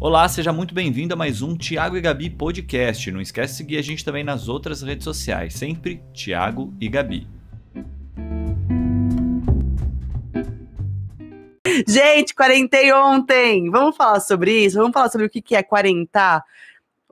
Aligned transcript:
Olá, 0.00 0.26
seja 0.28 0.50
muito 0.52 0.74
bem-vindo 0.74 1.12
a 1.12 1.16
mais 1.16 1.42
um 1.42 1.54
Tiago 1.54 1.96
e 1.96 2.00
Gabi 2.00 2.30
podcast. 2.30 3.10
Não 3.10 3.20
esquece 3.20 3.52
de 3.52 3.56
seguir 3.58 3.76
a 3.76 3.82
gente 3.82 4.02
também 4.04 4.24
nas 4.24 4.48
outras 4.48 4.80
redes 4.82 5.04
sociais, 5.04 5.52
sempre 5.54 6.02
Tiago 6.14 6.72
e 6.80 6.88
Gabi. 6.88 7.28
Gente, 11.86 12.34
quarentei 12.34 12.92
ontem. 12.92 13.70
Vamos 13.70 13.96
falar 13.96 14.20
sobre 14.20 14.64
isso? 14.64 14.78
Vamos 14.78 14.92
falar 14.92 15.08
sobre 15.10 15.26
o 15.26 15.30
que 15.30 15.54
é 15.54 15.62
quarentar? 15.62 16.44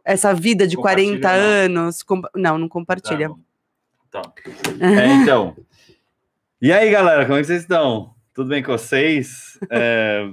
Essa 0.05 0.33
vida 0.33 0.67
de 0.67 0.77
Compartilha, 0.77 1.21
40 1.21 1.29
não. 1.29 1.39
anos. 1.85 2.03
Com- 2.03 2.23
Não, 2.35 2.59
não 2.59 2.69
compartilha. 2.69 3.31
Tá. 4.11 4.23
É, 4.81 5.07
então. 5.23 5.55
E 6.63 6.73
aí, 6.73 6.91
galera, 6.91 7.27
como 7.27 7.37
é 7.37 7.41
que 7.41 7.47
vocês 7.47 7.61
estão? 7.63 8.15
Tudo 8.33 8.49
bem 8.49 8.63
com 8.63 8.73
vocês? 8.73 9.59
É, 9.71 10.27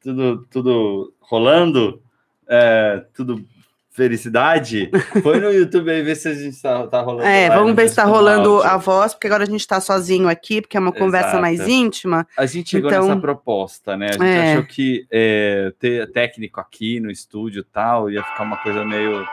tudo, 0.00 0.46
tudo 0.50 1.12
rolando? 1.30 2.02
É, 2.48 3.04
tudo 3.14 3.44
felicidade? 3.92 4.90
Foi 5.22 5.38
no 5.40 5.52
YouTube 5.52 5.90
aí 5.90 6.02
ver 6.02 6.14
se 6.16 6.28
a 6.28 6.34
gente 6.34 6.60
tá, 6.60 6.86
tá 6.86 7.00
rolando. 7.00 7.28
É, 7.28 7.48
live, 7.48 7.54
vamos 7.62 7.74
ver 7.76 7.88
se 7.88 7.96
tá 7.96 8.04
rolando 8.04 8.54
áudio. 8.56 8.70
a 8.70 8.76
voz, 8.76 9.12
porque 9.14 9.26
agora 9.26 9.42
a 9.42 9.46
gente 9.46 9.66
tá 9.66 9.80
sozinho 9.80 10.28
aqui, 10.28 10.60
porque 10.60 10.76
é 10.76 10.80
uma 10.80 10.92
conversa 10.92 11.28
Exato. 11.28 11.42
mais 11.42 11.60
íntima. 11.68 12.26
A 12.36 12.46
gente 12.46 12.70
chegou 12.70 12.90
Então- 12.90 13.06
nessa 13.08 13.20
proposta, 13.20 13.96
né? 13.96 14.08
A 14.08 14.12
gente 14.12 14.24
É. 14.24 14.52
achou 14.52 14.64
que 14.64 15.06
é, 15.10 15.72
ter 15.78 16.10
técnico 16.12 16.60
aqui 16.60 16.98
no 16.98 17.10
estúdio 17.10 17.60
e 17.60 17.64
tal 17.64 18.10
ia 18.10 18.22
ficar 18.22 18.42
uma 18.44 18.56
coisa 18.58 18.84
meio 18.84 19.24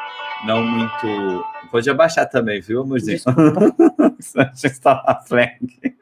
não 0.46 0.64
muito. 0.64 1.46
Pode 1.72 1.90
abaixar 1.90 2.30
também, 2.30 2.60
viu, 2.62 2.82
amorzinho? 2.82 3.20
a 4.38 4.52
gente 4.54 4.80
tá 4.82 4.94
na. 4.96 5.94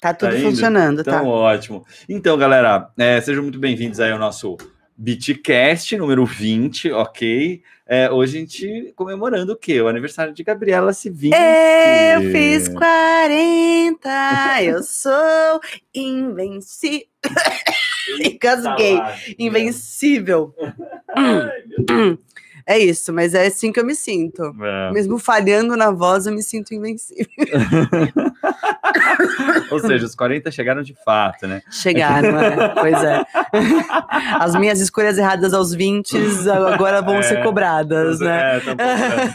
Tá 0.00 0.14
tudo 0.14 0.32
Tá 0.34 0.40
funcionando, 0.40 1.00
Então, 1.02 1.12
tá? 1.12 1.22
ótimo. 1.22 1.84
Então, 2.08 2.36
galera, 2.38 2.88
é, 2.98 3.20
sejam 3.20 3.42
muito 3.42 3.58
bem-vindos 3.58 4.00
aí 4.00 4.10
ao 4.10 4.18
nosso 4.18 4.56
Beatcast 4.96 5.96
número 5.98 6.24
20, 6.24 6.90
ok? 6.92 7.62
É, 7.86 8.10
hoje 8.10 8.36
a 8.36 8.40
gente 8.40 8.92
comemorando 8.96 9.52
o 9.52 9.56
quê? 9.56 9.80
O 9.80 9.88
aniversário 9.88 10.32
de 10.32 10.42
Gabriela 10.42 10.92
Civil. 10.94 11.32
Eu 11.34 12.32
fiz 12.32 12.68
40, 12.68 14.62
eu 14.62 14.82
sou 14.82 15.60
invencível. 15.94 17.06
Engasguei. 18.24 18.98
Invencível. 19.38 20.54
Ai. 21.14 22.18
É 22.70 22.78
isso, 22.78 23.12
mas 23.12 23.34
é 23.34 23.48
assim 23.48 23.72
que 23.72 23.80
eu 23.80 23.84
me 23.84 23.96
sinto. 23.96 24.44
É. 24.62 24.92
Mesmo 24.92 25.18
falhando 25.18 25.76
na 25.76 25.90
voz, 25.90 26.26
eu 26.26 26.32
me 26.32 26.40
sinto 26.40 26.72
invencível. 26.72 27.26
Ou 29.72 29.80
seja, 29.80 30.06
os 30.06 30.14
40 30.14 30.52
chegaram 30.52 30.80
de 30.80 30.94
fato, 30.94 31.48
né? 31.48 31.62
Chegaram, 31.68 32.38
é. 32.38 32.68
pois 32.68 33.02
é. 33.02 33.26
As 34.38 34.54
minhas 34.54 34.80
escolhas 34.80 35.18
erradas 35.18 35.52
aos 35.52 35.74
20 35.74 36.16
agora 36.72 37.02
vão 37.02 37.16
É, 37.16 37.22
ser 37.24 37.42
cobradas, 37.42 38.20
né? 38.20 38.58
É, 38.58 38.60
tá 38.60 38.74
bom, 38.76 38.84
né? 38.84 39.34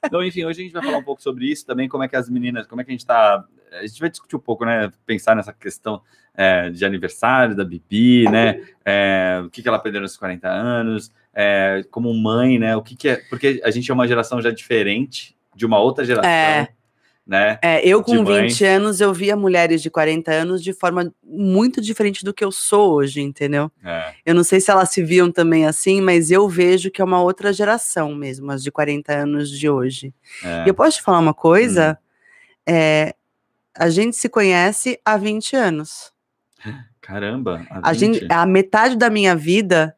Então, 0.06 0.24
enfim, 0.24 0.44
hoje 0.44 0.60
a 0.60 0.62
gente 0.64 0.72
vai 0.72 0.82
falar 0.82 0.96
um 0.98 1.02
pouco 1.02 1.20
sobre 1.20 1.44
isso 1.44 1.66
também, 1.66 1.86
como 1.86 2.02
é 2.02 2.08
que 2.08 2.16
as 2.16 2.30
meninas, 2.30 2.66
como 2.66 2.80
é 2.80 2.84
que 2.84 2.90
a 2.90 2.94
gente 2.94 3.04
tá. 3.04 3.44
A 3.72 3.86
gente 3.86 4.00
vai 4.00 4.08
discutir 4.08 4.36
um 4.36 4.40
pouco, 4.40 4.64
né? 4.64 4.90
Pensar 5.04 5.36
nessa 5.36 5.52
questão 5.52 6.00
é, 6.34 6.70
de 6.70 6.82
aniversário 6.82 7.54
da 7.54 7.64
Bibi, 7.64 8.24
né? 8.30 8.62
É, 8.84 9.42
o 9.44 9.50
que, 9.50 9.60
que 9.60 9.68
ela 9.68 9.76
aprendeu 9.76 10.00
nos 10.00 10.16
40 10.16 10.48
anos, 10.48 11.10
é, 11.34 11.84
como 11.90 12.12
mãe, 12.14 12.58
né? 12.58 12.76
O 12.76 12.82
que, 12.82 12.94
que 12.96 13.08
é. 13.08 13.16
Porque 13.28 13.60
a 13.64 13.70
gente 13.70 13.90
é 13.90 13.94
uma 13.94 14.06
geração 14.08 14.40
já 14.40 14.50
diferente 14.50 15.36
de 15.54 15.64
uma 15.66 15.78
outra 15.80 16.04
geração, 16.04 16.28
É. 16.30 16.68
né? 17.26 17.58
É, 17.62 17.86
eu 17.86 18.02
com 18.02 18.16
De 18.16 18.22
mãe. 18.22 18.48
20 18.48 18.64
anos, 18.64 19.00
eu 19.00 19.12
via 19.14 19.34
mulheres 19.36 19.80
de 19.82 19.88
40 19.90 20.30
anos 20.32 20.62
de 20.62 20.72
forma 20.72 21.12
muito 21.22 21.80
diferente 21.80 22.24
do 22.24 22.34
que 22.34 22.44
eu 22.44 22.50
sou 22.52 22.92
hoje, 22.94 23.20
entendeu? 23.20 23.70
É, 23.84 24.12
Eu 24.26 24.34
não 24.34 24.44
sei 24.44 24.60
se 24.60 24.70
elas 24.70 24.90
se 24.90 25.02
viam 25.02 25.30
também 25.32 25.64
assim, 25.66 26.00
mas 26.00 26.30
eu 26.30 26.48
vejo 26.48 26.90
que 26.90 27.00
é 27.00 27.04
uma 27.04 27.22
outra 27.22 27.52
geração 27.52 28.14
mesmo, 28.14 28.50
as 28.50 28.62
de 28.62 28.70
40 28.70 29.12
anos 29.12 29.48
de 29.50 29.68
hoje. 29.70 30.12
é. 30.44 30.64
E 30.64 30.68
eu 30.68 30.74
posso 30.74 30.98
te 30.98 31.02
falar 31.02 31.18
uma 31.20 31.30
Hum. 31.30 31.34
coisa? 31.34 31.98
É, 32.66 33.14
a 33.76 33.88
gente 33.90 34.16
se 34.16 34.28
conhece 34.28 34.98
há 35.04 35.16
20 35.16 35.54
anos. 35.56 36.12
Caramba, 37.00 37.66
a 37.70 37.90
A, 37.90 37.92
20? 37.92 38.00
gente, 38.00 38.26
a 38.32 38.46
metade 38.46 38.96
da 38.96 39.10
minha 39.10 39.36
vida 39.36 39.94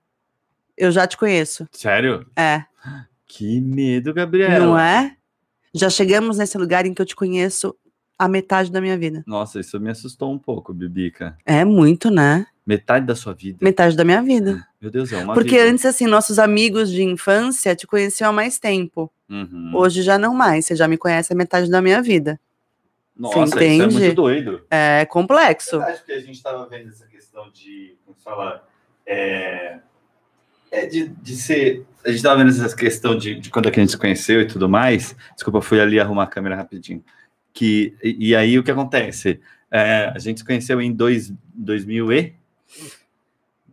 eu 0.76 0.90
já 0.90 1.06
te 1.06 1.16
conheço. 1.16 1.66
Sério? 1.72 2.26
É, 2.36 2.64
Que 3.26 3.60
medo, 3.60 4.12
Gabriela. 4.14 4.64
não 4.64 4.78
é? 4.78 5.16
Já 5.74 5.90
chegamos 5.90 6.38
nesse 6.38 6.56
lugar 6.56 6.86
em 6.86 6.94
que 6.94 7.02
eu 7.02 7.06
te 7.06 7.14
conheço 7.16 7.74
a 8.18 8.28
metade 8.28 8.70
da 8.72 8.80
minha 8.80 8.96
vida. 8.96 9.22
Nossa, 9.26 9.60
isso 9.60 9.78
me 9.78 9.90
assustou 9.90 10.32
um 10.32 10.38
pouco, 10.38 10.72
Bibica. 10.72 11.36
É 11.44 11.64
muito, 11.64 12.10
né? 12.10 12.46
Metade 12.66 13.06
da 13.06 13.14
sua 13.14 13.34
vida. 13.34 13.58
Metade 13.60 13.94
da 13.94 14.04
minha 14.04 14.22
vida. 14.22 14.66
Meu 14.80 14.90
Deus, 14.90 15.12
é 15.12 15.18
uma 15.22 15.34
Porque 15.34 15.56
vida. 15.58 15.70
antes, 15.70 15.84
assim, 15.84 16.06
nossos 16.06 16.38
amigos 16.38 16.90
de 16.90 17.02
infância 17.04 17.76
te 17.76 17.86
conheciam 17.86 18.30
há 18.30 18.32
mais 18.32 18.58
tempo. 18.58 19.12
Uhum. 19.28 19.72
Hoje 19.74 20.02
já 20.02 20.18
não 20.18 20.34
mais. 20.34 20.66
Você 20.66 20.74
já 20.74 20.88
me 20.88 20.96
conhece 20.96 21.32
a 21.32 21.36
metade 21.36 21.70
da 21.70 21.82
minha 21.82 22.00
vida. 22.02 22.40
Nossa, 23.16 23.44
isso 23.44 23.58
é 23.58 23.66
entende? 23.74 23.94
muito 23.98 24.14
doido. 24.14 24.62
É 24.70 25.04
complexo. 25.06 25.80
Acho 25.80 26.04
que 26.04 26.12
a 26.12 26.20
gente 26.20 26.34
estava 26.36 26.66
vendo 26.66 26.88
essa 26.88 27.06
questão 27.06 27.50
de, 27.50 27.96
como 28.04 28.16
se 28.16 28.24
fala, 28.24 28.66
é, 29.06 29.78
é 30.70 30.86
de, 30.86 31.08
de 31.08 31.36
ser. 31.36 31.84
A 32.04 32.08
gente 32.08 32.18
estava 32.18 32.42
vendo 32.42 32.50
essa 32.50 32.74
questão 32.76 33.16
de, 33.16 33.38
de 33.40 33.50
quando 33.50 33.68
é 33.68 33.70
que 33.70 33.80
a 33.80 33.82
gente 33.82 33.90
se 33.92 33.98
conheceu 33.98 34.40
e 34.40 34.46
tudo 34.46 34.68
mais. 34.68 35.16
Desculpa, 35.34 35.60
fui 35.60 35.80
ali 35.80 35.98
arrumar 35.98 36.24
a 36.24 36.28
câmera 36.28 36.56
rapidinho. 36.56 37.02
Que, 37.52 37.94
e, 38.02 38.28
e 38.28 38.36
aí 38.36 38.58
o 38.58 38.62
que 38.62 38.70
acontece? 38.70 39.40
É, 39.70 40.12
a 40.14 40.18
gente 40.18 40.40
se 40.40 40.44
conheceu 40.44 40.80
em 40.80 40.92
dois, 40.92 41.32
2000 41.54 42.12
e 42.12 42.34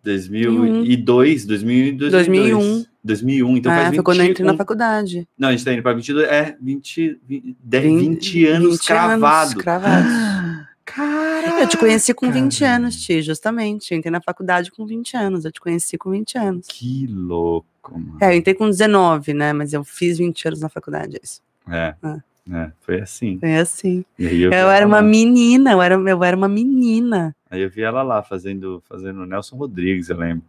2002, 0.04 1.46
2002, 1.46 2.12
2001. 2.12 2.86
2001, 3.04 3.58
então 3.58 3.72
É, 3.72 3.75
faz 3.75 3.88
20, 3.90 3.96
foi 3.96 4.04
quando 4.04 4.20
eu 4.22 4.25
entrei 4.25 4.46
na 4.46 4.56
faculdade. 4.56 5.28
Não, 5.38 5.50
a 5.50 5.52
gente 5.52 5.66
tá 5.66 5.74
indo 5.74 5.84
para 5.84 5.94
22, 5.94 6.28
é 6.28 6.56
20, 6.62 7.20
20, 7.28 7.58
10, 7.62 7.84
20 7.84 8.00
20 8.00 8.48
anos 8.48 8.72
20 8.72 8.88
cravado. 8.88 9.58
cravados. 9.58 10.12
Caraca! 10.85 11.61
Eu 11.61 11.67
te 11.67 11.77
conheci 11.77 12.13
com 12.13 12.31
20 12.31 12.59
velho. 12.59 12.73
anos, 12.75 12.95
Ti, 13.01 13.21
justamente. 13.21 13.91
Eu 13.91 13.97
entrei 13.97 14.11
na 14.11 14.21
faculdade 14.21 14.71
com 14.71 14.85
20 14.85 15.16
anos. 15.16 15.45
Eu 15.45 15.51
te 15.51 15.59
conheci 15.61 15.97
com 15.97 16.09
20 16.11 16.38
anos. 16.38 16.67
Que 16.67 17.07
louco, 17.07 17.97
mano. 17.97 18.17
É, 18.21 18.27
eu 18.33 18.38
entrei 18.38 18.53
com 18.53 18.69
19, 18.69 19.33
né? 19.33 19.53
Mas 19.53 19.73
eu 19.73 19.83
fiz 19.83 20.17
20 20.17 20.47
anos 20.47 20.59
na 20.61 20.69
faculdade. 20.69 21.16
é 21.16 21.19
Isso. 21.23 21.41
É, 21.69 21.95
Ah. 22.03 22.19
é, 22.51 22.71
foi 22.81 22.99
assim. 23.01 23.39
Foi 23.39 23.55
assim. 23.55 24.03
Eu, 24.19 24.29
vi 24.29 24.44
era 24.53 24.85
uma 24.85 24.97
lá. 24.97 25.01
menina, 25.01 25.71
eu 25.71 25.81
era, 25.81 25.95
eu 25.95 26.23
era 26.23 26.35
uma 26.35 26.49
menina. 26.49 27.33
Aí 27.50 27.61
eu 27.61 27.69
vi 27.69 27.81
ela 27.81 28.03
lá 28.03 28.21
fazendo, 28.21 28.83
fazendo 28.88 29.25
Nelson 29.25 29.55
Rodrigues, 29.55 30.09
eu 30.09 30.17
lembro. 30.17 30.44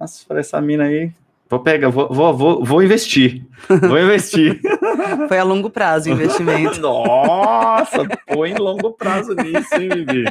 Nossa, 0.00 0.24
falei, 0.26 0.40
essa 0.40 0.60
mina 0.60 0.84
aí. 0.84 1.12
Vou 1.50 1.60
pegar, 1.60 1.88
vou, 1.88 2.08
vou, 2.12 2.36
vou, 2.36 2.64
vou 2.64 2.82
investir. 2.82 3.42
Vou 3.68 3.98
investir. 3.98 4.60
Foi 5.28 5.38
a 5.38 5.44
longo 5.44 5.70
prazo 5.70 6.10
o 6.10 6.12
investimento. 6.12 6.78
Nossa, 6.82 8.06
põe 8.26 8.54
longo 8.54 8.92
prazo 8.92 9.34
nisso, 9.34 9.74
hein, 9.74 9.88
Bibi? 9.88 10.24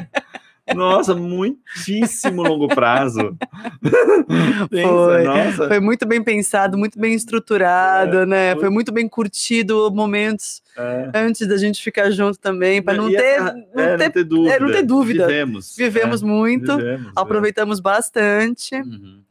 Nossa, 0.74 1.14
muitíssimo 1.14 2.42
longo 2.42 2.68
prazo. 2.68 3.36
Foi. 4.70 5.22
nossa. 5.22 5.68
Foi 5.68 5.80
muito 5.80 6.06
bem 6.06 6.22
pensado, 6.22 6.76
muito 6.76 6.98
bem 6.98 7.14
estruturado, 7.14 8.26
né? 8.26 8.52
foi. 8.52 8.60
Foi 8.62 8.70
muito 8.70 8.92
bem 8.92 9.08
curtido 9.08 9.90
momentos 9.92 10.62
É. 10.76 11.10
antes 11.14 11.46
da 11.46 11.56
gente 11.56 11.82
ficar 11.82 12.10
junto 12.10 12.38
também, 12.38 12.82
para 12.82 12.94
não, 12.94 13.08
ter, 13.10 13.40
não 13.40 13.82
é, 13.82 13.96
ter- 13.96 14.04
não 14.04 14.10
ter 14.12 14.24
dúvida. 14.24 14.54
é, 14.54 14.60
não 14.60 14.70
ter 14.70 14.82
dúvida. 14.82 15.26
Vivemos. 15.26 15.74
Vivemos 15.76 16.22
é, 16.22 16.26
muito, 16.26 16.76
vivemos, 16.76 17.06
é. 17.08 17.10
aproveitamos 17.16 17.80
bastante. 17.80 18.74
Uhum. 18.76 19.22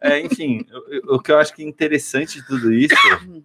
É, 0.00 0.20
enfim, 0.20 0.64
o, 1.10 1.16
o 1.16 1.20
que 1.20 1.30
eu 1.32 1.38
acho 1.38 1.54
que 1.54 1.62
é 1.62 1.66
interessante 1.66 2.40
de 2.40 2.46
tudo 2.46 2.72
isso 2.72 2.94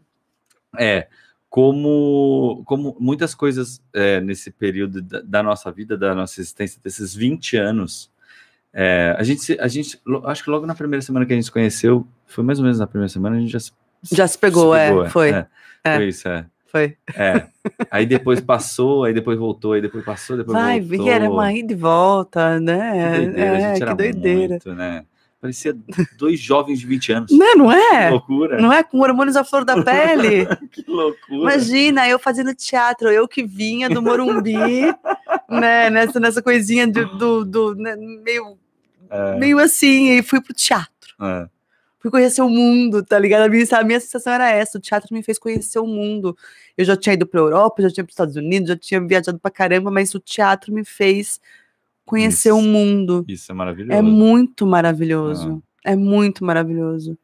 é 0.77 1.07
como, 1.51 2.63
como 2.65 2.95
muitas 2.97 3.35
coisas 3.35 3.81
é, 3.93 4.21
nesse 4.21 4.49
período 4.49 5.01
da, 5.01 5.19
da 5.21 5.43
nossa 5.43 5.69
vida, 5.69 5.97
da 5.97 6.15
nossa 6.15 6.39
existência, 6.39 6.79
desses 6.81 7.13
20 7.13 7.57
anos, 7.57 8.09
é, 8.73 9.13
a 9.19 9.21
gente, 9.23 9.41
se- 9.43 9.57
a 9.59 9.67
gente, 9.67 9.99
acho 10.25 10.43
que 10.45 10.49
logo 10.49 10.65
na 10.65 10.73
primeira 10.73 11.01
semana 11.01 11.25
que 11.25 11.33
a 11.33 11.35
gente 11.35 11.43
se 11.45 11.51
conheceu, 11.51 12.07
foi 12.25 12.41
mais 12.41 12.57
ou 12.57 12.63
menos 12.63 12.79
na 12.79 12.87
primeira 12.87 13.09
semana, 13.09 13.35
a 13.35 13.39
gente 13.39 13.51
já 13.51 13.59
se, 13.59 13.71
Já 14.11 14.25
se 14.27 14.37
pegou, 14.37 14.73
é, 14.73 15.09
foi, 15.09 15.31
É, 15.31 15.47
é. 15.83 15.95
Foi 15.97 16.07
isso, 16.07 16.27
é. 16.29 16.45
Foi. 16.67 16.95
É. 17.17 17.47
Aí 17.91 18.05
depois 18.05 18.39
passou, 18.39 19.03
aí 19.03 19.13
depois 19.13 19.37
voltou, 19.37 19.73
aí 19.73 19.81
depois 19.81 20.05
passou, 20.05 20.37
depois 20.37 20.57
Vai, 20.57 20.79
voltou. 20.79 21.05
vi, 21.05 21.11
era 21.11 21.29
uma 21.29 21.51
ida 21.51 21.73
e 21.73 21.75
volta, 21.75 22.55
Que 22.57 22.63
né? 22.63 23.17
doideira, 23.17 23.51
a 23.51 23.59
é, 23.59 23.79
que 23.79 23.93
doideira. 23.93 24.47
muito, 24.53 24.73
né? 24.73 25.03
Parecia 25.41 25.75
dois 26.19 26.39
jovens 26.39 26.79
de 26.79 26.85
20 26.85 27.11
anos. 27.13 27.31
Não, 27.31 27.55
não 27.55 27.69
Que 27.69 27.75
é? 27.95 28.09
loucura. 28.11 28.61
Não 28.61 28.71
é 28.71 28.83
com 28.83 28.99
hormônios 28.99 29.35
à 29.35 29.43
flor 29.43 29.65
da 29.65 29.81
pele? 29.83 30.45
Que 30.71 30.83
loucura. 30.87 31.35
Imagina, 31.35 32.07
eu 32.07 32.19
fazendo 32.19 32.53
teatro, 32.53 33.09
eu 33.09 33.27
que 33.27 33.43
vinha 33.43 33.89
do 33.89 34.03
Morumbi, 34.03 34.53
né, 35.49 35.89
nessa, 35.89 36.19
nessa 36.19 36.43
coisinha 36.43 36.87
do, 36.87 37.17
do, 37.17 37.43
do, 37.45 37.75
né, 37.75 37.95
meio, 37.95 38.55
É, 39.09 39.35
meio 39.39 39.57
assim, 39.57 40.11
e 40.11 40.21
fui 40.21 40.39
pro 40.39 40.53
teatro. 40.53 41.15
é. 41.21 41.47
Fui 41.99 42.09
conhecer 42.09 42.41
o 42.41 42.49
mundo, 42.49 43.03
tá 43.05 43.19
ligado? 43.19 43.43
A 43.43 43.47
minha, 43.47 43.63
a 43.73 43.83
minha 43.83 43.99
sensação 43.99 44.33
era 44.33 44.49
essa, 44.49 44.79
o 44.79 44.81
teatro 44.81 45.13
me 45.13 45.21
fez 45.21 45.37
conhecer 45.37 45.77
o 45.77 45.85
mundo. 45.85 46.35
Eu 46.75 46.83
já 46.83 46.95
tinha 46.97 47.13
ido 47.13 47.27
pra 47.27 47.39
Europa, 47.39 47.83
já 47.83 47.91
tinha 47.91 48.03
para 48.03 48.09
os 48.09 48.13
Estados 48.13 48.35
Unidos, 48.35 48.69
já 48.69 48.75
tinha 48.75 48.99
viajado 48.99 49.37
pra 49.37 49.51
caramba, 49.51 49.91
mas 49.91 50.15
o 50.15 50.19
teatro 50.19 50.73
me 50.73 50.83
fez 50.83 51.39
conhecer 52.05 52.51
o 52.51 52.59
Isso. 52.59 52.67
mundo. 52.67 53.25
Isso 53.27 53.51
é 53.51 53.55
maravilhoso. 53.55 53.93
É 53.93 54.01
muito 54.01 54.65
maravilhoso. 54.65 55.63
É 55.85 55.95
muito 55.95 56.43
maravilhoso. 56.45 57.17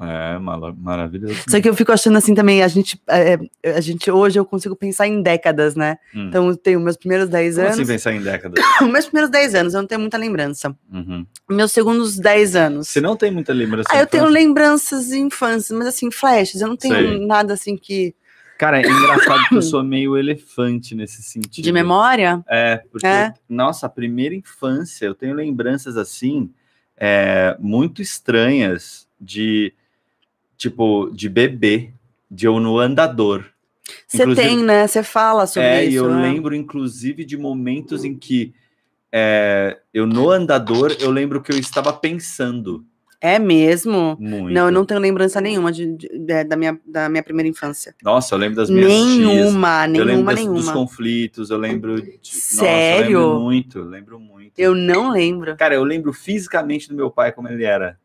É, 0.00 0.36
mala- 0.40 0.74
maravilhoso. 0.76 1.36
Só 1.48 1.60
que 1.60 1.68
eu 1.68 1.74
fico 1.74 1.92
achando 1.92 2.18
assim 2.18 2.34
também, 2.34 2.64
a 2.64 2.68
gente, 2.68 3.00
é, 3.08 3.38
a 3.76 3.80
gente 3.80 4.10
hoje 4.10 4.36
eu 4.36 4.44
consigo 4.44 4.74
pensar 4.74 5.06
em 5.06 5.22
décadas, 5.22 5.76
né? 5.76 5.98
Hum. 6.12 6.26
Então 6.26 6.48
eu 6.48 6.56
tenho 6.56 6.80
meus 6.80 6.96
primeiros 6.96 7.28
10 7.28 7.54
Como 7.54 7.66
anos. 7.68 7.78
assim 7.78 7.86
pensar 7.92 8.12
em 8.12 8.20
décadas? 8.20 8.64
meus 8.90 9.04
primeiros 9.06 9.30
10 9.30 9.54
anos, 9.54 9.72
eu 9.74 9.80
não 9.80 9.86
tenho 9.86 10.00
muita 10.00 10.18
lembrança. 10.18 10.76
Uhum. 10.92 11.24
Meus 11.48 11.70
segundos 11.70 12.18
10 12.18 12.56
anos. 12.56 12.88
Você 12.88 13.00
não 13.00 13.16
tem 13.16 13.30
muita 13.30 13.52
lembrança 13.52 13.88
Ah, 13.92 14.00
eu 14.00 14.06
tenho 14.08 14.24
infância? 14.24 14.40
lembranças 14.40 15.06
de 15.06 15.18
infância, 15.20 15.76
mas 15.78 15.86
assim, 15.86 16.10
flashes, 16.10 16.60
eu 16.60 16.66
não 16.66 16.76
tenho 16.76 16.94
Sei. 16.94 17.26
nada 17.26 17.54
assim 17.54 17.76
que. 17.76 18.12
Cara, 18.58 18.80
é 18.80 18.86
engraçado 18.86 19.48
que 19.48 19.56
eu 19.56 19.62
sou 19.62 19.82
meio 19.84 20.16
elefante 20.16 20.94
nesse 20.94 21.22
sentido. 21.22 21.64
De 21.64 21.72
memória? 21.72 22.44
É, 22.48 22.76
porque, 22.90 23.06
É. 23.06 23.34
nossa, 23.48 23.86
a 23.86 23.88
primeira 23.88 24.34
infância, 24.34 25.06
eu 25.06 25.14
tenho 25.14 25.34
lembranças 25.34 25.96
assim, 25.96 26.50
é, 26.96 27.56
muito 27.58 28.00
estranhas 28.00 29.08
de, 29.20 29.72
tipo, 30.56 31.10
de 31.12 31.28
bebê, 31.28 31.92
de 32.30 32.46
eu 32.46 32.60
no 32.60 32.78
andador. 32.78 33.44
Você 34.06 34.34
tem, 34.34 34.62
né? 34.62 34.86
Você 34.86 35.02
fala 35.02 35.46
sobre 35.46 35.68
é, 35.68 35.84
e 35.84 35.88
isso. 35.88 35.98
eu 35.98 36.10
né? 36.14 36.22
lembro, 36.22 36.54
inclusive, 36.54 37.24
de 37.24 37.36
momentos 37.36 38.04
em 38.04 38.16
que 38.16 38.54
é, 39.12 39.78
eu 39.92 40.06
no 40.06 40.30
andador, 40.30 40.96
eu 41.00 41.10
lembro 41.10 41.42
que 41.42 41.52
eu 41.52 41.58
estava 41.58 41.92
pensando 41.92 42.84
É 43.26 43.38
mesmo? 43.38 44.18
muito. 44.20 44.52
Não, 44.52 44.66
eu 44.66 44.70
não 44.70 44.84
tenho 44.84 45.00
lembrança 45.00 45.40
nenhuma 45.40 45.72
de, 45.72 45.86
de- 45.96 46.08
de- 46.18 46.44
da, 46.44 46.56
minha, 46.56 46.78
da 46.86 47.08
minha 47.08 47.22
primeira 47.22 47.48
infância. 47.48 47.94
Nossa, 48.02 48.34
eu 48.34 48.38
lembro 48.38 48.56
das 48.56 48.68
minhas 48.68 48.92
tias. 48.92 49.16
Nenhuma, 49.16 49.84
eu 49.86 49.90
lembro 49.90 50.04
nenhuma, 50.04 50.34
das- 50.34 50.44
dos 50.44 50.52
nenhuma. 50.52 50.72
conflitos, 50.74 51.48
eu 51.48 51.56
lembro 51.56 52.02
de... 52.02 52.10
Nossa, 52.10 52.36
eu 52.36 52.66
Sério? 52.66 53.18
lembro 53.20 53.40
muito, 53.40 53.78
eu 53.78 53.84
lembro 53.84 54.20
muito. 54.20 54.52
Eu 54.58 54.74
não 54.74 55.10
lembro. 55.10 55.56
Cara, 55.56 55.74
eu 55.74 55.82
lembro 55.84 56.12
fisicamente 56.12 56.86
do 56.86 56.94
meu 56.94 57.10
pai 57.10 57.32
como 57.32 57.48
ele 57.48 57.64
era. 57.64 57.98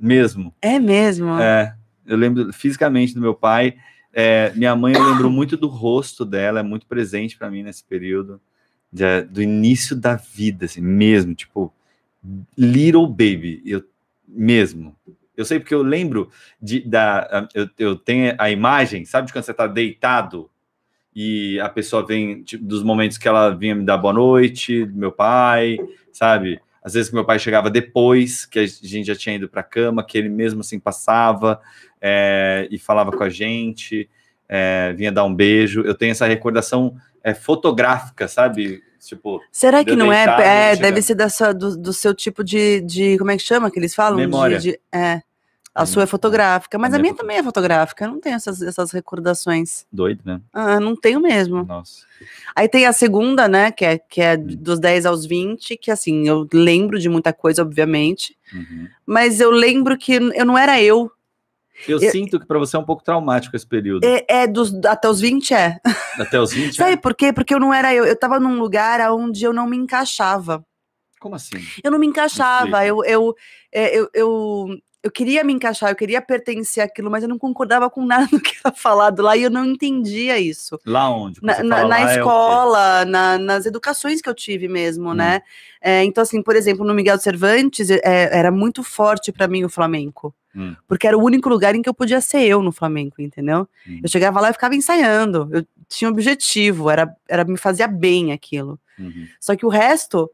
Mesmo. 0.00 0.52
É 0.60 0.80
mesmo? 0.80 1.38
É, 1.38 1.76
eu 2.04 2.16
lembro 2.16 2.52
fisicamente 2.52 3.14
do 3.14 3.20
meu 3.20 3.32
pai. 3.34 3.76
É, 4.12 4.52
minha 4.56 4.74
mãe, 4.74 4.92
eu 4.92 5.02
lembro 5.04 5.30
muito 5.30 5.56
do 5.56 5.68
rosto 5.68 6.24
dela, 6.24 6.58
é 6.58 6.62
muito 6.64 6.84
presente 6.86 7.36
para 7.38 7.48
mim 7.48 7.62
nesse 7.62 7.84
período. 7.84 8.40
de- 8.92 9.22
do 9.22 9.40
início 9.40 9.94
da 9.94 10.16
vida, 10.16 10.64
assim, 10.66 10.80
mesmo. 10.80 11.32
Tipo, 11.32 11.72
little 12.56 13.06
baby. 13.06 13.62
Eu, 13.64 13.82
mesmo. 14.34 14.96
Eu 15.36 15.44
sei 15.44 15.58
porque 15.58 15.74
eu 15.74 15.82
lembro 15.82 16.30
de, 16.60 16.80
da. 16.80 17.48
Eu, 17.54 17.68
eu 17.78 17.96
tenho 17.96 18.34
a 18.38 18.50
imagem, 18.50 19.04
sabe 19.04 19.26
de 19.26 19.32
quando 19.32 19.44
você 19.44 19.54
tá 19.54 19.66
deitado 19.66 20.50
e 21.14 21.60
a 21.60 21.68
pessoa 21.68 22.04
vem, 22.04 22.42
tipo, 22.42 22.64
dos 22.64 22.82
momentos 22.82 23.16
que 23.16 23.28
ela 23.28 23.50
vinha 23.50 23.74
me 23.74 23.84
dar 23.84 23.96
boa 23.96 24.12
noite, 24.12 24.84
meu 24.92 25.12
pai, 25.12 25.78
sabe? 26.12 26.60
Às 26.82 26.94
vezes 26.94 27.08
que 27.08 27.14
meu 27.14 27.24
pai 27.24 27.38
chegava 27.38 27.70
depois, 27.70 28.44
que 28.44 28.58
a 28.58 28.66
gente 28.66 29.06
já 29.06 29.14
tinha 29.14 29.36
ido 29.36 29.48
para 29.48 29.62
cama, 29.62 30.04
que 30.04 30.18
ele 30.18 30.28
mesmo 30.28 30.60
assim 30.60 30.78
passava 30.78 31.60
é, 32.00 32.66
e 32.70 32.78
falava 32.78 33.12
com 33.12 33.22
a 33.22 33.30
gente, 33.30 34.10
é, 34.48 34.92
vinha 34.92 35.12
dar 35.12 35.24
um 35.24 35.34
beijo. 35.34 35.82
Eu 35.82 35.94
tenho 35.94 36.10
essa 36.10 36.26
recordação 36.26 36.96
é, 37.22 37.32
fotográfica, 37.32 38.28
sabe? 38.28 38.82
Tipo, 39.06 39.40
Será 39.52 39.84
que 39.84 39.94
não 39.96 40.12
é? 40.12 40.24
É, 40.42 40.76
deve 40.76 41.02
ser 41.02 41.14
da 41.14 41.28
sua- 41.28 41.52
do, 41.52 41.76
do 41.76 41.92
seu 41.92 42.14
tipo 42.14 42.42
de, 42.42 42.80
de. 42.80 43.18
Como 43.18 43.30
é 43.30 43.36
que 43.36 43.42
chama 43.42 43.70
que 43.70 43.78
eles 43.78 43.94
falam? 43.94 44.16
De- 44.18 44.26
Memória. 44.26 44.58
de- 44.58 44.80
é. 44.92 45.22
A 45.74 45.82
Hum, 45.82 45.86
sua 45.86 46.04
é 46.04 46.06
fotográfica, 46.06 46.78
mas 46.78 46.94
a 46.94 46.96
a 46.96 47.00
minha 47.00 47.10
minha 47.12 47.18
é 47.18 47.20
também 47.20 47.36
é 47.38 47.42
fotográfica. 47.42 48.04
Eu 48.04 48.12
não 48.12 48.20
tenho 48.20 48.36
essas, 48.36 48.62
essas 48.62 48.92
recordações. 48.92 49.84
doido, 49.92 50.20
né? 50.24 50.40
Ah, 50.52 50.78
não 50.78 50.94
tenho 50.94 51.18
mesmo. 51.20 51.64
Nossa. 51.64 52.06
Aí 52.54 52.68
tem 52.68 52.86
a 52.86 52.92
segunda, 52.92 53.48
né? 53.48 53.72
Que 53.72 53.84
é, 53.84 53.98
que 53.98 54.20
é 54.20 54.36
Hum. 54.36 54.46
dos 54.56 54.78
10 54.78 55.04
aos 55.04 55.26
20, 55.26 55.76
que 55.76 55.90
assim, 55.90 56.28
eu 56.28 56.48
lembro 56.52 56.98
de 57.00 57.08
muita 57.08 57.32
coisa, 57.32 57.62
obviamente, 57.62 58.36
Uhum. 58.52 58.86
mas 59.04 59.40
eu 59.40 59.50
lembro 59.50 59.98
que 59.98 60.12
eu 60.14 60.46
não 60.46 60.56
era 60.56 60.80
eu. 60.80 61.10
Eu, 61.88 61.98
Eu- 62.00 62.10
sinto 62.10 62.38
que 62.40 62.46
para 62.46 62.58
você 62.58 62.76
é 62.76 62.78
um 62.78 62.84
pouco 62.84 63.02
traumático 63.02 63.54
esse 63.56 63.66
período. 63.66 64.04
É, 64.04 64.24
é 64.28 64.46
dos, 64.46 64.72
até 64.84 65.08
os 65.08 65.20
20 65.20 65.52
é. 65.54 65.78
Até 66.18 66.40
os 66.40 66.52
20 66.52 66.76
Sabe 66.76 66.90
anos? 66.92 67.02
por 67.02 67.14
quê? 67.14 67.32
Porque 67.32 67.52
eu 67.54 67.58
não 67.58 67.74
era 67.74 67.92
eu. 67.92 68.04
Eu 68.04 68.16
tava 68.16 68.38
num 68.38 68.58
lugar 68.58 69.00
onde 69.12 69.42
eu 69.44 69.52
não 69.52 69.66
me 69.66 69.76
encaixava. 69.76 70.64
Como 71.20 71.34
assim? 71.34 71.56
Eu 71.82 71.90
não 71.90 71.98
me 71.98 72.06
encaixava. 72.06 72.86
Eu, 72.86 73.02
eu, 73.04 73.34
é, 73.72 73.98
eu, 73.98 74.08
eu, 74.14 74.68
eu 75.02 75.10
queria 75.10 75.42
me 75.42 75.52
encaixar, 75.52 75.90
eu 75.90 75.96
queria 75.96 76.22
pertencer 76.22 76.84
àquilo, 76.84 77.10
mas 77.10 77.22
eu 77.24 77.28
não 77.28 77.38
concordava 77.38 77.90
com 77.90 78.04
nada 78.06 78.26
do 78.30 78.40
que 78.40 78.54
era 78.64 78.72
falado 78.74 79.22
lá 79.22 79.36
e 79.36 79.42
eu 79.42 79.50
não 79.50 79.64
entendia 79.64 80.38
isso. 80.38 80.78
Lá 80.86 81.10
onde? 81.10 81.40
Na, 81.42 81.62
na- 81.64 81.80
na 81.80 81.86
lá, 81.88 82.00
é 82.12 82.16
escola, 82.18 83.04
na- 83.06 83.38
nas 83.38 83.66
educações 83.66 84.20
que 84.22 84.28
eu 84.28 84.34
tive 84.34 84.68
mesmo, 84.68 85.10
Hum. 85.10 85.14
né? 85.14 85.40
É, 85.82 86.04
então, 86.04 86.22
assim, 86.22 86.40
por 86.42 86.54
exemplo, 86.54 86.84
no 86.86 86.94
Miguel 86.94 87.18
Cervantes, 87.18 87.90
é, 87.90 88.00
era 88.04 88.50
muito 88.52 88.82
forte 88.84 89.32
para 89.32 89.48
mim 89.48 89.64
o 89.64 89.68
flamenco. 89.68 90.32
Hum. 90.54 90.74
Porque 90.86 91.06
era 91.06 91.16
o 91.18 91.22
único 91.22 91.48
lugar 91.48 91.74
em 91.74 91.82
que 91.82 91.88
eu 91.88 91.94
podia 91.94 92.20
ser 92.20 92.42
eu 92.42 92.62
no 92.62 92.70
Flamengo, 92.72 93.14
entendeu? 93.18 93.68
Hum. 93.88 94.00
Eu 94.02 94.08
chegava 94.08 94.40
lá 94.40 94.50
e 94.50 94.52
ficava 94.52 94.74
ensaiando. 94.74 95.48
Eu 95.52 95.66
tinha 95.88 96.08
um 96.08 96.12
objetivo, 96.12 96.88
era, 96.90 97.14
era 97.28 97.44
me 97.44 97.56
fazia 97.56 97.88
bem 97.88 98.32
aquilo. 98.32 98.78
Uhum. 98.98 99.26
Só 99.40 99.56
que 99.56 99.66
o 99.66 99.68
resto 99.68 100.30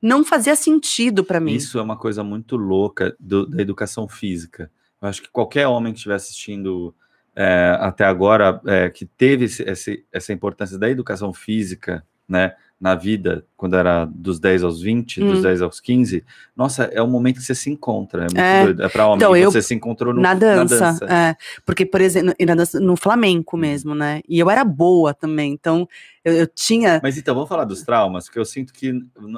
não 0.00 0.24
fazia 0.24 0.56
sentido 0.56 1.22
para 1.22 1.38
mim. 1.38 1.54
Isso 1.54 1.78
é 1.78 1.82
uma 1.82 1.96
coisa 1.96 2.24
muito 2.24 2.56
louca 2.56 3.14
do- 3.20 3.46
da 3.46 3.62
educação 3.62 4.08
física. 4.08 4.70
Eu 5.00 5.08
acho 5.08 5.22
que 5.22 5.30
qualquer 5.30 5.66
homem 5.68 5.92
que 5.92 5.98
estiver 5.98 6.14
assistindo 6.16 6.94
é, 7.34 7.78
até 7.80 8.04
agora, 8.04 8.60
é, 8.66 8.90
que 8.90 9.06
teve 9.06 9.46
esse- 9.46 9.62
esse- 9.62 10.04
essa 10.12 10.34
importância 10.34 10.76
da 10.78 10.90
educação 10.90 11.32
física, 11.32 12.04
né, 12.28 12.54
na 12.82 12.96
vida, 12.96 13.46
quando 13.56 13.76
era 13.76 14.04
dos 14.06 14.40
10 14.40 14.64
aos 14.64 14.82
20, 14.82 15.22
Hum. 15.22 15.28
dos 15.30 15.42
10 15.42 15.62
aos 15.62 15.78
15, 15.78 16.24
nossa, 16.56 16.82
é 16.86 17.00
o 17.00 17.06
momento 17.06 17.36
que 17.36 17.44
você 17.44 17.54
se 17.54 17.70
encontra. 17.70 18.22
É 18.22 18.24
muito 18.24 18.40
É. 18.40 18.64
doido. 18.64 18.82
É 18.82 18.88
para 18.88 19.06
homem. 19.06 19.18
Então, 19.18 19.36
e 19.36 19.40
eu- 19.40 19.52
você 19.52 19.62
se 19.62 19.72
encontrou 19.72 20.12
no, 20.12 20.20
na 20.20 20.34
dança, 20.34 20.78
dança. 20.78 21.04
é. 21.06 21.36
porque, 21.64 21.86
por 21.86 22.00
exemplo, 22.00 22.34
na 22.44 22.54
dança- 22.56 22.80
no 22.80 22.96
flamenco 22.96 23.56
mesmo, 23.56 23.94
né? 23.94 24.20
E 24.28 24.36
eu 24.40 24.50
era 24.50 24.64
boa 24.64 25.14
também, 25.14 25.52
então 25.52 25.88
eu, 26.24 26.32
eu 26.34 26.46
tinha. 26.48 26.98
Mas 27.04 27.16
então, 27.16 27.36
vamos 27.36 27.48
falar 27.48 27.64
dos 27.64 27.82
traumas, 27.82 28.24
porque 28.24 28.40
eu 28.40 28.44
sinto 28.44 28.72
que 28.72 28.92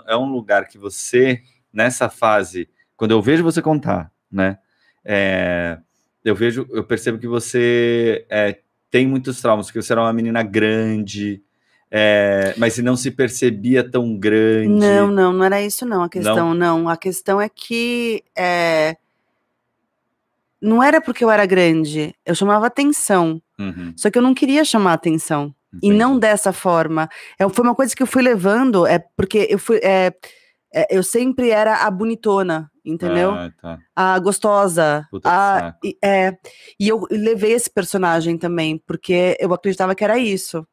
é 0.09 0.17
um 0.17 0.33
lugar 0.33 0.67
que 0.67 0.79
você, 0.79 1.43
nessa 1.71 2.09
fase, 2.09 2.67
quando 2.97 3.11
eu 3.11 3.21
vejo 3.21 3.45
você 3.45 3.61
contar, 3.61 4.11
né? 4.33 4.57
é, 5.05 5.77
eu 6.25 6.35
vejo, 6.35 6.67
eu 6.71 6.83
percebo 6.83 7.19
que 7.19 7.27
você 7.29 8.25
é, 8.31 8.59
tem 8.91 9.07
muitos 9.07 9.39
traumas, 9.43 9.67
porque 9.67 9.83
você 9.83 9.93
era 9.93 10.01
uma 10.01 10.13
menina 10.15 10.43
grande, 10.43 11.43
é, 11.97 12.55
mas 12.57 12.77
não 12.79 12.97
se 12.97 13.09
percebia 13.13 13.89
tão 13.89 14.17
grande. 14.19 14.69
Não, 14.69 15.07
não, 15.13 15.33
não 15.33 15.45
era 15.45 15.63
isso, 15.63 15.87
não. 15.87 16.03
A 16.03 16.09
questão, 16.09 16.53
não. 16.53 16.89
A 16.89 16.97
questão 16.97 17.41
é 17.41 17.49
que 17.49 18.25
é, 18.37 18.97
não 20.61 20.83
era 20.83 21.01
porque 21.01 21.23
eu 21.23 21.31
era 21.31 21.47
grande, 21.47 22.13
eu 22.27 22.35
chamava 22.35 22.67
atenção. 22.67 23.41
Uhum, 23.57 23.93
Só 23.97 24.11
que 24.11 24.19
eu 24.19 24.23
não 24.23 24.35
queria 24.35 24.65
chamar 24.65 24.95
atenção. 24.95 25.55
E 25.75 25.87
entendi. 25.87 25.95
não 25.97 26.19
dessa 26.19 26.53
forma. 26.53 27.09
É, 27.39 27.49
foi 27.49 27.65
uma 27.65 27.77
coisa 27.77 27.95
que 27.95 28.03
eu 28.03 28.09
fui 28.09 28.23
levando, 28.23 28.85
é 28.85 28.99
porque 29.17 29.47
eu 29.49 29.59
fui. 29.59 29.79
é, 29.81 30.13
é, 30.75 30.87
eu 30.91 31.03
sempre 31.05 31.51
era 31.51 31.85
a 31.85 31.91
bonitona, 31.93 32.69
entendeu? 32.85 33.31
Ah, 33.31 33.53
tá. 33.63 33.79
a 33.95 34.19
gostosa. 34.19 35.07
Puta 35.13 35.29
a, 35.31 35.75
e, 35.85 35.97
é, 36.03 36.37
e 36.81 36.89
eu 36.89 37.07
levei 37.09 37.53
esse 37.53 37.71
personagem 37.71 38.37
também, 38.37 38.83
porque 38.85 39.37
eu 39.39 39.55
acreditava 39.55 39.95
que 39.95 40.03
era 40.03 40.19
isso. 40.19 40.67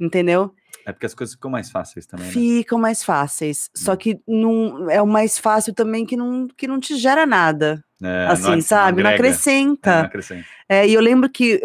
Entendeu? 0.00 0.54
É 0.86 0.92
porque 0.92 1.04
as 1.06 1.14
coisas 1.14 1.34
ficam 1.34 1.50
mais 1.50 1.70
fáceis 1.70 2.06
também, 2.06 2.26
né? 2.26 2.32
Ficam 2.32 2.78
mais 2.78 3.04
fáceis. 3.04 3.70
Só 3.74 3.92
Hum. 3.92 3.96
que 3.98 4.20
não, 4.26 4.90
é 4.90 5.00
o 5.02 5.06
mais 5.06 5.38
fácil 5.38 5.74
também 5.74 6.06
que 6.06 6.16
não, 6.16 6.48
que 6.48 6.66
não 6.66 6.80
te 6.80 6.96
gera 6.96 7.26
nada. 7.26 7.84
É, 8.02 8.26
assim, 8.30 8.50
não- 8.52 8.60
sabe? 8.62 9.02
Não, 9.02 9.10
agrega, 9.10 9.26
é, 9.26 9.28
não 9.28 9.30
acrescenta. 9.30 10.00
acrescenta. 10.00 10.44
É, 10.68 10.88
e 10.88 10.94
eu 10.94 11.00
lembro 11.02 11.28
que, 11.28 11.60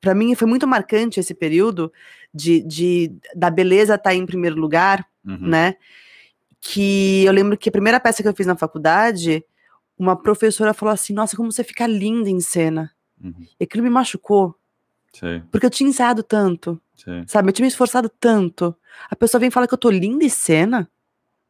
para 0.00 0.14
mim, 0.14 0.34
foi 0.34 0.48
muito 0.48 0.66
marcante 0.66 1.20
esse 1.20 1.34
período 1.34 1.92
de, 2.32 2.62
de 2.62 3.12
da 3.36 3.50
beleza 3.50 3.96
estar 3.96 4.14
em 4.14 4.24
primeiro 4.24 4.56
lugar, 4.58 5.06
Uhum. 5.26 5.38
né? 5.48 5.74
Que 6.60 7.24
eu 7.24 7.32
lembro 7.32 7.56
que 7.58 7.68
a 7.68 7.72
primeira 7.72 8.00
peça 8.00 8.22
que 8.22 8.28
eu 8.28 8.34
fiz 8.34 8.46
na 8.46 8.56
faculdade, 8.56 9.44
uma 9.98 10.16
professora 10.16 10.72
falou 10.72 10.92
assim: 10.94 11.12
Nossa, 11.12 11.36
como 11.36 11.52
você 11.52 11.62
fica 11.62 11.86
linda 11.86 12.30
em 12.30 12.40
cena. 12.40 12.90
Uhum. 13.22 13.46
E 13.60 13.64
aquilo 13.64 13.82
me 13.84 13.90
machucou, 13.90 14.54
Sei, 15.14 15.42
porque 15.50 15.64
eu 15.66 15.70
tinha 15.70 15.88
ensaiado 15.88 16.22
tanto, 16.22 16.80
sei. 16.96 17.22
sabe? 17.26 17.48
Eu 17.48 17.52
tinha 17.52 17.64
me 17.64 17.68
esforçado 17.68 18.08
tanto. 18.08 18.74
A 19.10 19.16
pessoa 19.16 19.40
vem 19.40 19.50
falar 19.50 19.66
que 19.66 19.74
eu 19.74 19.78
tô 19.78 19.90
linda 19.90 20.24
em 20.24 20.28
cena. 20.28 20.88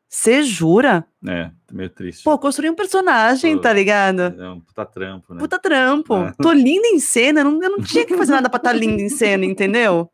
Você 0.09 0.44
jura? 0.44 1.04
É, 1.26 1.50
meio 1.73 1.90
triste. 1.90 2.23
Pô, 2.23 2.38
construí 2.38 2.71
um 2.71 2.75
personagem, 2.75 3.56
Pô, 3.56 3.62
tá 3.62 3.73
ligado? 3.73 4.21
É 4.40 4.49
um 4.50 4.61
puta 4.61 4.85
trampo, 4.87 5.35
né? 5.35 5.40
Puta 5.40 5.59
trampo. 5.59 6.14
É. 6.14 6.33
Tô 6.40 6.52
linda 6.52 6.87
em 6.87 7.00
cena. 7.00 7.40
Eu 7.40 7.44
não, 7.47 7.62
eu 7.62 7.71
não 7.71 7.80
tinha 7.83 8.06
que 8.06 8.16
fazer 8.16 8.33
nada 8.33 8.49
pra 8.49 8.59
estar 8.59 8.73
linda 8.73 9.02
em 9.02 9.09
cena, 9.09 9.44
entendeu? 9.44 10.09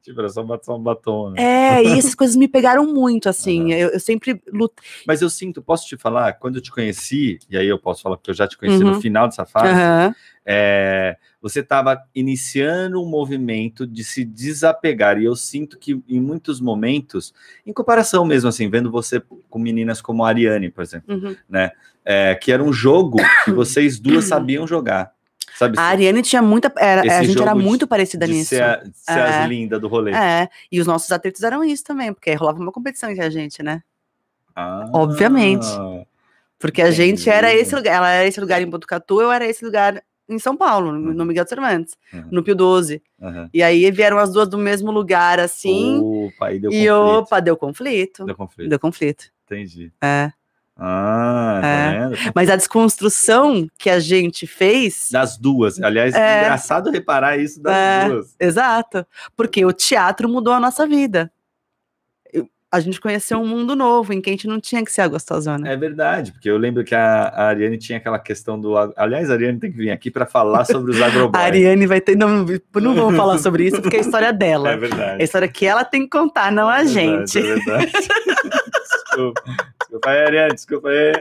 Tipo, 0.00 0.20
era 0.20 0.28
só 0.28 0.42
um 0.42 0.82
batom, 0.82 1.30
né? 1.30 1.42
É, 1.42 1.82
e 1.84 1.88
essas 1.98 2.14
coisas 2.14 2.36
me 2.36 2.46
pegaram 2.46 2.86
muito, 2.86 3.28
assim. 3.28 3.72
Eu, 3.72 3.88
eu 3.90 4.00
sempre 4.00 4.40
lutei. 4.52 4.84
Mas 5.06 5.22
eu 5.22 5.30
sinto, 5.30 5.60
posso 5.62 5.86
te 5.88 5.96
falar, 5.96 6.34
quando 6.34 6.56
eu 6.56 6.62
te 6.62 6.70
conheci, 6.70 7.38
e 7.50 7.56
aí 7.56 7.66
eu 7.66 7.78
posso 7.78 8.02
falar 8.02 8.18
que 8.18 8.30
eu 8.30 8.34
já 8.34 8.46
te 8.46 8.56
conheci 8.56 8.84
Uhum. 8.84 8.90
no 8.90 9.00
final 9.00 9.26
dessa 9.26 9.44
fase, 9.44 9.80
Aham. 9.80 10.14
é, 10.46 11.16
você 11.42 11.58
estava 11.60 12.00
iniciando 12.14 13.02
um 13.02 13.06
movimento 13.06 13.84
de 13.86 14.04
se 14.04 14.24
desapegar. 14.24 15.18
E 15.18 15.24
eu 15.24 15.34
sinto 15.34 15.76
que 15.78 16.00
em 16.08 16.20
muitos 16.20 16.60
momentos, 16.60 17.34
em 17.66 17.72
comparação 17.72 18.24
mesmo 18.24 18.48
assim, 18.48 18.70
vendo 18.70 18.90
você 18.90 19.20
com 19.50 19.58
meninas 19.58 20.00
como 20.00 20.24
a 20.24 20.28
Ariane, 20.28 20.70
por 20.70 20.82
exemplo, 20.82 21.14
Uhum. 21.14 21.36
né? 21.48 21.72
é, 22.04 22.34
que 22.34 22.50
era 22.50 22.62
um 22.62 22.72
jogo 22.72 23.18
que 23.44 23.52
vocês 23.52 23.98
duas 24.00 24.24
sabiam 24.24 24.66
jogar. 24.66 25.12
Sabe? 25.56 25.78
A 25.78 25.82
Ariane 25.82 26.22
tinha 26.22 26.40
muita. 26.42 26.72
Era, 26.76 27.02
a 27.02 27.22
gente 27.22 27.36
era 27.38 27.50
jogo 27.50 27.60
de- 27.60 27.64
muito 27.66 27.86
parecida 27.86 28.26
de 28.26 28.32
nisso. 28.32 28.48
ser, 28.48 28.62
a- 28.62 28.82
ser 28.92 29.18
É. 29.18 29.22
as 29.22 29.48
lindas 29.48 29.80
do 29.80 29.86
rolê. 29.86 30.12
É, 30.12 30.48
e 30.70 30.80
os 30.80 30.86
nossos 30.86 31.12
atritos 31.12 31.42
eram 31.44 31.62
isso 31.62 31.84
também, 31.84 32.12
porque 32.12 32.32
rolava 32.34 32.58
uma 32.58 32.72
competição 32.72 33.10
entre 33.10 33.22
a 33.24 33.30
gente, 33.30 33.62
né? 33.62 33.82
Ah, 34.56 34.90
Obviamente. 34.92 35.66
Porque 36.58 36.80
a 36.82 36.90
gente 36.90 37.28
era 37.28 37.52
esse 37.52 37.74
lugar, 37.74 37.94
ela 37.96 38.10
era 38.10 38.26
esse 38.26 38.40
lugar 38.40 38.60
em 38.62 38.66
Botucatu, 38.68 39.20
eu 39.20 39.30
era 39.32 39.44
esse 39.46 39.64
lugar 39.64 40.02
em 40.28 40.38
São 40.38 40.56
Paulo, 40.56 40.92
no 40.92 41.12
no 41.14 41.24
Miguel 41.24 41.46
Cervantes, 41.46 41.94
Uhum. 42.12 42.24
no 42.30 42.42
Pio 42.42 42.54
12. 42.54 43.02
aham. 43.20 43.48
E 43.52 43.62
aí 43.62 43.90
vieram 43.90 44.18
as 44.18 44.32
duas 44.32 44.48
do 44.48 44.56
mesmo 44.58 44.90
lugar, 44.90 45.38
assim, 45.40 46.00
Opa, 46.00 46.46
aí 46.46 46.58
deu 46.58 46.70
e 46.70 46.74
conflito. 46.86 47.18
opa, 47.18 47.40
deu 47.40 47.56
conflito. 47.56 48.24
Deu 48.24 48.34
conflito. 48.36 48.68
Deu 48.68 48.78
conflito. 48.80 49.24
Entendi. 49.46 49.92
É. 50.02 50.32
Ah, 50.76 51.58
tá 51.60 51.68
É. 51.68 52.08
vendo? 52.08 52.32
Mas 52.34 52.48
a 52.48 52.56
desconstrução 52.56 53.68
que 53.78 53.90
a 53.90 54.00
gente 54.00 54.46
fez. 54.46 55.08
Das 55.12 55.36
duas. 55.36 55.80
Aliás, 55.82 56.14
É. 56.14 56.40
engraçado 56.44 56.90
reparar 56.90 57.36
isso 57.36 57.60
das 57.62 57.74
É. 57.74 58.08
duas. 58.08 58.34
Exato. 58.40 59.06
Porque 59.36 59.64
o 59.66 59.72
teatro 59.72 60.28
mudou 60.28 60.52
a 60.54 60.60
nossa 60.60 60.86
vida. 60.86 61.30
A 62.72 62.80
gente 62.80 62.98
conheceu 62.98 63.38
um 63.38 63.46
mundo 63.46 63.76
novo 63.76 64.14
em 64.14 64.20
que 64.22 64.30
a 64.30 64.32
gente 64.32 64.46
não 64.48 64.58
tinha 64.58 64.82
que 64.82 64.90
ser 64.90 65.02
a 65.02 65.08
gostosona. 65.08 65.68
É 65.68 65.76
verdade, 65.76 66.32
porque 66.32 66.48
eu 66.48 66.56
lembro 66.56 66.82
que 66.82 66.94
a, 66.94 67.24
a 67.28 67.48
Ariane 67.48 67.76
tinha 67.76 67.98
aquela 67.98 68.18
questão 68.18 68.58
do. 68.58 68.74
Aliás, 68.96 69.28
a 69.30 69.34
Ariane 69.34 69.58
tem 69.60 69.70
que 69.70 69.76
vir 69.76 69.90
aqui 69.90 70.10
para 70.10 70.24
falar 70.24 70.64
sobre 70.64 70.90
os 70.92 71.00
A 71.02 71.06
agroboys. 71.06 71.44
Ariane 71.44 71.86
vai 71.86 72.00
ter. 72.00 72.16
Não, 72.16 72.46
não 72.74 72.94
vamos 72.94 73.14
falar 73.16 73.36
sobre 73.38 73.66
isso, 73.66 73.82
porque 73.82 73.96
é 73.96 73.98
a 73.98 74.02
história 74.02 74.32
dela. 74.32 74.70
É 74.72 74.72
É 74.72 74.74
a 74.74 74.78
verdade. 74.78 75.22
história 75.22 75.48
que 75.48 75.66
ela 75.66 75.84
tem 75.84 76.02
que 76.04 76.08
contar, 76.08 76.50
não 76.50 76.66
a 76.68 76.80
É 76.80 76.84
verdade, 76.84 77.30
gente. 77.32 77.38
É 77.38 77.42
verdade. 77.42 77.92
desculpa. 79.04 79.42
Desculpa 79.80 80.10
aí, 80.10 80.20
Ariane, 80.24 80.54
desculpa 80.54 80.88
aí. 80.88 81.12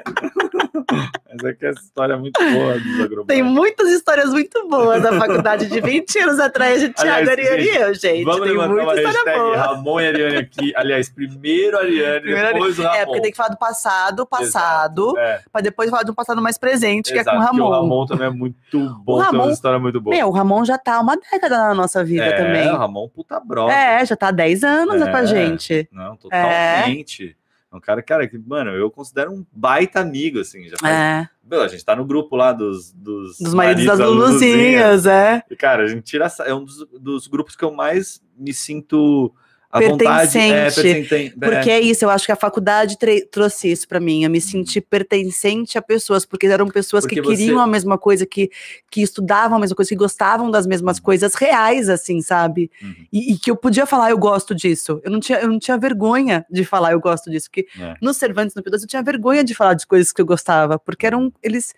Aqui 0.73 1.65
é 1.65 1.69
essa 1.69 1.81
história 1.81 2.17
muito 2.17 2.39
boa 2.39 2.79
dos 2.79 2.99
agroboys. 3.01 3.27
Tem 3.27 3.41
muitas 3.43 3.89
histórias 3.89 4.29
muito 4.29 4.67
boas 4.67 5.01
da 5.01 5.17
faculdade 5.17 5.67
de 5.67 5.79
20 5.81 6.19
anos 6.19 6.39
atrás 6.39 6.79
de 6.81 6.89
Thiago, 6.89 7.29
Ariane 7.29 7.63
e 7.63 7.75
eu, 7.75 7.93
gente. 7.93 8.23
Vamos 8.23 8.41
tem 8.41 8.51
levantar 8.51 8.73
muita 8.85 9.01
história 9.01 9.33
boa. 9.37 9.57
Ramon 9.57 9.99
e 10.01 10.07
Ariane 10.07 10.37
aqui. 10.37 10.73
Aliás, 10.75 11.09
primeiro 11.09 11.77
Ariane, 11.77 12.21
Primeiro 12.21 12.53
depois 12.53 12.79
o 12.79 12.81
Ramon. 12.83 12.95
É, 12.95 13.05
porque 13.05 13.21
tem 13.21 13.31
que 13.31 13.37
falar 13.37 13.49
do 13.49 13.57
passado, 13.57 14.25
passado, 14.25 15.17
É, 15.17 15.41
pra 15.51 15.61
depois 15.61 15.89
falar 15.89 16.03
de 16.03 16.11
um 16.11 16.15
passado 16.15 16.41
mais 16.41 16.57
presente, 16.57 17.11
que 17.11 17.19
é 17.19 17.23
com 17.23 17.29
o 17.31 17.33
exato, 17.33 17.45
Ramon. 17.47 17.65
O 17.67 17.71
Ramon 17.71 18.05
também 18.05 18.27
é 18.27 18.31
muito 18.31 18.55
bom, 19.03 19.17
tem 19.17 19.25
Ramon- 19.25 19.43
uma 19.45 19.51
história 19.51 19.79
muito 19.79 19.99
boa. 20.01 20.15
Meu, 20.15 20.27
o 20.27 20.31
Ramon 20.31 20.65
já 20.65 20.77
tá 20.77 20.95
há 20.95 21.01
uma 21.01 21.15
década 21.17 21.57
na 21.57 21.73
nossa 21.73 22.03
vida 22.03 22.25
é, 22.25 22.31
também. 22.37 22.69
o 22.71 22.77
Ramon 22.77 23.07
puta 23.09 23.39
brother. 23.39 23.75
É, 23.75 24.05
já 24.05 24.15
tá 24.15 24.27
há 24.29 24.31
10 24.31 24.63
anos 24.63 25.01
com 25.03 25.15
a 25.15 25.21
É. 25.21 25.25
gente. 25.25 25.87
Não, 25.91 26.15
totalmente. 26.15 27.35
É 27.37 27.40
um 27.71 27.79
cara, 27.79 28.01
cara, 28.01 28.27
que, 28.27 28.37
mano, 28.37 28.71
eu 28.71 28.91
considero 28.91 29.31
um 29.31 29.45
baita 29.51 29.99
amigo, 29.99 30.39
assim. 30.39 30.67
Já 30.67 30.75
faz... 30.77 30.93
É, 30.93 31.29
Meu, 31.49 31.61
a 31.61 31.67
gente 31.67 31.85
tá 31.85 31.95
no 31.95 32.05
grupo 32.05 32.35
lá 32.35 32.51
dos... 32.51 32.91
Dos, 32.91 33.37
dos 33.37 33.53
maridos 33.53 33.85
das 33.85 33.99
Luluzinhas. 33.99 35.05
É. 35.05 35.41
E, 35.49 35.55
cara, 35.55 35.83
a 35.83 35.87
gente 35.87 36.03
tira... 36.03 36.27
É 36.45 36.53
um 36.53 36.65
dos, 36.65 36.85
dos 36.99 37.27
grupos 37.27 37.55
que 37.55 37.63
eu 37.63 37.71
mais 37.71 38.21
me 38.37 38.53
sinto 38.53 39.33
à 39.71 39.79
vontade. 39.79 40.37
É, 40.37 40.65
Pertencente. 40.65 40.75
pertencente. 40.75 41.39
Porque 41.39 41.69
é 41.69 41.79
isso, 41.79 42.03
eu 42.05 42.09
acho 42.09 42.25
que 42.25 42.31
a 42.31 42.35
faculdade 42.35 42.97
trouxe 43.31 43.71
isso 43.71 43.87
pra 43.87 43.99
mim. 43.99 44.23
Eu 44.23 44.29
me 44.29 44.41
senti 44.41 44.81
pertencente 44.81 45.77
a 45.77 45.81
pessoas, 45.81 46.25
porque 46.25 46.47
eram 46.47 46.67
pessoas 46.67 47.05
que 47.05 47.15
Porque 47.15 47.29
você- 47.29 47.37
queriam 47.43 47.59
a 47.59 47.67
mesma 47.67 47.97
coisa, 47.97 48.25
que, 48.25 48.49
que 48.89 49.01
estudavam 49.01 49.57
a 49.57 49.61
mesma 49.61 49.75
coisa, 49.75 49.89
que 49.89 49.95
gostavam 49.95 50.49
das 50.51 50.65
mesmas 50.67 50.99
coisas 50.99 51.33
reais, 51.35 51.89
assim, 51.89 52.21
sabe? 52.21 52.69
Uhum. 52.81 52.95
E, 53.11 53.33
e 53.33 53.37
que 53.37 53.49
eu 53.51 53.55
podia 53.55 53.85
falar, 53.85 54.11
eu 54.11 54.17
gosto 54.17 54.53
disso. 54.55 54.99
Eu 55.03 55.11
não 55.11 55.19
tinha, 55.19 55.39
eu 55.39 55.47
não 55.47 55.59
tinha 55.59 55.77
vergonha 55.77 56.45
de 56.49 56.63
falar, 56.65 56.91
eu 56.91 56.99
gosto 56.99 57.29
disso. 57.29 57.49
Porque 57.49 57.67
É. 57.79 57.95
no 58.01 58.13
Cervantes, 58.13 58.55
no 58.55 58.61
P2, 58.63 58.81
eu 58.81 58.87
tinha 58.87 59.01
vergonha 59.03 59.43
de 59.43 59.53
falar 59.53 59.73
de 59.73 59.85
coisas 59.87 60.11
que 60.11 60.21
eu 60.21 60.25
gostava, 60.25 60.77
porque 60.79 61.05
eram, 61.07 61.31
eles, 61.41 61.73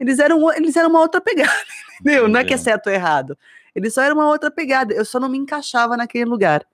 eles, 0.00 0.18
eram, 0.18 0.52
eles 0.54 0.76
eram 0.76 0.90
uma 0.90 1.00
outra 1.00 1.20
pegada, 1.20 1.50
entendeu? 2.00 2.28
Não 2.28 2.40
é 2.40 2.44
que 2.44 2.52
é 2.52 2.56
Entendi. 2.56 2.64
certo 2.70 2.86
ou 2.88 2.92
errado. 2.92 3.38
Eles 3.74 3.92
só 3.92 4.02
eram 4.02 4.16
uma 4.16 4.28
outra 4.28 4.50
pegada. 4.50 4.94
Eu 4.94 5.04
só 5.04 5.20
não 5.20 5.28
me 5.28 5.36
encaixava 5.36 5.96
naquele 5.98 6.24
lugar. 6.24 6.64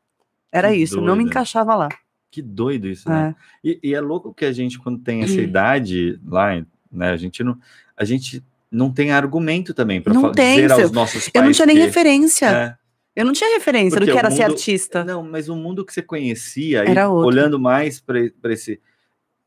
Era 0.52 0.68
Que 0.70 0.76
isso, 0.76 0.96
eu 0.98 1.00
não 1.00 1.14
me 1.16 1.22
doido. 1.22 1.30
encaixava 1.30 1.74
lá. 1.74 1.88
Que 2.30 2.40
doido 2.42 2.86
isso, 2.88 3.08
né? 3.08 3.34
É. 3.64 3.68
E, 3.68 3.80
e 3.82 3.94
é 3.94 4.00
louco 4.00 4.32
que 4.34 4.44
a 4.44 4.52
gente, 4.52 4.78
quando 4.78 4.98
tem 4.98 5.22
essa 5.22 5.34
Hum. 5.34 5.44
idade 5.44 6.20
lá, 6.26 6.54
né? 6.90 7.10
A 7.10 7.16
gente 7.16 7.42
não, 7.42 7.58
a 7.96 8.04
gente 8.04 8.42
não 8.70 8.90
tem 8.92 9.12
argumento 9.12 9.74
também 9.74 10.00
para 10.00 10.12
dizer 10.30 10.70
aos 10.72 10.80
seu- 10.82 10.92
nossos 10.92 11.28
pais. 11.28 11.32
Eu 11.34 11.42
não 11.42 11.52
tinha 11.52 11.66
nem 11.66 11.76
que- 11.76 11.82
referência. 11.82 12.46
É. 12.46 12.76
Eu 13.14 13.26
não 13.26 13.32
tinha 13.34 13.52
referência 13.54 13.98
Porque 13.98 14.06
do 14.10 14.12
que 14.14 14.18
era 14.18 14.30
ser 14.30 14.42
mundo- 14.44 14.52
artista. 14.52 15.04
Não, 15.04 15.22
mas 15.22 15.48
o 15.50 15.54
mundo 15.56 15.84
que 15.84 15.92
você 15.92 16.00
conhecia, 16.00 16.78
Era 16.88 17.02
e 17.02 17.04
outro. 17.06 17.26
olhando 17.26 17.58
mais 17.60 18.00
para 18.00 18.18
esse. 18.50 18.80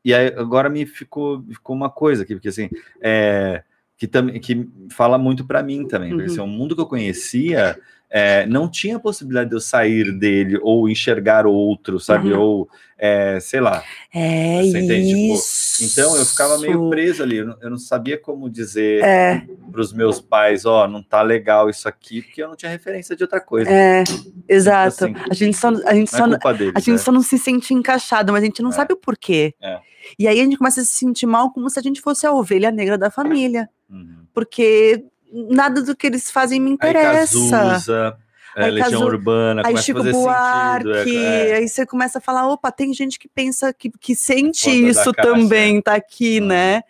E 0.04 0.14
aí, 0.14 0.28
agora 0.36 0.68
me 0.70 0.86
ficou, 0.86 1.42
ficou 1.50 1.74
uma 1.74 1.90
coisa 1.90 2.22
aqui, 2.22 2.34
porque 2.36 2.48
assim, 2.48 2.70
é, 3.00 3.64
que, 3.96 4.06
também 4.06 4.38
que 4.40 4.68
fala 4.92 5.18
muito 5.18 5.44
para 5.44 5.64
mim 5.64 5.84
também. 5.88 6.10
Porque 6.10 6.26
Uhum. 6.26 6.32
assim, 6.32 6.40
o 6.42 6.46
mundo 6.46 6.76
que 6.76 6.80
eu 6.80 6.86
conhecia 6.86 7.76
é, 8.10 8.46
não 8.46 8.70
tinha 8.70 8.98
possibilidade 8.98 9.50
de 9.50 9.56
eu 9.56 9.60
sair 9.60 10.12
dele 10.18 10.58
ou 10.62 10.88
enxergar 10.88 11.46
outro, 11.46 11.98
sabe? 11.98 12.32
Uhum. 12.32 12.40
Ou, 12.40 12.68
é, 12.96 13.38
sei 13.40 13.60
lá. 13.60 13.82
É 14.14 14.62
entende? 14.64 15.08
Tipo, 15.08 15.34
isso. 15.34 15.84
Então 15.84 16.16
eu 16.16 16.24
ficava 16.24 16.56
meio 16.58 16.88
preso 16.88 17.22
ali, 17.22 17.38
eu 17.38 17.46
não, 17.46 17.56
eu 17.60 17.70
não 17.70 17.78
sabia 17.78 18.16
como 18.16 18.48
dizer 18.48 19.02
É, 19.04 19.42
para 19.70 19.80
os 19.80 19.92
meus 19.92 20.20
pais: 20.20 20.64
ó, 20.64 20.86
não 20.88 21.02
tá 21.02 21.20
legal 21.20 21.68
isso 21.68 21.88
aqui, 21.88 22.22
porque 22.22 22.42
eu 22.42 22.48
não 22.48 22.56
tinha 22.56 22.70
referência 22.70 23.14
de 23.16 23.22
outra 23.24 23.40
coisa. 23.40 23.70
é, 23.70 24.04
exato. 24.48 25.04
assim, 25.04 25.14
a 25.30 25.34
gente 25.34 25.56
só, 25.56 25.68
a 25.68 25.94
gente 25.94 26.12
Não 26.12 26.18
só, 26.18 26.26
é 26.26 26.30
culpa 26.30 26.54
deles. 26.54 26.72
a 26.76 26.78
gente 26.80 26.90
né? 26.92 26.98
só 26.98 27.12
não 27.12 27.22
se 27.22 27.38
sente 27.38 27.74
encaixado, 27.74 28.32
mas 28.32 28.42
a 28.42 28.46
gente 28.46 28.62
não 28.62 28.70
É. 28.70 28.72
sabe 28.74 28.94
o 28.94 28.96
porquê. 28.96 29.54
É. 29.60 29.78
E 30.18 30.28
aí 30.28 30.40
a 30.40 30.44
gente 30.44 30.56
começa 30.56 30.80
a 30.80 30.84
se 30.84 30.92
sentir 30.92 31.26
mal 31.26 31.50
como 31.50 31.68
se 31.68 31.78
a 31.78 31.82
gente 31.82 32.00
fosse 32.00 32.24
a 32.26 32.32
ovelha 32.32 32.70
negra 32.70 32.96
da 32.96 33.10
família. 33.10 33.68
Uhum. 33.90 34.18
Porque 34.32 35.04
nada 35.32 35.82
do 35.82 35.94
que 35.96 36.06
eles 36.06 36.30
fazem 36.30 36.60
me 36.60 36.68
Aí 36.68 36.74
interessa. 36.74 37.50
Cazuza, 37.50 38.16
é, 38.56 38.64
Aí 38.64 38.70
Legião 38.70 39.00
Cazu- 39.00 39.04
Urbana, 39.06 39.62
Aí 39.64 39.76
Chico 39.78 40.02
Buarque, 40.02 40.88
sentido. 41.04 41.18
é, 41.18 41.50
é. 41.50 41.54
aí 41.56 41.68
você 41.68 41.84
começa 41.86 42.18
a 42.18 42.20
falar, 42.20 42.48
opa, 42.48 42.72
tem 42.72 42.92
gente 42.94 43.18
que 43.18 43.28
pensa, 43.28 43.72
que, 43.72 43.90
que 43.90 44.14
sente 44.16 44.70
isso 44.70 45.12
também, 45.12 45.80
tá 45.82 45.94
aqui, 45.94 46.40
né? 46.40 46.82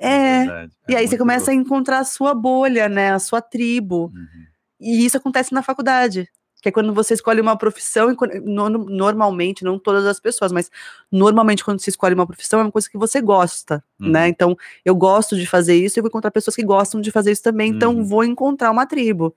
É, 0.00 0.38
verdade, 0.38 0.72
e 0.88 0.96
aí 0.96 1.08
você 1.08 1.18
começa 1.18 1.50
a 1.50 1.54
encontrar 1.54 1.98
a 1.98 2.04
sua 2.04 2.32
bolha, 2.34 2.88
né? 2.88 3.12
A 3.12 3.18
sua 3.18 3.40
tribo. 3.42 4.12
Uhum. 4.14 4.46
E 4.80 5.04
isso 5.04 5.16
acontece 5.16 5.52
na 5.52 5.62
faculdade. 5.62 6.28
Que 6.62 6.70
é 6.70 6.72
quando 6.72 6.92
você 6.92 7.14
escolhe 7.14 7.40
uma 7.40 7.56
profissão, 7.56 8.10
e 8.10 8.16
no- 8.40 8.68
normalmente, 8.68 9.62
não 9.62 9.78
todas 9.78 10.04
as 10.06 10.18
pessoas, 10.18 10.50
mas 10.50 10.70
normalmente 11.10 11.64
quando 11.64 11.80
você 11.80 11.90
escolhe 11.90 12.14
uma 12.14 12.26
profissão 12.26 12.58
é 12.58 12.62
uma 12.64 12.72
coisa 12.72 12.90
que 12.90 12.98
você 12.98 13.20
gosta, 13.20 13.82
Uhum. 14.00 14.08
né? 14.10 14.28
Então, 14.28 14.56
eu 14.84 14.94
gosto 14.96 15.36
de 15.36 15.46
fazer 15.46 15.76
isso 15.76 15.98
e 15.98 16.02
vou 16.02 16.08
encontrar 16.08 16.30
pessoas 16.32 16.56
que 16.56 16.64
gostam 16.64 17.00
de 17.00 17.10
fazer 17.12 17.30
isso 17.32 17.42
também, 17.42 17.70
então 17.70 17.94
Uhum. 17.96 18.04
vou 18.04 18.24
encontrar 18.24 18.70
uma 18.72 18.86
tribo. 18.86 19.34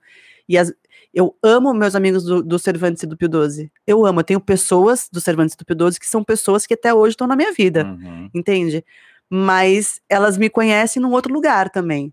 E 0.48 0.58
as- 0.58 0.72
eu 1.14 1.36
amo 1.42 1.72
meus 1.72 1.94
amigos 1.94 2.24
do, 2.24 2.42
do 2.42 2.58
Cervantes 2.58 3.02
e 3.04 3.06
do 3.06 3.16
Pio 3.16 3.28
12. 3.28 3.70
Eu 3.86 4.04
amo, 4.04 4.18
eu 4.20 4.24
tenho 4.24 4.40
pessoas 4.40 5.08
do 5.12 5.20
Cervantes 5.20 5.54
e 5.54 5.58
do 5.58 5.64
Pio 5.64 5.76
12 5.76 6.00
que 6.00 6.06
são 6.08 6.24
pessoas 6.24 6.66
que 6.66 6.74
até 6.74 6.92
hoje 6.92 7.12
estão 7.12 7.26
na 7.28 7.36
minha 7.36 7.52
vida, 7.52 7.84
Uhum. 7.84 8.28
entende? 8.34 8.84
Mas 9.30 10.00
elas 10.08 10.36
me 10.36 10.50
conhecem 10.50 11.00
num 11.00 11.12
outro 11.12 11.32
lugar 11.32 11.70
também. 11.70 12.12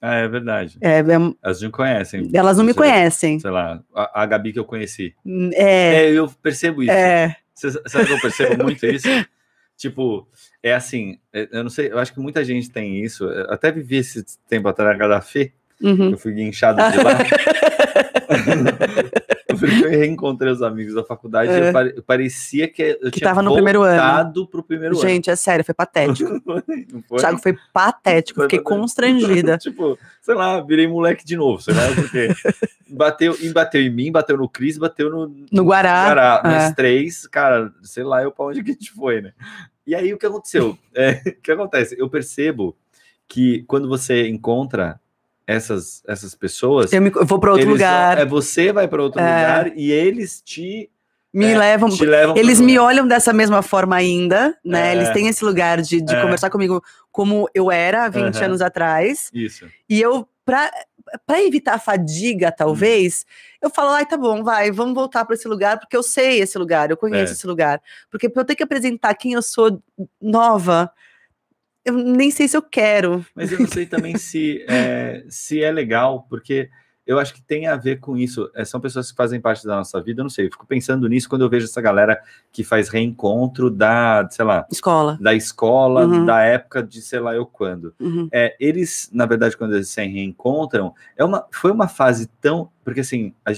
Ah, 0.00 0.14
é 0.16 0.28
verdade. 0.28 0.78
É, 0.80 0.98
é- 1.00 1.02
Elas 1.42 1.60
não 1.60 1.70
conhecem. 1.70 2.30
elas 2.32 2.56
não 2.58 2.64
me 2.64 2.72
sei 2.72 2.78
conhecem. 2.82 3.40
Sei 3.40 3.50
lá, 3.50 3.82
a, 3.94 4.22
a 4.22 4.26
Gabi 4.26 4.52
que 4.52 4.58
eu 4.58 4.64
conheci. 4.64 5.14
É, 5.54 6.04
É, 6.06 6.10
eu 6.10 6.28
percebo 6.42 6.82
isso. 6.82 6.92
é, 6.92 7.36
Você 7.54 7.70
sabe 7.86 8.06
que 8.06 8.12
eu 8.12 8.20
percebo 8.20 8.62
muito 8.64 8.86
isso? 8.86 9.08
Tipo, 9.76 10.26
é 10.60 10.74
assim, 10.74 11.20
é, 11.32 11.48
eu 11.52 11.62
não 11.62 11.70
sei, 11.70 11.92
eu 11.92 11.98
acho 12.00 12.12
que 12.12 12.18
muita 12.18 12.42
gente 12.44 12.68
tem 12.68 13.00
isso. 13.04 13.24
Eu 13.24 13.48
até 13.52 13.70
vivi 13.70 13.96
esse 13.98 14.24
tempo 14.48 14.66
atrás 14.66 14.90
na 14.92 14.98
casa 14.98 15.14
da 15.14 15.20
Fê, 15.20 15.52
uhum. 15.82 16.10
eu 16.10 16.18
fui 16.18 16.32
guinchado 16.32 16.80
de 16.90 16.98
lá. 16.98 17.18
eu 19.48 19.88
reencontrei 19.90 20.52
os 20.52 20.62
amigos 20.62 20.94
da 20.94 21.04
faculdade 21.04 21.50
e 21.50 21.54
É. 21.54 21.72
eu 21.96 22.02
parecia 22.02 22.68
que 22.68 22.82
eu 23.00 23.10
Que 23.10 23.18
tinha 23.18 23.28
tava 23.30 23.42
no 23.42 23.52
primeiro 23.52 23.82
ano. 23.82 24.46
pro 24.46 24.62
primeiro 24.62 24.94
Gente, 24.96 25.30
é 25.30 25.36
sério, 25.36 25.64
foi 25.64 25.74
patético. 25.74 26.30
ano. 26.50 26.62
Não 26.92 27.00
O 27.00 27.04
foi? 27.08 27.18
Thiago 27.18 27.38
foi 27.38 27.56
patético, 27.72 28.36
Foi 28.40 28.44
fiquei 28.46 28.58
patético. 28.60 28.80
constrangida. 28.80 29.58
tipo, 29.58 29.98
sei 30.22 30.34
lá, 30.34 30.60
virei 30.60 30.86
moleque 30.86 31.24
de 31.24 31.36
novo, 31.36 31.60
sei 31.62 31.74
lá, 31.74 31.82
porque 31.94 32.28
bateu, 32.88 33.36
bateu 33.52 33.80
em 33.82 33.90
mim, 33.90 34.12
bateu 34.12 34.36
no 34.36 34.48
Cris, 34.48 34.78
bateu 34.78 35.10
no, 35.10 35.34
No 35.50 35.64
Guará. 35.64 36.04
Guará. 36.06 36.42
é. 36.44 36.72
Três, 36.72 37.26
cara, 37.26 37.72
sei 37.82 38.04
lá 38.04 38.22
eu 38.22 38.30
pra 38.30 38.46
onde 38.46 38.62
que 38.62 38.70
a 38.70 38.74
gente 38.74 38.92
foi, 38.92 39.20
né? 39.20 39.32
E 39.86 39.94
aí 39.94 40.12
o 40.12 40.18
que 40.18 40.26
aconteceu? 40.26 40.76
É, 40.94 41.22
o 41.26 41.42
que 41.42 41.50
acontece? 41.50 41.96
Eu 41.98 42.08
percebo 42.10 42.76
que 43.26 43.64
quando 43.66 43.88
você 43.88 44.28
encontra 44.28 45.00
essas, 45.48 46.02
essas 46.06 46.34
pessoas, 46.34 46.92
Eu, 46.92 47.00
me- 47.00 47.10
eu 47.14 47.24
vou 47.24 47.40
para 47.40 47.50
outro 47.52 47.64
eles 47.64 47.72
lugar, 47.72 48.18
é 48.18 48.26
você 48.26 48.70
vai 48.70 48.86
para 48.86 49.02
outro 49.02 49.18
É. 49.18 49.24
lugar 49.24 49.72
e 49.78 49.90
eles 49.90 50.42
te, 50.42 50.90
me 51.32 51.46
é, 51.46 51.58
levam. 51.58 51.88
te 51.88 52.04
levam 52.04 52.36
Eles 52.36 52.60
me 52.60 52.72
lugar. 52.76 52.84
olham 52.88 53.08
dessa 53.08 53.32
mesma 53.32 53.62
forma 53.62 53.96
ainda, 53.96 54.54
né? 54.62 54.90
É. 54.90 54.92
Eles 54.94 55.08
têm 55.10 55.26
esse 55.26 55.42
lugar 55.42 55.80
de, 55.80 56.02
de 56.02 56.14
É. 56.14 56.20
conversar 56.20 56.50
comigo 56.50 56.82
como 57.10 57.48
eu 57.54 57.70
era 57.72 58.04
há 58.04 58.08
20 58.10 58.36
Aham. 58.36 58.44
anos 58.44 58.60
atrás. 58.60 59.30
Isso. 59.32 59.66
E 59.88 59.98
eu, 59.98 60.28
pra, 60.44 60.70
para 61.26 61.42
evitar 61.42 61.76
a 61.76 61.78
fadiga, 61.78 62.52
talvez, 62.52 63.24
eu 63.62 63.70
falo, 63.70 63.92
ai, 63.92 64.04
tá 64.04 64.18
bom, 64.18 64.44
vai, 64.44 64.70
vamos 64.70 64.92
voltar 64.94 65.24
para 65.24 65.34
esse 65.34 65.48
lugar, 65.48 65.80
porque 65.80 65.96
eu 65.96 66.02
sei 66.02 66.40
esse 66.42 66.58
lugar, 66.58 66.90
eu 66.90 66.96
conheço 66.98 67.32
É. 67.32 67.34
esse 67.34 67.46
lugar. 67.46 67.80
Porque 68.10 68.30
eu 68.34 68.44
ter 68.44 68.54
que 68.54 68.62
apresentar 68.62 69.14
quem 69.14 69.32
eu 69.32 69.40
sou 69.40 69.82
nova, 70.20 70.90
eu 71.88 71.94
nem 71.94 72.30
sei 72.30 72.46
se 72.48 72.56
eu 72.56 72.62
quero. 72.62 73.24
Mas 73.34 73.50
eu 73.52 73.58
não 73.58 73.66
sei 73.66 73.86
também 73.86 74.16
se 74.18 74.64
é, 74.68 75.24
se 75.28 75.62
é 75.62 75.70
legal, 75.72 76.26
porque 76.28 76.68
eu 77.06 77.18
acho 77.18 77.32
que 77.32 77.40
tem 77.40 77.66
a 77.66 77.74
ver 77.74 78.00
com 78.00 78.18
isso. 78.18 78.50
É, 78.54 78.64
são 78.66 78.78
pessoas 78.80 79.10
que 79.10 79.16
fazem 79.16 79.40
parte 79.40 79.66
da 79.66 79.76
nossa 79.76 79.98
vida, 80.02 80.20
eu 80.20 80.24
não 80.24 80.28
sei. 80.30 80.46
Eu 80.46 80.50
fico 80.52 80.66
pensando 80.66 81.08
nisso 81.08 81.26
quando 81.26 81.40
eu 81.40 81.48
vejo 81.48 81.64
essa 81.64 81.80
galera 81.80 82.20
que 82.52 82.62
faz 82.62 82.90
reencontro 82.90 83.70
da, 83.70 84.28
sei 84.30 84.44
lá, 84.44 84.66
Escola. 84.70 85.16
da 85.18 85.34
escola, 85.34 86.04
Uhum. 86.06 86.26
da 86.26 86.42
época 86.42 86.82
de 86.82 87.00
sei 87.00 87.18
lá 87.20 87.34
eu 87.34 87.46
quando. 87.46 87.94
Uhum. 87.98 88.28
É, 88.30 88.54
eles, 88.60 89.08
na 89.10 89.24
verdade, 89.24 89.56
quando 89.56 89.74
eles 89.74 89.88
se 89.88 90.04
reencontram, 90.04 90.94
é 91.16 91.24
uma, 91.24 91.46
foi 91.50 91.70
uma 91.70 91.88
fase 91.88 92.26
tão. 92.42 92.70
Porque 92.84 93.00
assim, 93.00 93.32
a, 93.42 93.52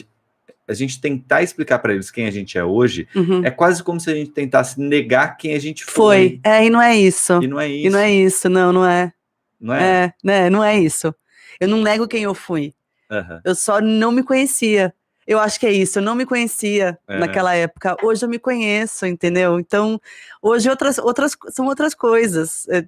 a 0.70 0.74
gente 0.74 1.00
tentar 1.00 1.42
explicar 1.42 1.78
para 1.80 1.92
eles 1.92 2.10
quem 2.10 2.26
a 2.26 2.30
gente 2.30 2.56
é 2.56 2.64
hoje 2.64 3.08
Uhum. 3.14 3.44
é 3.44 3.50
quase 3.50 3.82
como 3.82 3.98
se 3.98 4.08
a 4.10 4.14
gente 4.14 4.30
tentasse 4.30 4.80
negar 4.80 5.36
quem 5.36 5.54
a 5.54 5.58
gente 5.58 5.84
foi. 5.84 5.92
Foi. 5.92 6.40
É, 6.44 6.64
e 6.64 6.70
não 6.70 6.80
é 6.80 6.96
isso. 6.96 7.42
E 7.42 7.46
não 7.48 7.58
é 7.60 7.68
isso. 7.68 7.86
E 7.86 7.90
não 7.90 7.98
é 7.98 8.10
isso, 8.12 8.48
não, 8.48 8.72
não 8.72 8.86
é. 8.86 9.12
não 9.60 9.74
é? 9.74 9.82
É, 10.04 10.12
né? 10.22 10.48
Não 10.50 10.62
é 10.64 10.78
isso. 10.78 11.14
Eu 11.58 11.68
não 11.68 11.82
nego 11.82 12.06
quem 12.08 12.22
eu 12.22 12.34
fui. 12.34 12.72
Aham. 13.10 13.40
Eu 13.44 13.54
só 13.54 13.80
não 13.80 14.12
me 14.12 14.22
conhecia. 14.22 14.94
Eu 15.26 15.38
acho 15.38 15.60
que 15.60 15.66
é 15.66 15.72
isso, 15.72 15.98
eu 15.98 16.02
não 16.02 16.14
me 16.14 16.24
conhecia 16.24 16.98
É. 17.08 17.18
naquela 17.18 17.54
época. 17.54 17.96
Hoje 18.02 18.24
eu 18.24 18.28
me 18.28 18.38
conheço, 18.38 19.06
entendeu? 19.06 19.58
Então, 19.60 20.00
hoje 20.40 20.68
outras, 20.70 20.98
outras 20.98 21.36
são 21.50 21.66
outras 21.66 21.94
coisas. 21.94 22.66
É, 22.68 22.84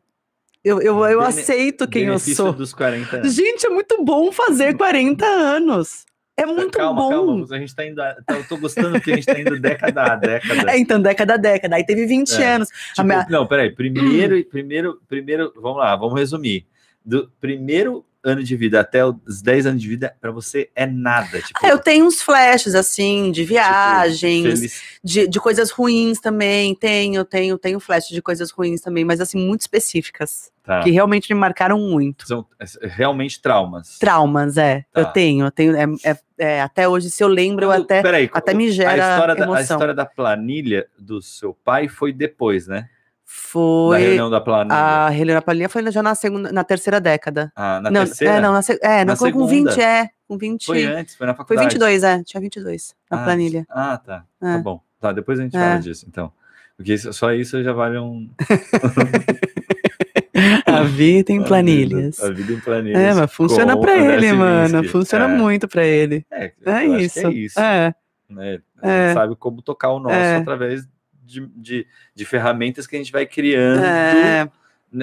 Eu, 0.65 0.81
eu, 0.81 0.97
eu 1.07 1.19
Bene- 1.19 1.25
aceito 1.29 1.89
quem 1.89 2.05
eu 2.05 2.19
sou. 2.21 2.53
dos 2.53 2.73
40 2.73 3.17
anos. 3.17 3.35
Gente, 3.35 3.67
é 3.67 3.69
muito 3.69 4.05
bom 4.05 4.31
fazer 4.31 4.77
40 4.77 5.27
anos. 5.27 6.05
É 6.37 6.47
muito 6.47 6.79
calma, 6.79 7.03
bom. 7.03 7.11
calma. 7.11 7.47
A 7.57 7.59
gente 7.59 7.75
tá 7.75 7.87
indo. 7.87 8.01
a- 8.01 8.17
Eu 8.29 8.49
tô 8.49 8.57
gostando 8.57 9.01
que 9.01 9.12
a 9.12 9.15
gente 9.17 9.27
tá 9.27 9.39
indo 9.39 9.61
década 9.61 10.03
a 10.12 10.17
década. 10.17 10.73
É, 10.73 10.79
então, 10.79 11.01
década 11.01 11.35
a 11.35 11.37
década. 11.37 11.77
Aí 11.77 11.85
teve 11.85 12.07
20 12.07 12.33
É. 12.43 12.55
anos. 12.55 12.69
Tipo, 12.95 13.05
minha- 13.07 13.27
Não, 13.29 13.47
peraí. 13.47 13.71
Primeiro, 13.71 14.43
primeiro, 14.51 15.01
primeiro, 15.09 15.53
vamos 15.57 15.79
lá, 15.79 15.95
vamos 15.95 16.19
resumir. 16.19 16.67
Do 17.05 17.31
primeiro 17.41 18.05
ano 18.25 18.43
de 18.43 18.57
vida 18.57 18.81
até 18.81 19.05
os 19.05 19.43
10 19.43 19.67
anos 19.67 19.83
de 19.83 19.88
vida, 19.88 20.14
pra 20.21 20.31
você 20.31 20.71
é 20.76 20.87
nada. 20.87 21.41
Tipo, 21.43 21.59
Ah, 21.62 21.69
eu 21.69 21.79
tenho 21.79 22.07
uns 22.07 22.23
flashes, 22.23 22.75
assim, 22.75 23.31
de 23.33 23.43
tipo, 23.43 23.55
viagens, 23.55 24.43
feliz- 24.59 24.83
de, 25.02 25.26
de 25.29 25.41
coisas 25.41 25.71
ruins 25.71 26.21
também. 26.21 26.75
Tenho, 26.75 27.25
tenho, 27.25 27.59
tenho 27.59 27.81
flash 27.81 28.09
de 28.09 28.23
coisas 28.23 28.50
ruins 28.50 28.81
também, 28.81 29.05
mas 29.05 29.21
assim, 29.21 29.38
muito 29.38 29.62
específicas. 29.62 30.50
tá. 30.62 30.81
Que 30.83 30.91
realmente 30.91 31.33
me 31.35 31.38
marcaram 31.41 31.79
muito. 31.79 32.26
São 32.26 32.47
é, 32.61 32.64
realmente 32.87 33.41
traumas. 33.43 33.99
Traumas, 33.99 34.57
é. 34.57 34.85
Tá. 34.93 35.00
Eu 35.00 35.07
tenho, 35.07 35.47
eu 35.47 35.50
tenho. 35.50 35.76
É, 35.76 35.85
é- 36.05 36.19
é, 36.38 36.61
até 36.62 36.88
hoje, 36.88 37.09
se 37.11 37.23
eu 37.23 37.29
lembro, 37.29 37.64
eu 37.67 37.69
Quando- 37.71 37.85
até. 37.85 38.02
peraí, 38.02 38.29
até 38.33 38.52
me 38.55 38.67
a 38.69 38.71
gera 38.73 39.12
história, 39.12 39.35
da, 39.35 39.43
a 39.43 39.47
emoção. 39.47 39.62
história 39.76 39.95
da 39.95 40.05
planilha 40.07 40.87
do 40.99 41.21
seu 41.23 41.55
pai 41.64 41.88
foi 41.88 42.12
depois, 42.12 42.67
né? 42.67 42.88
Da 43.33 43.37
Foi. 43.53 44.01
reunião 44.01 44.31
da 44.31 44.41
planilha. 44.41 45.07
A 45.07 45.15
Helena 45.15 45.43
Palinha 45.43 45.69
foi 45.69 45.91
já 45.91 46.03
na 46.03 46.15
segunda, 46.15 46.53
na 46.53 46.65
terceira 46.65 47.01
década. 47.01 47.51
Ah, 47.57 47.81
na 47.83 47.91
não, 47.91 48.05
terceira? 48.05 48.35
é, 48.35 48.41
não, 48.41 48.53
na, 48.53 48.61
é, 48.83 48.99
Na 49.05 49.12
não, 49.12 49.17
foi 49.17 49.33
com 49.33 49.47
segunda? 49.49 49.71
20, 49.73 49.81
é. 49.83 50.09
Com 50.29 50.39
20. 50.39 50.67
Foi 50.67 50.85
antes, 50.85 51.15
foi 51.17 51.27
na 51.27 51.35
Foi 51.35 51.45
faculdade. 51.45 51.69
22, 51.69 52.03
é. 52.03 52.23
Tinha 52.25 52.41
22 52.41 52.95
na 53.11 53.21
Ah, 53.21 53.25
planilha. 53.25 53.67
Ah, 53.71 53.99
tá. 53.99 54.25
É. 54.43 54.53
Tá 54.57 54.59
bom. 54.59 54.81
Tá, 55.01 55.12
depois 55.12 55.39
a 55.39 55.43
gente 55.43 55.57
É. 55.57 55.61
fala 55.61 55.81
disso, 55.81 56.07
então. 56.09 56.33
Porque 56.77 56.95
isso- 56.95 57.12
só 57.12 57.33
isso 57.33 57.62
já 57.62 57.73
vale 57.73 57.99
um. 57.99 58.31
A 60.67 60.83
vida 60.85 61.33
em 61.33 61.41
a 61.43 61.45
planilhas. 61.45 62.17
vida- 62.17 62.29
A 62.29 62.33
vida 62.33 62.53
em 62.53 62.61
planilhas. 62.61 63.01
É, 63.01 63.15
mas 63.15 63.33
funciona 63.33 63.75
André 63.75 64.15
ele, 64.15 64.33
mano. 64.33 64.85
Funciona 64.89 65.27
é, 65.27 65.29
muito 65.29 65.69
pra 65.69 65.85
ele. 65.85 66.25
É, 66.31 66.53
É 66.65 66.81
que 66.87 66.97
isso. 67.03 67.27
é 67.27 67.31
isso. 67.33 67.61
É. 67.61 67.95
né? 68.31 68.59
A 68.83 68.89
É. 68.91 69.07
gente 69.09 69.15
sabe 69.15 69.37
como 69.37 69.61
tocar 69.61 69.91
o 69.91 69.99
nosso 70.01 70.15
É. 70.17 70.37
através 70.37 70.89
de, 71.33 71.47
de, 71.57 71.87
de 72.15 72.25
ferramentas 72.25 72.87
que 72.87 72.95
a 72.95 72.99
gente 72.99 73.11
vai 73.12 73.25
criando 73.27 73.83
É. 73.85 74.49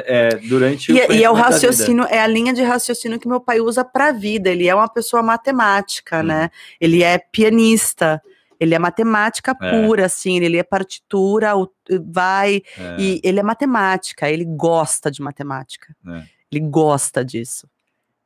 é, 0.05 0.29
durante 0.47 0.91
E, 0.91 0.95
e 0.95 0.97
é 0.97 1.01
o 1.01 1.07
conhecimento 1.07 1.21
da 1.21 1.31
vida. 1.33 1.41
raciocínio, 1.41 2.03
é 2.05 2.19
a 2.21 2.27
linha 2.27 2.53
de 2.53 2.61
raciocínio 2.61 3.19
que 3.19 3.27
meu 3.27 3.39
pai 3.39 3.59
usa 3.59 3.83
pra 3.83 4.11
vida. 4.11 4.49
Ele 4.49 4.67
é 4.67 4.75
uma 4.75 4.87
pessoa 4.87 5.23
matemática, 5.23 6.19
Hum. 6.19 6.23
né? 6.23 6.49
Ele 6.79 7.01
é 7.03 7.17
pianista. 7.17 8.21
Ele 8.59 8.75
é 8.75 8.79
matemática 8.79 9.55
É. 9.61 9.85
pura, 9.85 10.05
assim. 10.05 10.37
Ele 10.39 10.57
é 10.57 10.63
partitura, 10.63 11.55
o- 11.57 11.71
vai. 12.11 12.61
É, 12.77 12.95
E 12.99 13.21
ele 13.23 13.39
é 13.39 13.43
matemática. 13.43 14.29
Ele 14.29 14.43
gosta 14.45 15.09
de 15.09 15.21
matemática. 15.21 15.95
É. 16.07 16.23
Ele 16.51 16.61
gosta 16.65 17.23
disso. 17.23 17.67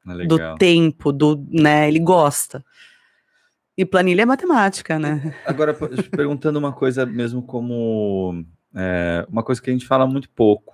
é 0.07 0.25
Do 0.25 0.55
tempo, 0.57 1.13
do, 1.13 1.45
né? 1.49 1.87
Ele 1.87 1.99
gosta. 1.99 2.65
E 3.77 3.83
planilha 3.85 4.21
é 4.21 4.25
matemática, 4.25 4.99
né? 4.99 5.33
Agora, 5.45 5.73
perguntando 6.11 6.59
uma 6.59 6.71
coisa 6.71 7.05
mesmo 7.05 7.41
como 7.41 8.45
é, 8.75 9.25
uma 9.29 9.43
coisa 9.43 9.61
que 9.61 9.69
a 9.69 9.73
gente 9.73 9.87
fala 9.87 10.05
muito 10.07 10.29
pouco, 10.29 10.73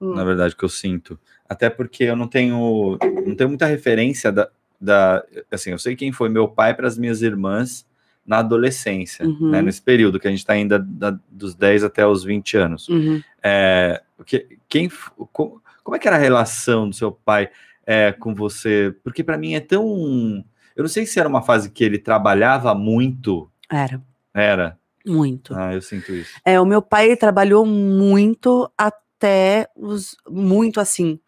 Hum. 0.00 0.14
na 0.14 0.22
verdade, 0.22 0.54
que 0.54 0.64
eu 0.64 0.68
sinto. 0.68 1.18
Até 1.48 1.68
porque 1.68 2.04
eu 2.04 2.14
não 2.14 2.28
tenho, 2.28 2.96
não 3.26 3.34
tenho 3.34 3.48
muita 3.48 3.66
referência 3.66 4.30
da, 4.30 4.48
da. 4.80 5.24
Assim, 5.50 5.70
eu 5.72 5.78
sei 5.78 5.96
quem 5.96 6.12
foi 6.12 6.28
meu 6.28 6.46
pai 6.46 6.72
para 6.72 6.86
as 6.86 6.96
minhas 6.96 7.20
irmãs 7.20 7.84
na 8.24 8.38
adolescência, 8.38 9.26
Uhum. 9.26 9.50
né, 9.50 9.60
nesse 9.62 9.82
período 9.82 10.20
que 10.20 10.28
a 10.28 10.30
gente 10.30 10.38
está 10.40 10.52
ainda 10.52 10.78
da- 10.78 11.18
dos 11.28 11.54
10 11.56 11.82
até 11.82 12.06
os 12.06 12.22
20 12.22 12.56
anos. 12.56 12.88
Uhum. 12.88 13.20
É, 13.42 14.00
que, 14.24 14.58
quem, 14.68 14.88
como 15.34 15.96
é 15.96 15.98
que 15.98 16.06
era 16.06 16.16
a 16.16 16.20
relação 16.20 16.88
do 16.88 16.94
seu 16.94 17.10
pai 17.10 17.48
é, 17.84 18.12
com 18.12 18.32
você? 18.34 18.94
Porque 19.02 19.24
para 19.24 19.36
mim 19.36 19.54
é 19.54 19.60
tão. 19.60 20.44
Eu 20.78 20.82
não 20.84 20.88
sei 20.88 21.04
se 21.04 21.18
era 21.18 21.28
uma 21.28 21.42
fase 21.42 21.70
que 21.70 21.82
ele 21.82 21.98
trabalhava 21.98 22.72
muito. 22.72 23.50
Era, 23.68 24.00
Era. 24.32 24.78
muito. 25.04 25.52
Ah, 25.54 25.74
eu 25.74 25.82
sinto 25.82 26.12
isso. 26.12 26.30
É, 26.44 26.60
o 26.60 26.64
meu 26.64 26.80
pai 26.80 27.16
trabalhou 27.16 27.66
muito 27.66 28.70
até 28.78 29.68
os. 29.74 30.16
Muito 30.30 30.78
assim. 30.80 31.18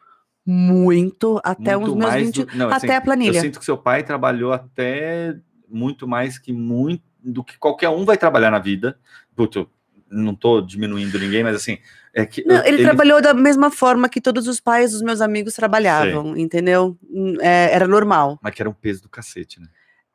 Muito 0.47 1.41
até 1.45 1.77
Muito 1.77 1.91
os 1.91 1.97
meus 1.97 2.11
mais 2.11 2.25
20. 2.27 2.45
do- 2.45 2.57
não, 2.57 2.67
até 2.69 2.77
assim, 2.87 2.95
a 2.97 3.01
planilha. 3.01 3.37
Eu 3.39 3.41
sinto 3.41 3.59
que 3.59 3.65
seu 3.65 3.77
pai 3.77 4.03
trabalhou 4.05 4.53
até 4.53 5.37
muito 5.69 6.07
mais 6.07 6.39
que 6.39 6.53
muito 6.53 7.03
do 7.23 7.43
que 7.45 7.59
qualquer 7.59 7.89
um 7.89 8.05
vai 8.05 8.17
trabalhar 8.17 8.51
na 8.53 8.59
vida. 8.61 8.99
Puto, 9.35 9.69
não 10.09 10.35
tô 10.35 10.61
diminuindo 10.61 11.19
ninguém, 11.19 11.43
mas 11.43 11.57
assim, 11.57 11.79
é 12.15 12.27
que 12.27 12.45
Não, 12.45 12.57
eu- 12.57 12.65
ele, 12.65 12.83
trabalhou 12.83 13.21
da 13.21 13.33
mesma 13.35 13.71
forma 13.71 14.09
que 14.09 14.21
todos 14.21 14.47
os 14.49 14.61
pais 14.61 14.93
dos 14.93 15.03
meus 15.03 15.21
amigos 15.21 15.55
trabalhavam, 15.55 16.37
entendeu? 16.37 16.97
É, 17.41 17.71
era 17.73 17.87
normal. 17.87 18.39
mas 18.43 18.55
que 18.55 18.63
era 18.63 18.69
um 18.69 18.75
peso 18.75 19.03
do 19.03 19.09
cacete, 19.09 19.61
né? 19.61 19.67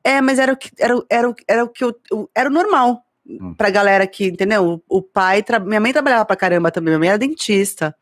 É, 0.03 0.21
mas 0.21 0.37
era 0.39 0.53
o 0.53 0.57
que 0.57 0.69
era, 0.79 0.93
era, 1.09 1.33
era 1.47 1.63
o 1.63 1.67
que 1.69 1.83
eu, 1.83 1.93
era 2.35 2.49
o 2.49 2.53
normal 2.53 3.01
Hum. 3.27 3.55
pra 3.55 3.71
galera 3.71 4.05
que, 4.05 4.27
entendeu? 4.27 4.83
O, 4.87 4.97
o 4.99 5.01
pai, 5.01 5.41
tra- 5.41 5.59
minha 5.59 5.79
mãe 5.79 5.91
trabalhava 5.91 6.23
pra 6.25 6.35
caramba 6.35 6.69
também, 6.69 6.91
minha 6.91 6.99
mãe 6.99 7.09
era 7.09 7.17
dentista. 7.17 7.95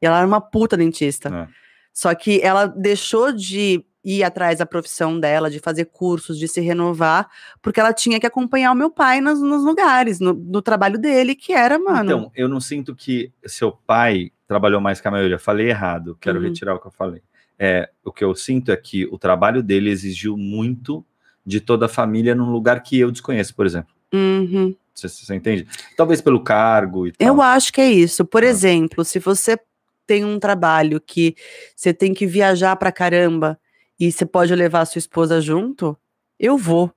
E 0.00 0.06
ela 0.06 0.18
era 0.18 0.26
uma 0.26 0.40
puta 0.40 0.76
dentista. 0.76 1.28
É. 1.28 1.48
Só 1.92 2.14
que 2.14 2.40
ela 2.44 2.66
deixou 2.66 3.32
de 3.32 3.84
ir 4.04 4.22
atrás 4.22 4.58
da 4.58 4.66
profissão 4.66 5.18
dela, 5.18 5.50
de 5.50 5.58
fazer 5.58 5.86
cursos, 5.86 6.38
de 6.38 6.46
se 6.48 6.60
renovar, 6.60 7.28
porque 7.60 7.80
ela 7.80 7.92
tinha 7.92 8.18
que 8.20 8.26
acompanhar 8.26 8.72
o 8.72 8.74
meu 8.76 8.90
pai 8.90 9.20
nos, 9.20 9.40
nos 9.40 9.64
lugares, 9.64 10.20
no, 10.20 10.32
no 10.32 10.62
trabalho 10.62 10.98
dele, 10.98 11.34
que 11.34 11.52
era, 11.52 11.78
mano. 11.78 12.04
Então, 12.10 12.32
eu 12.34 12.48
não 12.48 12.60
sinto 12.60 12.94
que 12.94 13.32
seu 13.46 13.72
pai 13.72 14.30
trabalhou 14.46 14.80
mais 14.80 15.00
que 15.00 15.08
a 15.08 15.10
maioria. 15.10 15.38
Falei 15.38 15.68
errado, 15.68 16.16
quero 16.20 16.38
Uhum. 16.38 16.44
retirar 16.44 16.74
o 16.74 16.80
que 16.80 16.86
eu 16.86 16.90
falei. 16.92 17.20
É, 17.58 17.90
o 18.04 18.12
que 18.12 18.22
eu 18.24 18.34
sinto 18.36 18.70
é 18.70 18.76
que 18.76 19.04
o 19.06 19.18
trabalho 19.18 19.62
dele 19.62 19.90
exigiu 19.90 20.36
muito 20.36 21.04
de 21.44 21.60
toda 21.60 21.86
a 21.86 21.88
família 21.88 22.34
num 22.34 22.50
lugar 22.50 22.82
que 22.82 22.98
eu 22.98 23.10
desconheço, 23.10 23.54
por 23.54 23.66
exemplo. 23.66 23.92
Uhum. 24.14 24.74
Você, 24.94 25.08
você 25.08 25.34
entende? 25.34 25.66
Talvez 25.96 26.20
pelo 26.20 26.42
cargo 26.42 27.06
e 27.06 27.12
tal. 27.12 27.26
Eu 27.28 27.42
acho 27.42 27.72
que 27.72 27.80
é 27.80 27.90
isso. 27.90 28.24
Por 28.24 28.42
Ah. 28.42 28.46
exemplo, 28.46 29.04
se 29.04 29.18
você 29.18 29.58
tem 30.06 30.24
um 30.24 30.38
trabalho 30.38 31.00
que 31.00 31.34
você 31.76 31.92
tem 31.92 32.14
que 32.14 32.26
viajar 32.26 32.74
pra 32.76 32.90
caramba 32.92 33.58
e 33.98 34.10
você 34.12 34.24
pode 34.26 34.54
levar 34.54 34.80
a 34.82 34.86
sua 34.86 34.98
esposa 34.98 35.40
junto, 35.40 35.96
eu 36.38 36.56
vou. 36.56 36.92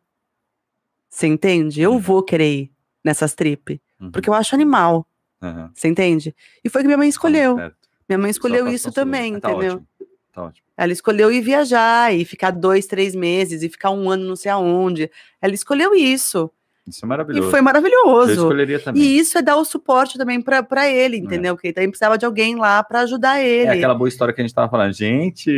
Você 1.10 1.28
entende? 1.28 1.82
Eu 1.82 1.94
Uhum. 1.94 2.00
vou 2.00 2.24
querer 2.24 2.54
ir 2.54 2.72
nessas 3.04 3.34
trip, 3.34 3.82
Uhum. 4.00 4.12
porque 4.12 4.30
eu 4.30 4.34
acho 4.34 4.56
animal. 4.56 5.06
Você 5.74 5.88
entende? 5.88 6.36
E 6.64 6.70
foi 6.70 6.82
o 6.82 6.84
que 6.84 6.88
minha 6.88 6.98
mãe 6.98 7.10
escolheu. 7.10 7.56
Certo. 7.56 7.76
Minha 8.08 8.20
mãe 8.20 8.30
escolheu 8.30 8.66
Só 8.66 8.72
isso 8.72 8.92
também, 8.92 9.40
Tá 9.40 9.50
entendeu? 9.52 9.74
ótimo. 9.74 9.88
Tá 10.32 10.44
ótimo. 10.44 10.68
Ela 10.78 10.94
escolheu 10.94 11.32
ir 11.32 11.42
viajar 11.42 12.14
e 12.14 12.24
ficar 12.24 12.52
dois, 12.52 12.86
três 12.86 13.16
meses 13.16 13.64
e 13.64 13.70
ficar 13.70 13.90
um 13.90 14.08
ano 14.10 14.24
não 14.24 14.36
sei 14.36 14.52
aonde. 14.52 15.10
Ela 15.42 15.54
escolheu 15.56 15.96
isso. 15.96 16.52
Isso 16.88 17.06
é 17.06 17.08
maravilhoso. 17.08 17.48
E 17.48 17.52
foi 17.52 17.60
Eu 17.60 17.64
maravilhoso. 17.64 18.32
escolheria 18.32 18.80
também. 18.80 19.02
E 19.04 19.18
isso 19.20 19.38
é 19.38 19.42
dar 19.42 19.56
o 19.56 19.64
suporte 19.64 20.18
também 20.18 20.42
pra 20.42 20.90
ele, 20.90 21.18
entendeu? 21.18 21.56
Porque 21.56 21.68
ele 21.68 21.74
também 21.74 21.90
precisava 21.90 22.18
de 22.18 22.26
alguém 22.26 22.56
lá 22.56 22.84
pra 22.84 23.02
ajudar 23.02 23.40
ele. 23.40 23.68
É 23.70 23.74
aquela 23.74 23.94
boa 23.94 24.08
história 24.08 24.34
que 24.34 24.42
a 24.42 24.44
gente 24.44 24.54
tava 24.54 24.70
falando. 24.70 24.92
Gente, 24.92 25.52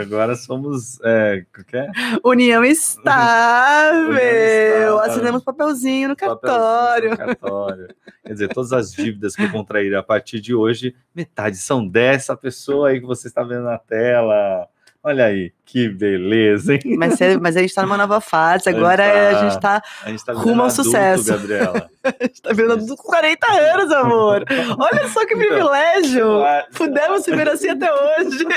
agora 0.00 0.34
somos. 0.34 0.98
É, 1.04 1.44
que 1.68 1.76
é? 1.76 1.90
União 2.24 2.64
estável. 2.64 4.14
estável. 4.14 4.98
Assinamos 5.00 5.44
papelzinho 5.44 6.08
no 6.08 6.16
Papelzinho 6.16 6.40
cartório. 6.40 7.10
no 7.10 7.16
cartório. 7.16 7.88
Quer 8.24 8.32
dizer, 8.32 8.48
todas 8.48 8.72
as 8.72 8.92
dívidas 8.92 9.36
que 9.36 9.42
eu 9.42 9.50
contrair 9.50 9.94
a 9.94 10.02
partir 10.02 10.40
de 10.40 10.54
hoje, 10.54 10.94
metade 11.14 11.56
são 11.58 11.86
dessa 11.86 12.34
pessoa 12.36 12.88
aí 12.88 13.00
que 13.00 13.06
você 13.06 13.28
está 13.28 13.42
vendo 13.42 13.64
na 13.64 13.78
tela. 13.78 14.66
Olha 15.02 15.24
aí, 15.24 15.50
que 15.64 15.88
beleza, 15.88 16.74
hein? 16.74 16.80
Mas, 16.98 17.18
mas 17.40 17.56
a 17.56 17.60
gente 17.62 17.74
tá 17.74 17.82
numa 17.82 17.96
nova 17.96 18.20
fase, 18.20 18.68
agora 18.70 19.02
tá- 19.02 19.28
a 19.28 19.34
gente 19.48 19.58
tá, 19.60 19.82
A 20.04 20.10
gente 20.10 20.22
tá 20.24 20.32
Rumo 20.34 20.60
ao 20.62 20.68
adulto, 20.68 20.84
sucesso. 20.84 21.24
Gabriela. 21.30 21.90
a 22.04 22.24
gente 22.24 22.42
tá 22.42 22.52
virando 22.52 22.72
adulto 22.74 22.96
com 23.02 23.08
40 23.10 23.46
anos, 23.50 23.92
amor. 23.92 24.44
Olha 24.78 25.08
só 25.08 25.24
que 25.26 25.32
Então, 25.34 25.48
privilégio. 25.48 26.44
ah, 26.44 26.66
Pudemos 26.76 27.22
se 27.24 27.34
ver 27.34 27.48
assim 27.48 27.70
até 27.70 27.90
hoje. 27.90 28.44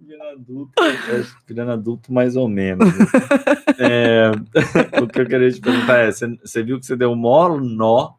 Virando 0.00 0.30
adulto, 0.30 0.72
é, 0.84 1.24
virando 1.46 1.70
adulto 1.72 2.12
mais 2.12 2.36
ou 2.36 2.48
menos. 2.48 2.86
né? 2.98 3.06
É, 3.78 4.30
o 5.02 5.06
que 5.08 5.20
eu 5.20 5.26
queria 5.26 5.50
te 5.50 5.60
perguntar 5.60 5.98
é: 5.98 6.10
você, 6.10 6.26
você 6.36 6.62
viu 6.62 6.78
que 6.78 6.86
você 6.86 6.96
deu 6.96 7.12
o 7.12 7.16
maior 7.16 7.60
nó 7.60 8.14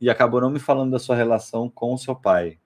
e 0.00 0.10
acabou 0.10 0.40
não 0.40 0.50
me 0.50 0.58
falando 0.58 0.90
da 0.92 0.98
sua 0.98 1.16
relação 1.16 1.68
com 1.70 1.92
o 1.94 1.98
seu 1.98 2.14
pai, 2.14 2.58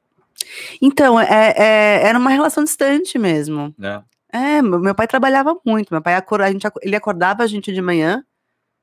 Então, 0.80 1.18
é, 1.20 1.54
é- 1.56 2.02
era 2.06 2.18
uma 2.18 2.30
relação 2.30 2.64
distante 2.64 3.18
mesmo. 3.18 3.74
né? 3.78 4.02
É, 4.32 4.62
meu 4.62 4.94
pai 4.94 5.06
trabalhava 5.06 5.56
muito. 5.64 5.92
Meu 5.92 6.00
pai 6.00 6.14
acor- 6.14 6.40
a 6.40 6.50
gente, 6.50 6.66
ele 6.82 6.96
acordava 6.96 7.42
a 7.42 7.46
gente 7.46 7.72
de 7.72 7.82
manhã. 7.82 8.24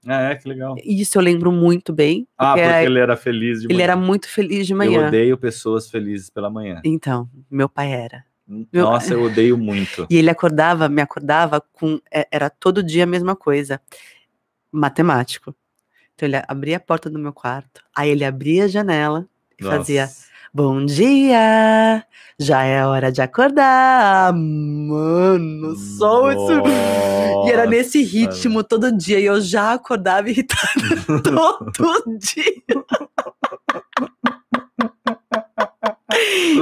Ah, 0.08 0.22
é, 0.32 0.36
que 0.36 0.48
legal. 0.48 0.76
Isso 0.84 1.18
eu 1.18 1.22
lembro 1.22 1.52
muito 1.52 1.92
bem. 1.92 2.28
Ah, 2.38 2.50
porque 2.54 2.62
porque 2.62 2.74
era- 2.76 2.84
ele 2.84 3.00
era 3.00 3.18
feliz 3.18 3.60
de 3.60 3.66
ele 3.68 3.74
manhã. 3.74 3.84
era 3.84 3.96
muito 3.96 4.30
feliz 4.30 4.66
de 4.68 4.74
Eu 4.74 4.78
manhã. 4.78 5.08
odeio 5.08 5.38
pessoas 5.38 5.90
felizes 5.90 6.30
pela 6.30 6.50
manhã. 6.50 6.80
Então, 6.86 7.28
meu 7.52 7.68
pai 7.68 7.92
era. 7.92 8.24
Meu- 8.48 8.86
Nossa, 8.86 9.14
eu 9.14 9.24
odeio 9.24 9.58
muito. 9.58 10.08
E 10.10 10.18
ele 10.18 10.30
acordava, 10.30 10.88
me 10.88 11.02
acordava 11.02 11.62
com. 11.74 12.00
é, 12.12 12.28
Era 12.32 12.50
todo 12.50 12.82
dia 12.82 13.04
a 13.04 13.08
mesma 13.08 13.36
coisa. 13.36 13.82
Matemático. 14.72 15.54
Então 16.16 16.28
ele 16.28 16.42
abria 16.48 16.78
a 16.78 16.80
porta 16.80 17.10
do 17.10 17.18
meu 17.18 17.34
quarto, 17.34 17.82
aí 17.96 18.10
ele 18.10 18.26
abria 18.26 18.66
a 18.66 18.68
janela 18.68 19.26
e 19.60 19.64
fazia. 19.64 20.10
Bom 20.54 20.84
dia! 20.86 22.04
Já 22.40 22.64
é 22.64 22.84
hora 22.86 23.12
de 23.12 23.22
acordar! 23.22 24.34
Mano, 24.34 25.76
só 25.76 26.32
isso. 26.32 26.64
E 27.48 27.52
era 27.52 27.66
nesse 27.66 28.02
ritmo 28.04 28.64
todo 28.64 28.92
dia. 28.92 29.20
E 29.20 29.26
eu 29.26 29.40
já 29.42 29.74
acordava 29.74 30.30
irritada 30.30 30.72
todo 31.76 32.18
dia. 32.18 32.44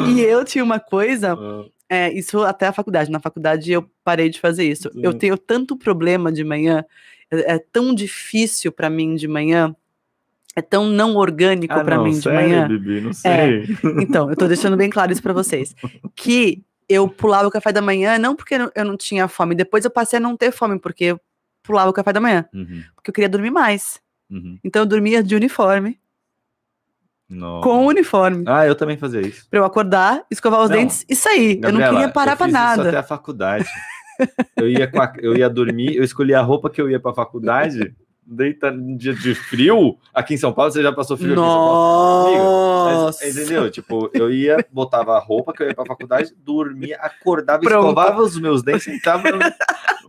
e 0.09 0.21
eu 0.21 0.43
tinha 0.43 0.63
uma 0.63 0.79
coisa, 0.79 1.33
Ah, 1.33 1.65
é, 1.89 2.11
isso 2.13 2.41
até 2.43 2.67
a 2.67 2.73
faculdade. 2.73 3.09
Na 3.09 3.19
faculdade 3.19 3.71
eu 3.71 3.89
parei 4.03 4.29
de 4.29 4.39
fazer 4.39 4.65
isso. 4.69 4.89
Eu 4.95 5.13
tenho 5.13 5.37
tanto 5.37 5.77
problema 5.77 6.31
de 6.31 6.43
manhã, 6.43 6.83
é, 7.31 7.55
é 7.55 7.59
tão 7.59 7.93
difícil 7.95 8.71
pra 8.71 8.89
mim 8.89 9.15
de 9.15 9.27
manhã, 9.27 9.73
é 10.57 10.61
tão 10.61 10.87
não 10.87 11.15
orgânico 11.15 11.73
Ah, 11.73 11.83
pra 11.83 11.97
não, 11.97 12.03
mim 12.05 12.09
de 12.11 12.21
sério, 12.23 12.39
manhã. 12.49 12.67
Bibi, 12.67 12.99
não 13.01 13.13
sei. 13.13 13.63
Então, 14.01 14.27
eu 14.29 14.35
tô 14.35 14.47
deixando 14.47 14.75
bem 14.75 14.89
claro 14.89 15.11
isso 15.11 15.21
pra 15.21 15.31
vocês. 15.31 15.75
Que 16.15 16.63
eu 16.89 17.07
pulava 17.07 17.47
o 17.47 17.51
café 17.51 17.71
da 17.71 17.79
manhã, 17.81 18.17
não 18.17 18.35
porque 18.35 18.55
eu 18.73 18.83
não- 18.85 18.97
tinha 18.97 19.27
fome. 19.27 19.53
Depois 19.53 19.85
eu 19.85 19.91
passei 19.91 20.17
a 20.17 20.19
não 20.19 20.35
ter 20.35 20.51
fome, 20.51 20.79
porque 20.79 21.03
eu 21.05 21.19
pulava 21.61 21.89
o 21.91 21.93
café 21.93 22.11
da 22.11 22.19
manhã. 22.19 22.45
Uhum, 22.53 22.81
Porque 22.95 23.11
eu 23.11 23.13
queria 23.13 23.29
dormir 23.29 23.51
mais. 23.51 24.01
uhum. 24.31 24.57
Então 24.63 24.81
eu 24.81 24.85
dormia 24.87 25.21
de 25.21 25.35
uniforme, 25.35 25.99
com 27.61 27.85
o 27.85 27.87
uniforme. 27.87 28.43
Ah, 28.47 28.65
eu 28.65 28.73
também 28.73 28.97
fazia 28.97 29.21
isso. 29.21 29.47
Pra 29.49 29.59
eu 29.59 29.65
acordar, 29.65 30.23
escovar 30.31 30.61
os 30.61 30.69
Não, 30.69 30.77
dentes 30.77 31.05
e 31.09 31.15
sair. 31.15 31.55
eu 31.57 31.71
não 31.73 31.79
Gabriela, 31.79 31.93
queria 31.93 32.09
parar 32.13 32.35
pra 32.37 32.45
fiz 32.47 32.55
Isso 32.55 32.63
nada. 32.63 32.87
até 32.89 32.97
a 32.97 33.03
faculdade. 33.03 33.67
Eu 34.55 34.67
ia, 34.69 34.85
a- 34.95 35.13
eu 35.19 35.35
ia 35.37 35.49
dormir, 35.49 35.95
eu 35.95 36.03
escolhia 36.03 36.39
a 36.39 36.41
roupa 36.41 36.69
que 36.69 36.81
eu 36.81 36.89
ia 36.89 36.99
pra 36.99 37.13
faculdade. 37.13 37.93
Deita 38.29 38.69
no 38.71 38.97
dia 38.97 39.13
de 39.13 39.33
frio. 39.33 39.97
Aqui 40.13 40.33
em 40.33 40.37
São 40.37 40.51
Paulo, 40.51 40.69
você 40.69 40.83
já 40.83 40.91
passou 40.91 41.15
frio 41.15 41.31
aqui 41.31 41.41
em 41.41 41.45
São 41.45 41.55
Paulo? 41.55 42.85
Mas, 42.85 42.95
Nossa! 42.97 43.27
entendeu? 43.29 43.71
Tipo, 43.71 44.09
eu 44.13 44.29
ia, 44.29 44.57
botava 44.69 45.15
a 45.15 45.19
roupa 45.19 45.53
que 45.53 45.63
eu 45.63 45.67
ia 45.69 45.75
pra 45.75 45.85
faculdade, 45.85 46.33
dormia, 46.43 46.97
acordava, 46.97 47.61
Pronto. 47.61 47.79
escovava 47.79 48.21
os 48.21 48.37
meus 48.37 48.61
dentes, 48.61 48.83
sentava 48.83 49.23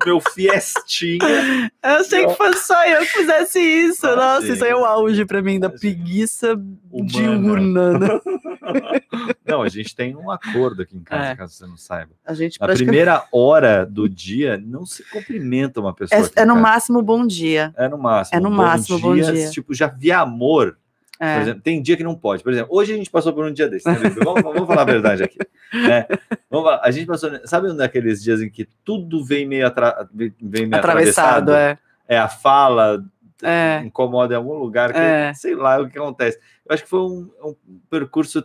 meu 0.05 0.21
fiestinha. 0.21 1.71
Eu 1.83 1.91
achei 2.01 2.27
que 2.27 2.35
fosse 2.35 2.67
só 2.67 2.87
eu 2.87 3.01
que 3.01 3.07
fizesse 3.09 3.59
isso. 3.61 4.07
Ah, 4.07 4.17
Nossa, 4.17 4.47
sim. 4.47 4.53
isso 4.53 4.65
aí 4.65 4.71
é 4.71 4.77
o 4.77 4.85
auge 4.85 5.25
pra 5.25 5.43
mim, 5.43 5.59
da 5.61 5.69
preguiça 5.71 6.55
Humana. 6.91 7.09
diurna. 7.09 7.99
né? 7.99 8.09
Não, 9.47 9.63
a 9.63 9.69
gente 9.69 9.95
tem 9.97 10.15
um 10.17 10.31
acordo 10.31 10.83
aqui 10.83 10.97
em 10.97 11.03
casa, 11.03 11.29
É. 11.31 11.37
caso 11.37 11.55
você 11.55 11.67
não 11.67 11.77
saiba. 11.77 12.13
A 12.25 12.35
gente 12.35 12.61
Na 12.61 12.67
praticamente- 12.67 12.85
primeira 12.85 13.25
hora 13.33 13.87
do 13.87 14.07
dia, 14.09 14.61
não 14.63 14.85
se 14.85 15.03
cumprimenta 15.11 15.81
uma 15.81 15.95
pessoa. 15.95 16.21
É, 16.37 16.43
é 16.43 16.45
no 16.45 16.53
casa. 16.55 16.61
máximo 16.61 17.03
bom 17.03 17.27
dia. 17.27 17.73
É 17.77 17.89
no 17.89 17.97
máximo. 17.99 18.37
É 18.37 18.41
no 18.41 18.51
máximo, 18.51 18.99
bom 18.99 19.15
dia. 19.15 19.51
Tipo, 19.51 19.73
já 19.75 19.87
vi 19.87 20.13
amor. 20.13 20.77
Por 21.19 21.25
É. 21.27 21.41
exemplo, 21.41 21.63
tem 21.63 21.83
dia 21.83 21.97
que 21.97 22.05
não 22.05 22.15
pode. 22.15 22.43
Por 22.45 22.53
exemplo, 22.53 22.69
hoje 22.75 22.93
a 22.93 22.97
gente 22.97 23.11
passou 23.11 23.33
por 23.33 23.45
um 23.45 23.53
dia 23.53 23.69
desse. 23.69 23.89
né, 23.89 23.97
vamos, 24.25 24.43
vamos 24.43 24.67
falar 24.67 24.83
a 24.83 24.85
verdade 24.85 25.25
aqui. 25.25 25.39
né? 25.75 26.07
Vamos 26.51 26.71
a 26.83 26.91
gente 26.91 27.07
passou. 27.07 27.31
Sabe 27.45 27.71
um 27.71 27.77
daqueles 27.77 28.23
dias 28.23 28.41
em 28.41 28.49
que 28.49 28.69
tudo 28.85 29.25
vem 29.25 29.47
meio, 29.47 29.67
atra, 29.67 30.09
vem 30.15 30.33
meio 30.67 30.77
Atravessado, 30.77 31.51
atravessado? 31.51 31.53
é. 31.53 31.79
É 32.11 32.19
a 32.19 32.29
fala, 32.29 33.05
É. 33.43 33.83
incomoda 33.85 34.33
em 34.35 34.37
algum 34.37 34.55
lugar, 34.55 34.93
que, 34.93 34.99
É. 34.99 35.33
sei 35.35 35.55
lá 35.55 35.81
o 35.81 35.89
que 35.91 35.99
acontece. 35.99 36.39
Eu 36.67 36.75
acho 36.75 36.85
que 36.85 36.89
foi 36.89 37.01
um, 37.01 37.29
um 37.45 37.55
percurso 37.91 38.43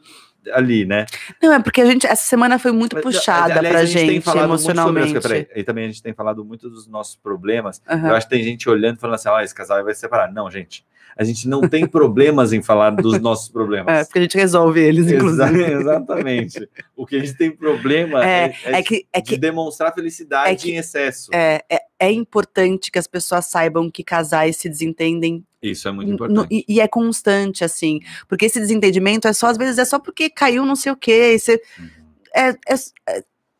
ali, 0.53 0.83
né? 0.85 1.05
Não, 1.41 1.53
é 1.53 1.59
porque 1.61 1.79
a 1.79 1.85
gente, 1.85 2.05
essa 2.05 2.25
semana 2.25 2.59
foi 2.59 2.71
muito 2.73 2.93
Mas, 2.95 3.03
puxada 3.03 3.53
aliás, 3.59 3.69
pra 3.69 3.79
a 3.79 3.85
gente 3.85 3.97
tem 3.99 4.09
gente, 4.15 4.23
falado 4.23 4.49
muito 4.49 4.61
sobre 4.61 4.71
emocionalmente. 4.81 5.17
isso, 5.17 5.45
e 5.55 5.63
também 5.63 5.85
a 5.85 5.87
gente 5.87 6.03
tem 6.03 6.13
falado 6.13 6.43
muito 6.43 6.69
dos 6.69 6.87
nossos 6.87 7.15
problemas. 7.15 7.81
Aham. 7.89 8.09
Eu 8.09 8.15
acho 8.15 8.27
que 8.27 8.35
tem 8.35 8.43
gente 8.43 8.67
olhando 8.69 8.97
e 8.97 8.99
falando 8.99 9.15
assim: 9.15 9.29
ah, 9.29 9.41
esse 9.43 9.55
casal 9.55 9.81
vai 9.83 9.93
se 9.93 10.01
separar. 10.01 10.31
Não, 10.33 10.51
gente. 10.51 10.85
A 11.17 11.23
gente 11.23 11.47
não 11.47 11.67
tem 11.67 11.85
problemas 11.87 12.51
em 12.53 12.61
falar 12.61 12.89
dos 12.91 13.19
nossos 13.19 13.49
É, 13.51 13.53
problemas. 13.53 14.07
porque 14.07 14.19
a 14.19 14.21
gente 14.23 14.37
resolve 14.37 14.79
eles, 14.81 15.05
Exa- 15.07 15.15
inclusive. 15.15 15.63
exatamente. 15.73 16.69
O 16.95 17.05
que 17.05 17.15
a 17.15 17.19
gente 17.19 17.33
tem 17.37 17.51
problema 17.51 18.23
é, 18.25 18.53
É, 18.65 18.71
é 18.71 18.79
é 18.79 18.83
que, 18.83 19.05
é 19.13 19.21
de 19.21 19.29
que 19.31 19.37
demonstrar 19.37 19.93
felicidade 19.93 20.51
é 20.51 20.55
que- 20.55 20.71
em 20.71 20.77
excesso. 20.77 21.29
é, 21.33 21.63
é, 21.69 21.79
é 21.99 22.11
importante 22.11 22.91
que 22.91 22.99
as 22.99 23.07
pessoas 23.07 23.45
saibam 23.45 23.89
que 23.91 24.03
casais 24.03 24.57
se 24.57 24.67
desentendem 24.67 25.45
Isso 25.61 25.87
é 25.87 25.91
muito 25.91 26.09
no- 26.09 26.15
importante. 26.15 26.47
e, 26.51 26.65
e 26.75 26.81
é 26.81 26.87
constante, 26.87 27.63
assim. 27.63 27.99
Porque 28.27 28.45
esse 28.45 28.59
desentendimento 28.59 29.27
é 29.27 29.33
só, 29.33 29.47
às 29.47 29.57
vezes, 29.57 29.77
é 29.77 29.85
só 29.85 29.99
porque 29.99 30.29
caiu 30.29 30.65
não 30.65 30.75
sei 30.75 30.91
o 30.91 30.97
quê. 30.97 31.37
você- 31.39 31.61
Uhum. 31.79 31.89
é, 32.35 32.55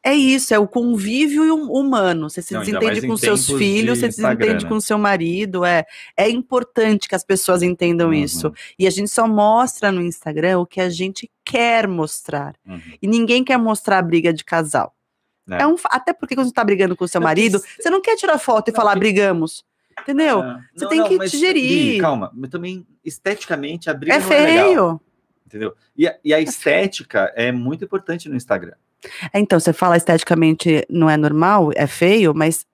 é, 0.03 0.09
é 0.11 0.15
isso, 0.15 0.53
é 0.53 0.59
o 0.59 0.67
convívio 0.67 1.55
hum- 1.55 1.71
humano. 1.71 2.29
Você 2.29 2.41
se 2.41 2.53
Não, 2.53 2.61
desentende 2.61 3.07
com 3.07 3.15
seus 3.17 3.47
filhos, 3.47 3.99
você 3.99 4.11
se 4.11 4.21
desentende 4.21 4.63
né? 4.65 4.69
com 4.69 4.79
seu 4.79 4.97
marido. 4.97 5.63
É, 5.63 5.85
é 6.17 6.29
importante 6.29 7.07
que 7.07 7.15
as 7.15 7.23
pessoas 7.23 7.61
entendam 7.63 8.07
Uhum, 8.07 8.13
isso. 8.13 8.53
E 8.77 8.85
a 8.85 8.89
gente 8.89 9.09
só 9.09 9.27
mostra 9.27 9.91
no 9.91 10.01
Instagram 10.01 10.59
o 10.59 10.65
que 10.65 10.81
a 10.81 10.89
gente 10.89 11.29
quer 11.45 11.87
mostrar. 11.87 12.55
uhum. 12.67 12.81
E 13.01 13.07
ninguém 13.07 13.43
quer 13.43 13.57
mostrar 13.57 13.99
a 13.99 14.01
briga 14.01 14.33
de 14.33 14.43
casal. 14.43 14.93
É. 15.49 15.61
É 15.63 15.67
um 15.67 15.75
até 15.85 16.13
porque 16.13 16.35
quando 16.35 16.47
você 16.47 16.53
tá 16.53 16.63
brigando 16.63 16.95
com 16.95 17.03
o 17.03 17.07
seu 17.07 17.19
Não, 17.19 17.27
marido, 17.27 17.59
você 17.79 17.89
não 17.89 18.01
quer 18.01 18.15
tirar 18.15 18.37
foto 18.37 18.69
e 18.69 18.71
Não, 18.71 18.75
falar 18.75 18.91
porque- 18.91 18.99
brigamos. 19.11 19.63
Entendeu? 20.01 20.41
Ah, 20.41 20.59
Você 20.75 20.87
tem 20.87 21.03
que 21.07 21.19
digerir. 21.19 22.01
Calma, 22.01 22.31
mas 22.33 22.49
também 22.49 22.85
esteticamente 23.05 23.89
a 23.89 23.93
briga 23.93 24.15
é 24.15 24.19
não 24.19 24.31
é 24.31 24.39
legal, 24.45 24.65
feio. 24.65 25.01
entendeu? 25.45 25.73
E 25.95 26.07
a, 26.07 26.17
e 26.25 26.33
a 26.33 26.39
estética 26.41 27.31
é 27.35 27.51
muito 27.51 27.83
importante 27.85 28.27
no 28.27 28.35
Instagram. 28.35 28.73
É, 29.33 29.39
Então, 29.39 29.59
você 29.59 29.73
fala 29.73 29.97
esteticamente 29.97 30.85
não 30.89 31.09
é 31.09 31.17
normal, 31.17 31.71
é 31.75 31.87
feio, 31.87 32.33
mas 32.33 32.65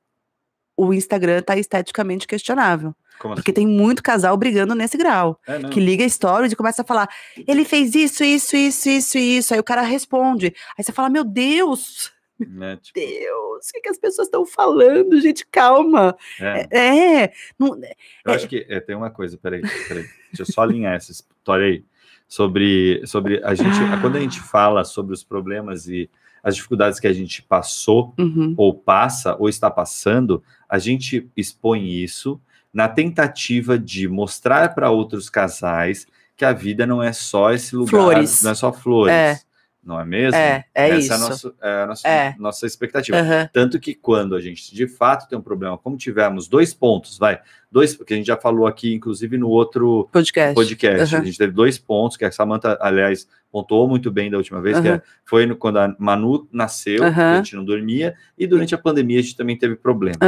o 0.77 0.93
Instagram 0.93 1.41
tá 1.41 1.57
esteticamente 1.57 2.27
questionável. 2.27 2.95
Como 3.19 3.35
Porque 3.35 3.51
assim? 3.51 3.55
tem 3.55 3.67
muito 3.67 4.01
casal 4.01 4.37
brigando 4.37 4.73
nesse 4.73 4.97
grau. 4.97 5.37
É. 5.45 5.59
Que 5.67 5.79
liga 5.81 6.07
stories 6.07 6.53
e 6.53 6.55
começa 6.55 6.83
a 6.83 6.85
falar, 6.85 7.09
ele 7.45 7.65
fez 7.65 7.93
isso, 7.93 8.23
isso, 8.23 8.55
isso, 8.55 8.87
isso, 8.89 9.17
isso. 9.17 9.53
Aí 9.53 9.59
o 9.59 9.63
cara 9.63 9.81
responde. 9.81 10.55
Aí 10.77 10.83
você 10.83 10.93
fala, 10.93 11.09
meu 11.09 11.25
Deus, 11.25 12.13
Né, 12.39 12.77
tipo, 12.81 12.97
Deus, 12.97 13.67
o 13.67 13.73
que, 13.73 13.81
que 13.81 13.89
as 13.89 13.97
pessoas 13.97 14.27
estão 14.29 14.45
falando? 14.45 15.19
Gente, 15.19 15.45
calma. 15.51 16.15
é. 16.39 17.23
É, 17.23 17.33
não, 17.59 17.75
Eu 17.75 18.31
É. 18.31 18.35
acho 18.35 18.47
que 18.47 18.65
é, 18.69 18.79
tem 18.79 18.95
uma 18.95 19.09
coisa, 19.11 19.37
peraí, 19.37 19.61
peraí. 19.89 20.05
Deixa 20.31 20.43
eu 20.43 20.45
só 20.45 20.61
alinhar 20.61 20.93
essa 20.95 21.11
história 21.11 21.65
aí. 21.65 21.83
Sobre, 22.29 23.01
sobre 23.07 23.41
a 23.43 23.55
gente, 23.55 23.75
Ah. 23.91 23.97
quando 23.99 24.15
a 24.15 24.19
gente 24.19 24.39
fala 24.39 24.85
sobre 24.85 25.13
os 25.13 25.23
problemas 25.23 25.87
e 25.87 26.07
as 26.43 26.55
dificuldades 26.55 26.99
que 26.99 27.07
a 27.07 27.11
gente 27.11 27.41
passou, 27.41 28.13
Uhum. 28.19 28.53
ou 28.55 28.71
passa, 28.73 29.35
ou 29.39 29.49
está 29.49 29.69
passando, 29.69 30.41
a 30.69 30.77
gente 30.77 31.27
expõe 31.35 31.89
isso 31.89 32.39
na 32.71 32.87
tentativa 32.87 33.79
de 33.79 34.07
mostrar 34.07 34.75
para 34.75 34.91
outros 34.91 35.27
casais 35.29 36.05
que 36.37 36.45
a 36.45 36.53
vida 36.53 36.85
não 36.85 37.01
é 37.03 37.11
só 37.11 37.51
esse 37.51 37.75
lugar, 37.75 37.89
Flores. 37.89 38.43
não 38.43 38.51
é 38.51 38.55
só 38.55 38.71
flores. 38.71 39.11
É. 39.13 39.39
Não 39.81 39.99
é 39.99 40.05
mesmo? 40.05 40.35
É, 40.37 40.65
é 40.75 40.89
Essa 40.89 40.97
isso. 40.99 41.13
é 41.13 41.15
a, 41.15 41.19
nossa, 41.19 41.53
é 41.61 41.69
a 41.83 41.87
nossa, 41.87 42.07
É. 42.07 42.35
nossa 42.37 42.65
expectativa. 42.67 43.17
Aham. 43.17 43.49
Tanto 43.51 43.79
que 43.79 43.95
quando 43.95 44.35
a 44.35 44.41
gente 44.41 44.75
de 44.75 44.87
fato 44.87 45.27
tem 45.27 45.37
um 45.39 45.41
problema, 45.41 45.77
como 45.77 45.95
tivemos 45.97 46.47
dois 46.49 46.73
pontos, 46.73 47.17
vai, 47.17 47.39
dois, 47.71 47.95
que 47.95 48.13
a 48.13 48.17
gente 48.17 48.27
já 48.27 48.35
falou 48.35 48.67
aqui, 48.67 48.93
inclusive 48.93 49.37
no 49.37 49.47
outro 49.47 50.07
Podcast. 50.11 50.53
podcast, 50.53 51.15
Aham. 51.15 51.23
a 51.23 51.25
gente 51.25 51.37
teve 51.37 51.53
dois 51.53 51.77
pontos, 51.79 52.17
que 52.17 52.25
a 52.25 52.31
Samantha, 52.31 52.77
aliás, 52.81 53.25
pontuou 53.51 53.87
muito 53.87 54.11
bem 54.11 54.29
da 54.29 54.37
última 54.37 54.61
vez, 54.61 54.79
que 54.79 54.87
Aham. 54.87 54.97
é- 54.97 55.01
foi 55.25 55.45
no, 55.45 55.55
quando 55.55 55.79
a 55.79 55.95
Manu 55.97 56.47
nasceu, 56.51 57.03
a 57.05 57.37
gente 57.37 57.55
não 57.55 57.63
dormia, 57.63 58.15
e 58.37 58.45
durante 58.45 58.75
a 58.75 58.77
pandemia 58.77 59.19
a 59.19 59.21
gente 59.23 59.37
também 59.37 59.57
teve 59.57 59.75
problemas. 59.75 60.19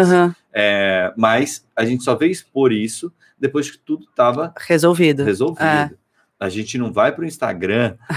É, 0.54 1.14
mas 1.18 1.68
a 1.76 1.84
gente 1.86 2.04
só 2.04 2.16
veio 2.16 2.32
expor 2.32 2.72
isso 2.72 3.12
depois 3.38 3.70
que 3.70 3.78
tudo 3.78 4.06
estava 4.10 4.54
Resolvido. 4.58 5.24
resolvido. 5.24 5.98
A 6.42 6.50
gente 6.50 6.76
não 6.76 6.92
vai 6.92 7.12
para 7.12 7.22
o 7.22 7.28
Instagram. 7.28 7.96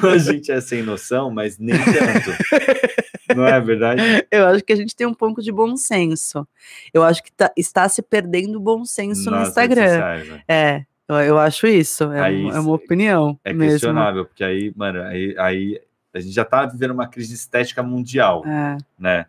a 0.00 0.16
gente 0.16 0.52
é 0.52 0.60
sem 0.60 0.80
noção, 0.80 1.28
mas 1.28 1.58
nem 1.58 1.74
tanto. 1.76 3.34
Não 3.34 3.44
é 3.44 3.60
verdade? 3.60 4.00
Eu 4.30 4.46
acho 4.46 4.62
que 4.62 4.72
a 4.72 4.76
gente 4.76 4.94
tem 4.94 5.08
um 5.08 5.12
pouco 5.12 5.42
de 5.42 5.50
bom 5.50 5.76
senso. 5.76 6.46
Eu 6.94 7.02
acho 7.02 7.20
que 7.24 7.32
tá, 7.32 7.50
está 7.56 7.88
se 7.88 8.00
perdendo 8.00 8.58
o 8.58 8.60
bom 8.60 8.84
senso 8.84 9.28
Nas 9.28 9.40
no 9.40 9.48
Instagram. 9.48 9.88
Sociais, 9.88 10.28
né? 10.28 10.42
É, 10.46 10.84
eu, 11.08 11.16
eu, 11.16 11.38
acho 11.40 11.66
isso. 11.66 12.12
É, 12.12 12.20
aí, 12.20 12.46
é 12.46 12.60
uma 12.60 12.74
opinião. 12.74 13.36
É 13.44 13.52
mesmo. 13.52 13.72
questionável, 13.72 14.24
porque 14.24 14.44
aí, 14.44 14.72
mano, 14.76 15.02
aí, 15.02 15.34
aí 15.38 15.80
a 16.14 16.20
gente 16.20 16.32
já 16.32 16.42
está 16.42 16.64
vivendo 16.64 16.92
uma 16.92 17.08
crise 17.08 17.34
estética 17.34 17.82
mundial, 17.82 18.44
é. 18.46 18.78
né? 18.96 19.26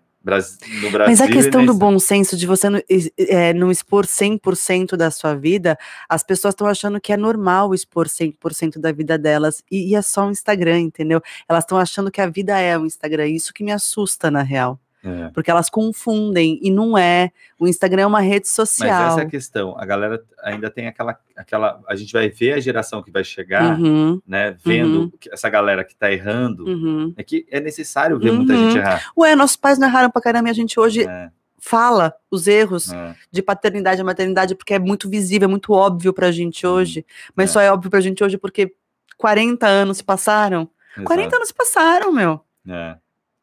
No 0.81 0.91
Brasil. 0.91 1.17
Mas 1.17 1.21
a 1.21 1.27
questão 1.27 1.65
do 1.65 1.73
bom 1.73 1.97
senso, 1.97 2.35
de 2.35 2.45
você 2.45 2.69
não, 2.69 2.81
é, 3.17 3.53
não 3.53 3.71
expor 3.71 4.05
100% 4.05 4.95
da 4.95 5.09
sua 5.09 5.33
vida, 5.33 5.77
as 6.07 6.23
pessoas 6.23 6.53
estão 6.53 6.67
achando 6.67 6.99
que 6.99 7.13
é 7.13 7.17
normal 7.17 7.73
expor 7.73 8.07
100% 8.07 8.79
da 8.79 8.91
vida 8.91 9.17
delas, 9.17 9.63
e, 9.71 9.91
e 9.91 9.95
é 9.95 10.01
só 10.01 10.27
um 10.27 10.31
Instagram, 10.31 10.79
entendeu? 10.79 11.21
Elas 11.47 11.63
estão 11.63 11.77
achando 11.77 12.11
que 12.11 12.21
a 12.21 12.27
vida 12.27 12.59
é 12.59 12.77
um 12.77 12.85
Instagram, 12.85 13.27
isso 13.27 13.53
que 13.53 13.63
me 13.63 13.71
assusta, 13.71 14.29
na 14.29 14.43
real. 14.43 14.79
É. 15.03 15.29
Porque 15.29 15.51
elas 15.51 15.69
confundem 15.69 16.59
e 16.61 16.71
não 16.71 16.97
é. 16.97 17.31
O 17.59 17.67
Instagram 17.67 18.03
é 18.03 18.07
uma 18.07 18.19
rede 18.19 18.47
social. 18.47 18.89
Mas 18.89 19.11
essa 19.13 19.21
é 19.21 19.23
a 19.25 19.29
questão. 19.29 19.77
A 19.77 19.85
galera 19.85 20.23
ainda 20.43 20.69
tem 20.69 20.87
aquela. 20.87 21.17
aquela 21.35 21.79
a 21.87 21.95
gente 21.95 22.11
vai 22.11 22.29
ver 22.29 22.53
a 22.53 22.59
geração 22.59 23.03
que 23.03 23.11
vai 23.11 23.23
chegar, 23.23 23.79
uhum. 23.79 24.21
né? 24.27 24.55
Vendo 24.63 25.01
uhum. 25.01 25.11
essa 25.31 25.49
galera 25.49 25.83
que 25.83 25.95
tá 25.95 26.11
errando. 26.11 26.65
Uhum. 26.65 27.13
É 27.15 27.23
que 27.23 27.45
é 27.51 27.59
necessário 27.59 28.19
ver 28.19 28.31
muita 28.31 28.55
gente 28.55 28.73
uhum. 28.73 28.77
errar. 28.77 29.11
Ué, 29.17 29.35
nossos 29.35 29.55
pais 29.55 29.77
não 29.77 29.87
erraram 29.87 30.09
pra 30.09 30.21
caramba 30.21 30.49
e 30.49 30.51
a 30.51 30.55
gente 30.55 30.79
hoje. 30.79 31.07
É. 31.07 31.29
Fala 31.59 32.13
os 32.29 32.47
erros 32.47 32.93
é. 32.93 33.15
de 33.31 33.41
paternidade 33.41 33.99
e 33.99 34.03
maternidade, 34.03 34.53
porque 34.53 34.75
é 34.75 34.79
muito 34.79 35.09
visível, 35.09 35.47
é 35.47 35.49
muito 35.49 35.73
óbvio 35.73 36.13
pra 36.13 36.31
gente 36.31 36.65
uhum. 36.65 36.73
hoje. 36.73 37.05
Mas 37.35 37.49
é. 37.49 37.53
só 37.53 37.61
é 37.61 37.71
óbvio 37.71 37.89
pra 37.89 37.99
gente 37.99 38.23
hoje 38.23 38.37
porque 38.37 38.73
40 39.17 39.65
anos 39.65 39.97
se 39.97 40.03
passaram. 40.03 40.69
Exato. 40.95 41.07
40 41.07 41.35
anos 41.35 41.47
se 41.47 41.53
passaram, 41.53 42.11
meu. 42.13 42.39
É. 42.69 42.95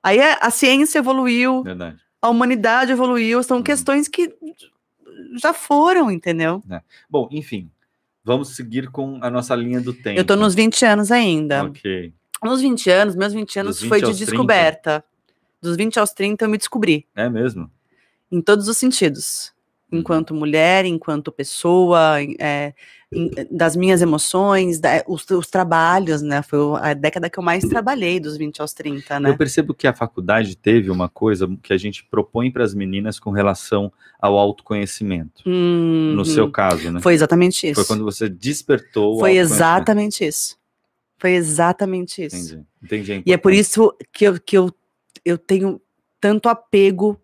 Aí 0.04 0.20
a, 0.20 0.34
a 0.34 0.50
ciência 0.50 0.98
evoluiu, 0.98 1.62
Verdade. 1.62 1.96
a 2.20 2.28
humanidade 2.28 2.92
evoluiu, 2.92 3.42
são 3.42 3.56
uhum. 3.56 3.62
questões 3.62 4.06
que 4.06 4.30
já 5.40 5.54
foram, 5.54 6.10
entendeu? 6.10 6.62
É. 6.70 6.82
Bom, 7.08 7.26
enfim, 7.32 7.70
vamos 8.22 8.54
seguir 8.54 8.90
com 8.90 9.18
a 9.22 9.30
nossa 9.30 9.54
linha 9.54 9.80
do 9.80 9.94
tempo. 9.94 10.20
Eu 10.20 10.24
tô 10.26 10.36
nos 10.36 10.54
20 10.54 10.84
anos 10.84 11.10
ainda. 11.10 11.64
Ok. 11.64 12.12
Nos 12.42 12.60
20 12.60 12.90
anos, 12.90 13.16
meus 13.16 13.32
20 13.32 13.58
anos 13.60 13.80
20 13.80 13.88
foi 13.88 14.02
de 14.02 14.12
descoberta. 14.14 15.00
30? 15.00 15.04
Dos 15.62 15.76
20 15.78 15.98
aos 15.98 16.12
30 16.12 16.44
eu 16.44 16.50
me 16.50 16.58
descobri. 16.58 17.06
É 17.16 17.30
mesmo? 17.30 17.70
Em 18.30 18.42
todos 18.42 18.68
os 18.68 18.76
sentidos. 18.76 19.53
Uhum. 19.94 20.00
Enquanto 20.00 20.34
mulher, 20.34 20.84
enquanto 20.84 21.30
pessoa, 21.30 22.16
é, 22.38 22.74
das 23.50 23.76
minhas 23.76 24.02
emoções, 24.02 24.80
da, 24.80 25.04
os, 25.06 25.28
os, 25.30 25.46
trabalhos, 25.46 26.20
né? 26.20 26.42
Foi 26.42 26.58
a 26.80 26.94
década 26.94 27.30
que 27.30 27.38
eu 27.38 27.42
mais 27.42 27.64
trabalhei, 27.64 28.18
dos 28.18 28.36
20 28.36 28.60
aos 28.60 28.72
30, 28.72 29.20
né? 29.20 29.30
Eu 29.30 29.36
percebo 29.36 29.72
que 29.72 29.86
a 29.86 29.94
faculdade 29.94 30.56
teve 30.56 30.90
uma 30.90 31.08
coisa 31.08 31.48
que 31.62 31.72
a 31.72 31.76
gente 31.76 32.04
propõe 32.04 32.50
para 32.50 32.64
as 32.64 32.74
meninas 32.74 33.20
com 33.20 33.30
relação 33.30 33.92
ao 34.20 34.36
autoconhecimento. 34.36 35.42
Hum, 35.46 36.14
no 36.16 36.24
seu 36.24 36.50
caso, 36.50 36.90
né? 36.90 37.00
Foi 37.00 37.14
exatamente 37.14 37.68
isso. 37.68 37.74
Foi 37.76 37.84
quando 37.84 38.04
você 38.04 38.28
despertou 38.28 39.18
Foi 39.20 39.36
exatamente 39.36 40.26
isso. 40.26 40.56
Foi 41.18 41.32
exatamente 41.32 42.24
isso. 42.24 42.56
Entendi. 42.56 42.66
Entendi 42.82 43.22
e 43.24 43.32
é 43.32 43.36
por 43.36 43.52
isso 43.52 43.94
que 44.12 44.24
eu, 44.24 44.40
que 44.40 44.58
eu, 44.58 44.70
eu 45.24 45.38
tenho 45.38 45.80
tanto 46.20 46.48
apego 46.48 47.20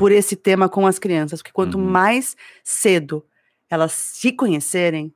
por 0.00 0.10
esse 0.10 0.34
tema 0.34 0.66
com 0.66 0.86
as 0.86 0.98
crianças, 0.98 1.42
porque 1.42 1.52
quanto 1.52 1.76
uhum. 1.76 1.84
mais 1.84 2.34
cedo 2.64 3.22
elas 3.68 3.92
se 3.92 4.32
conhecerem, 4.32 5.12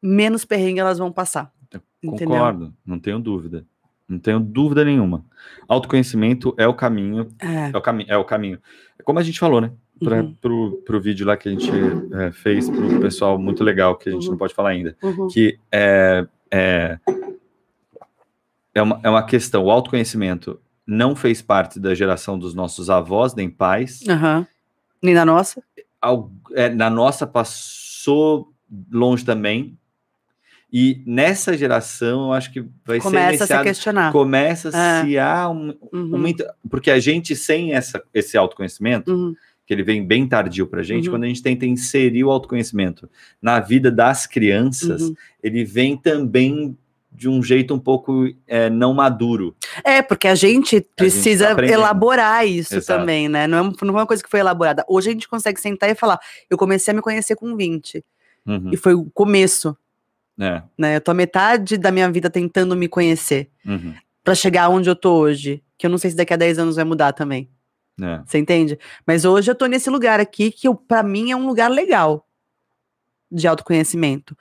menos 0.00 0.44
perrengue 0.44 0.78
elas 0.78 0.98
vão 0.98 1.10
passar. 1.10 1.52
Concordo, 2.00 2.72
não 2.86 3.00
tenho 3.00 3.18
dúvida. 3.18 3.66
Não 4.08 4.20
tenho 4.20 4.38
dúvida 4.38 4.84
nenhuma. 4.84 5.24
Autoconhecimento 5.66 6.54
é 6.56 6.68
o 6.68 6.74
caminho. 6.74 7.26
É, 7.40 7.70
é 7.74 7.76
o, 7.76 7.82
cami 7.82 8.06
é 8.08 8.16
o 8.16 8.24
caminho. 8.24 8.60
Como 9.02 9.18
a 9.18 9.22
gente 9.22 9.40
falou, 9.40 9.60
né? 9.60 9.72
Para 9.98 10.22
uhum. 10.22 10.34
pro, 10.34 10.82
pro 10.84 11.00
vídeo 11.00 11.26
lá 11.26 11.36
que 11.36 11.48
a 11.48 11.52
gente 11.52 11.70
é, 12.14 12.30
fez 12.30 12.70
pro 12.70 13.00
pessoal 13.00 13.36
muito 13.36 13.64
legal, 13.64 13.96
que 13.96 14.08
a 14.08 14.12
gente 14.12 14.26
uhum. 14.26 14.32
não 14.32 14.38
pode 14.38 14.54
falar 14.54 14.70
ainda. 14.70 14.96
Uhum. 15.02 15.26
Que 15.26 15.58
é, 15.72 16.24
é, 16.52 16.98
é, 18.76 18.82
uma, 18.82 19.00
é 19.02 19.10
uma 19.10 19.24
questão. 19.24 19.64
O 19.64 19.70
autoconhecimento 19.72 20.60
não 20.86 21.14
fez 21.14 21.40
parte 21.40 21.78
da 21.78 21.94
geração 21.94 22.38
dos 22.38 22.54
nossos 22.54 22.90
avós, 22.90 23.34
nem 23.34 23.48
pais. 23.48 24.00
Nem 25.02 25.14
da 25.14 25.24
nossa 25.24 25.62
é, 26.52 26.68
na 26.68 26.90
nossa 26.90 27.26
passou 27.26 28.52
longe 28.90 29.24
também. 29.24 29.78
E 30.72 31.02
nessa 31.04 31.56
geração, 31.56 32.28
eu 32.28 32.32
acho 32.32 32.50
que 32.50 32.64
vai 32.84 32.98
começa 32.98 33.46
ser 33.46 33.52
a 33.52 33.58
se 33.58 33.62
questionar. 33.62 34.10
Começa-se 34.10 35.16
é. 35.16 35.20
a 35.20 35.48
um, 35.50 35.76
uhum. 35.92 36.14
uma, 36.14 36.28
porque 36.70 36.90
a 36.90 36.98
gente 36.98 37.36
sem 37.36 37.74
essa, 37.74 38.02
esse 38.14 38.38
autoconhecimento, 38.38 39.12
uhum. 39.12 39.34
que 39.66 39.74
ele 39.74 39.82
vem 39.82 40.04
bem 40.04 40.26
tardio 40.26 40.66
para 40.66 40.80
a 40.80 40.82
gente, 40.82 41.08
uhum. 41.08 41.14
quando 41.14 41.24
a 41.24 41.26
gente 41.26 41.42
tenta 41.42 41.66
inserir 41.66 42.24
o 42.24 42.30
autoconhecimento 42.30 43.08
na 43.40 43.60
vida 43.60 43.90
das 43.90 44.26
crianças, 44.26 45.02
uhum. 45.02 45.14
ele 45.42 45.62
vem 45.62 45.94
também 45.94 46.76
de 47.12 47.28
um 47.28 47.42
jeito 47.42 47.74
um 47.74 47.78
pouco 47.78 48.26
é, 48.46 48.70
não 48.70 48.94
maduro. 48.94 49.54
É, 49.84 50.00
porque 50.00 50.26
a 50.26 50.34
gente 50.34 50.80
precisa 50.96 51.48
a 51.48 51.50
gente 51.50 51.68
tá 51.68 51.74
elaborar 51.74 52.46
isso 52.46 52.76
Exato. 52.76 52.98
também, 52.98 53.28
né? 53.28 53.46
Não 53.46 53.58
é, 53.58 53.72
não 53.82 53.88
é 53.90 54.00
uma 54.00 54.06
coisa 54.06 54.22
que 54.22 54.30
foi 54.30 54.40
elaborada. 54.40 54.84
Hoje 54.88 55.10
a 55.10 55.12
gente 55.12 55.28
consegue 55.28 55.60
sentar 55.60 55.90
e 55.90 55.94
falar: 55.94 56.18
eu 56.48 56.56
comecei 56.56 56.92
a 56.92 56.94
me 56.94 57.02
conhecer 57.02 57.36
com 57.36 57.54
20. 57.54 58.04
Uhum. 58.46 58.70
E 58.72 58.76
foi 58.76 58.94
o 58.94 59.04
começo. 59.12 59.76
É. 60.40 60.62
Né? 60.76 60.96
Eu 60.96 61.00
tô 61.00 61.10
a 61.10 61.14
metade 61.14 61.76
da 61.76 61.90
minha 61.90 62.10
vida 62.10 62.30
tentando 62.30 62.74
me 62.74 62.88
conhecer. 62.88 63.50
Uhum. 63.64 63.94
para 64.24 64.34
chegar 64.34 64.68
onde 64.68 64.88
eu 64.88 64.96
tô 64.96 65.14
hoje. 65.14 65.62
Que 65.76 65.86
eu 65.86 65.90
não 65.90 65.98
sei 65.98 66.10
se 66.10 66.16
daqui 66.16 66.32
a 66.32 66.36
10 66.36 66.58
anos 66.58 66.76
vai 66.76 66.84
mudar 66.84 67.12
também. 67.12 67.48
É. 68.00 68.22
Você 68.24 68.38
entende? 68.38 68.78
Mas 69.06 69.24
hoje 69.24 69.50
eu 69.50 69.54
tô 69.54 69.66
nesse 69.66 69.90
lugar 69.90 70.18
aqui 70.18 70.50
que 70.50 70.72
para 70.88 71.02
mim 71.02 71.30
é 71.30 71.36
um 71.36 71.46
lugar 71.46 71.70
legal 71.70 72.26
de 73.30 73.46
autoconhecimento. 73.46 74.36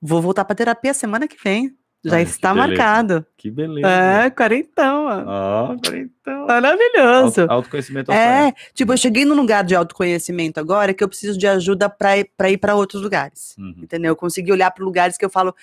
Vou 0.00 0.22
voltar 0.22 0.44
pra 0.44 0.54
terapia 0.54 0.94
semana 0.94 1.26
que 1.26 1.36
vem. 1.42 1.76
Já 2.04 2.16
Ai, 2.16 2.22
está 2.22 2.54
marcado. 2.54 3.26
Que 3.36 3.50
beleza. 3.50 3.88
É, 3.88 4.30
quarentão. 4.30 5.06
Ó, 5.06 5.72
oh, 5.72 5.80
quarentão. 5.80 6.46
Maravilhoso. 6.46 7.40
Auto, 7.42 7.52
autoconhecimento. 7.52 8.12
É, 8.12 8.52
tipo, 8.72 8.92
eu 8.92 8.96
cheguei 8.96 9.24
num 9.24 9.34
lugar 9.34 9.64
de 9.64 9.74
autoconhecimento 9.74 10.60
agora 10.60 10.94
que 10.94 11.02
eu 11.02 11.08
preciso 11.08 11.36
de 11.36 11.46
ajuda 11.46 11.88
para 11.88 12.50
ir 12.50 12.58
para 12.58 12.74
outros 12.76 13.02
lugares. 13.02 13.56
Uhum. 13.58 13.74
Entendeu? 13.82 14.12
Eu 14.12 14.16
consegui 14.16 14.52
olhar 14.52 14.70
para 14.70 14.84
lugares 14.84 15.18
que 15.18 15.24
eu 15.24 15.30
falo, 15.30 15.54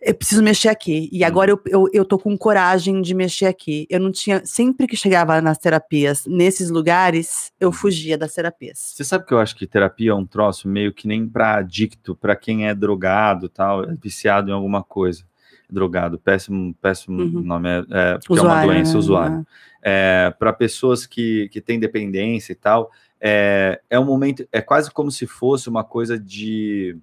eu 0.00 0.14
preciso 0.14 0.42
mexer 0.42 0.68
aqui. 0.68 1.08
E 1.10 1.24
agora 1.24 1.50
eu, 1.50 1.60
eu, 1.66 1.88
eu 1.92 2.04
tô 2.04 2.18
com 2.18 2.36
coragem 2.38 3.02
de 3.02 3.14
mexer 3.14 3.46
aqui. 3.46 3.86
Eu 3.90 3.98
não 3.98 4.12
tinha. 4.12 4.44
Sempre 4.44 4.86
que 4.86 4.96
chegava 4.96 5.40
nas 5.40 5.58
terapias, 5.58 6.24
nesses 6.26 6.70
lugares, 6.70 7.52
eu 7.58 7.72
fugia 7.72 8.16
das 8.16 8.32
terapias. 8.32 8.94
Você 8.94 9.04
sabe 9.04 9.26
que 9.26 9.34
eu 9.34 9.38
acho 9.38 9.56
que 9.56 9.66
terapia 9.66 10.12
é 10.12 10.14
um 10.14 10.24
troço 10.26 10.68
meio 10.68 10.92
que 10.92 11.08
nem 11.08 11.28
para 11.28 11.56
adicto, 11.56 12.14
para 12.14 12.36
quem 12.36 12.68
é 12.68 12.74
drogado 12.74 13.48
tal, 13.48 13.84
é 13.84 13.94
viciado 13.94 14.50
em 14.50 14.54
alguma 14.54 14.82
coisa. 14.82 15.24
Drogado, 15.70 16.18
péssimo, 16.18 16.74
péssimo 16.80 17.20
uhum. 17.20 17.42
nome, 17.42 17.68
é, 17.68 17.84
é, 17.90 18.18
porque 18.18 18.32
usuário, 18.32 18.50
é 18.50 18.64
uma 18.64 18.72
doença, 18.72 18.92
né? 18.92 18.98
usuário. 18.98 19.46
É, 19.82 20.34
para 20.38 20.50
pessoas 20.50 21.06
que, 21.06 21.50
que 21.50 21.60
têm 21.60 21.78
dependência 21.78 22.52
e 22.52 22.56
tal, 22.56 22.90
é, 23.20 23.78
é 23.90 24.00
um 24.00 24.04
momento, 24.04 24.48
é 24.50 24.62
quase 24.62 24.90
como 24.90 25.10
se 25.10 25.26
fosse 25.26 25.68
uma 25.68 25.84
coisa 25.84 26.18
de. 26.18 26.96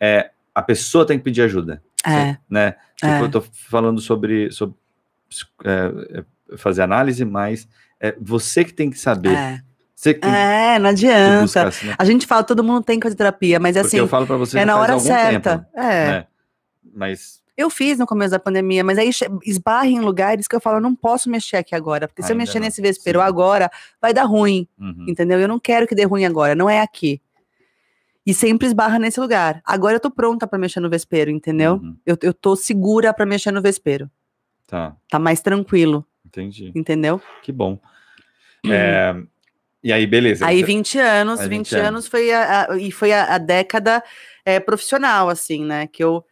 É, 0.00 0.30
a 0.52 0.60
pessoa 0.60 1.06
tem 1.06 1.18
que 1.18 1.24
pedir 1.24 1.42
ajuda. 1.42 1.80
É. 2.06 2.36
Né? 2.48 2.74
Tipo, 2.96 3.12
é. 3.12 3.22
eu 3.22 3.30
tô 3.30 3.40
falando 3.40 4.00
sobre, 4.00 4.50
sobre 4.50 4.76
é, 5.64 6.20
é, 6.50 6.56
fazer 6.56 6.82
análise, 6.82 7.24
mas 7.24 7.68
é 8.00 8.14
você 8.20 8.64
que 8.64 8.72
tem 8.72 8.90
que 8.90 8.98
saber. 8.98 9.34
É. 9.34 9.60
Você 9.94 10.14
que 10.14 10.26
é, 10.26 10.78
não 10.78 10.90
adianta. 10.90 11.42
Buscar, 11.42 11.68
assim, 11.68 11.86
né? 11.86 11.94
A 11.98 12.04
gente 12.04 12.26
fala, 12.26 12.42
todo 12.42 12.62
mundo 12.62 12.82
tem 12.82 12.98
terapia, 13.00 13.58
mas 13.58 13.76
assim. 13.76 13.96
eu 13.96 14.08
falo 14.08 14.26
para 14.26 14.36
você 14.36 14.58
é 14.58 14.64
na 14.64 14.78
hora 14.78 14.98
certa. 14.98 15.58
Tempo, 15.58 15.66
é. 15.76 16.06
Né? 16.08 16.26
Mas 16.94 17.42
eu 17.56 17.70
fiz 17.70 17.98
no 17.98 18.06
começo 18.06 18.32
da 18.32 18.38
pandemia, 18.38 18.82
mas 18.82 18.98
aí 18.98 19.10
esbarra 19.44 19.86
em 19.86 20.00
lugares 20.00 20.48
que 20.48 20.56
eu 20.56 20.60
falo, 20.60 20.78
eu 20.78 20.80
não 20.80 20.94
posso 20.94 21.30
mexer 21.30 21.56
aqui 21.58 21.74
agora, 21.74 22.08
porque 22.08 22.22
se 22.22 22.32
eu 22.32 22.36
mexer 22.36 22.58
não. 22.58 22.66
nesse 22.66 22.82
vespeiro 22.82 23.20
agora, 23.20 23.70
vai 24.00 24.12
dar 24.12 24.24
ruim, 24.24 24.66
uhum. 24.78 25.06
entendeu? 25.08 25.38
Eu 25.38 25.46
não 25.46 25.60
quero 25.60 25.86
que 25.86 25.94
dê 25.94 26.04
ruim 26.04 26.24
agora, 26.24 26.54
não 26.54 26.68
é 26.68 26.80
aqui. 26.80 27.20
E 28.26 28.32
sempre 28.32 28.66
esbarra 28.66 28.98
nesse 28.98 29.20
lugar. 29.20 29.60
Agora 29.64 29.96
eu 29.96 30.00
tô 30.00 30.10
pronta 30.10 30.46
para 30.46 30.58
mexer 30.58 30.80
no 30.80 30.88
vespeiro, 30.88 31.30
entendeu? 31.30 31.74
Uhum. 31.74 31.96
Eu, 32.06 32.16
eu 32.22 32.32
tô 32.32 32.56
segura 32.56 33.12
para 33.12 33.26
mexer 33.26 33.50
no 33.50 33.60
vespeiro. 33.60 34.10
Tá. 34.66 34.96
Tá 35.10 35.18
mais 35.18 35.40
tranquilo. 35.40 36.06
Entendi. 36.24 36.72
Entendeu? 36.74 37.20
Que 37.42 37.52
bom. 37.52 37.78
Uhum. 38.64 38.72
É, 38.72 39.22
e 39.82 39.92
aí, 39.92 40.06
beleza. 40.06 40.46
Aí 40.46 40.62
20 40.62 40.98
anos, 40.98 41.40
aí 41.40 41.48
20, 41.48 41.66
20 41.66 41.74
anos, 41.74 41.88
anos 41.88 42.06
foi 42.06 42.32
a, 42.32 42.66
a, 42.70 42.78
e 42.78 42.90
foi 42.90 43.12
a, 43.12 43.34
a 43.34 43.38
década 43.38 44.02
é, 44.44 44.58
profissional, 44.58 45.28
assim, 45.28 45.62
né? 45.62 45.86
Que 45.86 46.02
eu 46.02 46.24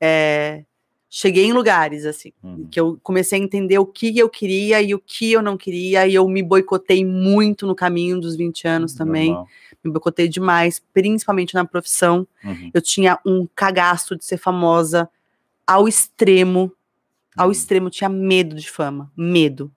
é, 0.00 0.64
cheguei 1.12 1.44
em 1.44 1.52
lugares, 1.52 2.06
assim, 2.06 2.32
uhum. 2.40 2.68
que 2.70 2.78
eu 2.78 2.96
comecei 3.02 3.38
a 3.38 3.42
entender 3.42 3.76
o 3.78 3.84
que 3.84 4.16
eu 4.16 4.28
queria 4.28 4.80
e 4.80 4.94
o 4.94 4.98
que 4.98 5.32
eu 5.32 5.42
não 5.42 5.56
queria, 5.56 6.06
e 6.06 6.14
eu 6.14 6.26
me 6.28 6.40
boicotei 6.40 7.04
muito 7.04 7.66
no 7.66 7.74
caminho 7.74 8.20
dos 8.20 8.36
20 8.36 8.68
anos 8.68 8.94
também. 8.94 9.30
Normal. 9.30 9.48
Me 9.82 9.90
boicotei 9.90 10.28
demais, 10.28 10.80
principalmente 10.94 11.54
na 11.54 11.64
profissão. 11.64 12.26
Uhum. 12.44 12.70
Eu 12.72 12.80
tinha 12.80 13.18
um 13.26 13.48
cagaço 13.56 14.16
de 14.16 14.24
ser 14.24 14.36
famosa 14.36 15.10
ao 15.66 15.88
extremo. 15.88 16.72
Ao 17.36 17.46
uhum. 17.46 17.52
extremo, 17.52 17.90
tinha 17.90 18.08
medo 18.08 18.54
de 18.54 18.70
fama, 18.70 19.10
medo. 19.16 19.72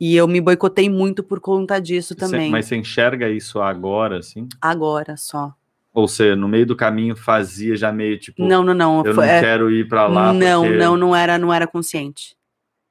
E 0.00 0.16
eu 0.16 0.26
me 0.26 0.40
boicotei 0.40 0.88
muito 0.88 1.22
por 1.22 1.40
conta 1.40 1.78
disso 1.78 2.14
também. 2.14 2.50
mas 2.50 2.66
você 2.66 2.76
enxerga 2.76 3.28
isso 3.28 3.60
agora, 3.60 4.18
assim? 4.18 4.48
Agora 4.60 5.16
só. 5.16 5.54
Ou 5.94 6.08
seja, 6.08 6.34
no 6.34 6.48
meio 6.48 6.66
do 6.66 6.74
caminho 6.74 7.14
fazia 7.14 7.76
já 7.76 7.92
meio 7.92 8.18
tipo. 8.18 8.44
Não, 8.44 8.64
não, 8.64 8.74
não. 8.74 9.04
Eu 9.04 9.14
não 9.14 9.22
é... 9.22 9.40
quero 9.40 9.70
ir 9.70 9.86
para 9.86 10.08
lá. 10.08 10.32
Não, 10.32 10.64
porque... 10.64 10.76
não, 10.76 10.96
não 10.96 11.14
era, 11.14 11.38
não 11.38 11.54
era 11.54 11.68
consciente. 11.68 12.36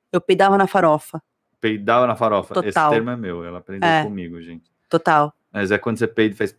Eu 0.10 0.22
peidava 0.22 0.58
na 0.58 0.68
farofa. 0.68 1.22
Peidava 1.60 2.08
na 2.08 2.16
farofa. 2.16 2.54
Total. 2.54 2.70
Esse 2.70 2.90
termo 2.96 3.10
é 3.10 3.18
meu, 3.18 3.44
ela 3.44 3.60
aprendeu 3.60 3.90
é. 3.90 4.04
comigo, 4.04 4.42
gente. 4.42 4.72
Total. 4.88 5.34
Mas 5.52 5.70
é 5.70 5.78
quando 5.78 6.00
você 6.00 6.08
peida 6.08 6.34
e 6.34 6.38
faz. 6.38 6.56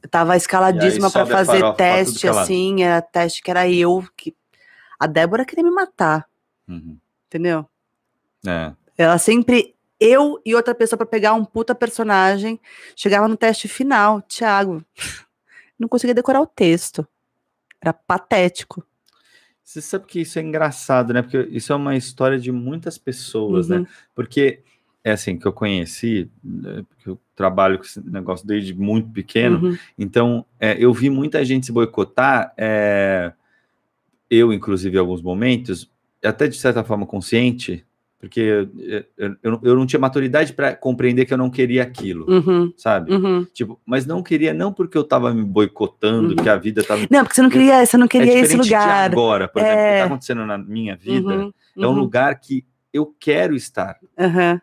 Eu 0.00 0.08
tava 0.08 0.36
escaladíssima 0.36 1.10
para 1.10 1.26
fazer 1.26 1.74
teste, 1.74 2.28
assim, 2.28 2.84
era 2.84 3.02
teste 3.02 3.42
que 3.42 3.50
era 3.50 3.68
eu 3.68 4.04
que. 4.16 4.32
A 5.00 5.06
Débora 5.08 5.44
queria 5.44 5.64
me 5.64 5.70
matar. 5.72 6.26
Uhum. 6.68 6.96
Entendeu? 7.26 7.68
É. 8.46 8.72
Ela 8.96 9.18
sempre 9.18 9.74
eu 9.98 10.40
e 10.46 10.54
outra 10.54 10.76
pessoa 10.76 10.96
para 10.96 11.06
pegar 11.06 11.34
um 11.34 11.44
puta 11.44 11.74
personagem. 11.74 12.60
Chegava 12.94 13.26
no 13.26 13.36
teste 13.36 13.66
final, 13.66 14.22
Thiago 14.22 14.84
não 15.78 15.88
conseguia 15.88 16.14
decorar 16.14 16.40
o 16.40 16.46
texto. 16.46 17.06
Era 17.80 17.92
patético. 17.92 18.84
Você 19.62 19.80
sabe 19.80 20.06
que 20.06 20.20
isso 20.20 20.38
é 20.38 20.42
engraçado, 20.42 21.12
né? 21.12 21.22
Porque 21.22 21.46
isso 21.50 21.72
é 21.72 21.76
uma 21.76 21.94
história 21.94 22.38
de 22.38 22.50
muitas 22.50 22.96
pessoas, 22.96 23.68
né? 23.68 23.76
uhum. 23.76 23.82
né? 23.82 23.88
Porque 24.14 24.62
é 25.04 25.12
assim 25.12 25.38
que 25.38 25.46
eu 25.46 25.52
conheci, 25.52 26.30
né? 26.42 26.84
porque 26.88 27.10
eu 27.10 27.20
trabalho 27.34 27.78
com 27.78 27.84
esse 27.84 28.00
negócio 28.00 28.46
desde 28.46 28.74
muito 28.74 29.10
pequeno, 29.10 29.68
uhum. 29.68 29.78
então 29.96 30.44
é, 30.58 30.76
eu 30.78 30.92
vi 30.92 31.08
muita 31.08 31.44
gente 31.44 31.66
se 31.66 31.72
boicotar, 31.72 32.52
é, 32.56 33.32
eu 34.30 34.52
inclusive 34.52 34.96
em 34.96 35.00
alguns 35.00 35.22
momentos, 35.22 35.90
até 36.22 36.48
de 36.48 36.56
certa 36.56 36.82
forma 36.82 37.06
consciente, 37.06 37.86
porque 38.18 38.40
eu, 38.40 38.68
eu, 39.16 39.60
eu 39.62 39.76
não 39.76 39.86
tinha 39.86 40.00
maturidade 40.00 40.52
para 40.52 40.74
compreender 40.74 41.24
que 41.24 41.32
eu 41.32 41.38
não 41.38 41.48
queria 41.48 41.84
aquilo, 41.84 42.26
uhum, 42.28 42.72
sabe? 42.76 43.12
Uhum. 43.12 43.46
Tipo, 43.54 43.80
mas 43.86 44.06
não 44.06 44.22
queria 44.22 44.52
não 44.52 44.72
porque 44.72 44.98
eu 44.98 45.02
estava 45.02 45.32
me 45.32 45.44
boicotando, 45.44 46.30
uhum. 46.30 46.36
que 46.36 46.48
a 46.48 46.56
vida 46.56 46.80
estava 46.80 47.06
Não, 47.08 47.20
porque 47.20 47.36
você 47.36 47.42
não 47.42 47.50
queria, 47.50 47.86
você 47.86 47.96
não 47.96 48.08
queria 48.08 48.32
é 48.32 48.40
esse 48.40 48.56
lugar. 48.56 49.10
agora, 49.10 49.46
por 49.46 49.62
é... 49.62 49.66
exemplo, 49.66 49.78
o 49.78 49.86
que 49.86 49.94
está 49.94 50.06
acontecendo 50.06 50.46
na 50.46 50.58
minha 50.58 50.96
vida 50.96 51.28
uhum, 51.28 51.52
é 51.76 51.86
um 51.86 51.90
uhum. 51.90 51.94
lugar 51.94 52.40
que 52.40 52.64
eu 52.92 53.14
quero 53.20 53.54
estar, 53.54 53.96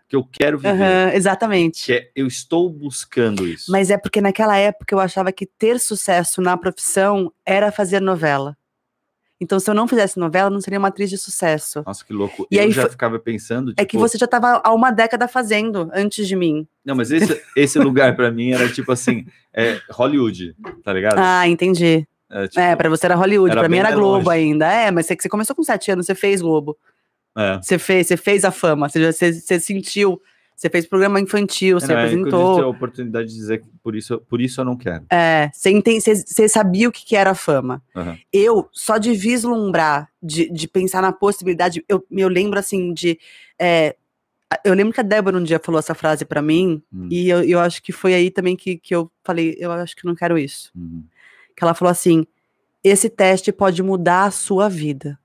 que 0.09 0.15
eu 0.15 0.23
quero 0.23 0.57
viver. 0.57 1.13
exatamente. 1.13 1.85
Que 1.85 1.93
é, 1.93 2.11
eu 2.15 2.27
estou 2.27 2.69
buscando 2.69 3.47
isso. 3.47 3.71
Mas 3.71 3.89
é 3.89 3.97
porque 3.97 4.19
naquela 4.19 4.57
época 4.57 4.93
eu 4.93 4.99
achava 4.99 5.31
que 5.31 5.45
ter 5.45 5.79
sucesso 5.79 6.41
na 6.41 6.57
profissão 6.57 7.31
era 7.45 7.71
fazer 7.71 8.01
novela. 8.01 8.57
Então, 9.39 9.59
se 9.59 9.69
eu 9.69 9.73
não 9.73 9.87
fizesse 9.87 10.17
novela, 10.17 10.49
não 10.49 10.61
seria 10.61 10.79
uma 10.79 10.87
atriz 10.87 11.09
de 11.09 11.17
sucesso. 11.17 11.83
Nossa, 11.85 12.05
que 12.05 12.13
louco. 12.13 12.47
E 12.49 12.57
eu 12.57 12.63
aí 12.63 12.71
já 12.71 12.89
ficava 12.89 13.19
pensando. 13.19 13.71
Tipo... 13.71 13.81
É 13.81 13.85
que 13.85 13.91
tipo 13.91 14.07
você 14.07 14.17
já 14.17 14.25
estava 14.25 14.61
há 14.63 14.73
uma 14.73 14.91
década 14.91 15.27
fazendo 15.27 15.89
antes 15.93 16.27
de 16.27 16.35
mim. 16.35 16.65
Não, 16.85 16.95
mas 16.95 17.11
esse, 17.11 17.41
esse 17.55 17.79
lugar 17.79 18.15
para 18.15 18.31
mim 18.31 18.51
era 18.51 18.69
tipo 18.71 18.91
assim, 18.91 19.25
é 19.53 19.79
Hollywood, 19.91 20.55
tá 20.83 20.93
ligado? 20.93 21.17
Ah, 21.17 21.47
entendi. 21.47 22.07
É, 22.31 22.47
tipo, 22.47 22.59
é 22.59 22.75
pra 22.75 22.89
você 22.89 23.05
era 23.05 23.15
Hollywood, 23.15 23.55
para 23.55 23.69
mim 23.69 23.77
era 23.77 23.91
Globo 23.91 24.25
longe. 24.25 24.29
ainda. 24.29 24.71
É, 24.71 24.89
mas 24.89 25.05
você, 25.05 25.15
você 25.19 25.29
começou 25.29 25.55
com 25.55 25.63
sete 25.63 25.91
anos, 25.91 26.05
você 26.05 26.15
fez 26.15 26.41
Globo. 26.41 26.77
É. 27.37 27.57
Você 27.61 27.77
fez, 27.77 28.07
você 28.07 28.15
fez 28.15 28.45
a 28.45 28.51
fama, 28.51 28.87
você, 28.87 29.11
você, 29.11 29.33
você 29.33 29.59
sentiu 29.59 30.21
você 30.55 30.69
fez 30.69 30.85
programa 30.87 31.19
infantil, 31.19 31.79
você 31.79 31.87
não, 31.87 31.99
é, 31.99 32.05
apresentou. 32.05 32.59
Eu 32.59 32.65
a 32.65 32.69
oportunidade 32.69 33.27
de 33.27 33.35
dizer 33.35 33.61
que 33.61 33.67
por 33.83 33.95
isso, 33.95 34.19
por 34.21 34.39
isso 34.39 34.61
eu 34.61 34.65
não 34.65 34.77
quero. 34.77 35.05
É, 35.11 35.51
você, 35.53 35.69
entende, 35.69 36.01
você, 36.01 36.15
você 36.15 36.47
sabia 36.47 36.87
o 36.87 36.91
que, 36.91 37.05
que 37.05 37.15
era 37.15 37.35
fama. 37.35 37.83
Uhum. 37.93 38.17
Eu, 38.31 38.69
só 38.71 38.97
de 38.97 39.13
vislumbrar, 39.13 40.09
de, 40.23 40.49
de 40.49 40.67
pensar 40.67 41.01
na 41.01 41.11
possibilidade, 41.11 41.83
eu, 41.89 42.05
eu 42.09 42.29
lembro 42.29 42.57
assim 42.57 42.93
de. 42.93 43.19
É, 43.59 43.95
eu 44.63 44.73
lembro 44.73 44.93
que 44.93 44.99
a 45.01 45.03
Débora 45.03 45.37
um 45.37 45.43
dia 45.43 45.59
falou 45.59 45.79
essa 45.79 45.93
frase 45.93 46.23
para 46.23 46.41
mim, 46.41 46.81
uhum. 46.93 47.09
e 47.11 47.27
eu, 47.27 47.43
eu 47.43 47.59
acho 47.59 47.83
que 47.83 47.91
foi 47.91 48.13
aí 48.13 48.31
também 48.31 48.55
que, 48.55 48.77
que 48.77 48.95
eu 48.95 49.11
falei, 49.23 49.55
eu 49.59 49.71
acho 49.71 49.95
que 49.95 50.05
não 50.05 50.15
quero 50.15 50.37
isso. 50.37 50.71
Uhum. 50.73 51.03
Que 51.55 51.63
ela 51.63 51.73
falou 51.73 51.91
assim: 51.91 52.25
esse 52.81 53.09
teste 53.09 53.51
pode 53.51 53.83
mudar 53.83 54.25
a 54.25 54.31
sua 54.31 54.69
vida. 54.69 55.19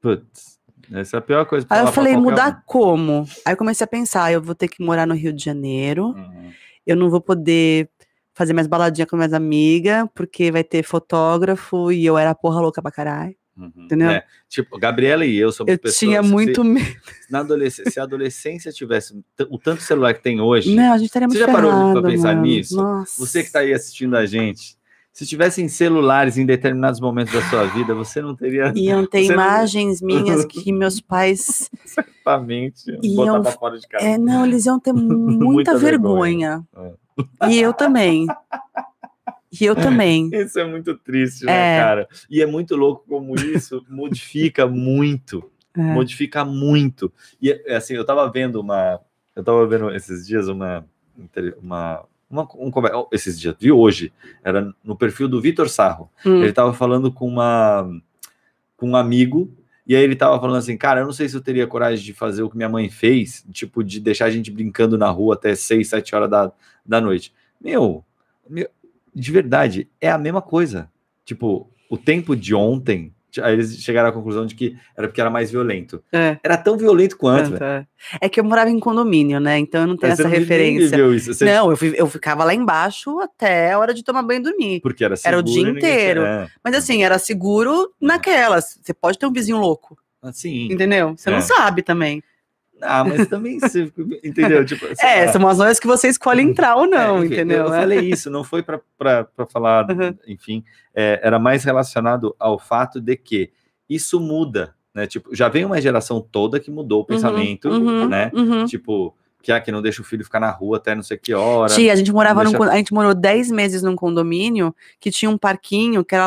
Putz. 0.00 0.57
Essa 0.92 1.16
é 1.16 1.18
a 1.18 1.22
pior 1.22 1.44
coisa. 1.46 1.66
Aí 1.70 1.80
eu 1.80 1.92
falei, 1.92 2.16
mudar 2.16 2.58
um. 2.58 2.62
como? 2.66 3.28
Aí 3.44 3.52
eu 3.52 3.56
comecei 3.56 3.84
a 3.84 3.88
pensar, 3.88 4.32
eu 4.32 4.42
vou 4.42 4.54
ter 4.54 4.68
que 4.68 4.82
morar 4.82 5.06
no 5.06 5.14
Rio 5.14 5.32
de 5.32 5.44
Janeiro, 5.44 6.08
uhum. 6.08 6.50
eu 6.86 6.96
não 6.96 7.10
vou 7.10 7.20
poder 7.20 7.90
fazer 8.34 8.52
mais 8.52 8.66
baladinha 8.66 9.06
com 9.06 9.16
minhas 9.16 9.32
amigas, 9.32 10.06
porque 10.14 10.52
vai 10.52 10.62
ter 10.62 10.84
fotógrafo 10.84 11.90
e 11.90 12.06
eu 12.06 12.16
era 12.16 12.34
porra 12.34 12.60
louca 12.60 12.80
pra 12.80 12.92
caralho. 12.92 13.34
Uhum. 13.56 13.72
Entendeu? 13.76 14.10
É, 14.10 14.24
tipo, 14.48 14.78
Gabriela 14.78 15.26
e 15.26 15.36
eu 15.36 15.50
somos 15.50 15.72
eu 15.72 15.78
pessoas. 15.78 16.00
Eu 16.00 16.08
tinha 16.08 16.22
muito 16.22 16.62
se, 16.62 16.68
medo. 16.68 17.00
Na 17.28 17.40
adolescência, 17.40 17.90
se 17.90 17.98
a 17.98 18.04
adolescência 18.04 18.70
tivesse 18.70 19.20
o 19.50 19.58
tanto 19.58 19.82
celular 19.82 20.14
que 20.14 20.22
tem 20.22 20.40
hoje. 20.40 20.74
Não, 20.74 20.92
a 20.92 20.98
gente 20.98 21.08
estaria 21.08 21.26
muito 21.26 21.38
Você 21.38 21.44
já 21.44 21.52
ferrado, 21.52 21.68
parou 21.68 22.00
pra 22.00 22.10
pensar 22.10 22.28
mano. 22.28 22.42
nisso? 22.42 22.76
Nossa. 22.76 23.18
Você 23.18 23.42
que 23.42 23.50
tá 23.50 23.58
aí 23.58 23.74
assistindo 23.74 24.16
a 24.16 24.24
gente. 24.24 24.77
Se 25.12 25.26
tivessem 25.26 25.68
celulares 25.68 26.38
em 26.38 26.46
determinados 26.46 27.00
momentos 27.00 27.34
da 27.34 27.42
sua 27.42 27.64
vida, 27.64 27.94
você 27.94 28.22
não 28.22 28.36
teria. 28.36 28.72
Iam 28.76 29.04
ter 29.04 29.24
imagens 29.24 30.00
não... 30.00 30.06
minhas 30.06 30.44
que 30.46 30.72
meus 30.72 31.00
pais. 31.00 31.68
Certamente. 31.84 32.96
Iam... 33.02 33.44
fora 33.44 33.78
de 33.78 33.88
casa. 33.88 34.04
É, 34.04 34.16
não, 34.16 34.46
eles 34.46 34.66
iam 34.66 34.78
ter 34.78 34.92
muita, 34.94 35.44
muita 35.44 35.78
vergonha. 35.78 36.64
vergonha. 36.72 36.98
É. 37.42 37.50
E 37.50 37.58
eu 37.60 37.72
também. 37.72 38.26
E 39.60 39.64
eu 39.64 39.74
também. 39.74 40.30
Isso 40.32 40.58
é 40.58 40.64
muito 40.64 40.94
triste, 40.96 41.44
né, 41.44 41.76
é. 41.76 41.80
cara? 41.80 42.08
E 42.30 42.42
é 42.42 42.46
muito 42.46 42.76
louco 42.76 43.04
como 43.08 43.34
isso 43.34 43.84
modifica 43.88 44.66
muito. 44.66 45.50
É. 45.76 45.80
Modifica 45.80 46.44
muito. 46.44 47.12
E 47.40 47.52
assim, 47.68 47.94
eu 47.94 48.04
tava 48.04 48.30
vendo 48.30 48.60
uma. 48.60 49.00
Eu 49.34 49.42
tava 49.42 49.66
vendo 49.66 49.90
esses 49.94 50.26
dias 50.26 50.48
uma, 50.48 50.84
uma 51.62 52.04
uma, 52.30 52.46
um, 52.54 52.70
esses 53.12 53.40
dias, 53.40 53.54
vi 53.58 53.72
hoje, 53.72 54.12
era 54.42 54.72
no 54.84 54.96
perfil 54.96 55.28
do 55.28 55.40
Vitor 55.40 55.68
Sarro. 55.68 56.10
Hum. 56.24 56.38
Ele 56.38 56.50
estava 56.50 56.72
falando 56.72 57.12
com 57.12 57.26
uma 57.26 57.88
com 58.76 58.90
um 58.90 58.96
amigo 58.96 59.52
e 59.88 59.96
aí 59.96 60.02
ele 60.02 60.12
estava 60.12 60.38
falando 60.38 60.56
assim, 60.58 60.76
cara, 60.76 61.00
eu 61.00 61.06
não 61.06 61.12
sei 61.12 61.28
se 61.28 61.34
eu 61.34 61.40
teria 61.40 61.66
coragem 61.66 62.04
de 62.04 62.12
fazer 62.12 62.42
o 62.42 62.50
que 62.50 62.56
minha 62.56 62.68
mãe 62.68 62.90
fez, 62.90 63.44
tipo 63.50 63.82
de 63.82 63.98
deixar 63.98 64.26
a 64.26 64.30
gente 64.30 64.50
brincando 64.50 64.98
na 64.98 65.08
rua 65.08 65.34
até 65.34 65.54
6, 65.54 65.88
7 65.88 66.14
horas 66.14 66.30
da, 66.30 66.52
da 66.84 67.00
noite. 67.00 67.32
Meu, 67.58 68.04
meu, 68.48 68.68
de 69.14 69.32
verdade, 69.32 69.88
é 69.98 70.10
a 70.10 70.18
mesma 70.18 70.42
coisa. 70.42 70.90
Tipo, 71.24 71.70
o 71.88 71.96
tempo 71.96 72.36
de 72.36 72.54
ontem 72.54 73.14
Aí 73.42 73.52
eles 73.52 73.76
chegaram 73.82 74.08
à 74.08 74.12
conclusão 74.12 74.46
de 74.46 74.54
que 74.54 74.76
era 74.96 75.06
porque 75.06 75.20
era 75.20 75.30
mais 75.30 75.50
violento. 75.50 76.02
É. 76.12 76.38
Era 76.42 76.56
tão 76.56 76.76
violento 76.76 77.16
quanto. 77.16 77.62
É, 77.62 77.86
é, 78.20 78.28
que 78.28 78.40
eu 78.40 78.44
morava 78.44 78.70
em 78.70 78.80
condomínio, 78.80 79.38
né? 79.38 79.58
Então 79.58 79.82
eu 79.82 79.86
não 79.86 79.96
tenho 79.96 80.10
Mas 80.12 80.20
essa 80.20 80.28
referência. 80.28 80.96
Isso. 81.14 81.34
Você... 81.34 81.44
Não, 81.44 81.70
eu, 81.70 81.76
eu 81.94 82.06
ficava 82.06 82.44
lá 82.44 82.54
embaixo 82.54 83.20
até 83.20 83.72
a 83.72 83.78
hora 83.78 83.92
de 83.92 84.02
tomar 84.02 84.22
banho 84.22 84.40
e 84.40 84.42
dormir. 84.42 84.80
Porque 84.80 85.04
era 85.04 85.16
seguro. 85.16 85.38
Era 85.38 85.40
o 85.40 85.42
dia 85.42 85.68
inteiro. 85.68 86.22
É. 86.22 86.48
Mas 86.64 86.74
assim, 86.74 87.02
era 87.02 87.18
seguro 87.18 87.92
naquelas. 88.00 88.78
Você 88.82 88.94
pode 88.94 89.18
ter 89.18 89.26
um 89.26 89.32
vizinho 89.32 89.58
louco. 89.58 89.98
Assim. 90.22 90.72
Entendeu? 90.72 91.14
Você 91.16 91.30
não 91.30 91.38
é. 91.38 91.42
sabe 91.42 91.82
também. 91.82 92.22
Ah, 92.80 93.04
mas 93.04 93.26
também 93.26 93.58
você, 93.58 93.92
entendeu? 94.22 94.64
Tipo, 94.64 94.86
é, 95.00 95.26
lá. 95.26 95.32
são 95.32 95.46
as 95.48 95.58
noias 95.58 95.80
que 95.80 95.86
você 95.86 96.08
escolhe 96.08 96.42
entrar 96.42 96.76
ou 96.76 96.86
não, 96.86 97.22
é, 97.22 97.26
entendeu? 97.26 97.64
Eu, 97.64 97.68
falei 97.68 98.00
isso, 98.00 98.30
não 98.30 98.44
foi 98.44 98.62
para 98.62 98.80
falar, 99.50 99.90
uhum. 99.90 100.14
enfim, 100.26 100.64
é, 100.94 101.20
era 101.22 101.38
mais 101.38 101.64
relacionado 101.64 102.34
ao 102.38 102.58
fato 102.58 103.00
de 103.00 103.16
que 103.16 103.50
isso 103.88 104.20
muda, 104.20 104.74
né? 104.94 105.06
Tipo, 105.06 105.34
já 105.34 105.48
vem 105.48 105.64
uma 105.64 105.80
geração 105.80 106.20
toda 106.20 106.60
que 106.60 106.70
mudou 106.70 106.98
o 106.98 107.00
uhum, 107.00 107.06
pensamento, 107.06 107.68
uhum, 107.68 108.08
né? 108.08 108.30
Uhum. 108.34 108.64
Tipo, 108.64 109.14
que, 109.42 109.52
ah, 109.52 109.60
que 109.60 109.72
não 109.72 109.80
deixa 109.80 110.02
o 110.02 110.04
filho 110.04 110.24
ficar 110.24 110.40
na 110.40 110.50
rua 110.50 110.76
até 110.76 110.94
não 110.94 111.02
sei 111.02 111.16
que 111.16 111.32
hora. 111.32 111.72
Tia, 111.72 111.92
a 111.92 111.96
gente 111.96 112.12
morava 112.12 112.42
deixa... 112.42 112.58
num, 112.58 112.64
a 112.64 112.76
gente 112.76 112.92
morou 112.92 113.14
10 113.14 113.50
meses 113.50 113.82
num 113.82 113.96
condomínio 113.96 114.74
que 115.00 115.10
tinha 115.10 115.30
um 115.30 115.38
parquinho 115.38 116.04
que 116.04 116.14
era, 116.14 116.26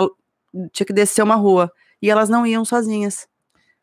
tinha 0.71 0.85
que 0.85 0.93
descer 0.93 1.21
uma 1.21 1.35
rua 1.35 1.71
e 2.01 2.09
elas 2.09 2.29
não 2.29 2.45
iam 2.47 2.65
sozinhas. 2.65 3.27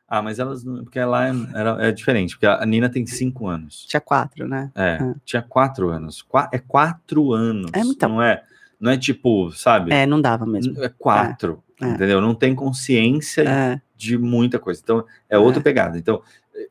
Ah, 0.09 0.23
mas 0.23 0.39
elas. 0.39 0.65
Porque 0.65 0.99
lá 1.01 1.29
é, 1.29 1.33
era, 1.55 1.89
é 1.89 1.93
diferente, 1.93 2.35
porque 2.35 2.47
a 2.47 2.65
Nina 2.65 2.89
tem 2.89 3.05
cinco 3.07 3.47
anos. 3.47 3.85
Tinha 3.87 4.01
quatro, 4.01 4.49
né? 4.49 4.71
É, 4.75 4.99
ah. 5.01 5.15
tinha 5.23 5.43
quatro 5.43 5.91
anos. 5.91 6.23
Qua, 6.23 6.49
é 6.51 6.59
quatro 6.59 7.35
anos. 7.35 7.71
É, 7.75 7.81
então. 7.81 8.09
Não 8.09 8.23
é, 8.23 8.43
não 8.81 8.91
é 8.91 8.97
tipo, 8.97 9.53
sabe? 9.53 9.93
É, 9.93 10.07
não 10.07 10.19
dava 10.19 10.47
mesmo. 10.47 10.83
É 10.83 10.89
quatro, 10.89 11.63
é. 11.79 11.89
entendeu? 11.91 12.23
Não 12.23 12.35
tem 12.35 12.55
consciência 12.55 13.43
é. 13.43 13.81
de 13.95 14.17
muita 14.17 14.59
coisa. 14.59 14.81
Então, 14.83 15.05
é 15.29 15.37
outra 15.37 15.61
é. 15.61 15.63
pegada. 15.63 15.99
Então, 15.99 16.23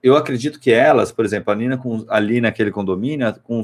eu 0.01 0.17
acredito 0.17 0.59
que 0.59 0.71
elas, 0.71 1.11
por 1.11 1.23
exemplo, 1.23 1.53
a 1.53 1.55
Nina 1.55 1.77
com, 1.77 2.05
ali 2.09 2.41
naquele 2.41 2.71
condomínio, 2.71 3.31
com 3.43 3.61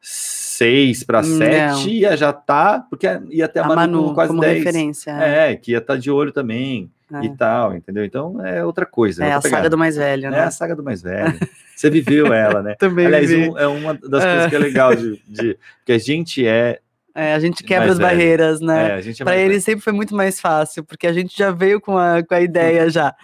seis 0.00 1.02
para 1.02 1.24
sete, 1.24 1.90
ia 1.90 2.16
já 2.16 2.32
tá, 2.32 2.86
porque 2.88 3.08
ia 3.30 3.46
até 3.46 3.58
a, 3.58 3.64
a 3.64 3.68
Manu, 3.68 3.76
Manu, 3.76 4.08
com 4.08 4.14
quase 4.14 4.28
como 4.28 4.40
dez. 4.40 4.58
referência. 4.58 5.10
É. 5.10 5.50
é, 5.50 5.56
que 5.56 5.72
ia 5.72 5.78
estar 5.78 5.94
tá 5.94 6.00
de 6.00 6.12
olho 6.12 6.30
também 6.30 6.92
é. 7.12 7.24
e 7.24 7.36
tal, 7.36 7.74
entendeu? 7.74 8.04
Então 8.04 8.44
é 8.44 8.64
outra 8.64 8.86
coisa. 8.86 9.24
É, 9.24 9.28
é 9.28 9.32
a 9.32 9.40
saga 9.40 9.68
do 9.68 9.78
mais 9.78 9.96
velho, 9.96 10.30
né? 10.30 10.38
É 10.38 10.42
a 10.42 10.50
saga 10.50 10.74
do 10.74 10.82
mais 10.82 11.02
velho. 11.02 11.38
Você 11.74 11.90
viveu 11.90 12.32
ela, 12.32 12.62
né? 12.62 12.74
Também 12.78 13.06
Aliás, 13.06 13.30
um, 13.32 13.58
é 13.58 13.66
uma 13.66 13.94
das 13.94 14.24
coisas 14.24 14.46
que 14.48 14.56
é 14.56 14.58
legal 14.58 14.94
de, 14.94 15.20
de 15.26 15.58
que 15.84 15.92
a 15.92 15.98
gente 15.98 16.46
é 16.46 16.80
é, 17.16 17.32
a 17.32 17.38
gente 17.38 17.62
quebra 17.62 17.92
as 17.92 17.98
barreiras, 17.98 18.60
né? 18.60 18.98
É, 18.98 19.08
é 19.08 19.24
Para 19.24 19.36
ele 19.36 19.60
sempre 19.60 19.84
foi 19.84 19.92
muito 19.92 20.16
mais 20.16 20.40
fácil, 20.40 20.82
porque 20.82 21.06
a 21.06 21.12
gente 21.12 21.38
já 21.38 21.52
veio 21.52 21.80
com 21.80 21.96
a, 21.96 22.24
com 22.24 22.34
a 22.34 22.40
ideia 22.40 22.90
já. 22.90 23.14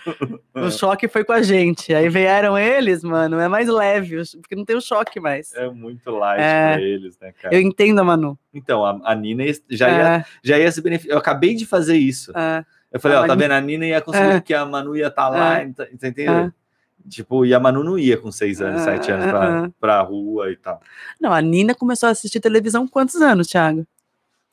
o 0.54 0.70
choque 0.70 1.08
foi 1.08 1.24
com 1.24 1.32
a 1.32 1.42
gente. 1.42 1.92
Aí 1.92 2.08
vieram 2.08 2.56
eles, 2.56 3.02
mano, 3.02 3.40
é 3.40 3.48
mais 3.48 3.68
leve, 3.68 4.22
porque 4.40 4.54
não 4.54 4.64
tem 4.64 4.76
o 4.76 4.80
choque 4.80 5.18
mais. 5.18 5.52
É 5.54 5.68
muito 5.68 6.08
light 6.08 6.40
é, 6.40 6.72
para 6.74 6.82
eles, 6.82 7.18
né, 7.18 7.32
cara? 7.32 7.52
Eu 7.52 7.60
entendo, 7.60 8.04
Manu. 8.04 8.38
Então, 8.54 8.84
a, 8.84 9.00
a 9.02 9.14
Nina 9.16 9.42
já 9.68 9.90
ia, 9.90 10.08
é. 10.08 10.24
já 10.44 10.56
ia 10.56 10.70
se 10.70 10.80
beneficiar. 10.80 11.14
Eu 11.14 11.18
acabei 11.18 11.56
de 11.56 11.66
fazer 11.66 11.96
isso. 11.96 12.30
É. 12.38 12.64
Eu 12.92 12.98
falei, 13.00 13.18
ó, 13.18 13.26
tá 13.26 13.34
vendo? 13.34 13.52
A 13.52 13.60
Nina 13.60 13.86
ia 13.86 14.00
conseguir, 14.00 14.34
porque 14.34 14.54
a 14.54 14.64
Manu 14.66 14.96
ia 14.96 15.06
estar 15.06 15.22
tá 15.22 15.28
lá, 15.28 15.64
você 15.64 15.88
entendeu? 15.92 16.52
Tipo, 17.08 17.46
e 17.46 17.54
a 17.54 17.60
Manu 17.60 17.82
não 17.82 17.98
ia 17.98 18.16
com 18.16 18.30
seis 18.30 18.60
anos, 18.60 18.82
sete 18.82 19.10
anos 19.10 19.26
pra, 19.26 19.62
uh, 19.62 19.74
pra 19.80 20.00
rua 20.02 20.50
e 20.50 20.56
tal. 20.56 20.80
Não, 21.20 21.32
a 21.32 21.40
Nina 21.40 21.74
começou 21.74 22.08
a 22.08 22.12
assistir 22.12 22.40
televisão 22.40 22.86
com 22.86 22.92
quantos 22.92 23.16
anos, 23.16 23.46
Thiago? 23.46 23.86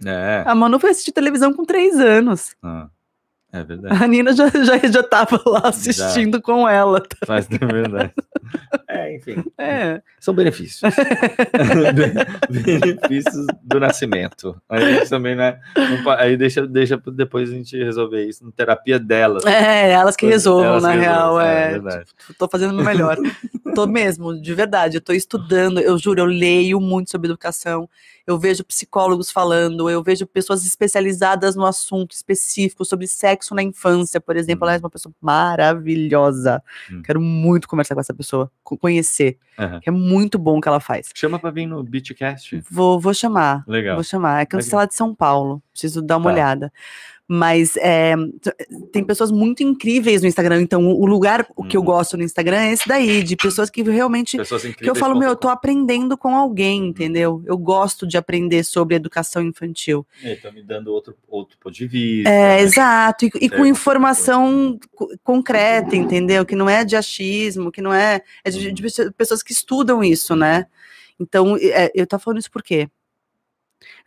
É. 0.05 0.43
A 0.45 0.55
Manu 0.55 0.79
foi 0.79 0.91
assistir 0.91 1.11
televisão 1.11 1.51
com 1.53 1.65
três 1.65 1.99
anos. 1.99 2.55
Ah, 2.63 2.87
é 3.51 3.63
verdade. 3.63 4.03
A 4.03 4.07
Nina 4.07 4.33
já, 4.33 4.49
já, 4.49 4.77
já 4.77 5.03
tava 5.03 5.41
lá 5.45 5.61
assistindo 5.65 6.37
já. 6.37 6.41
com 6.41 6.67
ela. 6.67 7.01
Mas 7.27 7.47
é 7.49 7.65
verdade. 7.65 8.13
É, 8.89 9.13
enfim. 9.15 9.43
É. 9.57 10.01
São 10.19 10.33
benefícios. 10.33 10.81
benefícios 12.49 13.45
do 13.61 13.79
nascimento. 13.79 14.55
Aí 14.69 15.05
também, 15.07 15.35
né? 15.35 15.59
Aí 16.17 16.37
deixa, 16.37 16.65
deixa 16.65 16.97
depois 17.11 17.51
a 17.51 17.53
gente 17.53 17.77
resolver 17.77 18.23
isso 18.25 18.45
na 18.45 18.51
terapia 18.51 18.97
delas. 18.97 19.45
É, 19.45 19.91
elas 19.91 20.15
que 20.15 20.25
resolvam, 20.25 20.65
elas 20.65 20.83
na 20.83 20.93
que 20.93 20.99
real. 20.99 21.37
Resolvam. 21.37 21.41
É, 21.41 21.63
é 21.63 21.69
verdade. 21.71 22.05
Tipo, 22.17 22.33
tô 22.35 22.47
fazendo 22.47 22.79
o 22.79 22.83
melhor. 22.83 23.17
tô 23.85 23.87
mesmo, 23.87 24.39
de 24.39 24.53
verdade. 24.53 24.97
Eu 24.97 25.01
tô 25.01 25.13
estudando, 25.13 25.79
eu 25.79 25.97
juro, 25.97 26.21
eu 26.21 26.25
leio 26.25 26.79
muito 26.79 27.11
sobre 27.11 27.27
educação 27.27 27.89
eu 28.27 28.37
vejo 28.37 28.61
psicólogos 28.65 29.31
falando, 29.31 29.89
eu 29.89 30.03
vejo 30.03 30.27
pessoas 30.27 30.65
especializadas 30.65 31.55
no 31.55 31.65
assunto 31.65 32.11
específico 32.11 32.83
sobre 32.83 33.07
sexo 33.07 33.55
na 33.55 33.63
infância, 33.63 34.19
por 34.19 34.35
exemplo. 34.35 34.65
Ela 34.65 34.73
é 34.73 34.75
uhum. 34.75 34.83
uma 34.83 34.89
pessoa 34.89 35.15
maravilhosa. 35.21 36.61
Hum. 36.91 37.01
Quero 37.03 37.21
muito 37.21 37.69
conversar 37.69 37.95
com 37.95 38.01
essa 38.01 38.13
pessoa, 38.13 38.51
conhecer. 38.61 39.37
Uhum. 39.57 39.79
é 39.87 39.89
muito 39.89 40.37
bom 40.37 40.57
o 40.57 40.61
que 40.61 40.67
ela 40.67 40.79
faz. 40.79 41.09
Chama 41.15 41.39
para 41.39 41.49
vir 41.49 41.65
no 41.65 41.81
Beatcast. 41.81 42.61
Vou, 42.69 42.99
vou 42.99 43.13
chamar. 43.13 43.63
Legal. 43.65 43.95
Vou 43.95 44.03
chamar. 44.03 44.41
É 44.41 44.45
que 44.45 44.61
sei 44.61 44.77
lá 44.77 44.85
de 44.85 44.93
São 44.93 45.15
Paulo. 45.15 45.63
Preciso 45.71 46.01
dar 46.01 46.17
uma 46.17 46.29
tá. 46.29 46.33
olhada. 46.33 46.73
Mas 47.27 47.75
é, 47.77 48.15
tem 48.93 49.03
pessoas 49.03 49.31
muito 49.31 49.61
incríveis 49.61 50.21
no 50.21 50.29
Instagram. 50.29 50.61
Então, 50.61 50.87
o 50.87 51.05
lugar 51.05 51.45
o 51.57 51.63
que 51.63 51.75
eu 51.75 51.81
uhum. 51.81 51.87
gosto 51.87 52.15
no 52.15 52.23
Instagram 52.23 52.57
é 52.57 52.71
esse 52.71 52.87
daí, 52.87 53.21
de 53.21 53.35
pessoas 53.35 53.69
que 53.69 53.83
realmente. 53.83 54.37
Pessoas 54.37 54.63
que 54.63 54.89
eu 54.89 54.95
falo, 54.95 55.19
meu, 55.19 55.29
eu 55.29 55.35
tô 55.35 55.49
aprendendo 55.49 56.17
com 56.17 56.33
alguém, 56.33 56.81
uhum. 56.81 56.87
entendeu? 56.87 57.43
Eu 57.45 57.57
gosto 57.57 58.07
de 58.07 58.17
aprender 58.17 58.63
sobre 58.63 58.95
educação 58.95 59.41
infantil. 59.41 60.07
E 60.23 60.35
tá 60.37 60.51
me 60.51 60.63
dando 60.63 60.87
outro, 60.87 61.17
outro 61.27 61.57
ponto 61.59 61.75
de 61.75 61.85
vista. 61.85 62.29
É, 62.29 62.57
né? 62.57 62.61
exato. 62.61 63.25
E, 63.25 63.31
e 63.41 63.49
com 63.49 63.65
informação 63.65 64.79
concreta, 65.21 65.97
entendeu? 65.97 66.45
Que 66.45 66.55
não 66.55 66.69
é 66.69 66.85
de 66.85 66.95
achismo, 66.95 67.71
que 67.73 67.81
não 67.81 67.93
é. 67.93 68.21
É 68.43 68.49
de, 68.49 68.71
de 68.71 68.83
uhum. 68.83 69.11
pessoas 69.11 69.43
que 69.43 69.51
estudam 69.51 70.01
isso, 70.01 70.33
né? 70.33 70.65
Então, 71.19 71.57
é, 71.57 71.91
eu 71.93 72.07
tô 72.07 72.17
falando 72.17 72.39
isso 72.39 72.51
por 72.51 72.63
quê? 72.63 72.87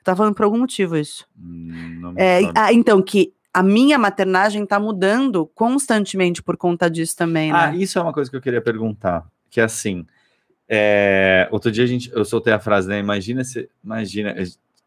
Tava 0.03 0.17
falando 0.17 0.35
por 0.35 0.45
algum 0.45 0.59
motivo 0.59 0.97
isso. 0.97 1.27
Hum, 1.39 2.15
é, 2.17 2.41
ah, 2.55 2.73
então, 2.73 3.03
que 3.03 3.33
a 3.53 3.63
minha 3.63 3.99
maternagem 3.99 4.65
tá 4.65 4.79
mudando 4.79 5.47
constantemente 5.55 6.43
por 6.43 6.57
conta 6.57 6.91
disso 6.91 7.17
também, 7.17 7.53
né? 7.53 7.59
Ah, 7.59 7.75
isso 7.75 7.99
é 7.99 8.03
uma 8.03 8.13
coisa 8.13 8.31
que 8.31 8.37
eu 8.37 8.41
queria 8.41 8.63
perguntar. 8.63 9.27
Que 9.51 9.61
é 9.61 9.65
assim, 9.65 10.07
é, 10.69 11.49
outro 11.51 11.73
dia 11.73 11.83
a 11.83 11.87
gente, 11.87 12.11
eu 12.13 12.25
soltei 12.25 12.53
a 12.53 12.61
frase, 12.61 12.89
né? 12.89 13.01
Imagina, 13.01 13.43
se, 13.43 13.69
imagina 13.83 14.37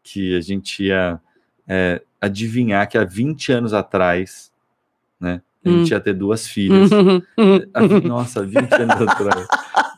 que 0.02 0.34
a 0.34 0.40
gente 0.40 0.84
ia 0.84 1.20
é, 1.68 2.00
adivinhar 2.18 2.88
que 2.88 2.96
há 2.96 3.04
20 3.04 3.52
anos 3.52 3.74
atrás, 3.74 4.50
né? 5.20 5.42
A 5.64 5.68
gente 5.68 5.92
hum. 5.92 5.96
ia 5.96 6.00
ter 6.00 6.14
duas 6.14 6.46
filhas. 6.46 6.90
Nossa, 8.04 8.44
20 8.44 8.72
anos 8.74 9.00
atrás. 9.00 9.46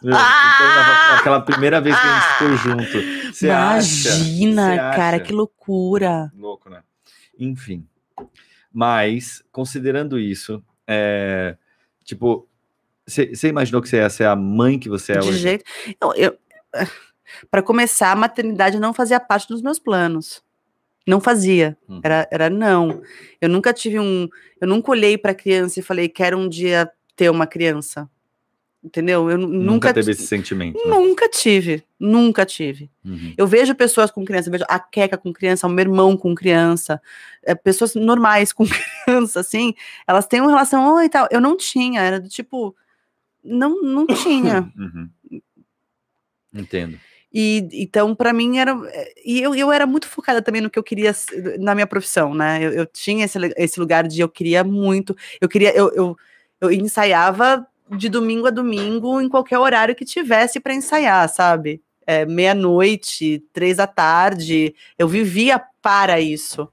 Então, 0.03 1.17
aquela 1.19 1.41
primeira 1.41 1.81
vez 1.81 1.99
que 1.99 2.07
a 2.07 2.15
gente 2.15 2.33
ficou 2.33 2.57
junto. 2.57 3.35
Você 3.35 3.47
Imagina, 3.47 4.89
acha, 4.89 4.97
cara, 4.97 5.21
que 5.21 5.33
loucura. 5.33 6.33
Louco, 6.37 6.71
né? 6.71 6.83
Enfim. 7.39 7.87
Mas, 8.73 9.43
considerando 9.51 10.19
isso, 10.19 10.63
é, 10.87 11.57
tipo, 12.05 12.49
você 13.07 13.49
imaginou 13.49 13.83
que 13.83 13.89
você 13.89 13.97
ia 13.97 14.11
ser 14.11 14.25
a 14.25 14.37
mãe 14.37 14.79
que 14.79 14.89
você 14.89 15.13
é 15.13 15.19
De 15.19 15.29
hoje? 15.29 15.39
De 15.39 15.43
jeito. 15.43 15.65
Não, 16.01 16.15
eu, 16.15 16.37
para 17.51 17.63
começar, 17.63 18.13
a 18.13 18.17
maternidade 18.17 18.79
não 18.79 18.93
fazia 18.93 19.19
parte 19.19 19.49
dos 19.49 19.63
meus 19.63 19.79
planos. 19.79 20.43
Não 21.07 21.21
fazia. 21.21 21.77
Hum. 21.89 22.01
Era, 22.03 22.29
era 22.31 22.51
não. 22.51 23.01
Eu 23.41 23.49
nunca 23.49 23.73
tive 23.73 23.99
um. 24.01 24.29
Eu 24.61 24.67
nunca 24.67 24.91
olhei 24.91 25.17
para 25.17 25.35
criança 25.35 25.79
e 25.79 25.83
falei, 25.83 26.09
quero 26.09 26.37
um 26.37 26.49
dia 26.49 26.91
ter 27.15 27.31
uma 27.31 27.47
criança. 27.47 28.09
Entendeu? 28.83 29.29
Eu 29.29 29.37
nunca, 29.37 29.57
nunca 29.57 29.95
teve 29.95 30.13
esse 30.13 30.27
sentimento. 30.27 30.79
Né? 30.79 30.95
Nunca 30.95 31.29
tive, 31.29 31.83
nunca 31.99 32.47
tive. 32.47 32.89
Uhum. 33.05 33.35
Eu 33.37 33.45
vejo 33.45 33.75
pessoas 33.75 34.13
com 34.13 34.25
criança, 34.25 34.49
vejo 34.49 34.65
a 34.69 34.79
Queca 34.79 35.19
com 35.19 35.33
criança, 35.33 35.67
o 35.67 35.71
meu 35.71 35.83
irmão 35.83 36.17
com 36.17 36.35
criança, 36.37 37.03
é, 37.43 37.53
pessoas 37.53 37.97
normais 37.97 38.53
com 38.53 38.65
criança, 39.05 39.41
assim, 39.41 39.75
elas 40.07 40.27
têm 40.27 40.41
uma 40.41 40.51
relação 40.51 40.95
oh, 40.95 41.01
e 41.01 41.09
tal. 41.09 41.27
Eu 41.33 41.41
não 41.41 41.57
tinha, 41.57 42.01
era 42.01 42.21
do 42.21 42.29
tipo, 42.29 42.77
não, 43.43 43.83
não 43.83 44.07
tinha. 44.07 44.73
Uhum. 44.79 45.11
Entendo. 46.55 47.01
E 47.39 47.69
então, 47.71 48.15
para 48.15 48.33
mim, 48.33 48.57
era. 48.57 48.75
E 49.23 49.43
eu, 49.43 49.55
eu 49.55 49.71
era 49.71 49.87
muito 49.87 50.09
focada 50.09 50.41
também 50.41 50.63
no 50.63 50.71
que 50.71 50.79
eu 50.79 50.83
queria 50.83 51.15
na 51.59 51.75
minha 51.75 51.87
profissão, 51.87 52.33
né? 52.33 52.59
Eu, 52.63 52.73
eu 52.73 52.87
tinha 52.87 53.27
esse, 53.27 53.39
esse 53.59 53.79
lugar 53.79 54.09
de 54.09 54.23
eu 54.23 54.29
queria 54.29 54.65
muito. 54.65 55.15
Eu 55.39 55.47
queria. 55.47 55.71
Eu, 55.77 55.93
eu, 55.95 56.17
eu 56.63 56.73
ensaiava 56.73 57.67
de 57.95 58.09
domingo 58.09 58.47
a 58.47 58.51
domingo, 58.51 59.21
em 59.21 59.29
qualquer 59.29 59.59
horário 59.59 59.95
que 59.95 60.03
tivesse 60.03 60.59
para 60.59 60.73
ensaiar, 60.73 61.29
sabe? 61.29 61.83
É, 62.07 62.25
Meia-noite, 62.25 63.45
três 63.53 63.77
da 63.77 63.87
tarde, 63.87 64.75
eu 64.99 65.07
vivia 65.07 65.61
para 65.83 66.19
isso. 66.19 66.67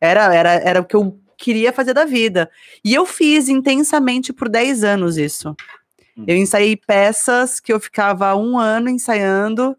Era, 0.00 0.34
era, 0.34 0.52
era 0.54 0.80
o 0.80 0.84
que 0.86 0.96
eu 0.96 1.20
queria 1.36 1.74
fazer 1.74 1.92
da 1.92 2.06
vida. 2.06 2.50
E 2.82 2.94
eu 2.94 3.04
fiz 3.04 3.50
intensamente 3.50 4.32
por 4.32 4.48
10 4.48 4.82
anos 4.82 5.18
isso. 5.18 5.54
Hum. 6.16 6.24
Eu 6.26 6.36
ensaiei 6.36 6.74
peças 6.74 7.60
que 7.60 7.70
eu 7.70 7.78
ficava 7.78 8.34
um 8.34 8.58
ano 8.58 8.88
ensaiando, 8.88 9.76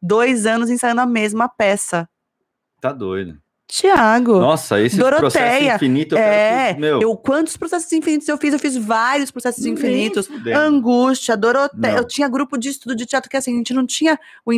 dois 0.00 0.46
anos 0.46 0.70
ensaiando 0.70 1.00
a 1.00 1.06
mesma 1.06 1.48
peça. 1.48 2.08
Tá 2.80 2.92
doido. 2.92 3.38
Tiago. 3.68 4.38
Nossa, 4.38 4.80
esse 4.80 4.96
processo 4.96 5.62
infinito. 5.62 6.14
Eu 6.14 6.18
é, 6.18 6.72
que, 6.72 6.80
meu. 6.80 7.02
Eu, 7.02 7.14
quantos 7.14 7.54
processos 7.54 7.92
infinitos 7.92 8.26
eu 8.26 8.38
fiz? 8.38 8.54
Eu 8.54 8.58
fiz 8.58 8.74
vários 8.78 9.30
processos 9.30 9.66
infinitos. 9.66 10.26
Angústia, 10.56 11.36
Doroteia. 11.36 11.92
Não. 11.92 11.98
Eu 11.98 12.06
tinha 12.06 12.26
grupo 12.28 12.56
de 12.56 12.70
estudo 12.70 12.96
de 12.96 13.04
teatro 13.04 13.28
que 13.28 13.36
assim, 13.36 13.52
a 13.52 13.56
gente 13.58 13.74
não 13.74 13.86
tinha 13.86 14.18
o 14.46 14.52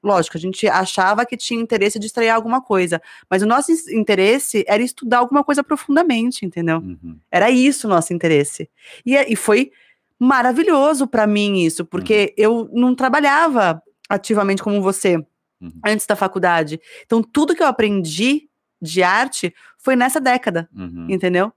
lógico, 0.00 0.36
a 0.36 0.40
gente 0.40 0.68
achava 0.68 1.26
que 1.26 1.36
tinha 1.36 1.60
interesse 1.60 1.98
de 1.98 2.06
estrear 2.06 2.36
alguma 2.36 2.62
coisa, 2.62 3.02
mas 3.28 3.42
o 3.42 3.46
nosso 3.46 3.72
interesse 3.90 4.64
era 4.68 4.80
estudar 4.80 5.18
alguma 5.18 5.42
coisa 5.42 5.64
profundamente, 5.64 6.46
entendeu? 6.46 6.78
Uhum. 6.78 7.16
Era 7.32 7.50
isso 7.50 7.88
o 7.88 7.90
nosso 7.90 8.14
interesse. 8.14 8.70
E, 9.04 9.16
e 9.16 9.34
foi 9.34 9.72
maravilhoso 10.20 11.08
para 11.08 11.26
mim 11.26 11.64
isso, 11.64 11.84
porque 11.84 12.32
uhum. 12.38 12.44
eu 12.44 12.70
não 12.72 12.94
trabalhava 12.94 13.82
ativamente 14.12 14.62
como 14.62 14.80
você. 14.80 15.16
Uhum. 15.60 15.72
Antes 15.86 16.06
da 16.06 16.16
faculdade. 16.16 16.80
Então, 17.04 17.22
tudo 17.22 17.54
que 17.54 17.62
eu 17.62 17.66
aprendi 17.66 18.48
de 18.80 19.02
arte 19.02 19.54
foi 19.78 19.94
nessa 19.94 20.20
década, 20.20 20.68
uhum. 20.74 21.06
entendeu? 21.08 21.52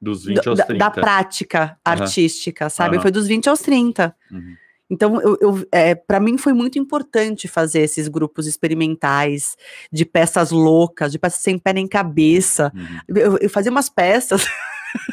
Dos 0.00 0.24
20 0.24 0.48
aos 0.48 0.60
30. 0.60 0.74
Da, 0.78 0.90
prática 0.90 1.78
artística, 1.84 2.68
sabe? 2.68 3.00
Foi 3.00 3.10
dos 3.10 3.26
20 3.26 3.48
aos 3.48 3.60
30. 3.60 4.14
Uhum. 4.30 4.56
Então, 4.90 5.20
eu, 5.20 5.36
eu 5.40 5.68
é, 5.70 5.94
para 5.94 6.18
mim 6.18 6.38
foi 6.38 6.52
muito 6.52 6.78
importante 6.78 7.46
fazer 7.46 7.80
esses 7.80 8.08
grupos 8.08 8.46
experimentais 8.46 9.56
de 9.92 10.04
peças 10.04 10.50
loucas, 10.50 11.12
de 11.12 11.18
peças 11.18 11.40
sem 11.40 11.58
pé 11.58 11.72
nem 11.72 11.86
cabeça. 11.86 12.72
Uhum. 12.74 13.16
Eu, 13.16 13.38
eu, 13.38 13.50
fazia 13.50 13.70
umas 13.70 13.88
peças. 13.88 14.46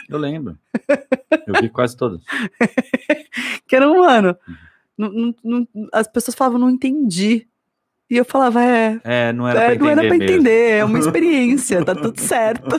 Eu 0.07 0.17
lembro. 0.17 0.57
Eu 1.45 1.53
vi 1.61 1.69
quase 1.69 1.97
todas. 1.97 2.21
que 3.67 3.76
eram, 3.76 3.97
mano, 3.99 4.30
uhum. 4.47 4.55
Não, 4.98 5.10
não, 5.12 5.36
não, 5.43 5.68
as 5.93 6.08
pessoas 6.08 6.36
falavam, 6.36 6.60
não 6.60 6.70
entendi. 6.70 7.48
E 8.10 8.18
eu 8.18 8.26
falava, 8.26 8.64
é. 8.64 9.00
É, 9.04 9.34
não 9.34 9.48
era 9.48 9.60
é, 9.60 9.66
pra 9.66 9.74
entender. 9.76 9.84
Não 9.84 9.89
era 9.89 10.08
pra 10.08 10.16
entender, 10.16 10.72
é 10.72 10.86
uma 10.86 11.00
experiência, 11.00 11.84
tá 11.84 11.96
tudo 11.96 12.20
certo. 12.20 12.78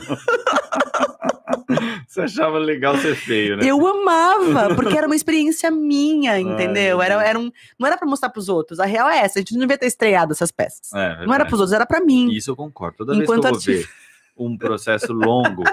Você 2.07 2.21
achava 2.21 2.57
legal 2.57 2.97
ser 2.97 3.15
feio, 3.15 3.57
né? 3.57 3.63
Eu 3.65 3.85
amava, 3.85 4.73
porque 4.73 4.97
era 4.97 5.05
uma 5.05 5.15
experiência 5.15 5.69
minha, 5.69 6.39
entendeu? 6.39 7.01
Era, 7.01 7.21
era 7.23 7.37
um, 7.37 7.51
não 7.77 7.87
era 7.87 7.97
pra 7.97 8.07
mostrar 8.07 8.29
pros 8.29 8.47
outros. 8.47 8.79
A 8.79 8.85
real 8.85 9.09
é 9.09 9.19
essa, 9.19 9.39
a 9.39 9.41
gente 9.41 9.53
não 9.53 9.59
devia 9.59 9.77
ter 9.77 9.87
estreado 9.87 10.31
essas 10.31 10.51
peças. 10.51 10.93
É, 10.93 11.25
não 11.25 11.33
era 11.33 11.45
pros 11.45 11.59
outros, 11.59 11.73
era 11.73 11.85
pra 11.85 11.99
mim. 11.99 12.31
Isso 12.31 12.51
eu 12.51 12.55
concordo. 12.55 12.97
Toda 12.97 13.15
Enquanto 13.15 13.43
vez 13.43 13.63
que 13.63 13.71
eu 13.71 13.75
vou 13.75 13.83
ver 13.83 13.89
um 14.37 14.57
processo 14.57 15.11
longo 15.11 15.63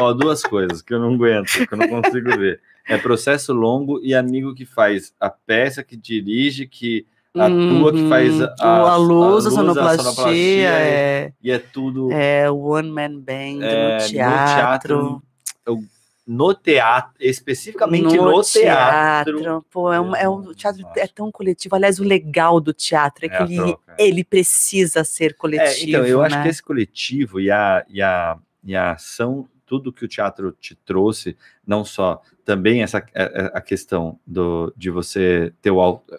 Ó, 0.00 0.12
duas 0.12 0.42
coisas 0.42 0.82
que 0.82 0.92
eu 0.92 0.98
não 0.98 1.14
aguento, 1.14 1.66
que 1.66 1.72
eu 1.72 1.78
não 1.78 1.88
consigo 1.88 2.36
ver. 2.36 2.60
É 2.86 2.98
processo 2.98 3.52
longo 3.52 4.00
e 4.02 4.14
amigo 4.14 4.54
que 4.54 4.66
faz 4.66 5.14
a 5.18 5.30
peça, 5.30 5.82
que 5.82 5.96
dirige, 5.96 6.66
que 6.66 7.06
atua, 7.34 7.56
uhum. 7.56 7.92
que 7.92 8.08
faz 8.08 8.42
a, 8.42 8.54
a, 8.60 8.90
a 8.92 8.96
luz, 8.96 9.46
a, 9.46 9.48
luz, 9.48 9.54
sonoplastia, 9.54 10.00
a 10.00 10.12
sonoplastia 10.12 10.68
é, 10.68 11.32
e 11.42 11.50
é 11.50 11.58
tudo. 11.58 12.12
É 12.12 12.50
One 12.50 12.90
Man 12.90 13.20
Band 13.20 13.64
é, 13.64 13.98
no 13.98 14.06
teatro. 14.06 15.02
No 15.02 15.22
teatro, 15.64 15.84
no 16.26 16.54
teatro 16.54 17.12
especificamente 17.20 18.16
no, 18.16 18.30
no 18.30 18.42
teatro. 18.42 19.38
teatro. 19.38 19.66
Pô, 19.70 19.92
é 19.92 20.00
um, 20.00 20.16
é 20.16 20.28
um 20.28 20.52
teatro 20.54 20.86
é 20.96 21.06
tão 21.06 21.30
coletivo. 21.30 21.74
Aliás, 21.74 21.98
o 21.98 22.04
legal 22.04 22.60
do 22.60 22.72
teatro 22.72 23.26
é, 23.26 23.28
é 23.28 23.30
que 23.30 23.54
ele, 23.54 23.76
ele 23.98 24.24
precisa 24.24 25.04
ser 25.04 25.36
coletivo. 25.36 25.96
É, 25.96 26.00
então, 26.00 26.06
eu 26.06 26.20
né? 26.20 26.26
acho 26.26 26.42
que 26.42 26.48
esse 26.48 26.62
coletivo 26.62 27.40
e 27.40 27.50
a, 27.50 27.84
e 27.88 28.00
a, 28.00 28.38
e 28.62 28.74
a 28.74 28.92
ação 28.92 29.46
tudo 29.74 29.92
que 29.92 30.04
o 30.04 30.08
teatro 30.08 30.52
te 30.52 30.76
trouxe, 30.76 31.36
não 31.66 31.84
só 31.84 32.22
também 32.44 32.82
essa 32.82 32.98
a, 32.98 33.02
é, 33.12 33.22
é, 33.24 33.50
a 33.54 33.60
questão 33.60 34.18
do, 34.24 34.72
de 34.76 34.88
você 34.88 35.52
ter 35.60 35.72
o, 35.72 35.80
auto, 35.80 36.14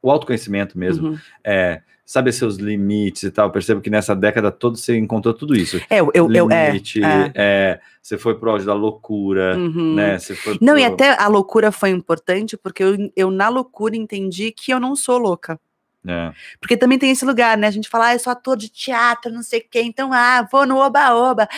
o 0.00 0.10
autoconhecimento 0.10 0.78
mesmo, 0.78 1.08
uhum. 1.08 1.18
é, 1.42 1.82
saber 2.04 2.32
seus 2.32 2.56
limites 2.56 3.24
e 3.24 3.30
tal. 3.32 3.48
Eu 3.48 3.52
percebo 3.52 3.80
que 3.80 3.90
nessa 3.90 4.14
década 4.14 4.52
toda 4.52 4.76
você 4.76 4.96
encontrou 4.96 5.34
tudo 5.34 5.56
isso. 5.56 5.80
É, 5.90 5.98
eu, 6.00 6.12
eu, 6.14 6.28
Limite, 6.28 7.02
é, 7.02 7.32
é. 7.34 7.80
você 8.00 8.16
foi 8.16 8.38
pro 8.38 8.50
áudio 8.50 8.66
da 8.66 8.74
loucura, 8.74 9.56
uhum. 9.56 9.94
né? 9.94 10.18
Você 10.18 10.36
foi 10.36 10.58
não, 10.60 10.78
e 10.78 10.84
até 10.84 11.20
a 11.20 11.26
loucura 11.26 11.72
foi 11.72 11.90
importante, 11.90 12.56
porque 12.56 12.84
eu, 12.84 12.96
eu 13.16 13.30
na 13.30 13.48
loucura 13.48 13.96
entendi 13.96 14.52
que 14.52 14.72
eu 14.72 14.78
não 14.78 14.94
sou 14.94 15.18
louca. 15.18 15.58
É. 16.06 16.32
Porque 16.60 16.76
também 16.76 16.98
tem 16.98 17.10
esse 17.10 17.24
lugar, 17.24 17.56
né? 17.56 17.66
A 17.66 17.70
gente 17.70 17.88
fala, 17.88 18.08
ah, 18.08 18.14
eu 18.14 18.18
sou 18.18 18.32
ator 18.32 18.56
de 18.56 18.68
teatro, 18.68 19.32
não 19.32 19.42
sei 19.42 19.60
o 19.60 19.64
quê, 19.70 19.82
então, 19.82 20.12
ah, 20.12 20.46
vou 20.50 20.66
no 20.66 20.76
oba-oba, 20.76 21.48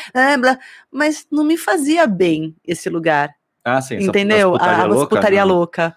mas 0.90 1.26
não 1.30 1.45
me 1.45 1.57
fazia 1.57 2.07
bem 2.07 2.55
esse 2.66 2.88
lugar. 2.90 3.34
Ah, 3.64 3.80
sim. 3.80 3.97
Entendeu? 3.97 4.55
Essa 4.55 4.59
putaria, 4.59 4.82
a, 4.82 4.86
louca, 4.86 5.16
putaria 5.16 5.45
louca. 5.45 5.97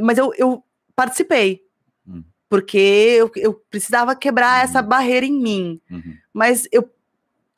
Mas 0.00 0.18
eu, 0.18 0.32
eu 0.36 0.64
participei, 0.94 1.62
hum. 2.06 2.22
porque 2.48 2.78
eu, 2.78 3.30
eu, 3.34 3.54
precisava 3.68 4.14
quebrar 4.14 4.62
essa 4.62 4.80
uhum. 4.80 4.88
barreira 4.88 5.26
em 5.26 5.32
mim. 5.32 5.80
Uhum. 5.90 6.14
Mas 6.32 6.68
eu 6.70 6.88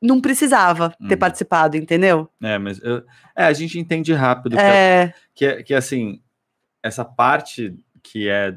não 0.01 0.19
precisava 0.19 0.97
ter 1.07 1.15
uhum. 1.15 1.19
participado, 1.19 1.77
entendeu? 1.77 2.31
É, 2.43 2.59
mas 2.59 2.83
eu, 2.83 3.05
é, 3.37 3.45
a 3.45 3.53
gente 3.53 3.79
entende 3.79 4.15
rápido 4.15 4.57
que, 4.57 4.63
é... 4.63 5.15
que, 5.35 5.45
é, 5.45 5.63
que, 5.63 5.75
assim, 5.75 6.23
essa 6.83 7.05
parte 7.05 7.75
que 8.03 8.27
é 8.27 8.57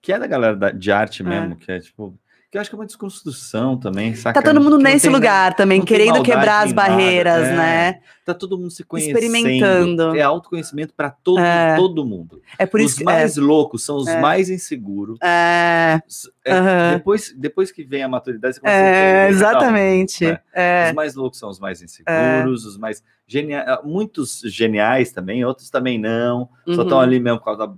que 0.00 0.12
é 0.12 0.18
da 0.18 0.26
galera 0.26 0.56
da, 0.56 0.70
de 0.70 0.90
arte 0.90 1.22
é. 1.22 1.26
mesmo, 1.26 1.54
é. 1.54 1.56
que 1.56 1.72
é 1.72 1.80
tipo. 1.80 2.18
Que 2.50 2.56
eu 2.56 2.62
acho 2.62 2.70
que 2.70 2.76
é 2.76 2.78
uma 2.78 2.86
desconstrução 2.86 3.76
também, 3.76 4.14
saca? 4.14 4.40
Tá 4.40 4.50
todo 4.50 4.58
mundo 4.58 4.78
nesse 4.78 5.02
tem, 5.02 5.12
lugar 5.12 5.52
também, 5.54 5.84
querendo 5.84 6.22
quebrar 6.22 6.64
as 6.64 6.72
barreiras, 6.72 7.42
nada, 7.42 7.52
é. 7.52 7.56
né? 7.56 8.00
Tá 8.24 8.32
todo 8.32 8.56
mundo 8.56 8.70
se 8.70 8.84
conhecendo. 8.84 9.18
Experimentando. 9.18 10.16
É 10.16 10.22
autoconhecimento 10.22 10.94
para 10.94 11.10
todo, 11.10 11.40
é. 11.40 11.76
todo 11.76 12.06
mundo. 12.06 12.40
É 12.58 12.64
por 12.64 12.80
os 12.80 12.92
isso 12.92 13.04
mais 13.04 13.36
é. 13.36 13.40
loucos 13.42 13.84
são 13.84 13.96
os 13.96 14.06
mais 14.06 14.48
inseguros. 14.48 15.18
É. 15.22 16.00
Uhum. 16.46 16.96
Depois, 16.96 17.34
depois 17.36 17.70
que 17.70 17.84
vem 17.84 18.02
a 18.02 18.08
maturidade, 18.08 18.54
você 18.54 18.60
consegue. 18.62 18.82
É, 18.82 19.28
exatamente. 19.28 20.24
Não, 20.24 20.30
né? 20.32 20.88
Os 20.88 20.94
mais 20.94 21.14
loucos 21.14 21.38
são 21.38 21.50
os 21.50 21.60
mais 21.60 21.82
inseguros, 21.82 22.64
os 22.64 22.78
mais 22.78 23.04
geniais. 23.26 23.78
Muitos 23.84 24.40
geniais 24.46 25.12
também, 25.12 25.44
outros 25.44 25.68
também 25.68 25.98
não. 25.98 26.48
Uhum. 26.66 26.76
Só 26.76 26.82
estão 26.82 26.98
ali 26.98 27.20
mesmo 27.20 27.40
por 27.40 27.44
causa 27.44 27.66
da 27.66 27.74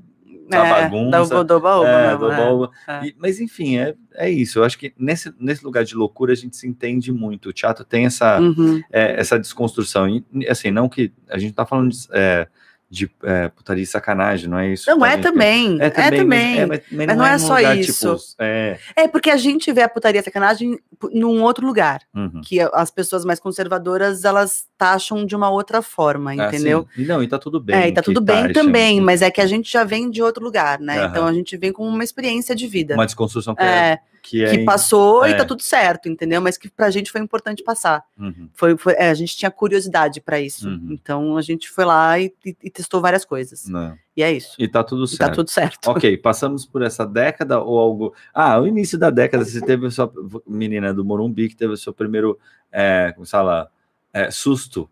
da 0.50 0.66
é, 0.66 0.70
bagunça. 0.70 1.44
Do, 1.44 1.60
baú, 1.60 1.86
é, 1.86 2.16
do 2.16 2.28
baú. 2.28 2.70
É. 2.86 3.06
E, 3.06 3.16
mas 3.18 3.40
enfim, 3.40 3.78
é, 3.78 3.94
é 4.14 4.28
isso. 4.28 4.58
Eu 4.58 4.64
acho 4.64 4.78
que 4.78 4.92
nesse, 4.98 5.32
nesse 5.38 5.64
lugar 5.64 5.84
de 5.84 5.94
loucura 5.94 6.32
a 6.32 6.36
gente 6.36 6.56
se 6.56 6.66
entende 6.66 7.12
muito. 7.12 7.48
O 7.48 7.52
teatro 7.52 7.84
tem 7.84 8.06
essa, 8.06 8.40
uhum. 8.40 8.82
é, 8.92 9.18
essa 9.18 9.38
desconstrução. 9.38 10.08
E, 10.08 10.24
assim, 10.48 10.70
não 10.70 10.88
que 10.88 11.12
a 11.28 11.38
gente 11.38 11.54
tá 11.54 11.64
falando 11.64 11.90
de, 11.90 12.06
é, 12.12 12.48
de 12.90 13.08
é, 13.22 13.48
putaria 13.48 13.84
e 13.84 13.86
sacanagem, 13.86 14.50
não 14.50 14.58
é 14.58 14.72
isso? 14.72 14.90
Não, 14.90 15.06
é 15.06 15.16
também, 15.16 15.78
é 15.80 15.90
também. 15.90 16.08
É 16.08 16.22
também. 16.22 16.66
Mas, 16.66 16.68
mas, 16.68 16.82
mas, 16.90 17.06
mas 17.06 17.16
não, 17.16 17.24
é, 17.24 17.34
é 17.34 17.38
só 17.38 17.56
lugar, 17.56 17.78
isso. 17.78 18.16
Tipo, 18.16 18.34
é... 18.40 18.78
é 18.96 19.08
porque 19.08 19.30
a 19.30 19.36
gente 19.36 19.72
vê 19.72 19.82
a 19.82 19.88
putaria 19.88 20.20
e 20.20 20.24
sacanagem 20.24 20.76
num 21.12 21.40
outro 21.40 21.64
lugar. 21.64 22.02
Uhum. 22.12 22.40
Que 22.44 22.58
as 22.60 22.90
pessoas 22.90 23.24
mais 23.24 23.38
conservadoras, 23.38 24.24
elas 24.24 24.64
taxam 24.76 25.24
de 25.24 25.36
uma 25.36 25.48
outra 25.48 25.80
forma, 25.82 26.32
ah, 26.32 26.34
entendeu? 26.34 26.88
Ah, 26.98 27.02
não, 27.02 27.22
e 27.22 27.28
tá 27.28 27.38
tudo 27.38 27.60
bem. 27.60 27.76
É, 27.76 27.88
e 27.88 27.92
tá 27.92 28.02
tudo 28.02 28.20
bem 28.20 28.52
também, 28.52 29.00
mas 29.00 29.22
é 29.22 29.30
que 29.30 29.40
a 29.40 29.46
gente 29.46 29.70
já 29.70 29.84
vem 29.84 30.10
de 30.10 30.20
outro 30.20 30.42
lugar, 30.42 30.80
né? 30.80 31.00
Uhum. 31.00 31.08
Então 31.08 31.26
a 31.28 31.32
gente 31.32 31.56
vem 31.56 31.72
com 31.72 31.86
uma 31.86 32.02
experiência 32.02 32.56
de 32.56 32.66
vida. 32.66 32.94
Uma 32.94 33.06
desconstrução 33.06 33.54
que 33.54 33.62
é, 33.62 33.66
é 33.66 33.98
que, 34.22 34.44
é, 34.44 34.50
que 34.50 34.64
passou 34.64 35.24
é. 35.24 35.30
e 35.30 35.36
tá 35.36 35.44
tudo 35.44 35.62
certo, 35.62 36.08
entendeu? 36.08 36.40
Mas 36.40 36.56
que 36.56 36.68
pra 36.68 36.90
gente 36.90 37.10
foi 37.10 37.20
importante 37.20 37.62
passar. 37.62 38.04
Uhum. 38.18 38.48
Foi, 38.52 38.76
foi 38.76 38.94
é, 38.94 39.10
a 39.10 39.14
gente 39.14 39.36
tinha 39.36 39.50
curiosidade 39.50 40.20
para 40.20 40.40
isso. 40.40 40.68
Uhum. 40.68 40.88
Então 40.90 41.36
a 41.36 41.42
gente 41.42 41.68
foi 41.70 41.84
lá 41.84 42.18
e, 42.18 42.32
e, 42.44 42.56
e 42.64 42.70
testou 42.70 43.00
várias 43.00 43.24
coisas. 43.24 43.68
Não. 43.68 43.96
E 44.16 44.22
é 44.22 44.32
isso. 44.32 44.54
E 44.58 44.68
tá 44.68 44.84
tudo 44.84 45.06
certo. 45.06 45.22
E 45.22 45.26
tá 45.26 45.34
tudo 45.34 45.50
certo. 45.50 45.90
Ok, 45.90 46.16
passamos 46.18 46.66
por 46.66 46.82
essa 46.82 47.06
década 47.06 47.60
ou 47.60 47.78
algo. 47.78 48.14
Ah, 48.34 48.60
o 48.60 48.66
início 48.66 48.98
da 48.98 49.10
década, 49.10 49.44
você 49.44 49.60
teve 49.60 49.86
a 49.86 49.90
sua 49.90 50.12
menina 50.46 50.92
do 50.92 51.04
Morumbi 51.04 51.48
que 51.48 51.56
teve 51.56 51.72
o 51.72 51.76
seu 51.76 51.92
primeiro, 51.92 52.38
é, 52.70 53.12
como 53.14 53.24
se 53.24 53.32
fala, 53.32 53.70
é, 54.12 54.30
susto. 54.30 54.88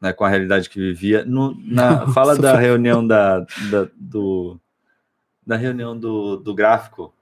Né, 0.00 0.12
com 0.12 0.24
a 0.24 0.28
realidade 0.28 0.68
que 0.68 0.78
vivia. 0.78 1.24
No, 1.24 1.56
na, 1.64 2.08
fala 2.12 2.36
da 2.36 2.58
reunião 2.58 3.00
da, 3.06 3.38
da, 3.70 3.88
do, 3.96 4.60
da 5.46 5.56
reunião 5.56 5.98
do, 5.98 6.36
do 6.36 6.54
gráfico 6.54 7.14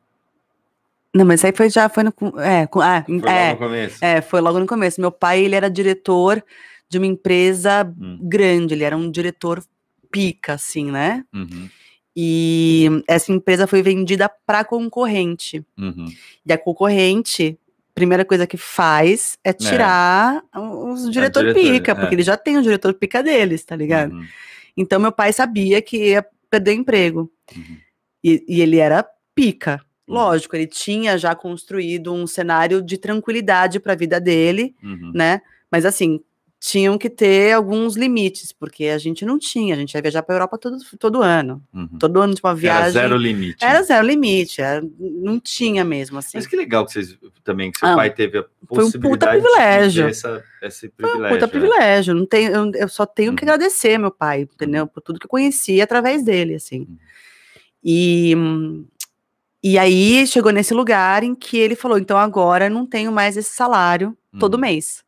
não, 1.14 1.26
mas 1.26 1.44
aí 1.44 1.52
foi 1.54 1.68
já 1.68 1.88
foi 1.88 2.04
no 2.04 2.14
é, 2.40 2.62
ah, 2.62 3.04
foi 3.04 3.30
é, 3.30 3.52
no 3.52 3.58
começo. 3.58 4.04
É, 4.04 4.20
foi 4.22 4.40
logo 4.40 4.58
no 4.58 4.66
começo. 4.66 5.00
Meu 5.00 5.12
pai, 5.12 5.44
ele 5.44 5.54
era 5.54 5.68
diretor 5.68 6.42
de 6.88 6.98
uma 6.98 7.06
empresa 7.06 7.84
hum. 8.00 8.18
grande, 8.22 8.74
ele 8.74 8.84
era 8.84 8.96
um 8.96 9.10
diretor 9.10 9.62
pica 10.10 10.54
assim, 10.54 10.90
né? 10.90 11.24
Uhum. 11.32 11.68
E 12.14 12.86
essa 13.08 13.32
empresa 13.32 13.66
foi 13.66 13.82
vendida 13.82 14.30
para 14.46 14.64
concorrente. 14.64 15.64
Uhum. 15.78 16.06
E 16.44 16.52
a 16.52 16.58
concorrente, 16.58 17.58
primeira 17.94 18.24
coisa 18.24 18.46
que 18.46 18.58
faz 18.58 19.38
é, 19.42 19.50
é. 19.50 19.52
tirar 19.52 20.42
é. 20.54 20.58
os 20.58 21.10
diretor, 21.10 21.42
diretor 21.42 21.54
pica, 21.54 21.92
é. 21.92 21.94
porque 21.94 22.14
ele 22.14 22.22
já 22.22 22.36
tem 22.36 22.58
o 22.58 22.62
diretor 22.62 22.92
pica 22.94 23.22
deles, 23.22 23.64
tá 23.64 23.74
ligado? 23.76 24.12
Uhum. 24.12 24.26
Então 24.76 25.00
meu 25.00 25.12
pai 25.12 25.32
sabia 25.32 25.80
que 25.80 26.10
ia 26.10 26.26
perder 26.50 26.74
emprego. 26.74 27.30
Uhum. 27.54 27.76
E, 28.22 28.44
e 28.46 28.60
ele 28.60 28.78
era 28.78 29.04
pica. 29.34 29.80
Hum. 30.08 30.14
Lógico, 30.14 30.56
ele 30.56 30.66
tinha 30.66 31.16
já 31.16 31.34
construído 31.34 32.12
um 32.12 32.26
cenário 32.26 32.82
de 32.82 32.98
tranquilidade 32.98 33.80
para 33.80 33.92
a 33.92 33.96
vida 33.96 34.20
dele, 34.20 34.74
uhum. 34.82 35.12
né? 35.14 35.40
Mas 35.70 35.84
assim, 35.84 36.20
tinham 36.62 36.96
que 36.96 37.10
ter 37.10 37.52
alguns 37.52 37.96
limites, 37.96 38.52
porque 38.52 38.84
a 38.84 38.96
gente 38.96 39.24
não 39.24 39.36
tinha, 39.36 39.74
a 39.74 39.76
gente 39.76 39.94
ia 39.94 40.00
viajar 40.00 40.22
para 40.22 40.36
a 40.36 40.36
Europa 40.36 40.56
todo, 40.56 40.76
todo 40.96 41.20
ano. 41.20 41.60
Uhum. 41.74 41.98
Todo 41.98 42.20
ano, 42.20 42.34
tipo, 42.34 42.46
uma 42.46 42.54
viagem. 42.54 42.82
Era 42.82 42.90
zero 42.92 43.16
limite. 43.16 43.64
Era 43.64 43.82
zero 43.82 44.06
limite, 44.06 44.60
era, 44.60 44.80
não 45.00 45.40
tinha 45.40 45.84
mesmo, 45.84 46.18
assim. 46.18 46.38
Mas 46.38 46.46
que 46.46 46.54
legal 46.54 46.86
que 46.86 46.92
vocês 46.92 47.18
também, 47.42 47.72
que 47.72 47.80
seu 47.80 47.88
ah, 47.88 47.96
pai 47.96 48.14
teve 48.14 48.38
a 48.38 48.44
possibilidade 48.68 48.92
foi 48.92 49.10
um 49.10 49.12
puta 49.12 49.28
privilégio. 49.28 50.04
de 50.04 50.10
essa, 50.10 50.44
esse 50.62 50.88
privilégio. 50.88 51.28
Foi 51.28 51.36
um 51.36 51.40
puta 51.40 51.46
né? 51.46 51.50
privilégio. 51.50 52.14
Não 52.14 52.26
tenho, 52.26 52.52
eu, 52.52 52.70
eu 52.76 52.88
só 52.88 53.04
tenho 53.04 53.30
uhum. 53.30 53.36
que 53.36 53.44
agradecer 53.44 53.98
meu 53.98 54.12
pai, 54.12 54.42
entendeu? 54.42 54.86
Por 54.86 55.00
tudo 55.00 55.18
que 55.18 55.26
eu 55.26 55.30
conheci 55.30 55.80
através 55.80 56.24
dele, 56.24 56.54
assim. 56.54 56.82
Uhum. 56.82 56.98
E 57.82 58.36
e 59.62 59.78
aí 59.78 60.26
chegou 60.26 60.50
nesse 60.50 60.74
lugar 60.74 61.22
em 61.22 61.34
que 61.34 61.56
ele 61.56 61.76
falou: 61.76 61.98
então 61.98 62.18
agora 62.18 62.68
não 62.68 62.86
tenho 62.86 63.12
mais 63.12 63.36
esse 63.36 63.54
salário 63.54 64.16
todo 64.38 64.54
uhum. 64.54 64.60
mês. 64.60 65.04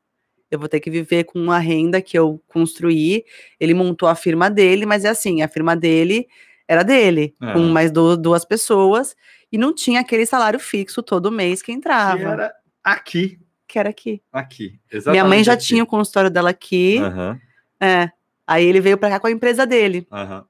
Eu 0.51 0.59
vou 0.59 0.69
ter 0.69 0.79
que 0.79 0.91
viver 0.91 1.25
com 1.25 1.41
uma 1.41 1.59
renda 1.59 2.01
que 2.01 2.17
eu 2.17 2.41
construí. 2.47 3.25
Ele 3.59 3.75
montou 3.75 4.09
a 4.09 4.15
firma 4.15 4.49
dele, 4.49 4.87
mas 4.87 5.05
é 5.05 5.09
assim: 5.09 5.43
a 5.43 5.49
firma 5.49 5.75
dele 5.75 6.29
era 6.69 6.83
dele, 6.83 7.35
é. 7.43 7.53
com 7.53 7.61
mais 7.61 7.91
do, 7.91 8.17
duas 8.17 8.45
pessoas, 8.45 9.15
e 9.53 9.59
não 9.59 9.75
tinha 9.75 10.01
aquele 10.01 10.25
salário 10.25 10.59
fixo 10.59 11.03
todo 11.03 11.31
mês 11.31 11.61
que 11.61 11.73
entrava. 11.73 12.19
Que 12.19 12.25
era 12.25 12.55
aqui. 12.83 13.39
Que 13.67 13.79
era 13.79 13.91
aqui. 13.91 14.23
Aqui, 14.33 14.81
exatamente. 14.91 15.11
Minha 15.11 15.25
mãe 15.25 15.45
já 15.45 15.55
aqui. 15.55 15.65
tinha 15.65 15.83
o 15.83 15.87
consultório 15.87 16.31
dela 16.31 16.51
aqui. 16.51 16.99
Uhum. 17.01 17.39
É. 17.81 18.11
Aí 18.47 18.65
ele 18.65 18.81
veio 18.81 18.97
para 18.97 19.11
cá 19.11 19.21
com 19.21 19.27
a 19.27 19.31
empresa 19.31 19.67
dele. 19.67 20.07
Uhum. 20.11 20.45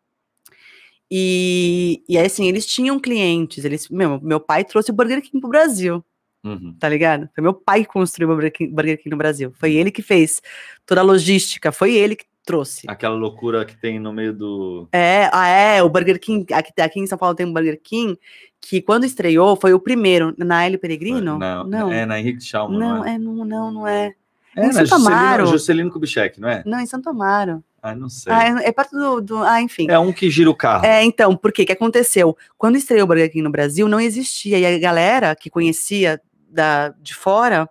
E, 1.10 2.02
e 2.08 2.18
aí, 2.18 2.26
assim, 2.26 2.48
eles 2.48 2.66
tinham 2.66 2.98
clientes. 2.98 3.64
Eles, 3.64 3.88
meu, 3.88 4.20
meu 4.20 4.40
pai 4.40 4.64
trouxe 4.64 4.90
o 4.90 4.94
Burger 4.94 5.20
King 5.22 5.40
pro 5.40 5.50
Brasil. 5.50 6.04
Uhum. 6.44 6.76
Tá 6.78 6.88
ligado? 6.88 7.28
Foi 7.34 7.42
meu 7.42 7.54
pai 7.54 7.82
que 7.82 7.88
construiu 7.88 8.30
o 8.30 8.34
Burger 8.34 8.52
King, 8.52 8.72
Burger 8.72 8.98
King 8.98 9.10
no 9.10 9.16
Brasil. 9.16 9.52
Foi 9.54 9.72
ele 9.72 9.90
que 9.90 10.02
fez 10.02 10.42
toda 10.84 11.00
a 11.00 11.04
logística. 11.04 11.72
Foi 11.72 11.94
ele 11.94 12.16
que 12.16 12.26
trouxe. 12.44 12.86
Aquela 12.86 13.14
loucura 13.14 13.64
que 13.64 13.76
tem 13.76 13.98
no 13.98 14.12
meio 14.12 14.32
do. 14.32 14.86
É, 14.92 15.30
ah, 15.32 15.48
é, 15.48 15.82
o 15.82 15.88
Burger 15.88 16.20
King. 16.20 16.52
Aqui, 16.52 16.72
aqui 16.80 17.00
em 17.00 17.06
São 17.06 17.16
Paulo 17.16 17.34
tem 17.34 17.46
um 17.46 17.52
Burger 17.52 17.80
King 17.82 18.18
que 18.60 18.80
quando 18.80 19.04
estreou 19.04 19.56
foi 19.56 19.72
o 19.72 19.80
primeiro. 19.80 20.34
Na 20.38 20.64
L 20.64 20.76
Peregrino? 20.78 21.38
Não, 21.38 21.64
não. 21.64 21.92
É 21.92 22.04
na 22.04 22.18
Henrique 22.20 22.42
Chalma. 22.42 22.78
Não, 22.78 22.98
não 22.98 23.04
é? 23.04 23.14
é, 23.14 23.18
não, 23.18 23.44
não, 23.44 23.70
não 23.72 23.86
é. 23.86 24.14
É, 24.56 24.66
em 24.66 24.72
Santo 24.72 24.94
Amaro. 24.94 25.46
Juscelino 25.46 25.90
Kubitschek, 25.90 26.40
não 26.40 26.48
é? 26.48 26.62
Não, 26.64 26.78
em 26.78 26.86
Santo 26.86 27.08
Amaro. 27.08 27.64
Ah, 27.84 27.94
não 27.94 28.08
sei. 28.08 28.32
Ah, 28.32 28.62
é, 28.62 28.68
é 28.68 28.72
perto 28.72 28.96
do, 28.96 29.20
do, 29.20 29.42
Ah, 29.42 29.60
enfim. 29.60 29.90
É 29.90 29.98
um 29.98 30.10
que 30.10 30.30
gira 30.30 30.48
o 30.48 30.54
carro. 30.54 30.86
É, 30.86 31.04
então, 31.04 31.36
por 31.36 31.52
quê? 31.52 31.66
que 31.66 31.72
aconteceu? 31.72 32.34
Quando 32.56 32.76
estreou 32.76 33.04
o 33.04 33.06
Burger 33.06 33.30
King 33.30 33.42
no 33.42 33.50
Brasil, 33.50 33.86
não 33.86 34.00
existia. 34.00 34.58
E 34.58 34.64
a 34.64 34.78
galera 34.78 35.36
que 35.36 35.50
conhecia 35.50 36.18
da, 36.48 36.88
de 36.88 37.14
fora, 37.14 37.68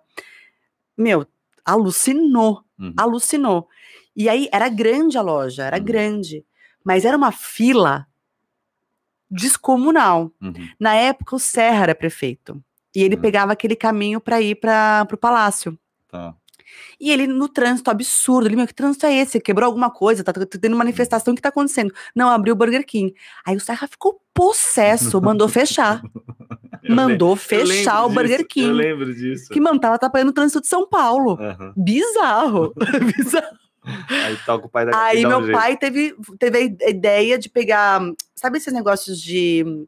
meu, 0.96 1.26
alucinou. 1.64 2.62
Uhum. 2.78 2.94
Alucinou. 2.96 3.68
E 4.14 4.28
aí 4.28 4.48
era 4.52 4.68
grande 4.68 5.18
a 5.18 5.22
loja, 5.22 5.64
era 5.64 5.78
uhum. 5.78 5.84
grande. 5.84 6.44
Mas 6.84 7.04
era 7.04 7.16
uma 7.16 7.32
fila 7.32 8.06
descomunal. 9.28 10.30
Uhum. 10.40 10.68
Na 10.78 10.94
época, 10.94 11.34
o 11.34 11.40
Serra 11.40 11.82
era 11.82 11.94
prefeito. 11.94 12.62
E 12.94 13.02
ele 13.02 13.16
uhum. 13.16 13.20
pegava 13.20 13.52
aquele 13.52 13.74
caminho 13.74 14.20
para 14.20 14.40
ir 14.40 14.54
para 14.54 15.08
o 15.12 15.16
palácio. 15.16 15.76
Tá. 16.06 16.36
E 17.00 17.10
ele 17.10 17.26
no 17.26 17.48
trânsito 17.48 17.90
absurdo, 17.90 18.46
ele, 18.48 18.56
meu, 18.56 18.66
que 18.66 18.74
trânsito 18.74 19.06
é 19.06 19.14
esse? 19.14 19.40
Quebrou 19.40 19.66
alguma 19.66 19.90
coisa? 19.90 20.24
Tá, 20.24 20.32
tendo 20.32 20.76
manifestação, 20.76 21.32
o 21.32 21.36
que 21.36 21.42
tá 21.42 21.48
acontecendo? 21.48 21.92
Não, 22.14 22.28
abriu 22.28 22.54
o 22.54 22.56
Burger 22.56 22.84
King. 22.86 23.14
Aí 23.44 23.56
o 23.56 23.60
Serra 23.60 23.86
ficou 23.86 24.20
possesso, 24.32 25.20
mandou 25.20 25.48
fechar. 25.48 26.02
mandou 26.88 27.34
fechar 27.36 28.04
o 28.04 28.10
Burger 28.10 28.38
disso, 28.38 28.48
King. 28.48 28.68
Eu 28.68 28.74
lembro 28.74 29.14
disso. 29.14 29.48
Que, 29.52 29.60
mano, 29.60 29.80
tava 29.80 29.94
atrapalhando 29.94 30.30
o 30.30 30.34
trânsito 30.34 30.60
de 30.60 30.66
São 30.66 30.88
Paulo. 30.88 31.38
Uhum. 31.40 31.72
Bizarro. 31.76 32.74
Bizarro. 33.16 33.64
Aí 34.08 34.36
tá 34.46 34.54
o 34.54 34.68
pai 34.68 34.86
da 34.86 35.04
Aí 35.04 35.26
meu 35.26 35.38
um 35.38 35.52
pai 35.52 35.76
teve, 35.76 36.16
teve 36.38 36.76
a 36.82 36.88
ideia 36.88 37.38
de 37.38 37.50
pegar, 37.50 38.00
sabe 38.34 38.56
esses 38.56 38.72
negócios 38.72 39.20
de 39.20 39.86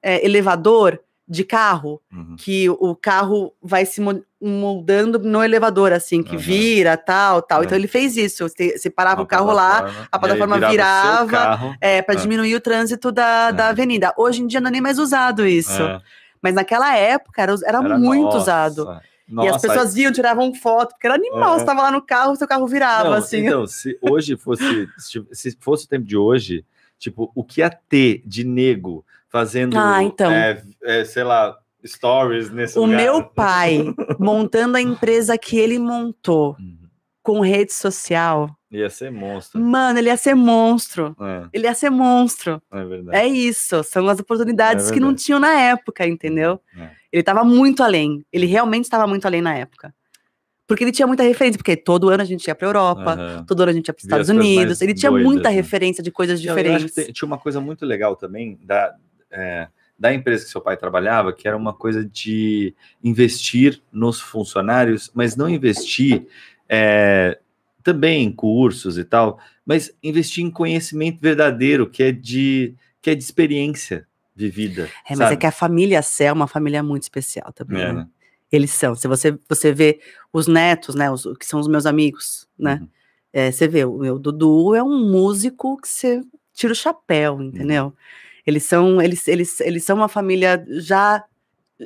é, 0.00 0.24
elevador 0.24 1.00
de 1.26 1.42
carro? 1.42 2.00
Uhum. 2.12 2.36
Que 2.36 2.70
o 2.70 2.94
carro 2.94 3.52
vai 3.60 3.84
se 3.84 4.00
moldando 4.42 5.18
no 5.20 5.42
elevador, 5.42 5.92
assim, 5.92 6.22
que 6.22 6.34
uhum. 6.34 6.40
vira, 6.42 6.96
tal, 6.96 7.40
tal. 7.40 7.58
Uhum. 7.58 7.64
Então 7.64 7.78
ele 7.78 7.86
fez 7.86 8.16
isso. 8.16 8.46
Você 8.48 8.90
parava 8.90 9.22
o 9.22 9.26
carro 9.26 9.52
lá, 9.52 10.08
a 10.10 10.18
plataforma 10.18 10.58
virava, 10.58 11.24
virava 11.24 11.76
é, 11.80 12.02
para 12.02 12.14
é. 12.14 12.18
diminuir 12.18 12.54
o 12.54 12.60
trânsito 12.60 13.12
da, 13.12 13.52
da 13.52 13.68
avenida. 13.68 14.12
Hoje 14.16 14.42
em 14.42 14.46
dia 14.46 14.60
não 14.60 14.68
é 14.68 14.72
nem 14.72 14.80
mais 14.80 14.98
usado 14.98 15.46
isso. 15.46 15.82
É. 15.82 16.00
Mas 16.42 16.54
naquela 16.54 16.96
época 16.96 17.40
era, 17.40 17.54
era, 17.64 17.78
era 17.78 17.98
muito 17.98 18.24
nossa. 18.24 18.38
usado. 18.38 19.00
Nossa, 19.28 19.48
e 19.48 19.50
as 19.50 19.62
pessoas 19.62 19.96
iam, 19.96 20.12
tiravam 20.12 20.52
foto, 20.52 20.90
porque 20.90 21.06
era 21.06 21.14
animal. 21.14 21.54
É. 21.54 21.58
Você 21.60 21.64
tava 21.64 21.82
lá 21.82 21.90
no 21.92 22.02
carro, 22.02 22.34
seu 22.34 22.48
carro 22.48 22.66
virava, 22.66 23.10
Não, 23.10 23.16
assim. 23.16 23.46
Então, 23.46 23.66
se 23.66 23.96
hoje 24.02 24.36
fosse, 24.36 24.88
se 24.98 25.56
fosse 25.60 25.86
o 25.86 25.88
tempo 25.88 26.04
de 26.04 26.16
hoje, 26.16 26.64
tipo, 26.98 27.30
o 27.34 27.44
que 27.44 27.60
ia 27.60 27.70
ter 27.70 28.22
de 28.26 28.44
nego 28.44 29.04
fazendo, 29.28 29.78
ah, 29.78 30.02
então. 30.02 30.30
é, 30.30 30.62
é, 30.82 31.04
sei 31.04 31.24
lá, 31.24 31.56
stories 31.84 32.50
nesse 32.50 32.78
o 32.78 32.84
lugar? 32.84 32.94
O 32.94 33.02
meu 33.02 33.24
pai, 33.24 33.94
montando 34.18 34.76
a 34.76 34.80
empresa 34.80 35.36
que 35.38 35.58
ele 35.58 35.78
montou, 35.78 36.56
uhum. 36.58 36.78
com 37.22 37.40
rede 37.40 37.72
social, 37.72 38.50
Ia 38.72 38.88
ser 38.88 39.12
monstro. 39.12 39.60
Mano, 39.60 39.98
ele 39.98 40.08
ia 40.08 40.16
ser 40.16 40.34
monstro. 40.34 41.14
É. 41.20 41.46
Ele 41.52 41.66
ia 41.66 41.74
ser 41.74 41.90
monstro. 41.90 42.60
É 42.72 42.82
verdade. 42.82 43.18
É 43.18 43.26
isso. 43.26 43.84
São 43.84 44.08
as 44.08 44.18
oportunidades 44.18 44.90
é 44.90 44.94
que 44.94 44.98
não 44.98 45.14
tinham 45.14 45.38
na 45.38 45.52
época, 45.52 46.06
entendeu? 46.06 46.58
É. 46.74 46.88
Ele 47.12 47.20
estava 47.20 47.44
muito 47.44 47.82
além. 47.82 48.24
Ele 48.32 48.46
realmente 48.46 48.84
estava 48.84 49.06
muito 49.06 49.26
além 49.26 49.42
na 49.42 49.54
época. 49.54 49.94
Porque 50.66 50.84
ele 50.84 50.92
tinha 50.92 51.06
muita 51.06 51.22
referência, 51.22 51.58
porque 51.58 51.76
todo 51.76 52.08
ano 52.08 52.22
a 52.22 52.24
gente 52.24 52.46
ia 52.46 52.54
para 52.54 52.66
Europa, 52.66 53.14
uhum. 53.14 53.44
todo 53.44 53.60
ano 53.60 53.72
a 53.72 53.74
gente 53.74 53.88
ia 53.88 53.92
para 53.92 54.00
os 54.00 54.04
Estados 54.04 54.28
Unidos. 54.30 54.80
Ele 54.80 54.94
tinha 54.94 55.10
doidas, 55.10 55.26
muita 55.26 55.50
né? 55.50 55.54
referência 55.54 56.02
de 56.02 56.10
coisas 56.10 56.40
diferentes. 56.40 56.96
Eu 56.96 57.12
tinha 57.12 57.26
uma 57.26 57.36
coisa 57.36 57.60
muito 57.60 57.84
legal 57.84 58.16
também 58.16 58.58
da, 58.62 58.94
é, 59.30 59.68
da 60.02 60.12
empresa 60.12 60.44
que 60.44 60.50
seu 60.50 60.60
pai 60.60 60.76
trabalhava, 60.76 61.32
que 61.32 61.46
era 61.46 61.56
uma 61.56 61.72
coisa 61.72 62.04
de 62.04 62.74
investir 63.04 63.80
nos 63.92 64.20
funcionários, 64.20 65.12
mas 65.14 65.36
não 65.36 65.48
investir 65.48 66.26
é, 66.68 67.38
também 67.84 68.24
em 68.24 68.32
cursos 68.32 68.98
e 68.98 69.04
tal, 69.04 69.38
mas 69.64 69.96
investir 70.02 70.44
em 70.44 70.50
conhecimento 70.50 71.20
verdadeiro, 71.20 71.88
que 71.88 72.02
é 72.02 72.10
de, 72.10 72.74
que 73.00 73.10
é 73.10 73.14
de 73.14 73.22
experiência 73.22 74.04
vivida. 74.34 74.90
É, 75.06 75.10
mas 75.10 75.20
é 75.20 75.22
sabe? 75.22 75.34
é 75.34 75.36
que 75.36 75.46
a 75.46 75.52
família 75.52 76.02
Sé 76.02 76.24
é 76.24 76.32
uma 76.32 76.48
família 76.48 76.82
muito 76.82 77.04
especial 77.04 77.52
também. 77.52 77.80
É, 77.80 77.92
né? 77.92 77.92
né? 77.92 78.08
Eles 78.50 78.72
são. 78.72 78.96
Se 78.96 79.06
você, 79.06 79.38
você 79.48 79.72
vê 79.72 80.00
os 80.32 80.48
netos, 80.48 80.96
né, 80.96 81.08
os, 81.12 81.22
que 81.38 81.46
são 81.46 81.60
os 81.60 81.68
meus 81.68 81.86
amigos, 81.86 82.48
né? 82.58 82.80
Uhum. 82.82 82.88
É, 83.32 83.52
você 83.52 83.68
vê, 83.68 83.84
o 83.84 83.98
meu 83.98 84.18
Dudu 84.18 84.74
é 84.74 84.82
um 84.82 85.08
músico 85.08 85.80
que 85.80 85.88
você 85.88 86.22
tira 86.52 86.72
o 86.72 86.76
chapéu, 86.76 87.40
entendeu? 87.40 87.84
Uhum. 87.84 87.92
Eles 88.46 88.64
são, 88.64 89.00
eles, 89.00 89.28
eles, 89.28 89.60
eles 89.60 89.84
são 89.84 89.96
uma 89.96 90.08
família 90.08 90.64
já 90.68 91.24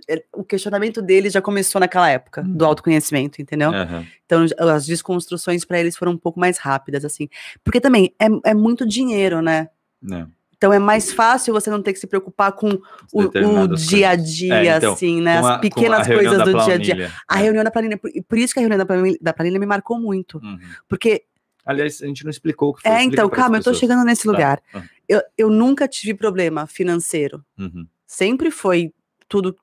é, 0.08 0.22
o 0.34 0.44
questionamento 0.44 1.00
deles 1.00 1.32
já 1.32 1.40
começou 1.40 1.80
naquela 1.80 2.08
época, 2.10 2.42
do 2.42 2.62
uhum. 2.64 2.68
autoconhecimento, 2.68 3.40
entendeu? 3.40 3.70
Uhum. 3.70 4.06
Então, 4.26 4.44
as 4.58 4.84
desconstruções 4.84 5.64
para 5.64 5.80
eles 5.80 5.96
foram 5.96 6.12
um 6.12 6.18
pouco 6.18 6.38
mais 6.38 6.58
rápidas, 6.58 7.04
assim. 7.04 7.28
Porque 7.64 7.80
também 7.80 8.14
é, 8.20 8.50
é 8.50 8.54
muito 8.54 8.86
dinheiro, 8.86 9.40
né? 9.40 9.68
É. 10.12 10.26
Então 10.56 10.72
é 10.72 10.78
mais 10.78 11.12
fácil 11.12 11.52
você 11.52 11.68
não 11.68 11.82
ter 11.82 11.92
que 11.92 11.98
se 11.98 12.06
preocupar 12.06 12.52
com 12.52 12.78
o, 13.12 13.22
o 13.22 13.76
dia 13.76 14.10
a 14.10 14.16
dia, 14.16 14.54
é, 14.54 14.76
então, 14.76 14.94
assim, 14.94 15.20
né? 15.20 15.38
As 15.38 15.60
pequenas 15.60 16.06
coisas 16.06 16.42
do 16.42 16.64
dia 16.64 16.74
a 16.74 16.78
dia. 16.78 17.12
A 17.28 17.40
é. 17.40 17.42
reunião 17.42 17.62
da 17.62 17.70
planilha, 17.70 17.98
por, 17.98 18.10
por, 18.26 18.38
isso 18.38 18.54
que 18.54 18.60
a 18.60 18.62
reunião 18.62 18.78
da 18.78 18.86
planilha, 18.86 19.18
da 19.20 19.34
planilha 19.34 19.58
me 19.58 19.66
marcou 19.66 20.00
muito. 20.00 20.38
Uhum. 20.42 20.58
Porque. 20.88 21.24
Aliás, 21.66 22.00
a 22.00 22.06
gente 22.06 22.22
não 22.22 22.30
explicou 22.30 22.70
o 22.70 22.74
que 22.74 22.82
foi. 22.82 22.90
É, 22.92 23.02
então, 23.02 23.28
calma, 23.28 23.58
eu 23.58 23.62
tô 23.62 23.74
chegando 23.74 24.04
nesse 24.04 24.24
tá. 24.24 24.30
lugar. 24.30 24.62
Uhum. 24.72 24.82
Eu, 25.08 25.22
eu 25.36 25.50
nunca 25.50 25.88
tive 25.88 26.14
problema 26.14 26.66
financeiro. 26.66 27.44
Uhum. 27.58 27.86
Sempre 28.06 28.52
foi 28.52 28.94
tudo 29.28 29.56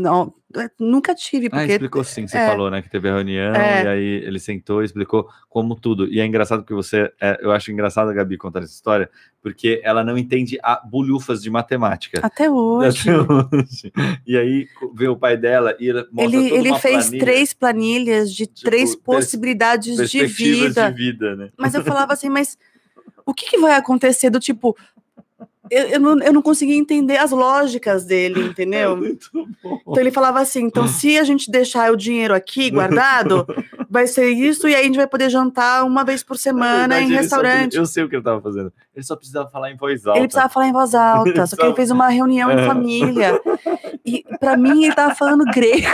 não, 0.00 0.34
é, 0.56 0.68
nunca 0.78 1.14
tive. 1.14 1.46
Ah, 1.46 1.50
porque, 1.50 1.64
ah, 1.64 1.74
explicou 1.74 2.02
sim, 2.02 2.26
você 2.26 2.36
é, 2.36 2.46
falou, 2.46 2.70
né? 2.70 2.82
Que 2.82 2.90
teve 2.90 3.08
a 3.08 3.14
reunião 3.14 3.54
é, 3.54 3.84
e 3.84 3.86
aí 3.86 4.04
ele 4.24 4.40
sentou 4.40 4.82
e 4.82 4.84
explicou 4.84 5.28
como 5.48 5.76
tudo. 5.76 6.08
E 6.12 6.18
é 6.18 6.26
engraçado 6.26 6.64
que 6.64 6.74
você. 6.74 7.12
É, 7.20 7.38
eu 7.40 7.52
acho 7.52 7.70
engraçado 7.70 8.10
a 8.10 8.12
Gabi 8.12 8.36
contar 8.36 8.60
essa 8.60 8.72
história, 8.72 9.08
porque 9.40 9.80
ela 9.84 10.02
não 10.02 10.18
entende 10.18 10.58
a 10.62 10.76
bulhufas 10.76 11.40
de 11.40 11.50
matemática. 11.50 12.20
Até 12.22 12.50
hoje. 12.50 13.10
Até 13.10 13.20
hoje. 13.20 13.92
E 14.26 14.36
aí 14.36 14.66
vê 14.94 15.06
o 15.06 15.16
pai 15.16 15.36
dela 15.36 15.76
e 15.78 15.88
ele 15.88 16.04
Ele, 16.18 16.50
ele 16.50 16.74
fez 16.78 17.04
planilha, 17.04 17.24
três 17.24 17.54
planilhas 17.54 18.34
de 18.34 18.46
tipo, 18.46 18.68
três 18.68 18.96
possibilidades 18.96 20.10
de 20.10 20.26
vida. 20.26 20.90
de 20.90 20.96
vida. 20.96 21.36
Né? 21.36 21.50
Mas 21.56 21.74
eu 21.74 21.84
falava 21.84 22.12
assim, 22.12 22.28
mas 22.28 22.58
o 23.24 23.32
que, 23.32 23.46
que 23.46 23.58
vai 23.58 23.74
acontecer 23.74 24.30
do 24.30 24.40
tipo, 24.40 24.76
eu, 25.70 25.84
eu, 25.84 26.00
não, 26.00 26.20
eu 26.20 26.32
não 26.32 26.42
conseguia 26.42 26.76
entender 26.76 27.16
as 27.16 27.30
lógicas 27.30 28.04
dele, 28.04 28.42
entendeu? 28.50 28.98
É 29.04 29.10
então 29.64 29.98
ele 29.98 30.10
falava 30.10 30.40
assim: 30.40 30.64
então, 30.64 30.88
se 30.88 31.16
a 31.16 31.24
gente 31.24 31.50
deixar 31.50 31.92
o 31.92 31.96
dinheiro 31.96 32.34
aqui 32.34 32.70
guardado, 32.70 33.46
vai 33.88 34.06
ser 34.06 34.30
isso, 34.30 34.68
e 34.68 34.74
aí 34.74 34.82
a 34.82 34.84
gente 34.84 34.96
vai 34.96 35.06
poder 35.06 35.30
jantar 35.30 35.84
uma 35.84 36.04
vez 36.04 36.22
por 36.22 36.36
semana 36.36 36.96
verdade, 36.96 37.04
em 37.04 37.16
restaurante. 37.16 37.74
Só, 37.74 37.80
eu 37.80 37.86
sei 37.86 38.02
o 38.02 38.08
que 38.08 38.16
ele 38.16 38.20
estava 38.20 38.40
fazendo. 38.40 38.72
Ele 38.94 39.04
só 39.04 39.14
precisava 39.14 39.48
falar 39.48 39.70
em 39.70 39.76
voz 39.76 40.04
alta. 40.06 40.18
Ele 40.18 40.26
precisava 40.26 40.52
falar 40.52 40.68
em 40.68 40.72
voz 40.72 40.94
alta, 40.94 41.46
só 41.46 41.56
que 41.56 41.62
ele 41.64 41.74
fez 41.74 41.90
uma 41.90 42.08
reunião 42.08 42.50
em 42.50 42.60
é. 42.60 42.66
família. 42.66 43.40
E 44.04 44.24
para 44.40 44.56
mim 44.56 44.82
ele 44.82 44.88
estava 44.88 45.14
falando 45.14 45.44
grego. 45.44 45.86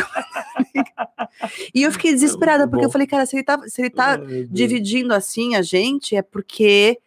e 1.75 1.83
eu 1.83 1.93
fiquei 1.93 2.13
desesperada, 2.13 2.67
porque 2.67 2.87
eu 2.87 2.91
falei, 2.91 3.07
cara, 3.07 3.27
se 3.27 3.37
ele 3.37 3.45
tá, 3.45 3.61
se 3.67 3.83
ele 3.83 3.91
tá 3.91 4.17
dividindo 4.51 5.13
assim 5.13 5.55
a 5.55 5.63
gente, 5.63 6.17
é 6.17 6.23
porque 6.23 6.99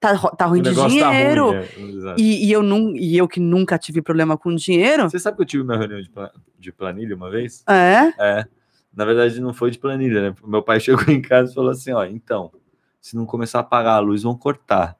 tá, 0.00 0.16
tá 0.30 0.46
ruim 0.46 0.62
de 0.62 0.72
dinheiro. 0.74 1.52
Tá 1.52 1.58
ruim, 1.78 2.08
é, 2.08 2.14
e, 2.18 2.46
e, 2.46 2.52
eu 2.52 2.62
não, 2.62 2.94
e 2.96 3.16
eu 3.16 3.26
que 3.28 3.40
nunca 3.40 3.78
tive 3.78 4.02
problema 4.02 4.36
com 4.36 4.54
dinheiro. 4.54 5.08
Você 5.08 5.18
sabe 5.18 5.36
que 5.36 5.42
eu 5.42 5.46
tive 5.46 5.62
uma 5.62 5.76
reunião 5.76 6.00
de, 6.00 6.10
de 6.58 6.72
planilha 6.72 7.16
uma 7.16 7.30
vez? 7.30 7.64
É? 7.68 8.12
É. 8.18 8.46
Na 8.94 9.04
verdade, 9.04 9.40
não 9.40 9.52
foi 9.52 9.70
de 9.70 9.78
planilha, 9.78 10.30
né? 10.30 10.36
Meu 10.44 10.62
pai 10.62 10.80
chegou 10.80 11.04
em 11.12 11.20
casa 11.20 11.52
e 11.52 11.54
falou 11.54 11.70
assim: 11.70 11.92
ó, 11.92 12.04
então, 12.04 12.50
se 13.00 13.14
não 13.14 13.26
começar 13.26 13.58
a 13.58 13.60
apagar 13.60 13.96
a 13.96 14.00
luz, 14.00 14.22
vão 14.22 14.36
cortar. 14.36 14.96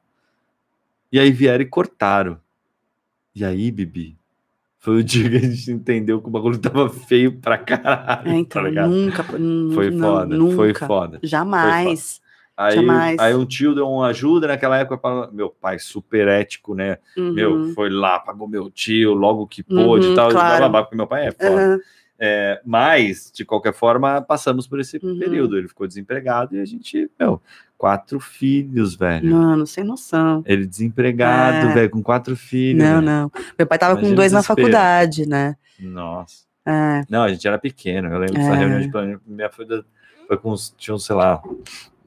E 1.11 1.19
aí 1.19 1.31
vieram 1.31 1.63
e 1.63 1.67
cortaram. 1.67 2.39
E 3.33 3.45
aí, 3.45 3.71
Bibi, 3.71 4.17
foi 4.77 4.97
o 4.97 5.03
dia 5.03 5.29
que 5.29 5.37
a 5.37 5.39
gente 5.39 5.71
entendeu 5.71 6.21
que 6.21 6.27
o 6.27 6.31
bagulho 6.31 6.59
tava 6.59 6.89
feio 6.89 7.39
pra 7.39 7.57
caralho. 7.57 8.29
É, 8.29 8.35
então, 8.35 8.63
tá 8.73 8.87
nunca. 8.87 9.23
Foi 9.23 9.97
foda, 9.97 10.37
nunca, 10.37 10.55
foi 10.55 10.73
foda. 10.73 11.19
Jamais. 11.23 11.73
Foi 11.73 11.95
foda. 11.95 12.26
Aí, 12.57 12.79
aí 13.19 13.35
um 13.35 13.45
tio 13.45 13.75
deu 13.75 13.87
uma 13.87 14.07
ajuda 14.07 14.47
naquela 14.47 14.79
época 14.79 14.97
para 14.97 15.31
meu 15.31 15.49
pai 15.49 15.77
super 15.77 16.27
ético, 16.27 16.73
né? 16.73 16.97
Uhum. 17.15 17.33
Meu, 17.33 17.73
foi 17.75 17.87
lá, 17.87 18.17
pagou 18.17 18.47
meu 18.47 18.71
tio, 18.71 19.13
logo 19.13 19.45
que 19.45 19.61
pôde 19.61 20.07
uhum, 20.07 20.13
e 20.13 20.15
tal, 20.15 20.31
claro. 20.31 20.67
blá, 20.67 20.81
porque 20.81 20.95
meu 20.95 21.05
pai 21.05 21.27
é 21.27 21.31
foda. 21.31 21.75
Uhum. 21.75 21.79
É, 22.19 22.59
mas, 22.65 23.31
de 23.31 23.45
qualquer 23.45 23.73
forma, 23.73 24.23
passamos 24.23 24.67
por 24.67 24.79
esse 24.79 24.97
uhum. 24.97 25.19
período. 25.19 25.55
Ele 25.55 25.67
ficou 25.67 25.87
desempregado 25.87 26.55
e 26.55 26.59
a 26.59 26.65
gente, 26.65 27.07
meu, 27.19 27.39
quatro 27.77 28.19
filhos, 28.19 28.95
velho. 28.95 29.35
Mano, 29.35 29.67
sem 29.67 29.83
noção. 29.83 30.41
Ele 30.43 30.65
desempregado, 30.65 31.67
é. 31.67 31.73
velho, 31.75 31.89
com 31.91 32.01
quatro 32.01 32.35
filhos. 32.35 32.83
Não, 32.83 33.01
não. 33.01 33.31
Meu 33.55 33.67
pai 33.67 33.77
tava 33.77 33.93
Imagina 33.93 34.09
com 34.09 34.15
dois 34.15 34.31
na 34.31 34.41
faculdade, 34.41 35.27
né? 35.27 35.55
Nossa. 35.79 36.47
É. 36.65 37.03
Não, 37.07 37.21
a 37.21 37.29
gente 37.29 37.47
era 37.47 37.59
pequeno. 37.59 38.09
Eu 38.09 38.17
lembro 38.17 38.33
dessa 38.33 38.49
é. 38.49 38.57
reunião 38.57 38.81
de 38.81 38.89
planejamento. 38.89 39.23
Minha 39.27 39.49
filha 39.51 39.85
foi 40.27 40.37
com 40.37 40.51
uns, 40.51 40.73
tinha, 40.75 40.97
sei 40.97 41.15
lá, 41.15 41.41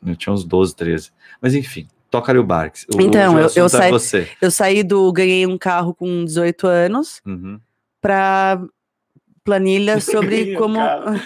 eu 0.05 0.17
tinha 0.17 0.33
uns 0.33 0.45
12, 0.45 0.75
13. 0.75 1.11
Mas 1.41 1.55
enfim, 1.55 1.87
toca 2.11 2.33
ali 2.33 2.39
o 2.39 2.45
Barks. 2.45 2.87
O, 2.95 3.01
então, 3.01 3.35
o 3.35 3.39
eu, 3.39 3.51
eu, 3.55 3.67
é 3.67 3.69
saí, 3.69 3.93
eu 4.41 4.51
saí 4.51 4.83
do. 4.83 5.13
Ganhei 5.13 5.47
um 5.47 5.57
carro 5.57 5.95
com 5.95 6.25
18 6.25 6.67
anos 6.67 7.21
uhum. 7.25 7.61
para 8.01 8.63
planilha 9.45 10.01
sobre 10.01 10.55
como. 10.55 10.79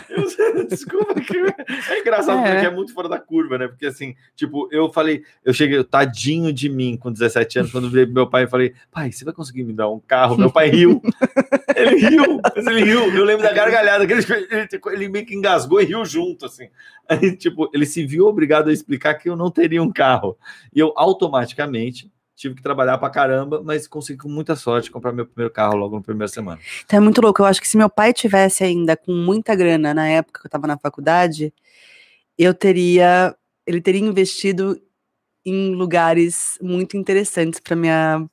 Eu, 0.09 0.67
desculpa, 0.69 1.15
que 1.21 1.37
é 1.37 2.01
engraçado, 2.01 2.39
é. 2.47 2.53
porque 2.53 2.67
é 2.67 2.71
muito 2.71 2.93
fora 2.95 3.09
da 3.09 3.19
curva, 3.19 3.59
né? 3.59 3.69
Porque 3.69 3.87
assim, 3.87 4.15
tipo, 4.37 4.69
eu 4.71 4.93
falei, 4.93 5.23
eu 5.45 5.53
cheguei, 5.53 5.83
tadinho 5.85 6.53
de 6.53 6.69
mim 6.69 6.97
com 6.97 7.13
17 7.13 7.59
anos, 7.59 7.73
quando 7.73 7.91
virei 7.91 8.07
pro 8.07 8.15
meu 8.15 8.29
pai 8.29 8.45
e 8.45 8.49
falei, 8.49 8.75
pai, 8.91 9.11
você 9.11 9.25
vai 9.25 9.35
conseguir 9.35 9.65
me 9.65 9.73
dar 9.73 9.89
um 9.89 10.01
carro? 10.01 10.39
Meu 10.39 10.51
pai 10.51 10.69
riu. 10.69 11.03
ele 11.75 11.97
riu, 11.97 12.41
mas 12.55 12.67
ele 12.67 12.85
riu. 12.85 13.15
Eu 13.15 13.25
lembro 13.25 13.43
da 13.43 13.53
gargalhada, 13.53 14.07
que 14.07 14.13
ele, 14.13 14.25
ele, 14.51 14.69
ele 14.93 15.09
meio 15.09 15.27
que 15.27 15.35
engasgou 15.35 15.81
e 15.81 15.85
riu 15.85 16.05
junto, 16.05 16.47
assim. 16.47 16.69
Aí, 17.09 17.37
tipo, 17.37 17.71
ele 17.75 17.85
se 17.85 18.07
viu 18.07 18.27
obrigado 18.27 18.69
a 18.69 18.73
explicar 18.73 19.15
que 19.15 19.29
eu 19.29 19.37
não 19.37 19.51
teria 19.51 19.83
um 19.83 19.93
carro. 19.93 20.39
E 20.75 20.79
eu 20.79 20.93
automaticamente 20.97 22.11
tive 22.37 22.57
que 22.57 22.63
trabalhar 22.63 22.99
pra 22.99 23.11
caramba, 23.11 23.63
mas 23.63 23.87
consegui 23.87 24.19
com 24.21 24.29
muita 24.29 24.57
sorte 24.57 24.91
comprar 24.91 25.13
meu 25.13 25.27
primeiro 25.27 25.53
carro 25.53 25.77
logo 25.77 25.97
na 25.97 26.03
primeira 26.03 26.29
semana. 26.29 26.61
Então 26.85 26.99
é 26.99 27.01
muito 27.01 27.21
louco. 27.21 27.43
Eu 27.43 27.47
acho 27.47 27.61
que 27.61 27.69
se 27.69 27.77
meu 27.77 27.89
pai 27.89 28.13
tivesse 28.13 28.65
ainda 28.65 28.97
com 28.97 29.13
muita 29.13 29.55
grana 29.55 29.95
na 29.95 30.09
época 30.09 30.41
que 30.41 30.47
eu 30.47 30.51
tava 30.51 30.67
na 30.67 30.79
faculdade, 30.79 31.53
eu 32.39 32.53
teria. 32.53 33.35
Ele 33.67 33.81
teria 33.81 34.01
investido 34.01 34.79
em 35.45 35.75
lugares 35.75 36.59
muito 36.61 36.97
interessantes 36.97 37.61
para 37.61 37.77
minha 37.77 38.29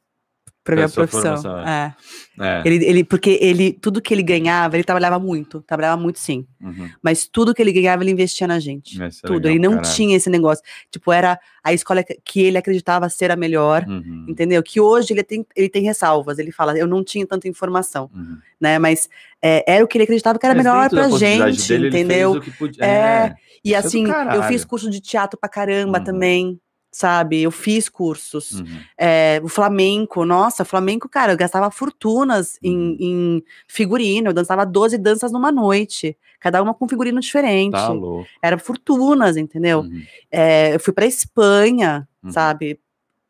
para 0.64 0.76
minha 0.76 0.90
profissão. 0.90 1.60
É. 1.60 1.94
É. 2.40 2.62
Ele, 2.66 2.86
ele, 2.86 3.04
porque 3.04 3.38
ele, 3.42 3.74
tudo 3.74 4.02
que 4.02 4.14
ele 4.14 4.24
ganhava, 4.24 4.76
ele 4.76 4.84
trabalhava 4.84 5.20
muito, 5.20 5.62
trabalhava 5.62 6.00
muito 6.00 6.20
sim. 6.20 6.46
Uhum. 6.62 6.90
Mas 7.02 7.28
tudo 7.28 7.54
que 7.54 7.62
ele 7.62 7.72
ganhava, 7.72 8.04
ele 8.04 8.12
investia 8.12 8.48
na 8.48 8.60
gente. 8.60 9.02
Esse 9.02 9.20
é 9.24 9.28
tudo. 9.28 9.46
Legal, 9.46 9.52
ele 9.52 9.60
não 9.60 9.76
caralho. 9.78 9.96
tinha 9.96 10.16
esse 10.16 10.30
negócio. 10.30 10.64
Tipo, 10.92 11.12
era 11.12 11.40
a 11.64 11.74
escola 11.74 12.04
que 12.04 12.42
ele 12.42 12.58
acreditava 12.58 13.10
ser 13.10 13.32
a 13.32 13.36
melhor, 13.36 13.86
uhum. 13.88 14.26
entendeu? 14.30 14.62
Que 14.62 14.80
hoje 14.80 15.14
ele 15.14 15.24
tem, 15.24 15.46
ele 15.56 15.70
tem 15.70 15.84
ressalvas. 15.84 16.38
Ele 16.38 16.52
fala, 16.52 16.78
eu 16.78 16.88
não 16.88 17.04
tinha 17.04 17.26
tanta 17.26 17.48
informação, 17.48 18.10
uhum. 18.14 18.38
né? 18.60 18.78
Mas 18.78 19.10
é, 19.42 19.64
era 19.68 19.84
o 19.84 19.88
que 19.88 19.98
ele 19.98 20.04
acreditava 20.04 20.38
que 20.38 20.46
era 20.46 20.56
Mas 20.56 20.64
melhor 20.64 20.90
pra 20.90 21.10
gente, 21.10 21.68
dele, 21.68 21.88
entendeu? 21.88 22.42
Podia... 22.58 22.86
É. 22.86 22.88
é. 22.88 23.36
E 23.64 23.76
assim, 23.76 24.06
eu 24.34 24.44
fiz 24.44 24.64
curso 24.64 24.90
de 24.90 25.00
teatro 25.00 25.40
pra 25.40 25.50
caramba 25.50 26.00
uhum. 26.00 26.04
também 26.04 26.62
sabe? 26.92 27.42
Eu 27.42 27.52
fiz 27.52 27.88
cursos. 27.88 28.60
Uhum. 28.60 28.66
É, 28.98 29.40
o 29.44 29.48
flamenco, 29.48 30.26
nossa, 30.26 30.66
flamenco, 30.66 31.08
cara, 31.08 31.32
eu 31.32 31.38
gastava 31.38 31.72
fortunas 31.72 32.60
em, 32.62 32.76
uhum. 32.76 32.98
em, 33.00 33.44
figurino, 33.68 34.30
eu 34.30 34.34
dançava 34.34 34.66
12 34.66 34.98
danças 34.98 35.32
numa 35.32 35.52
noite, 35.52 36.18
cada 36.40 36.62
uma 36.62 36.74
com 36.74 36.88
figurino 36.88 37.22
diferente. 37.22 37.74
Tá 37.74 37.94
Era 38.42 38.58
fortunas, 38.58 39.38
entendeu? 39.38 39.80
Uhum. 39.80 40.04
É, 40.30 40.76
eu 40.76 40.80
fui 40.80 40.92
para 40.92 41.06
Espanha, 41.06 42.08
uhum. 42.22 42.32
sabe? 42.32 42.78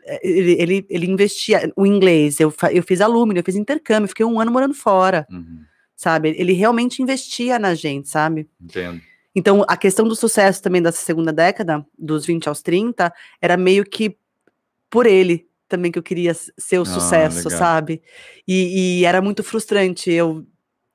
É, 0.04 0.28
ele, 0.28 0.52
ele, 0.54 0.86
ele, 0.90 1.12
investia 1.12 1.72
o 1.76 1.86
inglês, 1.86 2.40
eu, 2.40 2.52
eu 2.72 2.82
fiz 2.82 3.00
alumínio, 3.02 3.40
eu 3.40 3.46
fiz 3.46 3.56
intercâmbio, 3.56 4.10
fiquei 4.10 4.26
um 4.26 4.40
ano 4.40 4.52
morando 4.52 4.74
fora, 4.74 5.28
uhum. 5.30 5.60
sabe? 5.96 6.30
Ele 6.36 6.54
realmente 6.54 7.04
investia 7.04 7.60
na 7.60 7.76
gente, 7.76 8.10
sabe? 8.10 8.50
Entendo. 8.60 9.00
Então, 9.36 9.64
a 9.68 9.78
questão 9.78 10.08
do 10.08 10.16
sucesso 10.16 10.62
também 10.62 10.82
dessa 10.82 11.02
segunda 11.02 11.32
década, 11.32 11.86
dos 11.98 12.26
20 12.26 12.50
aos 12.50 12.62
30, 12.62 13.14
era 13.42 13.56
meio 13.56 13.86
que 13.86 14.18
por 14.90 15.06
ele 15.06 15.50
também 15.72 15.90
que 15.90 15.98
eu 15.98 16.04
queria 16.04 16.34
ser 16.34 16.80
o 16.80 16.82
ah, 16.82 16.86
sucesso, 16.86 17.48
legal. 17.48 17.60
sabe? 17.60 18.02
E, 18.46 19.00
e, 19.00 19.06
era 19.06 19.22
muito 19.22 19.42
frustrante 19.42 20.12
eu 20.12 20.46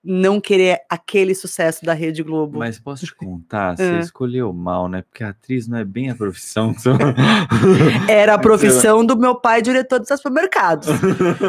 não 0.07 0.41
querer 0.41 0.81
aquele 0.89 1.35
sucesso 1.35 1.85
da 1.85 1.93
Rede 1.93 2.23
Globo. 2.23 2.59
Mas 2.59 2.79
posso 2.79 3.05
te 3.05 3.15
contar, 3.15 3.75
você 3.77 3.83
é. 3.83 3.99
escolheu 3.99 4.53
mal, 4.53 4.89
né? 4.89 5.03
Porque 5.03 5.25
a 5.25 5.31
atriz 5.31 5.67
não 5.67 5.79
é 5.79 5.85
bem 5.85 6.11
a 6.11 6.15
profissão. 6.15 6.75
Era 8.09 8.35
a 8.35 8.39
profissão 8.39 9.05
do 9.05 9.17
meu 9.17 9.35
pai, 9.35 9.61
diretor 9.61 9.99
dos 9.99 10.09
supermercados. 10.09 10.89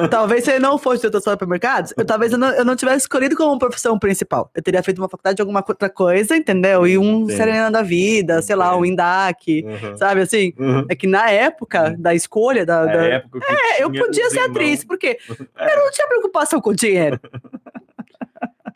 talvez 0.09 0.43
se 0.43 0.51
ele 0.51 0.59
não 0.59 0.77
fosse 0.77 1.01
diretor 1.01 1.19
dos 1.19 1.31
supermercados, 1.31 1.93
eu, 1.95 2.05
talvez 2.05 2.31
eu 2.31 2.37
não, 2.37 2.49
eu 2.49 2.65
não 2.65 2.75
tivesse 2.75 3.01
escolhido 3.01 3.35
como 3.35 3.59
profissão 3.59 3.99
principal. 3.99 4.49
Eu 4.55 4.63
teria 4.63 4.81
feito 4.81 4.97
uma 4.97 5.09
faculdade 5.09 5.35
de 5.35 5.41
alguma 5.41 5.63
outra 5.67 5.89
coisa, 5.89 6.35
entendeu? 6.35 6.87
E 6.87 6.97
um 6.97 7.27
Serena 7.27 7.69
da 7.69 7.81
Vida, 7.81 8.41
sei 8.41 8.55
lá, 8.55 8.75
um 8.75 8.83
INDAC, 8.83 9.63
uhum. 9.63 9.97
sabe 9.97 10.21
assim? 10.21 10.53
Uhum. 10.57 10.85
É 10.89 10.95
que 10.95 11.05
na 11.05 11.29
época 11.29 11.91
uhum. 11.91 12.01
da 12.01 12.15
escolha 12.15 12.65
da. 12.65 12.85
da... 12.85 13.05
Época 13.05 13.39
é, 13.47 13.83
eu 13.83 13.91
podia 13.91 14.29
ser 14.29 14.39
atriz, 14.39 14.83
porque 14.83 15.17
é. 15.27 15.73
eu 15.73 15.77
não 15.77 15.91
tinha 15.91 16.07
preocupação 16.07 16.59
com 16.59 16.73
dinheiro. 16.73 17.19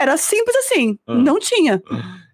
Era 0.02 0.18
simples 0.18 0.56
assim, 0.56 0.98
ah. 1.06 1.14
não 1.14 1.38
tinha. 1.40 1.82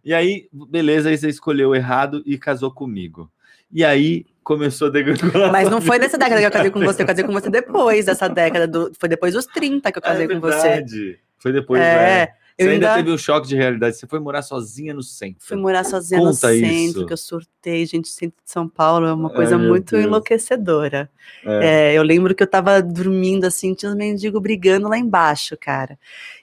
E 0.03 0.13
aí, 0.13 0.47
beleza, 0.53 1.09
aí 1.09 1.17
você 1.17 1.27
escolheu 1.27 1.75
errado 1.75 2.23
e 2.25 2.37
casou 2.37 2.71
comigo. 2.71 3.29
E 3.69 3.83
aí 3.83 4.25
começou 4.41 4.87
a 4.87 4.91
degolar. 4.91 5.51
Mas 5.51 5.69
não 5.69 5.81
foi 5.81 5.99
nessa 5.99 6.17
década 6.17 6.39
que 6.39 6.47
eu 6.47 6.51
casei 6.51 6.71
com 6.71 6.79
você, 6.79 7.03
eu 7.03 7.07
casei 7.07 7.25
com 7.25 7.33
você 7.33 7.49
depois 7.49 8.05
dessa 8.05 8.29
década, 8.29 8.65
do, 8.65 8.91
foi 8.97 9.09
depois 9.09 9.33
dos 9.33 9.45
30 9.45 9.91
que 9.91 9.97
eu 9.97 10.01
casei 10.01 10.25
é 10.25 10.29
com 10.29 10.39
você. 10.39 10.85
Foi 11.37 11.51
depois, 11.51 11.81
é. 11.81 11.95
Né? 11.95 12.27
Você 12.59 12.69
ainda, 12.69 12.87
ainda 12.87 12.95
teve 12.95 13.11
um 13.11 13.17
choque 13.17 13.47
de 13.47 13.55
realidade. 13.55 13.97
Você 13.97 14.07
foi 14.07 14.19
morar 14.19 14.41
sozinha 14.41 14.91
no 14.91 15.03
centro. 15.03 15.45
Fui 15.45 15.55
morar 15.55 15.83
sozinha 15.83 16.19
Conta 16.19 16.29
no 16.29 16.33
centro, 16.33 16.99
isso. 16.99 17.05
que 17.05 17.13
eu 17.13 17.17
surtei, 17.17 17.85
gente. 17.85 18.07
Centro 18.07 18.37
de 18.43 18.51
São 18.51 18.67
Paulo 18.67 19.05
é 19.05 19.13
uma 19.13 19.29
coisa 19.29 19.55
Ai, 19.55 19.67
muito 19.67 19.91
Deus. 19.91 20.05
enlouquecedora. 20.05 21.07
É. 21.45 21.91
É, 21.91 21.93
eu 21.93 22.01
lembro 22.01 22.33
que 22.33 22.41
eu 22.41 22.47
tava 22.47 22.81
dormindo 22.81 23.45
assim, 23.45 23.75
tinha 23.75 23.91
os 23.91 23.95
mendigos 23.95 24.41
brigando 24.41 24.87
lá 24.87 24.97
embaixo, 24.97 25.55
cara. 25.59 25.99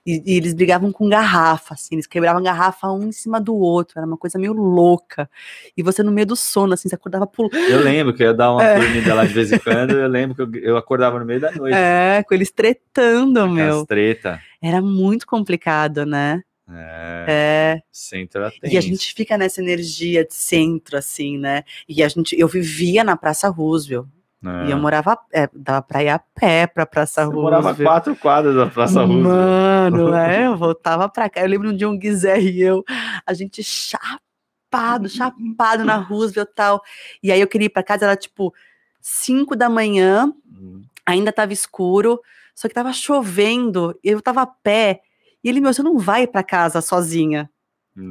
E, 0.07 0.23
e, 0.25 0.37
eles 0.37 0.55
brigavam 0.55 0.93
com 0.93 1.09
garrafa, 1.09 1.75
assim, 1.75 1.97
eles 1.97 2.07
quebravam 2.07 2.43
garrafa 2.43 2.93
um 2.93 3.09
em 3.09 3.13
cima 3.13 3.41
do 3.41 3.57
outro. 3.57 3.99
Era 3.99 4.07
uma 4.07 4.19
coisa 4.19 4.39
meio 4.39 4.53
louca. 4.53 5.29
E 5.77 5.83
você 5.83 6.01
no 6.03 6.13
meio 6.13 6.27
do 6.27 6.37
sono, 6.37 6.75
assim, 6.75 6.89
você 6.89 6.95
acordava 6.95 7.27
pulando. 7.27 7.57
Eu 7.57 7.83
lembro 7.83 8.15
que 8.15 8.23
eu 8.23 8.29
ia 8.29 8.35
dar 8.35 8.53
uma 8.53 8.63
é. 8.65 8.79
dormida 8.79 9.15
lá 9.15 9.25
de 9.25 9.33
vez 9.33 9.51
em 9.51 9.59
quando. 9.59 9.93
Eu 9.99 10.09
lembro 10.09 10.37
que 10.37 10.59
eu, 10.59 10.63
eu 10.63 10.77
acordava 10.77 11.19
no 11.19 11.25
meio 11.25 11.41
da 11.41 11.51
noite. 11.51 11.75
É, 11.75 12.23
com 12.23 12.35
eles 12.35 12.53
tretando, 12.53 13.49
meu. 13.49 13.81
As 13.81 13.87
treta. 13.87 14.41
Era 14.65 14.81
muito 14.81 15.27
complicado, 15.27 16.07
né? 16.07 16.43
É, 16.67 17.27
é. 17.29 17.83
Centro 17.93 18.51
E 18.63 18.79
a 18.79 18.81
gente 18.81 19.13
fica 19.13 19.37
nessa 19.37 19.61
energia 19.61 20.25
de 20.25 20.33
centro, 20.33 20.97
assim, 20.97 21.37
né? 21.37 21.65
E 21.87 22.03
a 22.03 22.09
gente, 22.09 22.35
eu 22.39 22.49
vivia 22.49 23.05
na 23.05 23.15
Praça 23.15 23.47
Roosevelt. 23.51 24.07
É. 24.43 24.69
E 24.69 24.71
eu 24.71 24.79
morava, 24.79 25.19
é, 25.31 25.51
dava 25.53 25.83
pra 25.83 26.03
ir 26.03 26.09
a 26.09 26.19
pé 26.19 26.67
pra 26.67 26.87
Praça 26.87 27.27
Você 27.27 27.35
Roosevelt. 27.35 27.63
morava 27.63 27.75
quatro 27.75 28.17
quadras 28.17 28.55
da 28.55 28.67
Praça 28.67 29.03
Roosevelt. 29.03 29.23
Mano, 29.23 30.15
é, 30.15 30.47
eu 30.49 30.57
voltava 30.57 31.11
pra 31.11 31.29
cá. 31.29 31.43
Eu 31.43 31.49
lembro 31.49 31.77
de 31.77 31.85
um 31.85 31.99
Guizé 31.99 32.41
e 32.41 32.63
eu, 32.63 32.83
a 33.27 33.35
gente 33.35 33.63
chapado, 33.63 35.11
chapado 35.11 35.85
na 35.85 35.97
Roosevelt 35.97 36.49
e 36.49 36.55
tal. 36.55 36.83
E 37.23 37.31
aí 37.31 37.41
eu 37.41 37.49
queria 37.49 37.67
ir 37.67 37.71
pra 37.71 37.83
casa, 37.83 38.07
era 38.07 38.17
tipo 38.17 38.55
cinco 38.99 39.55
da 39.55 39.69
manhã, 39.69 40.33
hum. 40.59 40.83
ainda 41.05 41.31
tava 41.31 41.53
escuro. 41.53 42.19
Só 42.55 42.69
que 42.69 42.75
tava 42.75 42.93
chovendo, 42.93 43.99
eu 44.03 44.21
tava 44.21 44.43
a 44.43 44.47
pé. 44.47 45.01
E 45.43 45.49
ele, 45.49 45.61
meu, 45.61 45.73
você 45.73 45.83
não 45.83 45.99
vai 45.99 46.27
para 46.27 46.43
casa 46.43 46.81
sozinha. 46.81 47.51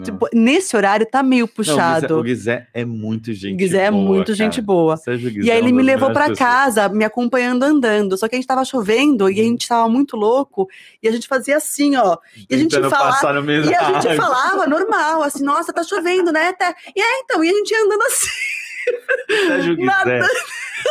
Tipo, 0.01 0.29
nesse 0.33 0.77
horário 0.77 1.05
tá 1.05 1.21
meio 1.21 1.45
puxado. 1.45 2.07
Não, 2.07 2.19
o 2.21 2.23
Guizé 2.23 2.69
é 2.73 2.85
muito 2.85 3.33
gente 3.33 3.57
Guizé 3.57 3.91
boa. 3.91 4.01
é 4.01 4.07
muito 4.07 4.27
cara. 4.27 4.35
gente 4.37 4.61
boa. 4.61 4.95
E 5.43 5.51
aí 5.51 5.57
ele 5.57 5.69
é 5.69 5.71
me 5.73 5.83
levou 5.83 6.13
para 6.13 6.33
casa, 6.33 6.87
me 6.87 7.03
acompanhando 7.03 7.63
andando. 7.63 8.17
Só 8.17 8.29
que 8.29 8.35
a 8.35 8.37
gente 8.37 8.47
tava 8.47 8.63
chovendo 8.63 9.29
e 9.29 9.41
a 9.41 9.43
hum. 9.43 9.47
gente 9.47 9.67
tava 9.67 9.89
muito 9.89 10.15
louco. 10.15 10.69
E 11.01 11.07
a 11.07 11.11
gente 11.11 11.27
fazia 11.27 11.57
assim, 11.57 11.97
ó. 11.97 12.17
E 12.49 12.55
a 12.55 12.57
gente 12.57 12.79
falava. 12.79 13.41
E 13.45 13.75
a 13.75 13.99
gente 13.99 14.15
falava 14.15 14.65
normal, 14.67 15.21
assim, 15.21 15.43
nossa, 15.43 15.73
tá 15.73 15.83
chovendo, 15.83 16.31
né? 16.31 16.53
E 16.95 17.01
aí 17.01 17.21
então, 17.25 17.43
e 17.43 17.49
a 17.49 17.53
gente 17.53 17.71
ia 17.71 17.83
andando 17.83 18.03
assim. 18.03 18.27
Sérgio 19.47 19.75
Guizé. 19.77 20.21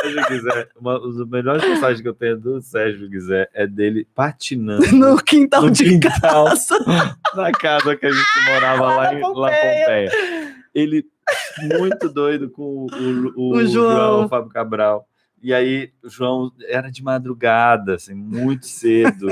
Sérgio 0.03 0.27
Guizé. 0.29 0.69
Uma, 0.81 0.99
os 0.99 1.29
melhores 1.29 1.65
passagens 1.65 2.01
que 2.01 2.09
eu 2.09 2.15
tenho 2.15 2.39
do 2.39 2.61
Sérgio 2.61 3.09
Guizé 3.09 3.49
é 3.53 3.67
dele 3.67 4.07
patinando 4.15 4.91
no 4.93 5.17
quintal 5.23 5.63
no 5.63 5.71
de 5.71 5.85
quintal, 5.85 6.47
casa. 6.47 6.79
Na 7.35 7.53
casa 7.53 7.97
que 7.97 8.07
a 8.07 8.11
gente 8.11 8.51
morava 8.51 8.87
lá, 8.87 8.97
lá 8.97 9.15
em 9.15 9.21
Pompeia. 9.21 9.41
Lá 9.41 9.51
Pompeia. 9.51 10.11
Ele 10.75 11.07
muito 11.79 12.09
doido 12.09 12.51
com 12.51 12.63
o, 12.63 12.87
o, 12.87 13.33
o, 13.37 13.57
o 13.57 13.67
João. 13.67 13.97
João 13.97 14.29
Fábio 14.29 14.51
Cabral. 14.51 15.07
E 15.43 15.53
aí, 15.53 15.91
o 16.03 16.09
João 16.09 16.53
era 16.69 16.89
de 16.89 17.03
madrugada, 17.03 17.97
assim, 17.97 18.15
muito 18.15 18.67
cedo. 18.67 19.29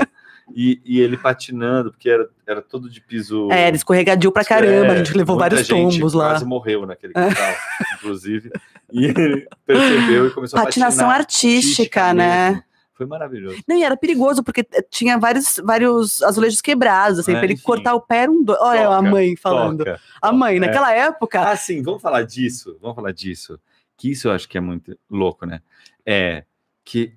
E, 0.55 0.81
e, 0.85 0.99
ele 0.99 1.17
patinando, 1.17 1.91
porque 1.91 2.09
era, 2.09 2.29
era 2.47 2.61
todo 2.61 2.89
de 2.89 3.01
piso. 3.01 3.51
É, 3.51 3.67
era 3.67 3.75
escorregadio 3.75 4.31
pra 4.31 4.43
caramba, 4.43 4.87
é, 4.87 4.91
a 4.91 4.97
gente 4.97 5.15
levou 5.15 5.37
vários 5.37 5.67
tombos 5.67 6.13
lá. 6.13 6.29
quase 6.29 6.45
morreu 6.45 6.85
naquele 6.85 7.13
é. 7.15 7.27
quintal, 7.27 7.55
inclusive. 7.95 8.51
E 8.91 9.05
ele 9.05 9.47
percebeu 9.65 10.27
e 10.27 10.31
começou 10.31 10.61
Patinação 10.61 11.09
a 11.09 11.13
patinar. 11.13 11.19
artística, 11.19 12.13
né? 12.13 12.63
Foi 12.93 13.05
maravilhoso. 13.07 13.63
Não, 13.67 13.75
e 13.75 13.83
era 13.83 13.97
perigoso, 13.97 14.43
porque 14.43 14.63
tinha 14.89 15.17
vários, 15.17 15.59
vários 15.63 16.21
azulejos 16.21 16.61
quebrados, 16.61 17.17
assim, 17.17 17.31
é, 17.31 17.35
pra 17.35 17.45
ele 17.45 17.53
enfim. 17.53 17.63
cortar 17.63 17.95
o 17.95 18.01
pé, 18.01 18.29
um 18.29 18.43
do... 18.43 18.55
Olha 18.59 18.83
toca, 18.83 18.95
a 18.95 19.01
mãe 19.01 19.35
falando. 19.35 19.77
Toca, 19.79 19.99
a 20.21 20.31
mãe, 20.31 20.55
toca, 20.55 20.67
naquela 20.67 20.93
é. 20.93 20.99
época. 20.99 21.49
Ah, 21.49 21.55
sim, 21.55 21.81
vamos 21.81 22.01
falar 22.01 22.21
disso. 22.21 22.77
Vamos 22.79 22.95
falar 22.95 23.11
disso. 23.11 23.59
Que 23.97 24.11
isso 24.11 24.27
eu 24.27 24.31
acho 24.31 24.47
que 24.47 24.57
é 24.57 24.61
muito 24.61 24.95
louco, 25.09 25.47
né? 25.47 25.61
É 26.05 26.43
que 26.83 27.13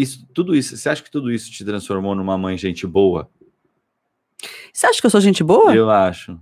isso, 0.00 0.26
tudo 0.32 0.54
isso, 0.54 0.76
você 0.76 0.88
acha 0.88 1.02
que 1.02 1.10
tudo 1.10 1.30
isso 1.30 1.50
te 1.50 1.64
transformou 1.64 2.14
numa 2.14 2.38
mãe 2.38 2.56
gente 2.56 2.86
boa? 2.86 3.30
Você 4.72 4.86
acha 4.86 5.00
que 5.00 5.06
eu 5.06 5.10
sou 5.10 5.20
gente 5.20 5.42
boa? 5.42 5.74
Eu 5.74 5.90
acho. 5.90 6.40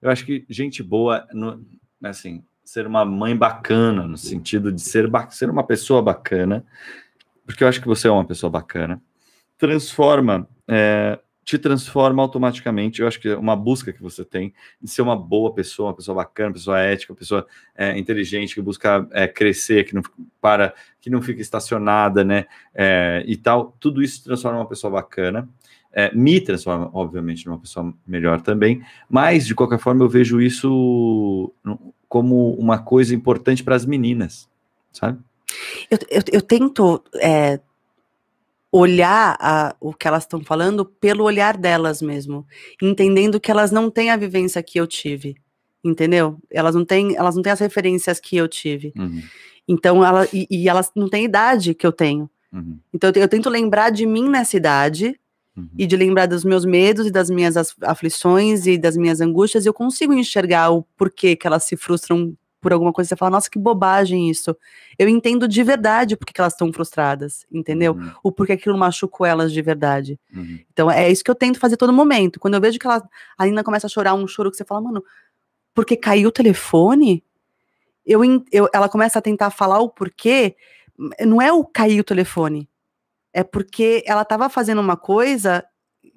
Eu 0.00 0.10
acho 0.10 0.24
que 0.24 0.44
gente 0.48 0.82
boa, 0.82 1.26
no, 1.32 1.64
assim, 2.02 2.42
ser 2.64 2.86
uma 2.86 3.04
mãe 3.04 3.36
bacana, 3.36 4.06
no 4.06 4.16
sentido 4.16 4.72
de 4.72 4.80
ser, 4.80 5.10
ser 5.30 5.50
uma 5.50 5.64
pessoa 5.64 6.00
bacana, 6.00 6.64
porque 7.44 7.64
eu 7.64 7.68
acho 7.68 7.80
que 7.80 7.88
você 7.88 8.08
é 8.08 8.10
uma 8.10 8.24
pessoa 8.24 8.48
bacana, 8.48 9.02
transforma 9.58 10.48
é, 10.66 11.18
te 11.44 11.58
transforma 11.58 12.22
automaticamente. 12.22 13.00
Eu 13.00 13.08
acho 13.08 13.20
que 13.20 13.28
é 13.28 13.36
uma 13.36 13.56
busca 13.56 13.92
que 13.92 14.02
você 14.02 14.24
tem 14.24 14.52
de 14.80 14.90
ser 14.90 15.02
uma 15.02 15.16
boa 15.16 15.52
pessoa, 15.52 15.88
uma 15.88 15.94
pessoa 15.94 16.14
bacana, 16.14 16.48
uma 16.48 16.54
pessoa 16.54 16.78
ética, 16.78 17.12
uma 17.12 17.18
pessoa 17.18 17.46
é, 17.74 17.98
inteligente, 17.98 18.54
que 18.54 18.62
busca 18.62 19.06
é, 19.12 19.26
crescer, 19.26 19.84
que 19.84 19.94
não 19.94 20.02
para, 20.40 20.74
que 21.00 21.10
não 21.10 21.20
fica 21.20 21.40
estacionada, 21.40 22.22
né? 22.22 22.46
É, 22.74 23.22
e 23.26 23.36
tal. 23.36 23.76
Tudo 23.80 24.02
isso 24.02 24.24
transforma 24.24 24.58
uma 24.58 24.68
pessoa 24.68 24.92
bacana. 24.92 25.48
É, 25.92 26.14
me 26.14 26.40
transforma, 26.40 26.88
obviamente, 26.92 27.46
numa 27.46 27.58
pessoa 27.58 27.92
melhor 28.06 28.40
também, 28.40 28.80
mas 29.08 29.44
de 29.44 29.56
qualquer 29.56 29.80
forma 29.80 30.04
eu 30.04 30.08
vejo 30.08 30.40
isso 30.40 31.52
como 32.08 32.52
uma 32.54 32.78
coisa 32.78 33.12
importante 33.12 33.64
para 33.64 33.74
as 33.74 33.84
meninas, 33.84 34.48
sabe? 34.92 35.18
Eu, 35.90 35.98
eu, 36.08 36.22
eu 36.34 36.42
tento 36.42 37.02
é, 37.16 37.58
olhar 38.72 39.36
a, 39.40 39.74
o 39.80 39.92
que 39.92 40.06
elas 40.06 40.22
estão 40.22 40.42
falando 40.42 40.84
pelo 40.84 41.24
olhar 41.24 41.56
delas 41.56 42.00
mesmo, 42.00 42.46
entendendo 42.80 43.40
que 43.40 43.50
elas 43.50 43.70
não 43.70 43.90
têm 43.90 44.10
a 44.10 44.16
vivência 44.16 44.62
que 44.62 44.78
eu 44.78 44.86
tive, 44.86 45.36
entendeu? 45.82 46.38
Elas 46.50 46.74
não 46.74 46.84
têm, 46.84 47.16
elas 47.16 47.34
não 47.34 47.42
têm 47.42 47.52
as 47.52 47.60
referências 47.60 48.20
que 48.20 48.36
eu 48.36 48.46
tive. 48.46 48.92
Uhum. 48.96 49.22
Então, 49.66 50.04
ela, 50.04 50.26
e, 50.32 50.46
e, 50.50 50.68
elas 50.68 50.90
não 50.94 51.08
têm 51.08 51.24
idade 51.24 51.74
que 51.74 51.86
eu 51.86 51.92
tenho. 51.92 52.30
Uhum. 52.52 52.78
Então, 52.92 53.10
eu, 53.14 53.22
eu, 53.22 53.28
tento 53.28 53.48
lembrar 53.48 53.90
de 53.90 54.06
mim 54.06 54.28
nessa 54.28 54.56
idade 54.56 55.18
uhum. 55.56 55.68
e 55.76 55.86
de 55.86 55.96
lembrar 55.96 56.26
dos 56.26 56.44
meus 56.44 56.64
medos 56.64 57.06
e 57.06 57.10
das 57.10 57.30
minhas 57.30 57.54
aflições 57.82 58.66
e 58.66 58.78
das 58.78 58.96
minhas 58.96 59.20
angústias. 59.20 59.64
E 59.64 59.68
eu 59.68 59.74
consigo 59.74 60.12
enxergar 60.12 60.70
o 60.70 60.82
porquê 60.96 61.34
que 61.34 61.46
elas 61.46 61.64
se 61.64 61.76
frustram 61.76 62.36
por 62.60 62.72
alguma 62.72 62.92
coisa, 62.92 63.08
você 63.08 63.16
fala, 63.16 63.30
nossa, 63.30 63.50
que 63.50 63.58
bobagem 63.58 64.30
isso. 64.30 64.56
Eu 64.98 65.08
entendo 65.08 65.48
de 65.48 65.62
verdade 65.62 66.16
porque 66.16 66.38
elas 66.38 66.52
estão 66.52 66.72
frustradas, 66.72 67.46
entendeu? 67.50 67.94
Uhum. 67.94 68.12
O 68.22 68.30
porquê 68.30 68.52
aquilo 68.52 68.76
machucou 68.76 69.26
elas 69.26 69.52
de 69.52 69.62
verdade. 69.62 70.20
Uhum. 70.34 70.58
Então 70.70 70.90
é 70.90 71.10
isso 71.10 71.24
que 71.24 71.30
eu 71.30 71.34
tento 71.34 71.58
fazer 71.58 71.76
todo 71.76 71.92
momento. 71.92 72.38
Quando 72.38 72.54
eu 72.54 72.60
vejo 72.60 72.78
que 72.78 72.86
ela, 72.86 73.02
a 73.38 73.46
Nina 73.46 73.64
começa 73.64 73.86
a 73.86 73.90
chorar 73.90 74.14
um 74.14 74.26
choro 74.26 74.50
que 74.50 74.56
você 74.56 74.64
fala, 74.64 74.82
mano, 74.82 75.02
porque 75.74 75.96
caiu 75.96 76.28
o 76.28 76.32
telefone? 76.32 77.24
Eu, 78.04 78.20
eu, 78.52 78.68
ela 78.74 78.88
começa 78.88 79.18
a 79.18 79.22
tentar 79.22 79.50
falar 79.50 79.78
o 79.78 79.88
porquê. 79.88 80.56
Não 81.20 81.40
é 81.40 81.52
o 81.52 81.64
cair 81.64 82.00
o 82.00 82.04
telefone. 82.04 82.68
É 83.32 83.42
porque 83.42 84.02
ela 84.06 84.22
estava 84.22 84.48
fazendo 84.50 84.80
uma 84.80 84.96
coisa 84.96 85.64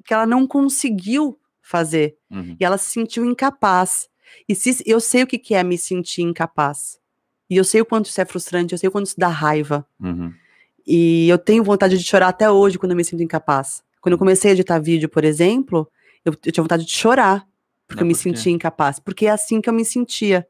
que 0.04 0.14
ela 0.14 0.26
não 0.26 0.46
conseguiu 0.46 1.40
fazer. 1.62 2.18
Uhum. 2.30 2.58
E 2.60 2.66
ela 2.66 2.78
se 2.78 2.90
sentiu 2.90 3.24
incapaz. 3.24 4.10
E 4.48 4.56
se 4.56 4.84
eu 4.86 5.00
sei 5.00 5.24
o 5.24 5.28
que, 5.28 5.38
que 5.38 5.56
é 5.56 5.64
me 5.64 5.78
sentir 5.78 6.22
incapaz. 6.22 7.00
E 7.50 7.58
eu 7.58 7.64
sei 7.64 7.82
o 7.82 7.86
quanto 7.86 8.06
isso 8.08 8.20
é 8.20 8.26
frustrante, 8.26 8.74
eu 8.74 8.78
sei 8.78 8.88
o 8.90 8.92
quanto 8.92 9.08
isso 9.08 9.20
dá 9.20 9.28
raiva. 9.28 9.86
Uhum. 10.00 10.34
E 10.86 11.30
eu 11.30 11.38
tenho 11.38 11.64
vontade 11.64 11.98
de 11.98 12.04
chorar 12.04 12.30
até 12.30 12.50
hoje 12.50 12.78
quando 12.78 12.92
eu 12.92 12.98
me 12.98 13.04
sinto 13.04 13.24
incapaz. 13.24 13.84
Quando 14.02 14.14
eu 14.14 14.20
comecei 14.20 14.52
a 14.52 14.54
editar 14.54 14.80
vídeo, 14.80 15.08
por 15.08 15.24
exemplo, 15.24 15.90
eu, 16.26 16.34
eu 16.46 16.52
tinha 16.52 16.64
vontade 16.64 16.86
de 16.86 16.92
chorar 16.92 17.48
porque 17.88 18.02
Não, 18.02 18.08
eu 18.08 18.08
me 18.08 18.16
sentia 18.16 18.52
incapaz. 18.52 19.00
Porque 19.00 19.26
é 19.26 19.30
assim 19.30 19.62
que 19.62 19.70
eu 19.70 19.74
me 19.74 19.86
sentia. 19.86 20.48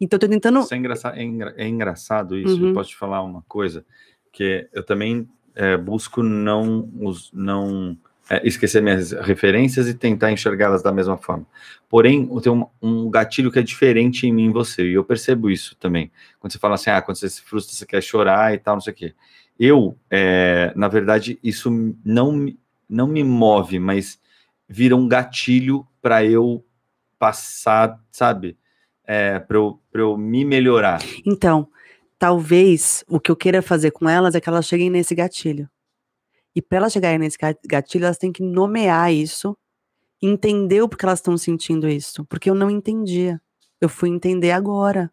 Então 0.00 0.16
eu 0.16 0.20
tô 0.20 0.28
tentando. 0.28 0.60
Isso 0.60 0.74
é, 0.74 0.76
engraçado, 0.76 1.16
é, 1.16 1.22
engra, 1.22 1.54
é 1.56 1.68
engraçado 1.68 2.36
isso. 2.36 2.60
Uhum. 2.60 2.68
Eu 2.68 2.74
posso 2.74 2.90
te 2.90 2.96
falar 2.96 3.22
uma 3.22 3.42
coisa 3.42 3.84
que 4.32 4.68
eu 4.72 4.84
também 4.84 5.28
é, 5.54 5.76
busco 5.76 6.22
não, 6.22 6.90
os, 7.00 7.30
não 7.32 7.96
é, 8.30 8.46
esquecer 8.46 8.80
minhas 8.80 9.10
referências 9.10 9.88
e 9.88 9.94
tentar 9.94 10.30
enxergá-las 10.30 10.84
da 10.84 10.92
mesma 10.92 11.16
forma. 11.16 11.44
Porém, 11.88 12.28
tem 12.40 12.52
um, 12.52 12.64
um, 12.80 13.10
gatilho 13.10 13.50
que 13.50 13.58
é 13.58 13.62
diferente 13.62 14.24
em 14.24 14.32
mim 14.32 14.46
e 14.46 14.52
você, 14.52 14.88
e 14.88 14.94
eu 14.94 15.02
percebo 15.02 15.50
isso 15.50 15.74
também. 15.74 16.12
Quando 16.38 16.52
você 16.52 16.58
fala 16.58 16.76
assim, 16.76 16.90
ah, 16.90 17.02
quando 17.02 17.16
você 17.16 17.28
se 17.28 17.42
frustra, 17.42 17.74
você 17.74 17.84
quer 17.84 18.00
chorar 18.00 18.54
e 18.54 18.58
tal, 18.58 18.76
não 18.76 18.80
sei 18.80 18.92
o 18.92 18.96
quê. 18.96 19.14
Eu, 19.58 19.98
é, 20.08 20.72
na 20.76 20.86
verdade, 20.86 21.40
isso 21.42 21.70
não, 22.04 22.46
não 22.88 23.08
me 23.08 23.24
move, 23.24 23.80
mas 23.80 24.20
vira 24.68 24.94
um 24.94 25.08
gatilho 25.08 25.84
para 26.00 26.24
eu 26.24 26.64
passar, 27.18 28.00
sabe? 28.12 28.56
É, 29.04 29.40
para 29.40 29.56
eu, 29.56 29.80
eu 29.92 30.16
me 30.16 30.44
melhorar. 30.44 31.00
Então, 31.26 31.68
talvez 32.16 33.04
o 33.08 33.18
que 33.18 33.28
eu 33.28 33.34
queira 33.34 33.60
fazer 33.60 33.90
com 33.90 34.08
elas 34.08 34.36
é 34.36 34.40
que 34.40 34.48
elas 34.48 34.66
cheguem 34.66 34.88
nesse 34.88 35.16
gatilho. 35.16 35.68
E 36.54 36.60
para 36.60 36.78
elas 36.78 36.92
chegarem 36.92 37.18
nesse 37.18 37.38
gatilho, 37.66 38.04
elas 38.04 38.18
têm 38.18 38.32
que 38.32 38.42
nomear 38.42 39.12
isso, 39.12 39.56
entender 40.20 40.82
o 40.82 40.88
porquê 40.88 41.06
elas 41.06 41.18
estão 41.18 41.36
sentindo 41.38 41.88
isso. 41.88 42.24
Porque 42.24 42.50
eu 42.50 42.54
não 42.54 42.70
entendia. 42.70 43.40
Eu 43.80 43.88
fui 43.88 44.08
entender 44.08 44.50
agora. 44.50 45.10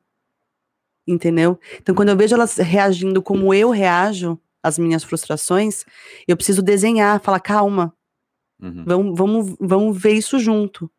Entendeu? 1.07 1.59
Então, 1.77 1.95
quando 1.95 2.09
eu 2.09 2.17
vejo 2.17 2.35
elas 2.35 2.57
reagindo 2.57 3.21
como 3.21 3.53
eu 3.53 3.69
reajo 3.69 4.37
às 4.61 4.77
minhas 4.77 5.03
frustrações, 5.03 5.85
eu 6.27 6.35
preciso 6.35 6.61
desenhar, 6.61 7.21
falar, 7.21 7.39
calma. 7.39 7.93
Uhum. 8.59 8.83
Vamos, 8.85 9.17
vamos, 9.17 9.55
vamos 9.59 10.01
ver 10.01 10.13
isso 10.13 10.39
junto. 10.39 10.91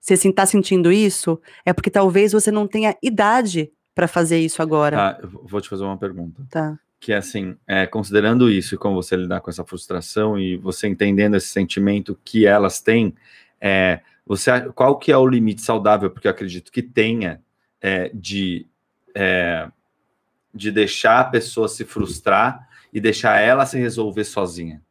Você 0.00 0.14
está 0.14 0.46
sentindo 0.46 0.90
isso, 0.90 1.40
é 1.64 1.72
porque 1.72 1.90
talvez 1.90 2.32
você 2.32 2.50
não 2.50 2.66
tenha 2.66 2.96
idade 3.02 3.70
para 3.94 4.08
fazer 4.08 4.38
isso 4.40 4.62
agora. 4.62 4.96
Tá, 4.96 5.20
eu 5.22 5.46
vou 5.46 5.60
te 5.60 5.68
fazer 5.68 5.84
uma 5.84 5.98
pergunta. 5.98 6.44
Tá 6.50 6.78
que 7.00 7.12
assim, 7.12 7.56
é, 7.66 7.86
considerando 7.86 8.50
isso 8.50 8.74
e 8.74 8.78
como 8.78 8.96
você 8.96 9.16
lidar 9.16 9.40
com 9.40 9.50
essa 9.50 9.64
frustração 9.64 10.38
e 10.38 10.56
você 10.56 10.88
entendendo 10.88 11.36
esse 11.36 11.48
sentimento 11.48 12.18
que 12.24 12.46
elas 12.46 12.80
têm, 12.80 13.14
é, 13.60 14.00
você 14.26 14.50
qual 14.74 14.98
que 14.98 15.12
é 15.12 15.16
o 15.16 15.26
limite 15.26 15.62
saudável? 15.62 16.10
Porque 16.10 16.26
eu 16.26 16.32
acredito 16.32 16.72
que 16.72 16.82
tenha 16.82 17.40
é, 17.80 18.10
de 18.12 18.66
é, 19.14 19.70
de 20.52 20.70
deixar 20.70 21.20
a 21.20 21.24
pessoa 21.24 21.68
se 21.68 21.84
frustrar 21.84 22.68
e 22.92 23.00
deixar 23.00 23.40
ela 23.40 23.64
se 23.66 23.78
resolver 23.78 24.24
sozinha. 24.24 24.82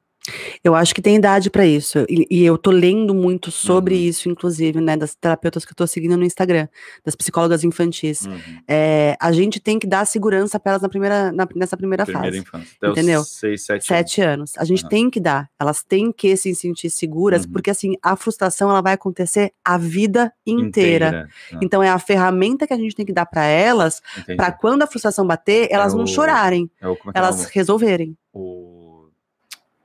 Eu 0.63 0.75
acho 0.75 0.93
que 0.93 1.01
tem 1.01 1.15
idade 1.15 1.49
para 1.49 1.65
isso. 1.65 2.05
E, 2.09 2.27
e, 2.29 2.45
eu 2.45 2.57
tô 2.57 2.71
lendo 2.71 3.13
muito 3.13 3.51
sobre 3.51 3.95
uhum. 3.95 4.01
isso, 4.01 4.29
inclusive, 4.29 4.79
né, 4.81 4.97
das 4.97 5.15
terapeutas 5.15 5.65
que 5.65 5.71
eu 5.71 5.75
tô 5.75 5.87
seguindo 5.87 6.17
no 6.17 6.23
Instagram, 6.23 6.67
das 7.03 7.15
psicólogas 7.15 7.63
infantis. 7.63 8.25
Uhum. 8.25 8.37
É, 8.67 9.15
a 9.19 9.31
gente 9.31 9.59
tem 9.59 9.79
que 9.79 9.87
dar 9.87 10.05
segurança 10.05 10.59
para 10.59 10.73
elas 10.73 10.81
na 10.81 10.89
primeira, 10.89 11.31
na, 11.31 11.47
nessa 11.55 11.77
primeira, 11.77 12.05
primeira 12.05 12.29
fase. 12.29 12.39
Infância. 12.39 12.77
Até 12.81 12.91
entendeu? 12.91 13.23
Seis, 13.23 13.65
sete, 13.65 13.85
sete 13.85 14.21
anos. 14.21 14.53
A 14.57 14.65
gente 14.65 14.83
uhum. 14.83 14.89
tem 14.89 15.09
que 15.09 15.19
dar. 15.19 15.49
Elas 15.59 15.83
têm 15.83 16.11
que 16.11 16.35
se 16.35 16.53
sentir 16.55 16.89
seguras, 16.89 17.45
uhum. 17.45 17.51
porque 17.51 17.69
assim, 17.69 17.95
a 18.01 18.15
frustração 18.15 18.69
ela 18.69 18.81
vai 18.81 18.93
acontecer 18.93 19.53
a 19.63 19.77
vida 19.77 20.33
inteira. 20.45 21.07
inteira. 21.07 21.29
Ah. 21.53 21.59
Então 21.61 21.81
é 21.81 21.89
a 21.89 21.99
ferramenta 21.99 22.67
que 22.67 22.73
a 22.73 22.77
gente 22.77 22.95
tem 22.95 23.05
que 23.05 23.13
dar 23.13 23.25
para 23.25 23.45
elas, 23.45 24.01
para 24.35 24.51
quando 24.51 24.83
a 24.83 24.87
frustração 24.87 25.25
bater, 25.25 25.67
elas 25.71 25.93
é 25.93 25.95
o, 25.95 25.99
não 25.99 26.07
chorarem, 26.07 26.69
é 26.81 26.87
o, 26.87 26.93
é 26.93 26.97
elas 27.13 27.45
resolverem. 27.45 28.17
O 28.33 28.86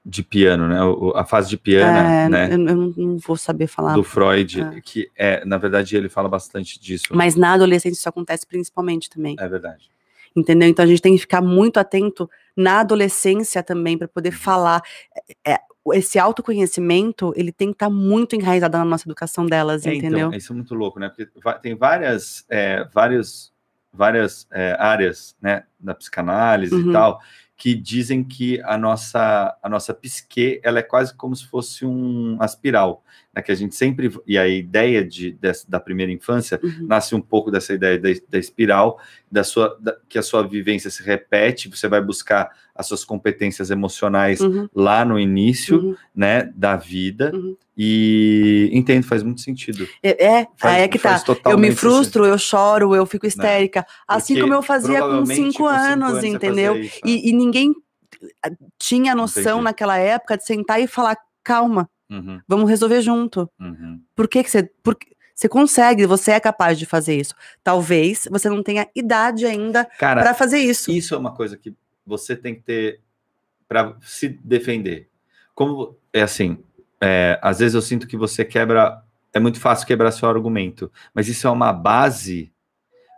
de 0.05 0.23
piano, 0.23 0.67
né? 0.67 0.79
A 1.15 1.25
fase 1.25 1.49
de 1.49 1.57
piano, 1.57 1.97
é, 1.97 2.29
né? 2.29 2.53
Eu, 2.53 2.59
não 2.59 3.19
vou 3.19 3.37
saber 3.37 3.69
falar. 3.69 3.95
Do 3.95 4.03
Freud, 4.03 4.61
é. 4.61 4.81
que 4.81 5.09
é, 5.17 5.45
na 5.45 5.59
verdade, 5.59 5.97
ele 5.97 6.09
fala 6.09 6.29
bastante 6.29 6.81
disso. 6.81 7.07
Mas 7.13 7.37
na 7.37 7.53
adolescência 7.53 7.99
isso 7.99 8.09
acontece 8.09 8.47
principalmente 8.47 9.09
também. 9.09 9.37
É 9.39 9.49
verdade. 9.49 9.91
Entendeu? 10.35 10.69
Então 10.69 10.85
a 10.85 10.89
gente 10.89 11.03
tem 11.03 11.15
que 11.15 11.21
ficar 11.21 11.41
muito 11.41 11.79
atento 11.79 12.29
na 12.57 12.81
adolescência 12.81 13.63
também 13.63 13.97
para 13.97 14.09
poder 14.09 14.33
uhum. 14.33 14.39
falar. 14.39 14.83
É, 15.45 15.53
é, 15.53 15.61
esse 15.95 16.19
autoconhecimento, 16.19 17.33
ele 17.37 17.53
tem 17.53 17.69
que 17.69 17.75
estar 17.75 17.87
tá 17.87 17.93
muito 17.93 18.35
enraizado 18.35 18.79
na 18.79 18.85
nossa 18.85 19.07
educação 19.07 19.47
delas, 19.47 19.85
é, 19.85 19.91
então, 19.91 19.99
entendeu? 19.99 20.27
Então, 20.29 20.39
isso 20.39 20.53
é 20.53 20.57
muito 20.57 20.75
louco, 20.75 20.99
né? 20.99 21.09
Porque 21.09 21.29
tem 21.61 21.75
várias, 21.77 22.45
é, 22.49 22.85
várias, 22.93 23.53
várias 23.93 24.49
áreas, 24.79 25.37
né, 25.43 25.65
da 25.79 25.93
psicanálise 25.95 26.75
uhum. 26.75 26.91
e 26.91 26.93
tal, 26.93 27.21
que 27.63 27.77
dizem 27.77 28.25
que 28.25 28.61
a 28.63 28.77
nossa, 28.77 29.57
a 29.63 29.69
nossa 29.69 29.95
psique 29.95 30.61
ela 30.65 30.81
é 30.81 30.83
quase 30.83 31.15
como 31.15 31.37
se 31.37 31.47
fosse 31.47 31.87
um 31.87 32.37
aspiral, 32.41 33.05
né, 33.35 33.43
que 33.43 33.51
a 33.51 33.55
gente 33.55 33.75
sempre 33.75 34.11
e 34.27 34.37
a 34.37 34.47
ideia 34.47 35.05
de, 35.05 35.33
dessa, 35.33 35.69
da 35.69 35.81
primeira 35.81 36.13
infância 36.13 36.61
uhum. 36.63 36.87
nasce 36.87 37.15
um 37.15 37.21
pouco 37.21 37.51
dessa 37.51 37.73
ideia 37.73 37.99
da, 37.99 38.09
da 38.29 38.39
espiral, 38.39 38.99
da 39.31 39.43
sua 39.43 39.77
da, 39.81 39.97
que 40.09 40.19
a 40.19 40.23
sua 40.23 40.47
vivência 40.47 40.91
se 40.91 41.03
repete, 41.03 41.69
você 41.69 41.89
vai 41.89 42.01
buscar 42.03 42.51
as 42.75 42.87
suas 42.87 43.05
competências 43.05 43.71
emocionais 43.71 44.41
uhum. 44.41 44.69
lá 44.75 45.05
no 45.05 45.19
início, 45.19 45.79
uhum. 45.79 45.97
né, 46.15 46.51
da 46.55 46.77
vida. 46.77 47.31
Uhum. 47.35 47.57
E 47.77 48.71
entendo, 48.73 49.05
faz 49.05 49.23
muito 49.23 49.41
sentido. 49.41 49.89
É, 50.03 50.25
é, 50.25 50.47
faz, 50.57 50.83
é 50.83 50.89
que 50.89 50.99
tá. 50.99 51.23
Eu 51.47 51.59
me 51.59 51.73
frustro, 51.73 52.25
sentido. 52.25 52.35
eu 52.35 52.39
choro, 52.39 52.95
eu 52.95 53.07
fico 53.07 53.27
histérica. 53.27 53.87
Assim 54.07 54.39
como 54.41 54.53
eu 54.55 54.63
fazia 54.63 55.01
com 55.01 55.25
cinco, 55.27 55.67
anos, 55.67 56.11
anos 56.11 56.25
entendeu? 56.25 56.79
Isso, 56.79 57.01
e, 57.05 57.31
e, 57.31 57.33
ninguém 57.33 57.73
ah, 58.45 58.51
tinha 58.79 59.15
noção 59.15 59.43
Entendi. 59.43 59.65
naquela 59.65 59.97
época 59.97 60.37
de 60.37 60.45
sentar 60.45 60.81
e 60.81 60.87
falar, 60.87 61.17
calma, 61.43 61.89
uhum. 62.13 62.41
vamos 62.47 62.69
resolver 62.69 63.01
junto. 63.01 63.51
Uhum. 63.59 64.01
Por 64.15 64.29
que, 64.29 64.43
que 64.45 64.51
você. 64.51 64.63
Por, 64.83 64.97
você 65.35 65.49
consegue, 65.49 66.07
você 66.07 66.33
é 66.33 66.41
capaz 66.41 66.79
de 66.79 66.87
fazer 66.87 67.17
isso. 67.17 67.35
Talvez 67.65 68.29
você 68.31 68.49
não 68.49 68.63
tenha 68.63 68.87
idade 68.95 69.47
ainda 69.47 69.89
para 69.99 70.35
fazer 70.35 70.59
isso. 70.59 70.91
Isso 70.91 71.15
é 71.15 71.19
uma 71.19 71.35
coisa 71.35 71.57
que 71.57 71.75
você 72.07 72.37
tem 72.37 72.55
que 72.55 72.61
ter 72.61 73.01
para 73.67 73.97
se 74.03 74.29
defender. 74.29 75.09
Como 75.55 75.97
é 76.13 76.23
assim, 76.23 76.63
é, 77.01 77.39
às 77.43 77.59
vezes 77.59 77.75
eu 77.75 77.83
sinto 77.83 78.07
que 78.07 78.17
você 78.17 78.45
quebra, 78.45 79.03
é 79.33 79.41
muito 79.41 79.59
fácil 79.59 79.87
quebrar 79.87 80.13
seu 80.13 80.29
argumento, 80.29 80.93
mas 81.15 81.27
isso 81.27 81.47
é 81.47 81.51
uma 81.51 81.73
base 81.73 82.53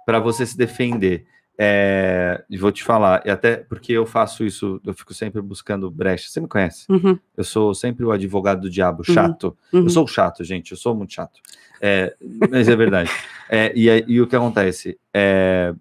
para 0.06 0.18
você 0.18 0.46
se 0.46 0.56
defender. 0.56 1.26
É, 1.56 2.44
vou 2.58 2.72
te 2.72 2.82
falar, 2.82 3.22
e 3.24 3.30
até 3.30 3.56
porque 3.56 3.92
eu 3.92 4.04
faço 4.04 4.44
isso, 4.44 4.80
eu 4.84 4.92
fico 4.92 5.14
sempre 5.14 5.40
buscando 5.40 5.90
brecha. 5.90 6.28
Você 6.28 6.40
me 6.40 6.48
conhece? 6.48 6.84
Uhum. 6.90 7.18
Eu 7.36 7.44
sou 7.44 7.74
sempre 7.74 8.04
o 8.04 8.10
advogado 8.10 8.62
do 8.62 8.70
diabo, 8.70 9.04
uhum. 9.06 9.14
chato. 9.14 9.56
Uhum. 9.72 9.82
Eu 9.84 9.90
sou 9.90 10.06
chato, 10.06 10.42
gente, 10.42 10.72
eu 10.72 10.76
sou 10.76 10.94
muito 10.94 11.12
chato. 11.12 11.40
É, 11.80 12.16
mas 12.50 12.68
é 12.68 12.74
verdade. 12.74 13.10
É, 13.48 13.72
e, 13.76 13.88
e, 14.08 14.20
o 14.20 14.26
que 14.26 14.34
acontece? 14.34 14.98
É, 15.12 15.74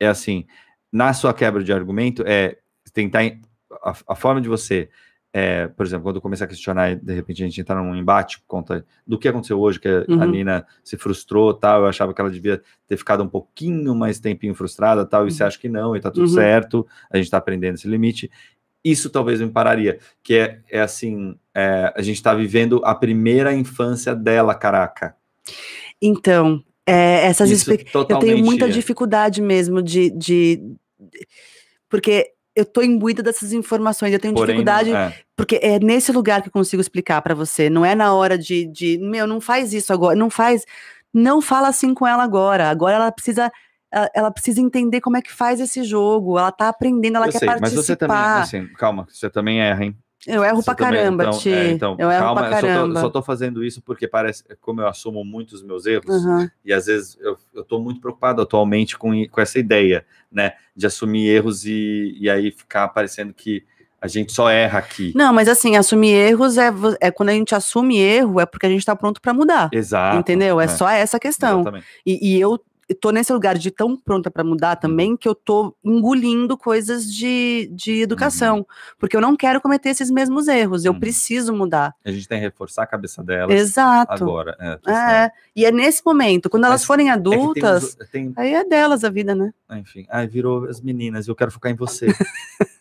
é 0.00 0.06
assim, 0.06 0.46
na 0.90 1.12
sua 1.12 1.34
quebra 1.34 1.62
de 1.62 1.72
argumento, 1.72 2.22
é 2.26 2.58
tentar. 2.92 3.22
A, 3.82 3.94
a 4.08 4.14
forma 4.14 4.40
de 4.40 4.48
você 4.48 4.88
é, 5.38 5.68
por 5.68 5.84
exemplo, 5.84 6.04
quando 6.04 6.16
eu 6.16 6.22
comecei 6.22 6.46
a 6.46 6.48
questionar, 6.48 6.96
de 6.96 7.12
repente 7.12 7.42
a 7.42 7.46
gente 7.46 7.60
entrar 7.60 7.76
num 7.82 7.94
embate 7.94 8.40
por 8.40 8.46
conta 8.46 8.86
do 9.06 9.18
que 9.18 9.28
aconteceu 9.28 9.60
hoje, 9.60 9.78
que 9.78 9.86
uhum. 10.08 10.22
a 10.22 10.24
Nina 10.24 10.66
se 10.82 10.96
frustrou, 10.96 11.52
tal, 11.52 11.82
eu 11.82 11.88
achava 11.88 12.14
que 12.14 12.20
ela 12.22 12.30
devia 12.30 12.62
ter 12.88 12.96
ficado 12.96 13.22
um 13.22 13.28
pouquinho 13.28 13.94
mais 13.94 14.18
tempinho 14.18 14.54
frustrada, 14.54 15.04
tal, 15.04 15.20
uhum. 15.20 15.28
e 15.28 15.32
você 15.32 15.42
uhum. 15.42 15.48
acha 15.48 15.58
que 15.58 15.68
não, 15.68 15.94
e 15.94 16.00
tá 16.00 16.10
tudo 16.10 16.22
uhum. 16.22 16.32
certo, 16.32 16.86
a 17.10 17.18
gente 17.18 17.30
tá 17.30 17.36
aprendendo 17.36 17.74
esse 17.74 17.86
limite. 17.86 18.30
Isso 18.82 19.10
talvez 19.10 19.38
me 19.38 19.50
pararia, 19.50 19.98
que 20.22 20.36
é, 20.36 20.60
é 20.70 20.80
assim, 20.80 21.36
é, 21.54 21.92
a 21.94 22.00
gente 22.00 22.22
tá 22.22 22.32
vivendo 22.32 22.80
a 22.82 22.94
primeira 22.94 23.54
infância 23.54 24.14
dela, 24.14 24.54
caraca. 24.54 25.16
Então, 26.00 26.64
é, 26.86 27.26
essas 27.26 27.50
expectativas. 27.50 28.08
Eu 28.08 28.18
tenho 28.20 28.38
muita 28.42 28.70
dificuldade 28.70 29.42
mesmo 29.42 29.82
de, 29.82 30.08
de. 30.08 30.62
Porque 31.90 32.35
eu 32.56 32.64
tô 32.64 32.82
imbuída 32.82 33.22
dessas 33.22 33.52
informações, 33.52 34.12
eu 34.12 34.18
tenho 34.18 34.32
Porém, 34.32 34.56
dificuldade, 34.56 34.90
é. 34.92 35.12
porque 35.36 35.60
é 35.62 35.78
nesse 35.78 36.10
lugar 36.10 36.40
que 36.40 36.48
eu 36.48 36.52
consigo 36.52 36.80
explicar 36.80 37.20
para 37.20 37.34
você, 37.34 37.68
não 37.68 37.84
é 37.84 37.94
na 37.94 38.14
hora 38.14 38.38
de, 38.38 38.66
de, 38.66 38.98
meu, 38.98 39.26
não 39.26 39.40
faz 39.42 39.74
isso 39.74 39.92
agora, 39.92 40.16
não 40.16 40.30
faz, 40.30 40.64
não 41.12 41.42
fala 41.42 41.68
assim 41.68 41.92
com 41.92 42.06
ela 42.06 42.22
agora, 42.22 42.70
agora 42.70 42.96
ela 42.96 43.12
precisa, 43.12 43.52
ela, 43.92 44.10
ela 44.14 44.30
precisa 44.30 44.60
entender 44.60 45.02
como 45.02 45.18
é 45.18 45.22
que 45.22 45.30
faz 45.30 45.60
esse 45.60 45.84
jogo, 45.84 46.38
ela 46.38 46.50
tá 46.50 46.70
aprendendo, 46.70 47.16
ela 47.16 47.26
eu 47.26 47.32
quer 47.32 47.40
sei, 47.40 47.46
participar. 47.46 47.76
Mas 47.76 47.86
você 47.86 47.94
também, 47.94 48.16
assim, 48.16 48.66
calma, 48.74 49.06
você 49.10 49.28
também 49.28 49.60
erra, 49.60 49.84
hein? 49.84 49.96
Eu 50.26 50.42
erro 50.44 50.56
Você 50.56 50.64
pra 50.64 50.74
também, 50.74 51.00
caramba, 51.00 51.24
então, 51.24 51.38
Ti. 51.38 51.52
É, 51.52 51.70
então, 51.70 51.96
eu 51.98 52.10
erro 52.10 52.24
calma, 52.24 52.40
pra 52.40 52.50
caramba. 52.50 52.70
Eu 52.70 52.86
só, 52.86 53.00
tô, 53.00 53.00
só 53.00 53.10
tô 53.10 53.22
fazendo 53.22 53.64
isso 53.64 53.80
porque 53.80 54.08
parece, 54.08 54.44
como 54.60 54.80
eu 54.80 54.88
assumo 54.88 55.24
muitos 55.24 55.62
meus 55.62 55.86
erros, 55.86 56.24
uhum. 56.24 56.48
e 56.64 56.72
às 56.72 56.86
vezes 56.86 57.16
eu, 57.20 57.36
eu 57.54 57.62
tô 57.62 57.78
muito 57.78 58.00
preocupado 58.00 58.42
atualmente 58.42 58.98
com, 58.98 59.12
com 59.28 59.40
essa 59.40 59.58
ideia, 59.58 60.04
né, 60.30 60.54
de 60.74 60.86
assumir 60.86 61.28
erros 61.28 61.64
e, 61.64 62.16
e 62.18 62.28
aí 62.28 62.50
ficar 62.50 62.88
parecendo 62.88 63.32
que 63.32 63.64
a 64.00 64.08
gente 64.08 64.32
só 64.32 64.50
erra 64.50 64.78
aqui. 64.78 65.12
Não, 65.14 65.32
mas 65.32 65.48
assim, 65.48 65.76
assumir 65.76 66.12
erros 66.12 66.58
é, 66.58 66.70
é 67.00 67.10
quando 67.10 67.30
a 67.30 67.32
gente 67.32 67.54
assume 67.54 67.98
erro, 67.98 68.40
é 68.40 68.46
porque 68.46 68.66
a 68.66 68.68
gente 68.68 68.84
tá 68.84 68.94
pronto 68.94 69.20
para 69.20 69.32
mudar. 69.32 69.68
Exato. 69.72 70.18
Entendeu? 70.18 70.60
É, 70.60 70.64
é. 70.64 70.68
só 70.68 70.88
essa 70.88 71.18
questão. 71.18 71.64
E, 72.04 72.34
e, 72.34 72.40
eu 72.40 72.60
tô 72.94 73.10
nesse 73.10 73.32
lugar 73.32 73.58
de 73.58 73.70
tão 73.70 73.96
pronta 73.96 74.30
para 74.30 74.44
mudar 74.44 74.76
uhum. 74.76 74.80
também 74.80 75.16
que 75.16 75.28
eu 75.28 75.34
tô 75.34 75.74
engolindo 75.84 76.56
coisas 76.56 77.12
de, 77.12 77.68
de 77.72 78.00
educação, 78.00 78.58
uhum. 78.58 78.64
porque 78.98 79.16
eu 79.16 79.20
não 79.20 79.36
quero 79.36 79.60
cometer 79.60 79.90
esses 79.90 80.10
mesmos 80.10 80.48
erros, 80.48 80.84
eu 80.84 80.92
uhum. 80.92 81.00
preciso 81.00 81.52
mudar. 81.52 81.94
A 82.04 82.10
gente 82.10 82.28
tem 82.28 82.38
que 82.38 82.44
reforçar 82.44 82.82
a 82.84 82.86
cabeça 82.86 83.22
delas 83.22 83.52
Exato. 83.52 84.12
agora. 84.12 84.56
É, 84.60 84.90
é 84.90 85.30
e 85.54 85.64
é 85.64 85.72
nesse 85.72 86.02
momento, 86.04 86.48
quando 86.48 86.64
elas 86.64 86.82
Mas 86.82 86.86
forem 86.86 87.10
adultas, 87.10 87.96
é 88.00 88.04
tem, 88.04 88.32
tem... 88.32 88.34
aí 88.36 88.54
é 88.54 88.64
delas 88.64 89.04
a 89.04 89.10
vida, 89.10 89.34
né? 89.34 89.52
Enfim, 89.70 90.06
aí 90.08 90.26
virou 90.26 90.66
as 90.66 90.80
meninas, 90.80 91.26
eu 91.26 91.34
quero 91.34 91.50
focar 91.50 91.72
em 91.72 91.76
você. 91.76 92.06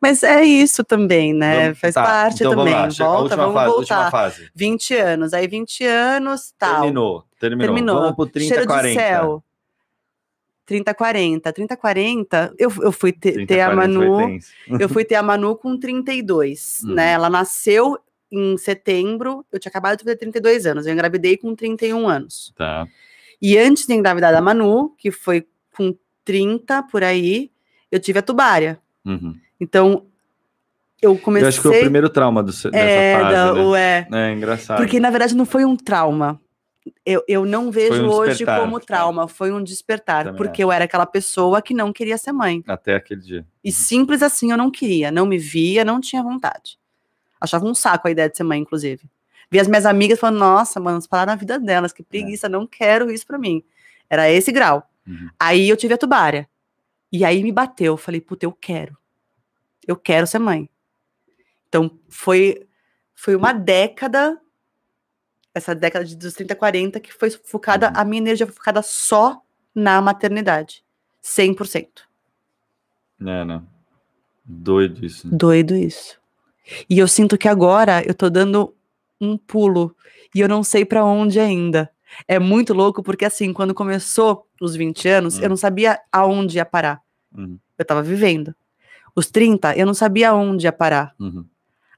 Mas 0.00 0.22
é 0.22 0.44
isso 0.44 0.84
também, 0.84 1.32
né? 1.32 1.74
Faz 1.74 1.94
tá, 1.94 2.02
parte 2.02 2.42
então 2.42 2.56
também. 2.56 2.74
Vamos 2.74 2.98
lá, 2.98 3.06
Volta, 3.06 3.36
vamos 3.36 3.54
fase, 3.54 3.70
voltar. 3.70 4.10
Fase. 4.10 4.50
20 4.54 4.94
anos, 4.94 5.32
aí 5.32 5.46
20 5.46 5.84
anos, 5.84 6.54
tal. 6.58 6.82
Terminou, 6.82 7.24
terminou. 7.38 7.66
terminou. 7.66 8.00
Vamos 8.00 8.16
pro 8.16 8.26
30, 8.26 8.54
Cheiro 8.54 8.66
40. 8.66 8.88
De 8.88 8.94
céu. 8.94 9.42
30-40. 10.66 11.40
30-40, 11.52 12.54
eu, 12.58 12.72
eu 12.82 12.92
fui 12.92 13.12
te, 13.12 13.32
30, 13.32 13.46
ter 13.46 13.60
a 13.60 13.74
Manu. 13.74 14.38
eu 14.80 14.88
fui 14.88 15.04
ter 15.04 15.14
a 15.14 15.22
Manu 15.22 15.56
com 15.56 15.78
32, 15.78 16.82
uhum. 16.82 16.94
né? 16.94 17.12
Ela 17.12 17.30
nasceu 17.30 17.98
em 18.30 18.56
setembro, 18.58 19.46
eu 19.52 19.60
tinha 19.60 19.70
acabado 19.70 19.96
de 19.96 20.04
fazer 20.04 20.16
32 20.16 20.66
anos. 20.66 20.86
Eu 20.86 20.92
engravidei 20.92 21.36
com 21.36 21.54
31 21.54 22.08
anos. 22.08 22.52
Tá. 22.56 22.86
E 23.40 23.56
antes 23.56 23.86
de 23.86 23.94
engravidar 23.94 24.32
da 24.32 24.40
Manu, 24.40 24.94
que 24.98 25.10
foi 25.10 25.46
com 25.76 25.94
30 26.24 26.82
por 26.84 27.04
aí, 27.04 27.50
eu 27.90 28.00
tive 28.00 28.18
a 28.18 28.22
tubária. 28.22 28.80
Uhum. 29.04 29.36
Então, 29.60 30.06
eu 31.00 31.16
comecei. 31.18 31.44
Eu 31.44 31.48
acho 31.48 31.58
que 31.58 31.68
foi 31.68 31.78
o 31.78 31.80
primeiro 31.80 32.08
trauma 32.08 32.42
do, 32.42 32.52
dessa 32.52 32.70
é, 32.74 33.18
fase. 33.18 33.34
Da, 33.34 33.54
né? 33.54 34.06
é. 34.10 34.30
é 34.30 34.32
engraçado. 34.32 34.78
Porque, 34.78 35.00
na 35.00 35.10
verdade, 35.10 35.34
não 35.34 35.46
foi 35.46 35.64
um 35.64 35.76
trauma 35.76 36.40
eu, 37.04 37.24
eu 37.26 37.44
não 37.44 37.70
vejo 37.70 38.02
um 38.02 38.08
hoje 38.08 38.44
como 38.44 38.78
trauma, 38.80 39.26
foi 39.26 39.52
um 39.52 39.62
despertar, 39.62 40.24
Também 40.24 40.38
porque 40.38 40.62
é. 40.62 40.64
eu 40.64 40.72
era 40.72 40.84
aquela 40.84 41.06
pessoa 41.06 41.60
que 41.60 41.74
não 41.74 41.92
queria 41.92 42.18
ser 42.18 42.32
mãe. 42.32 42.62
Até 42.66 42.94
aquele 42.94 43.20
dia. 43.20 43.46
E 43.62 43.68
uhum. 43.68 43.74
simples 43.74 44.22
assim 44.22 44.50
eu 44.50 44.56
não 44.56 44.70
queria, 44.70 45.10
não 45.10 45.26
me 45.26 45.38
via, 45.38 45.84
não 45.84 46.00
tinha 46.00 46.22
vontade. 46.22 46.78
Achava 47.40 47.66
um 47.66 47.74
saco 47.74 48.08
a 48.08 48.10
ideia 48.10 48.28
de 48.28 48.36
ser 48.36 48.44
mãe, 48.44 48.60
inclusive. 48.60 49.08
Vi 49.50 49.60
as 49.60 49.68
minhas 49.68 49.86
amigas 49.86 50.18
falando, 50.18 50.38
nossa, 50.38 50.80
mano, 50.80 51.00
pararam 51.08 51.32
na 51.32 51.36
vida 51.36 51.58
delas, 51.58 51.92
que 51.92 52.02
é. 52.02 52.04
preguiça, 52.04 52.46
é. 52.46 52.50
não 52.50 52.66
quero 52.66 53.10
isso 53.10 53.26
para 53.26 53.38
mim. 53.38 53.62
Era 54.08 54.30
esse 54.30 54.50
grau. 54.52 54.88
Uhum. 55.06 55.28
Aí 55.38 55.68
eu 55.68 55.76
tive 55.76 55.94
a 55.94 55.98
tubária. 55.98 56.48
E 57.12 57.24
aí 57.24 57.42
me 57.42 57.52
bateu, 57.52 57.96
falei, 57.96 58.20
puta, 58.20 58.46
eu 58.46 58.52
quero. 58.52 58.96
Eu 59.86 59.96
quero 59.96 60.26
ser 60.26 60.38
mãe. 60.38 60.68
Então 61.68 61.90
foi, 62.08 62.66
foi 63.14 63.34
uma 63.36 63.52
década 63.52 64.40
essa 65.56 65.74
década 65.74 66.04
de, 66.04 66.14
dos 66.14 66.34
30, 66.34 66.54
40, 66.54 67.00
que 67.00 67.10
foi 67.10 67.30
focada, 67.30 67.88
uhum. 67.88 67.92
a 67.96 68.04
minha 68.04 68.20
energia 68.20 68.46
foi 68.46 68.54
focada 68.54 68.82
só 68.82 69.40
na 69.74 70.02
maternidade. 70.02 70.84
100%. 71.24 71.88
É, 73.22 73.44
né? 73.44 73.62
Doido 74.44 75.04
isso. 75.04 75.26
Né? 75.26 75.36
Doido 75.36 75.74
isso. 75.74 76.20
E 76.90 76.98
eu 76.98 77.08
sinto 77.08 77.38
que 77.38 77.48
agora 77.48 78.02
eu 78.06 78.12
tô 78.12 78.28
dando 78.28 78.74
um 79.18 79.38
pulo 79.38 79.96
e 80.34 80.40
eu 80.40 80.48
não 80.48 80.62
sei 80.62 80.84
para 80.84 81.02
onde 81.02 81.40
ainda. 81.40 81.90
É 82.28 82.38
muito 82.38 82.74
louco 82.74 83.02
porque 83.02 83.24
assim, 83.24 83.50
quando 83.52 83.74
começou 83.74 84.46
os 84.60 84.76
20 84.76 85.08
anos, 85.08 85.36
uhum. 85.38 85.44
eu 85.44 85.48
não 85.48 85.56
sabia 85.56 85.98
aonde 86.12 86.58
ia 86.58 86.66
parar. 86.66 87.00
Uhum. 87.34 87.58
Eu 87.78 87.84
tava 87.84 88.02
vivendo. 88.02 88.54
Os 89.16 89.28
30, 89.30 89.74
eu 89.74 89.86
não 89.86 89.94
sabia 89.94 90.28
aonde 90.28 90.66
ia 90.66 90.72
parar. 90.72 91.14
Uhum. 91.18 91.46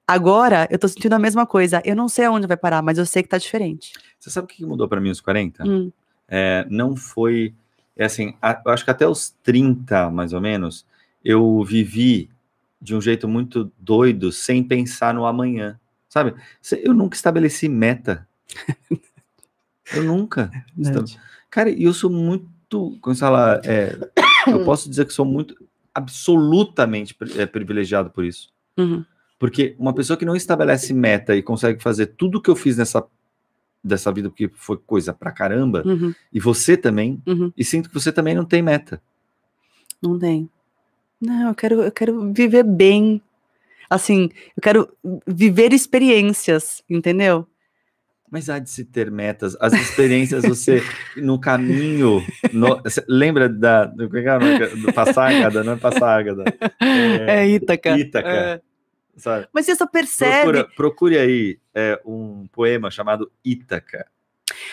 Agora, 0.07 0.69
eu 0.71 0.79
tô 0.79 0.87
sentindo 0.87 1.15
a 1.15 1.19
mesma 1.19 1.45
coisa. 1.45 1.83
Eu 1.85 1.97
não 1.97 2.09
sei 2.09 2.25
aonde 2.25 2.47
vai 2.47 2.57
parar, 2.57 2.81
mas 2.81 2.97
eu 2.97 3.05
sei 3.05 3.25
que 3.25 3.29
tá 3.29 3.37
diferente. 3.37 3.93
Você 4.19 4.31
sabe 4.31 4.45
o 4.45 4.49
que 4.49 4.65
mudou 4.65 4.89
para 4.89 5.01
mim 5.01 5.11
os 5.11 5.21
40? 5.21 5.69
Hum. 5.69 5.93
É, 6.29 6.65
não 6.71 6.95
foi. 6.95 7.53
É 7.97 8.05
assim, 8.05 8.35
a, 8.41 8.63
eu 8.65 8.73
acho 8.73 8.85
que 8.85 8.91
até 8.91 9.07
os 9.07 9.35
30, 9.43 10.11
mais 10.11 10.33
ou 10.33 10.41
menos, 10.41 10.87
eu 11.25 11.63
vivi 11.65 12.31
de 12.81 12.95
um 12.95 13.01
jeito 13.01 13.27
muito 13.27 13.71
doido, 13.79 14.31
sem 14.31 14.63
pensar 14.63 15.13
no 15.13 15.27
amanhã. 15.27 15.79
Sabe? 16.09 16.35
Eu 16.83 16.95
nunca 16.95 17.17
estabeleci 17.17 17.69
meta. 17.69 18.27
eu 19.93 20.05
nunca. 20.05 20.51
Cara, 21.51 21.69
eu 21.71 21.93
sou 21.93 22.09
muito. 22.09 22.49
Como 23.01 23.15
se 23.15 23.21
fala, 23.21 23.61
é, 23.65 23.95
eu 24.47 24.63
posso 24.65 24.89
dizer 24.89 25.05
que 25.05 25.13
sou 25.13 25.27
muito 25.27 25.68
absolutamente 25.95 27.17
é, 27.37 27.47
privilegiado 27.47 28.11
por 28.11 28.25
isso. 28.25 28.53
Uhum. 28.77 29.05
Porque 29.39 29.77
uma 29.79 29.95
pessoa 29.95 30.17
que 30.17 30.25
não 30.25 30.35
estabelece 30.35 30.93
meta 30.93 31.37
e 31.37 31.43
consegue 31.43 31.83
fazer 31.83 32.07
tudo 32.07 32.41
que 32.41 32.51
eu 32.51 32.57
fiz 32.57 32.77
nessa 32.77 33.05
dessa 33.83 34.13
vida, 34.13 34.29
porque 34.29 34.51
foi 34.55 34.77
coisa 34.77 35.15
pra 35.15 35.31
caramba, 35.31 35.83
uhum. 35.87 36.13
e 36.33 36.41
você 36.41 36.77
também, 36.77 37.23
uhum. 37.25 37.53
e 37.57 37.65
sinto 37.65 37.89
que 37.89 37.95
você 37.95 38.11
também 38.11 38.35
não 38.35 38.45
tem 38.45 38.61
meta. 38.61 39.01
Não 40.03 40.19
tem. 40.19 40.51
Não, 41.21 41.49
eu 41.49 41.55
quero, 41.55 41.83
eu 41.83 41.93
quero 41.93 42.33
viver 42.33 42.65
bem. 42.65 43.23
Assim, 43.89 44.31
eu 44.57 44.63
quero 44.63 44.89
viver 45.27 45.73
experiências, 45.73 46.83
entendeu? 46.89 47.47
Mas 48.31 48.51
há 48.51 48.59
de 48.59 48.69
se 48.69 48.85
ter 48.85 49.11
metas, 49.11 49.57
as 49.61 49.73
experiências 49.73 50.45
você 50.45 50.83
no 51.17 51.41
caminho. 51.41 52.23
No, 52.53 52.81
lembra 53.09 53.49
da 53.49 53.87
do, 53.87 54.05
é 54.05 54.07
é 54.07 54.71
do 55.51 55.65
não 55.65 55.73
é 55.73 55.77
Passágada? 55.77 56.45
É, 56.81 57.41
é 57.41 57.49
Ítaca. 57.49 57.99
Ítaca. 57.99 58.29
É. 58.29 58.61
Sabe? 59.17 59.49
Mas 59.53 59.67
você 59.67 59.87
percebe. 59.87 60.53
Procura, 60.53 60.69
procure 60.77 61.19
aí 61.19 61.59
é, 61.75 62.01
um 62.05 62.47
poema 62.53 62.91
chamado 62.91 63.31
Ítaca. 63.45 64.07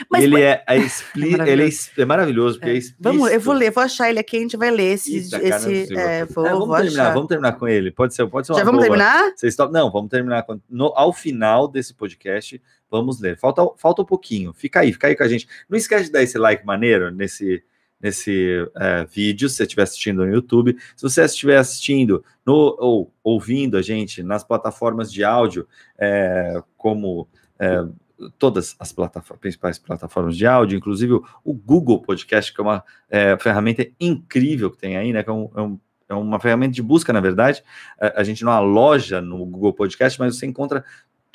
Mas, 0.09 0.23
ele, 0.23 0.41
é, 0.41 0.63
é, 0.67 0.77
expli... 0.77 1.39
é, 1.39 1.49
ele 1.49 1.69
é, 1.69 2.01
é 2.01 2.05
maravilhoso, 2.05 2.59
porque 2.59 2.71
é, 2.71 2.77
é 2.77 2.81
Vamos, 2.99 3.31
eu 3.31 3.39
vou 3.39 3.53
ler, 3.53 3.71
vou 3.71 3.83
achar 3.83 4.09
ele 4.09 4.19
aqui, 4.19 4.37
a 4.37 4.39
gente 4.39 4.57
vai 4.57 4.71
ler 4.71 4.93
esse. 4.93 5.17
Esse 5.17 5.93
é, 5.95 6.25
vou, 6.25 6.43
vamos, 6.43 6.67
vou 6.67 6.77
terminar, 6.77 7.13
vamos 7.13 7.27
terminar 7.27 7.51
com 7.53 7.67
ele. 7.67 7.91
Pode 7.91 8.13
ser, 8.13 8.27
pode 8.27 8.47
ser 8.47 8.53
Já 8.53 8.63
vamos 8.63 8.85
boa. 8.85 8.97
terminar? 8.97 9.31
Vocês 9.35 9.55
Não, 9.71 9.91
vamos 9.91 10.09
terminar. 10.09 10.43
Com... 10.43 10.59
No, 10.69 10.91
ao 10.95 11.13
final 11.13 11.67
desse 11.67 11.93
podcast, 11.93 12.61
vamos 12.97 13.19
ler. 13.19 13.37
Falta, 13.37 13.67
falta 13.77 14.01
um 14.01 14.05
pouquinho. 14.05 14.53
Fica 14.53 14.81
aí, 14.81 14.93
fica 14.93 15.07
aí 15.07 15.15
com 15.15 15.23
a 15.23 15.27
gente. 15.27 15.47
Não 15.69 15.77
esquece 15.77 16.05
de 16.05 16.11
dar 16.11 16.23
esse 16.23 16.37
like 16.37 16.65
maneiro 16.65 17.11
nesse 17.11 17.63
nesse 18.01 18.69
é, 18.75 19.05
vídeo, 19.05 19.49
se 19.49 19.55
você 19.55 19.63
estiver 19.63 19.83
assistindo 19.83 20.25
no 20.25 20.31
YouTube. 20.31 20.77
Se 20.95 21.01
você 21.01 21.23
estiver 21.23 21.57
assistindo 21.57 22.23
no, 22.45 22.75
ou 22.79 23.11
ouvindo 23.23 23.77
a 23.77 23.81
gente 23.81 24.21
nas 24.21 24.43
plataformas 24.43 25.11
de 25.11 25.23
áudio, 25.23 25.67
é, 25.97 26.61
como 26.77 27.27
é, 27.57 27.83
todas 28.37 28.75
as 28.79 28.91
plataformas, 28.91 29.39
principais 29.39 29.79
plataformas 29.79 30.37
de 30.37 30.45
áudio, 30.45 30.77
inclusive 30.77 31.13
o 31.43 31.53
Google 31.53 32.01
Podcast, 32.01 32.53
que 32.53 32.61
é 32.61 32.63
uma 32.63 32.83
é, 33.09 33.37
ferramenta 33.37 33.87
incrível 33.99 34.71
que 34.71 34.77
tem 34.77 34.97
aí, 34.97 35.11
né? 35.11 35.23
Que 35.23 35.29
é, 35.29 35.33
um, 35.33 35.49
é, 35.55 35.61
um, 35.61 35.79
é 36.09 36.13
uma 36.13 36.39
ferramenta 36.39 36.73
de 36.73 36.83
busca, 36.83 37.11
na 37.11 37.19
verdade. 37.19 37.63
A, 37.99 38.21
a, 38.21 38.23
gente 38.23 38.43
não 38.43 38.51
aloja 38.51 39.21
no 39.21 39.45
Google 39.45 39.73
Podcast, 39.73 40.19
mas 40.19 40.37
você 40.37 40.45
encontra 40.45 40.85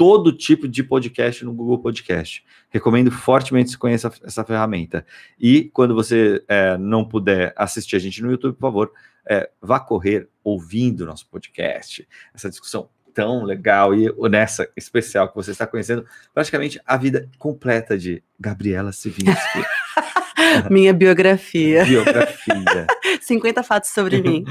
todo 0.00 0.32
tipo 0.32 0.66
de 0.66 0.82
podcast 0.82 1.44
no 1.44 1.52
Google 1.52 1.78
Podcast. 1.78 2.42
Recomendo 2.70 3.10
fortemente 3.10 3.66
que 3.66 3.72
você 3.72 3.76
conheça 3.78 4.10
essa 4.24 4.42
ferramenta. 4.42 5.04
E 5.38 5.64
quando 5.74 5.94
você 5.94 6.42
é, 6.48 6.78
não 6.78 7.04
puder 7.04 7.52
assistir 7.54 7.96
a 7.96 7.98
gente 7.98 8.22
no 8.22 8.30
YouTube, 8.30 8.54
por 8.54 8.62
favor, 8.62 8.92
é, 9.28 9.50
vá 9.60 9.78
correr 9.78 10.26
ouvindo 10.42 11.04
nosso 11.04 11.28
podcast. 11.28 12.08
Essa 12.32 12.48
discussão 12.48 12.88
tão 13.12 13.44
legal 13.44 13.94
e 13.94 14.10
nessa 14.30 14.66
especial 14.74 15.28
que 15.28 15.34
você 15.34 15.50
está 15.50 15.66
conhecendo 15.66 16.06
praticamente 16.32 16.80
a 16.86 16.96
vida 16.96 17.28
completa 17.38 17.98
de 17.98 18.22
Gabriela 18.40 18.92
Sivinsky. 18.92 19.62
Minha 20.70 20.94
biografia. 20.94 21.84
Biografia. 21.84 22.86
50 23.20 23.62
fatos 23.62 23.90
sobre 23.90 24.22
mim. 24.22 24.46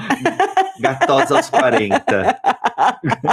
Gatosa 0.79 1.37
aos 1.37 1.49
40. 1.49 2.39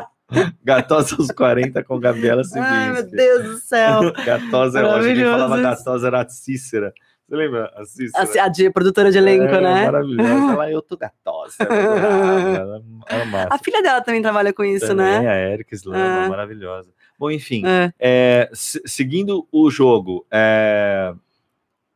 Gatosa 0.65 1.17
aos 1.17 1.31
40 1.31 1.85
com 1.85 2.01
Gabriela 2.01 2.43
Sivinsky. 2.43 2.75
Ai, 2.75 2.93
meu 2.93 3.09
Deus 3.09 3.45
do 3.45 3.59
céu. 3.59 4.13
Gatosa, 4.25 4.81
eu 4.81 4.91
acho 4.91 5.09
que 5.09 5.25
falava 5.25 5.61
Gatosa 5.61 6.07
era 6.07 6.23
a 6.23 6.29
Cícera. 6.29 6.93
Você 7.29 7.37
lembra? 7.37 7.73
A, 7.77 7.85
Cícera? 7.85 8.45
a, 8.45 8.69
a 8.69 8.73
produtora 8.73 9.11
de 9.11 9.19
elenco, 9.19 9.45
é, 9.45 9.61
né? 9.61 9.85
Maravilhosa. 9.85 10.53
Ela, 10.53 10.71
eu 10.71 10.81
tô 10.81 10.97
gatosa. 10.97 11.57
Ela, 11.65 12.83
ela 13.09 13.49
a 13.51 13.59
filha 13.59 13.83
dela 13.83 14.01
também 14.01 14.23
trabalha 14.23 14.53
com 14.53 14.65
isso, 14.65 14.87
também, 14.87 15.21
né? 15.21 15.29
A 15.29 15.53
Erika 15.53 15.75
Slama, 15.75 16.25
é. 16.25 16.29
maravilhosa. 16.29 16.91
Bom, 17.19 17.31
enfim, 17.31 17.65
é. 17.67 17.93
É, 17.99 18.51
seguindo 18.53 19.47
o 19.51 19.71
jogo, 19.71 20.27
é, 20.31 21.13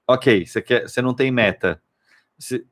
ok, 0.08 0.46
você, 0.46 0.62
quer, 0.62 0.88
você 0.88 1.00
não 1.00 1.14
tem 1.14 1.30
meta. 1.30 1.80
Você, 2.40 2.64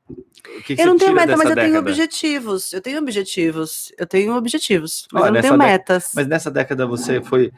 que 0.65 0.75
que 0.75 0.81
eu 0.81 0.87
não 0.87 0.97
tenho 0.97 1.13
meta, 1.13 1.37
mas 1.37 1.47
eu 1.47 1.55
década? 1.55 1.61
tenho 1.61 1.79
objetivos. 1.79 2.73
Eu 2.73 2.81
tenho 2.81 2.97
objetivos. 2.97 3.91
Eu 3.99 4.07
tenho 4.07 4.35
objetivos, 4.35 5.07
mas 5.13 5.25
eu 5.27 5.31
não 5.31 5.41
tenho 5.41 5.57
metas. 5.57 6.11
Mas 6.15 6.25
nessa 6.25 6.49
década 6.49 6.87
você 6.87 7.21
foi 7.21 7.51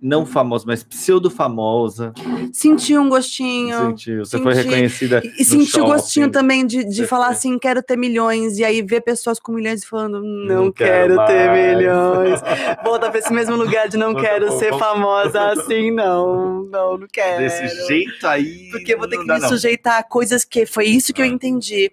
não 0.00 0.26
famosa, 0.26 0.64
mas 0.66 0.84
pseudo-famosa. 0.84 2.12
Sentiu 2.52 3.00
um 3.00 3.08
gostinho. 3.08 3.78
Sentiu, 3.78 4.24
você 4.24 4.36
senti, 4.36 4.42
foi 4.42 4.54
reconhecida. 4.54 5.22
E 5.38 5.44
sentiu 5.44 5.84
o 5.84 5.86
gostinho 5.86 6.30
também 6.30 6.66
de, 6.66 6.84
de 6.84 7.06
falar 7.06 7.28
assim: 7.28 7.58
quero 7.58 7.82
ter 7.82 7.96
milhões, 7.96 8.58
e 8.58 8.64
aí 8.64 8.82
ver 8.82 9.00
pessoas 9.00 9.38
com 9.38 9.52
milhões 9.52 9.84
falando: 9.84 10.22
não, 10.22 10.64
não 10.64 10.72
quero, 10.72 11.16
quero 11.16 11.26
ter 11.26 11.50
milhões. 11.52 12.40
Volta 12.84 13.10
para 13.10 13.18
esse 13.18 13.32
mesmo 13.32 13.56
lugar 13.56 13.88
de 13.88 13.96
não 13.96 14.14
quero 14.14 14.58
ser 14.58 14.76
famosa 14.78 15.50
assim, 15.50 15.90
não, 15.90 16.62
não, 16.64 16.98
não 16.98 17.06
quero. 17.10 17.38
Desse 17.38 17.86
jeito 17.86 18.26
aí. 18.26 18.68
Porque 18.70 18.94
eu 18.94 18.98
vou 18.98 19.08
ter 19.08 19.18
que 19.18 19.24
me 19.24 19.48
sujeitar 19.48 19.98
a 19.98 20.02
coisas 20.02 20.44
que. 20.44 20.66
Foi 20.66 20.84
isso 20.86 21.12
que 21.12 21.20
eu 21.20 21.26
ah. 21.26 21.28
entendi. 21.28 21.90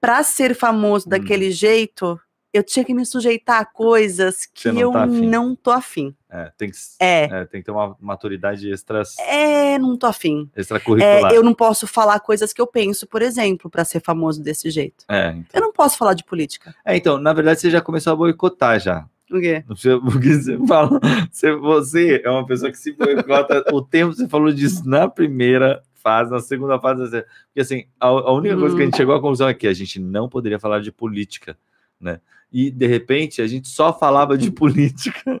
Para 0.00 0.22
ser 0.22 0.54
famoso 0.54 1.06
hum. 1.06 1.10
daquele 1.10 1.50
jeito, 1.50 2.18
eu 2.52 2.62
tinha 2.62 2.84
que 2.84 2.94
me 2.94 3.04
sujeitar 3.04 3.60
a 3.60 3.64
coisas 3.64 4.46
que 4.46 4.70
não 4.70 4.80
eu 4.80 4.92
tá 4.92 5.06
não 5.06 5.54
tô 5.54 5.70
afim. 5.70 6.14
É, 6.32 6.52
tem 6.56 6.70
que, 6.70 6.76
é. 7.00 7.24
é. 7.24 7.44
tem 7.44 7.60
que 7.60 7.66
ter 7.66 7.72
uma 7.72 7.96
maturidade 8.00 8.70
extra. 8.70 9.02
É, 9.18 9.76
não 9.78 9.96
tô 9.96 10.06
afim. 10.06 10.48
Extracurricular. 10.56 11.32
É, 11.32 11.36
eu 11.36 11.42
não 11.42 11.52
posso 11.52 11.88
falar 11.88 12.20
coisas 12.20 12.52
que 12.52 12.60
eu 12.60 12.68
penso, 12.68 13.04
por 13.06 13.20
exemplo, 13.20 13.68
para 13.68 13.84
ser 13.84 14.00
famoso 14.00 14.40
desse 14.40 14.70
jeito. 14.70 15.04
É, 15.08 15.30
então. 15.30 15.44
Eu 15.52 15.60
não 15.60 15.72
posso 15.72 15.98
falar 15.98 16.14
de 16.14 16.22
política. 16.22 16.72
É, 16.84 16.96
então, 16.96 17.18
na 17.18 17.32
verdade, 17.32 17.60
você 17.60 17.68
já 17.68 17.80
começou 17.80 18.12
a 18.12 18.16
boicotar 18.16 18.78
já. 18.78 19.06
O 19.28 19.40
quê? 19.40 19.64
Porque 19.66 20.34
você 20.34 20.56
fala. 20.66 21.00
Você, 21.32 21.52
você 21.56 22.22
é 22.24 22.30
uma 22.30 22.46
pessoa 22.46 22.70
que 22.70 22.78
se 22.78 22.92
boicota. 22.92 23.64
o 23.72 23.82
tempo 23.82 24.12
você 24.12 24.28
falou 24.28 24.52
disso 24.52 24.88
na 24.88 25.08
primeira 25.08 25.82
fase, 25.94 26.30
na 26.30 26.38
segunda 26.38 26.78
fase. 26.78 27.10
Porque 27.10 27.60
assim, 27.60 27.86
a, 27.98 28.06
a 28.06 28.32
única 28.32 28.56
hum. 28.56 28.60
coisa 28.60 28.76
que 28.76 28.82
a 28.82 28.84
gente 28.84 28.94
hum. 28.94 28.98
chegou 28.98 29.14
à 29.16 29.20
conclusão 29.20 29.48
é 29.48 29.54
que 29.54 29.66
a 29.66 29.74
gente 29.74 29.98
não 29.98 30.28
poderia 30.28 30.60
falar 30.60 30.80
de 30.80 30.92
política, 30.92 31.58
né? 32.00 32.20
e 32.52 32.70
de 32.70 32.86
repente 32.86 33.40
a 33.40 33.46
gente 33.46 33.68
só 33.68 33.96
falava 33.96 34.36
de 34.36 34.50
política. 34.52 35.40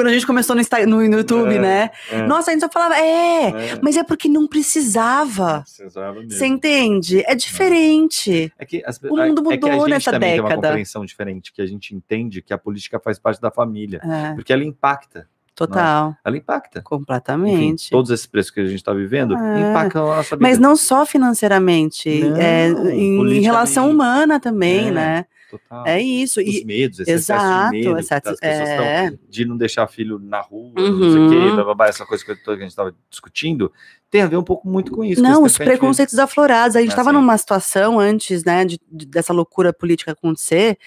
Quando 0.00 0.08
a 0.08 0.12
gente 0.14 0.26
começou 0.26 0.56
no, 0.56 0.62
no, 0.86 1.08
no 1.08 1.16
YouTube, 1.18 1.56
é, 1.56 1.58
né? 1.58 1.90
É. 2.10 2.22
Nossa, 2.22 2.50
a 2.50 2.54
gente 2.54 2.62
só 2.62 2.70
falava, 2.70 2.96
é, 2.96 3.48
é, 3.48 3.78
mas 3.82 3.98
é 3.98 4.02
porque 4.02 4.30
não 4.30 4.46
precisava. 4.46 5.60
precisava 5.60 6.20
mesmo. 6.20 6.30
Você 6.30 6.46
entende? 6.46 7.22
É 7.26 7.34
diferente. 7.34 8.50
É 8.58 8.64
que 8.64 8.82
as, 8.86 8.96
o 8.96 9.14
mundo 9.14 9.42
mudou 9.42 9.52
é 9.52 9.58
que 9.58 9.68
a 9.68 9.78
gente 9.78 9.90
nessa 9.90 10.12
também 10.12 10.30
década. 10.30 10.48
Tem 10.48 10.56
uma 10.56 10.68
compreensão 10.68 11.04
diferente, 11.04 11.52
que 11.52 11.60
a 11.60 11.66
gente 11.66 11.94
entende 11.94 12.40
que 12.40 12.54
a 12.54 12.56
política 12.56 12.98
faz 12.98 13.18
parte 13.18 13.42
da 13.42 13.50
família, 13.50 14.00
é. 14.02 14.32
porque 14.32 14.54
ela 14.54 14.64
impacta. 14.64 15.28
Total. 15.54 16.16
Ela 16.24 16.38
impacta. 16.38 16.80
Completamente. 16.80 17.84
Enfim, 17.84 17.90
todos 17.90 18.10
esses 18.10 18.24
preços 18.24 18.50
que 18.50 18.60
a 18.60 18.64
gente 18.64 18.76
está 18.76 18.94
vivendo 18.94 19.36
é. 19.36 19.70
impactam 19.70 20.10
a 20.10 20.16
nossa 20.16 20.34
vida. 20.34 20.48
Mas 20.48 20.58
não 20.58 20.76
só 20.76 21.04
financeiramente, 21.04 22.24
não, 22.24 22.36
é, 22.38 22.68
em, 22.70 23.36
em, 23.36 23.40
relação 23.42 23.90
humana 23.90 24.40
também, 24.40 24.88
é. 24.88 24.90
né? 24.90 25.26
Total. 25.50 25.86
É 25.86 26.00
isso. 26.00 26.40
Os 26.40 26.46
e, 26.46 26.64
medos, 26.64 27.00
esse 27.00 27.10
exato, 27.10 27.72
de 27.72 27.78
medo 27.78 27.98
excesso, 27.98 28.36
é... 28.42 29.12
de 29.28 29.44
não 29.44 29.56
deixar 29.56 29.88
filho 29.88 30.18
na 30.18 30.40
rua, 30.40 30.72
uhum. 30.78 30.98
não 30.98 31.10
sei 31.10 31.20
o 31.20 31.30
quê, 31.30 31.36
uhum. 31.36 31.54
blá, 31.56 31.64
blá, 31.64 31.74
blá, 31.74 31.88
essa 31.88 32.06
coisa 32.06 32.24
que, 32.24 32.30
a 32.32 32.56
gente 32.56 32.68
estava 32.68 32.94
discutindo, 33.10 33.72
tem 34.10 34.22
a 34.22 34.26
ver 34.26 34.36
um 34.36 34.44
pouco 34.44 34.68
muito 34.68 34.92
com 34.92 35.04
isso. 35.04 35.20
Não, 35.20 35.42
os 35.42 35.58
preconceitos 35.58 36.18
aflorados. 36.18 36.76
A 36.76 36.80
gente 36.80 36.90
estava 36.90 37.10
é 37.10 37.12
assim. 37.12 37.20
numa 37.20 37.36
situação 37.36 37.98
antes, 37.98 38.44
né, 38.44 38.64
de, 38.64 38.80
de, 38.90 39.06
dessa 39.06 39.32
loucura 39.32 39.72
política 39.72 40.12
acontecer, 40.12 40.78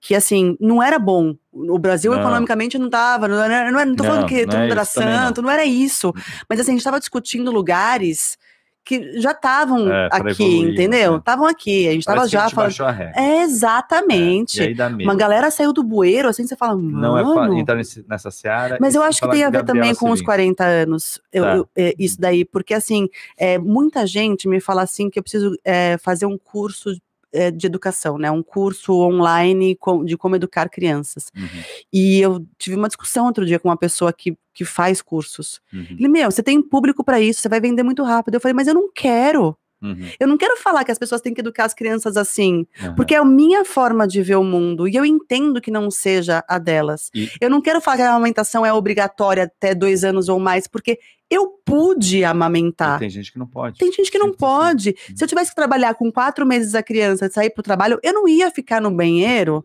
que 0.00 0.14
assim, 0.14 0.56
não 0.60 0.82
era 0.82 0.98
bom. 0.98 1.34
O 1.52 1.78
Brasil 1.78 2.12
não. 2.12 2.20
economicamente 2.20 2.78
não 2.78 2.86
estava, 2.86 3.26
não, 3.26 3.42
era, 3.42 3.70
não, 3.70 3.78
era, 3.78 3.86
não 3.86 3.96
tô 3.96 4.04
não, 4.04 4.10
falando 4.10 4.28
que 4.28 4.46
mundo 4.46 4.56
é 4.56 4.70
era 4.70 4.84
santo, 4.84 5.42
não. 5.42 5.48
não. 5.48 5.54
era 5.54 5.64
isso. 5.64 6.08
Uhum. 6.08 6.22
Mas 6.48 6.60
assim, 6.60 6.70
a 6.70 6.74
gente 6.74 6.80
estava 6.80 7.00
discutindo 7.00 7.50
lugares 7.50 8.36
que 8.84 9.20
já 9.20 9.30
estavam 9.30 9.92
é, 9.92 10.08
aqui, 10.10 10.42
evoluir, 10.42 10.72
entendeu? 10.72 11.16
Estavam 11.16 11.46
né? 11.46 11.52
aqui, 11.52 11.88
a 11.88 11.92
gente 11.92 12.00
estava 12.00 12.28
já 12.28 12.50
falando. 12.50 12.74
É, 13.14 13.42
exatamente. 13.42 14.60
É, 14.60 14.86
Uma 15.04 15.14
galera 15.14 15.50
saiu 15.50 15.72
do 15.72 15.84
bueiro, 15.84 16.28
assim, 16.28 16.46
você 16.46 16.56
fala, 16.56 16.74
Mano... 16.76 17.00
Não 17.00 17.56
é 17.56 17.60
entrar 17.60 17.76
nesse, 17.76 18.04
nessa 18.08 18.30
seara. 18.30 18.78
Mas 18.80 18.94
eu 18.94 19.02
acho 19.02 19.20
que 19.20 19.28
tem 19.30 19.44
a 19.44 19.50
ver 19.50 19.64
também 19.64 19.94
com 19.94 20.10
os 20.10 20.20
40 20.20 20.64
anos, 20.64 21.20
eu, 21.32 21.44
tá. 21.44 21.56
eu, 21.56 21.68
é, 21.76 21.94
isso 21.98 22.20
daí, 22.20 22.44
porque 22.44 22.74
assim, 22.74 23.08
é, 23.36 23.58
muita 23.58 24.06
gente 24.06 24.48
me 24.48 24.60
fala 24.60 24.82
assim 24.82 25.08
que 25.08 25.18
eu 25.18 25.22
preciso 25.22 25.54
é, 25.64 25.96
fazer 25.98 26.26
um 26.26 26.36
curso 26.36 26.90
é, 27.32 27.50
de 27.50 27.66
educação, 27.66 28.18
né? 28.18 28.30
Um 28.30 28.42
curso 28.42 28.92
online 28.92 29.76
de 30.04 30.16
como 30.16 30.36
educar 30.36 30.68
crianças. 30.68 31.30
Uhum. 31.36 31.62
E 31.92 32.20
eu 32.20 32.46
tive 32.58 32.76
uma 32.76 32.88
discussão 32.88 33.26
outro 33.26 33.46
dia 33.46 33.58
com 33.58 33.68
uma 33.68 33.76
pessoa 33.76 34.12
que, 34.12 34.36
que 34.52 34.64
faz 34.64 35.00
cursos. 35.00 35.60
Uhum. 35.72 35.96
Ele, 35.98 36.08
meu, 36.08 36.30
você 36.30 36.42
tem 36.42 36.60
público 36.62 37.02
para 37.02 37.20
isso, 37.20 37.40
você 37.40 37.48
vai 37.48 37.60
vender 37.60 37.82
muito 37.82 38.02
rápido. 38.02 38.34
Eu 38.34 38.40
falei, 38.40 38.54
mas 38.54 38.68
eu 38.68 38.74
não 38.74 38.90
quero. 38.92 39.56
Uhum. 39.82 40.08
Eu 40.18 40.28
não 40.28 40.38
quero 40.38 40.56
falar 40.58 40.84
que 40.84 40.92
as 40.92 40.98
pessoas 40.98 41.20
têm 41.20 41.34
que 41.34 41.40
educar 41.40 41.64
as 41.64 41.74
crianças 41.74 42.16
assim, 42.16 42.66
uhum. 42.80 42.94
porque 42.94 43.14
é 43.14 43.18
a 43.18 43.24
minha 43.24 43.64
forma 43.64 44.06
de 44.06 44.22
ver 44.22 44.36
o 44.36 44.44
mundo 44.44 44.86
e 44.86 44.94
eu 44.94 45.04
entendo 45.04 45.60
que 45.60 45.70
não 45.70 45.90
seja 45.90 46.44
a 46.48 46.58
delas. 46.58 47.10
E... 47.14 47.30
Eu 47.40 47.50
não 47.50 47.60
quero 47.60 47.80
falar 47.80 47.96
que 47.96 48.02
a 48.02 48.10
amamentação 48.10 48.64
é 48.64 48.72
obrigatória 48.72 49.44
até 49.44 49.74
dois 49.74 50.04
anos 50.04 50.28
ou 50.28 50.38
mais, 50.38 50.66
porque 50.66 50.98
eu 51.28 51.48
pude 51.64 52.24
amamentar. 52.24 52.96
E 52.96 53.00
tem 53.00 53.10
gente 53.10 53.32
que 53.32 53.38
não 53.38 53.46
pode. 53.46 53.78
Tem 53.78 53.90
gente 53.90 54.10
que 54.10 54.18
não 54.18 54.32
pode. 54.32 54.94
Se 55.16 55.24
eu 55.24 55.28
tivesse 55.28 55.50
que 55.50 55.56
trabalhar 55.56 55.94
com 55.94 56.12
quatro 56.12 56.46
meses 56.46 56.74
a 56.74 56.82
criança 56.82 57.26
e 57.26 57.30
sair 57.30 57.50
para 57.50 57.60
o 57.60 57.64
trabalho, 57.64 57.98
eu 58.02 58.12
não 58.12 58.28
ia 58.28 58.50
ficar 58.50 58.80
no 58.80 58.90
banheiro 58.90 59.64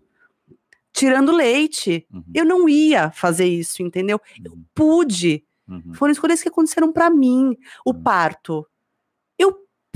tirando 0.94 1.32
leite. 1.32 2.08
Uhum. 2.12 2.24
Eu 2.34 2.46
não 2.46 2.68
ia 2.68 3.12
fazer 3.12 3.46
isso, 3.46 3.84
entendeu? 3.84 4.20
Eu 4.44 4.54
uhum. 4.54 4.64
pude. 4.74 5.44
Uhum. 5.68 5.94
Foram 5.94 6.12
escolhas 6.12 6.42
que 6.42 6.50
aconteceram 6.50 6.92
para 6.92 7.10
mim. 7.10 7.56
O 7.86 7.92
uhum. 7.92 8.02
parto. 8.02 8.66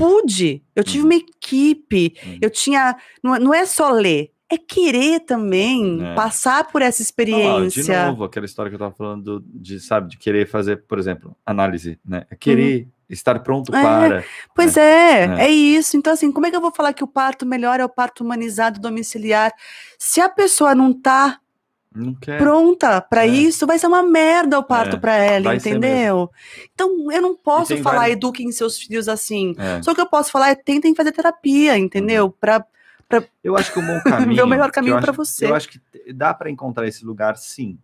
Pude. 0.01 0.63
Eu 0.75 0.83
tive 0.83 0.99
uhum. 0.99 1.05
uma 1.05 1.15
equipe. 1.15 2.15
Uhum. 2.25 2.37
Eu 2.41 2.49
tinha. 2.49 2.95
Não, 3.23 3.37
não 3.37 3.53
é 3.53 3.65
só 3.65 3.89
ler, 3.89 4.31
é 4.51 4.57
querer 4.57 5.21
também 5.21 6.05
é. 6.05 6.13
passar 6.13 6.67
por 6.67 6.81
essa 6.81 7.01
experiência. 7.01 8.01
Ah, 8.01 8.03
de 8.03 8.11
novo, 8.11 8.25
aquela 8.25 8.45
história 8.45 8.69
que 8.69 8.75
eu 8.75 8.77
estava 8.77 8.93
falando 8.93 9.41
de, 9.47 9.79
sabe, 9.79 10.09
de 10.09 10.17
querer 10.17 10.45
fazer, 10.45 10.83
por 10.87 10.99
exemplo, 10.99 11.35
análise, 11.45 11.97
né? 12.05 12.25
É 12.29 12.35
querer 12.35 12.81
uhum. 12.81 12.87
estar 13.09 13.39
pronto 13.39 13.73
é. 13.73 13.81
para. 13.81 14.25
Pois 14.53 14.75
né? 14.75 14.83
é, 14.83 15.23
é, 15.23 15.45
é, 15.45 15.49
isso. 15.49 15.95
Então, 15.95 16.11
assim, 16.11 16.31
como 16.33 16.45
é 16.45 16.49
que 16.49 16.55
eu 16.57 16.61
vou 16.61 16.73
falar 16.73 16.91
que 16.91 17.03
o 17.03 17.07
parto 17.07 17.45
melhor 17.45 17.79
é 17.79 17.85
o 17.85 17.89
parto 17.89 18.25
humanizado 18.25 18.81
domiciliar? 18.81 19.53
Se 19.97 20.19
a 20.19 20.27
pessoa 20.27 20.75
não 20.75 20.91
está 20.91 21.39
pronta 22.37 23.01
para 23.01 23.25
é. 23.25 23.29
isso, 23.29 23.67
vai 23.67 23.77
ser 23.77 23.87
uma 23.87 24.01
merda 24.01 24.57
o 24.57 24.63
parto 24.63 24.95
é. 24.95 24.99
para 24.99 25.15
ela, 25.15 25.55
entendeu? 25.55 26.29
Então 26.73 27.11
eu 27.11 27.21
não 27.21 27.35
posso 27.35 27.75
falar 27.77 27.99
várias... 27.99 28.17
eduquem 28.17 28.51
seus 28.51 28.77
filhos 28.77 29.09
assim. 29.09 29.55
É. 29.57 29.81
Só 29.81 29.93
que 29.93 29.99
eu 29.99 30.07
posso 30.07 30.31
falar 30.31 30.49
é 30.49 30.55
tentem 30.55 30.95
fazer 30.95 31.11
terapia, 31.11 31.77
entendeu? 31.77 32.25
Uhum. 32.25 32.33
Para 32.39 32.65
pra... 33.09 33.23
Eu 33.43 33.57
acho 33.57 33.73
que 33.73 33.79
o 33.79 33.85
bom 33.85 33.99
caminho. 34.09 34.35
ver 34.35 34.43
o 34.43 34.47
melhor 34.47 34.71
caminho 34.71 34.99
para 35.01 35.11
você. 35.11 35.47
Eu 35.47 35.55
acho 35.55 35.67
que 35.69 35.79
dá 36.13 36.33
para 36.33 36.49
encontrar 36.49 36.87
esse 36.87 37.05
lugar, 37.05 37.35
sim. 37.35 37.77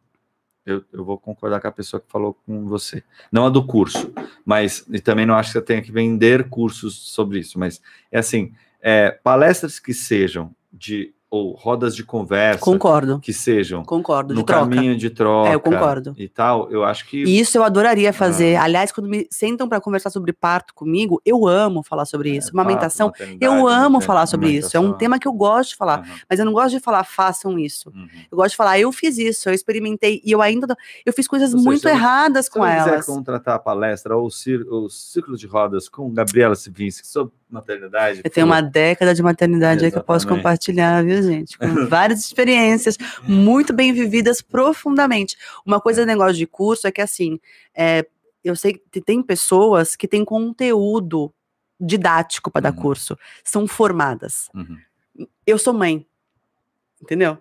Eu, 0.65 0.83
eu, 0.91 1.05
vou 1.05 1.17
concordar 1.17 1.61
com 1.61 1.67
a 1.67 1.71
pessoa 1.71 2.01
que 2.01 2.11
falou 2.11 2.37
com 2.45 2.65
você. 2.65 3.01
Não 3.31 3.45
a 3.45 3.49
do 3.49 3.65
curso, 3.65 4.11
mas 4.45 4.85
e 4.89 4.99
também 4.99 5.25
não 5.25 5.35
acho 5.35 5.49
que 5.49 5.59
você 5.59 5.61
tenha 5.61 5.81
que 5.81 5.93
vender 5.93 6.49
cursos 6.49 6.93
sobre 7.13 7.39
isso. 7.39 7.57
Mas 7.57 7.81
é 8.11 8.19
assim: 8.19 8.53
é, 8.81 9.11
palestras 9.11 9.79
que 9.79 9.93
sejam 9.93 10.53
de 10.71 11.13
ou 11.37 11.51
rodas 11.53 11.95
de 11.95 12.03
conversa. 12.03 12.59
Concordo. 12.59 13.19
Que 13.19 13.31
sejam. 13.31 13.83
Concordo. 13.83 14.33
No 14.33 14.43
caminho 14.43 14.97
de 14.97 15.09
troca. 15.09 15.49
É, 15.49 15.55
eu 15.55 15.59
concordo. 15.59 16.13
E 16.17 16.27
tal, 16.27 16.69
eu 16.71 16.83
acho 16.83 17.07
que. 17.07 17.23
Isso 17.23 17.57
eu 17.57 17.63
adoraria 17.63 18.11
fazer. 18.11 18.55
Ah. 18.55 18.63
Aliás, 18.63 18.91
quando 18.91 19.07
me 19.07 19.27
sentam 19.29 19.69
para 19.69 19.79
conversar 19.79 20.09
sobre 20.09 20.33
parto 20.33 20.73
comigo, 20.73 21.21
eu 21.25 21.47
amo 21.47 21.83
falar 21.83 22.05
sobre 22.05 22.35
isso. 22.35 22.49
É, 22.49 22.51
Amamentação, 22.51 23.11
eu 23.39 23.67
amo 23.67 24.01
falar 24.01 24.25
sobre 24.25 24.49
isso. 24.49 24.75
É 24.75 24.79
um 24.79 24.93
tema 24.93 25.19
que 25.19 25.27
eu 25.27 25.33
gosto 25.33 25.71
de 25.71 25.75
falar. 25.75 25.99
Uhum. 25.99 26.15
Mas 26.29 26.39
eu 26.39 26.45
não 26.45 26.53
gosto 26.53 26.71
de 26.71 26.79
falar, 26.79 27.03
façam 27.03 27.57
isso. 27.59 27.89
Uhum. 27.89 28.07
Eu 28.31 28.37
gosto 28.37 28.51
de 28.51 28.57
falar, 28.57 28.79
eu 28.79 28.91
fiz 28.91 29.17
isso, 29.17 29.49
eu 29.49 29.53
experimentei 29.53 30.21
e 30.23 30.31
eu 30.31 30.41
ainda. 30.41 30.75
Eu 31.05 31.13
fiz 31.13 31.27
coisas 31.27 31.51
seja, 31.51 31.63
muito 31.63 31.87
erradas 31.87 32.49
com 32.49 32.65
elas. 32.65 32.83
Se 32.83 32.89
quiser 33.01 33.05
contratar 33.05 33.55
a 33.55 33.59
palestra 33.59 34.15
ou 34.15 34.27
o 34.27 34.89
círculo 34.89 35.37
de 35.37 35.47
rodas 35.47 35.87
com 35.87 36.11
Gabriela 36.11 36.55
Sivinski 36.55 37.07
sobre 37.07 37.33
maternidade. 37.49 38.21
Eu 38.23 38.29
tenho 38.29 38.45
uma 38.45 38.61
década 38.61 39.13
de 39.13 39.23
maternidade 39.23 39.85
aí 39.85 39.91
que 39.91 39.97
eu 39.97 40.03
posso 40.03 40.27
compartilhar, 40.27 41.03
viu, 41.03 41.21
gente? 41.23 41.57
Com 41.57 41.67
várias 41.87 42.19
experiências 42.19 42.97
muito 43.23 43.73
bem 43.73 43.93
vividas 43.93 44.41
profundamente. 44.41 45.37
Uma 45.65 45.79
coisa 45.79 46.01
do 46.01 46.07
negócio 46.07 46.35
de 46.35 46.45
curso 46.45 46.87
é 46.87 46.91
que, 46.91 47.01
assim, 47.01 47.39
é, 47.73 48.05
eu 48.43 48.55
sei 48.55 48.73
que 48.91 49.01
tem 49.01 49.21
pessoas 49.21 49.95
que 49.95 50.07
têm 50.07 50.25
conteúdo 50.25 51.33
didático 51.79 52.51
para 52.51 52.69
uhum. 52.69 52.75
dar 52.75 52.81
curso, 52.81 53.17
são 53.43 53.67
formadas. 53.67 54.49
Uhum. 54.53 55.27
Eu 55.45 55.57
sou 55.57 55.73
mãe, 55.73 56.05
entendeu? 57.01 57.37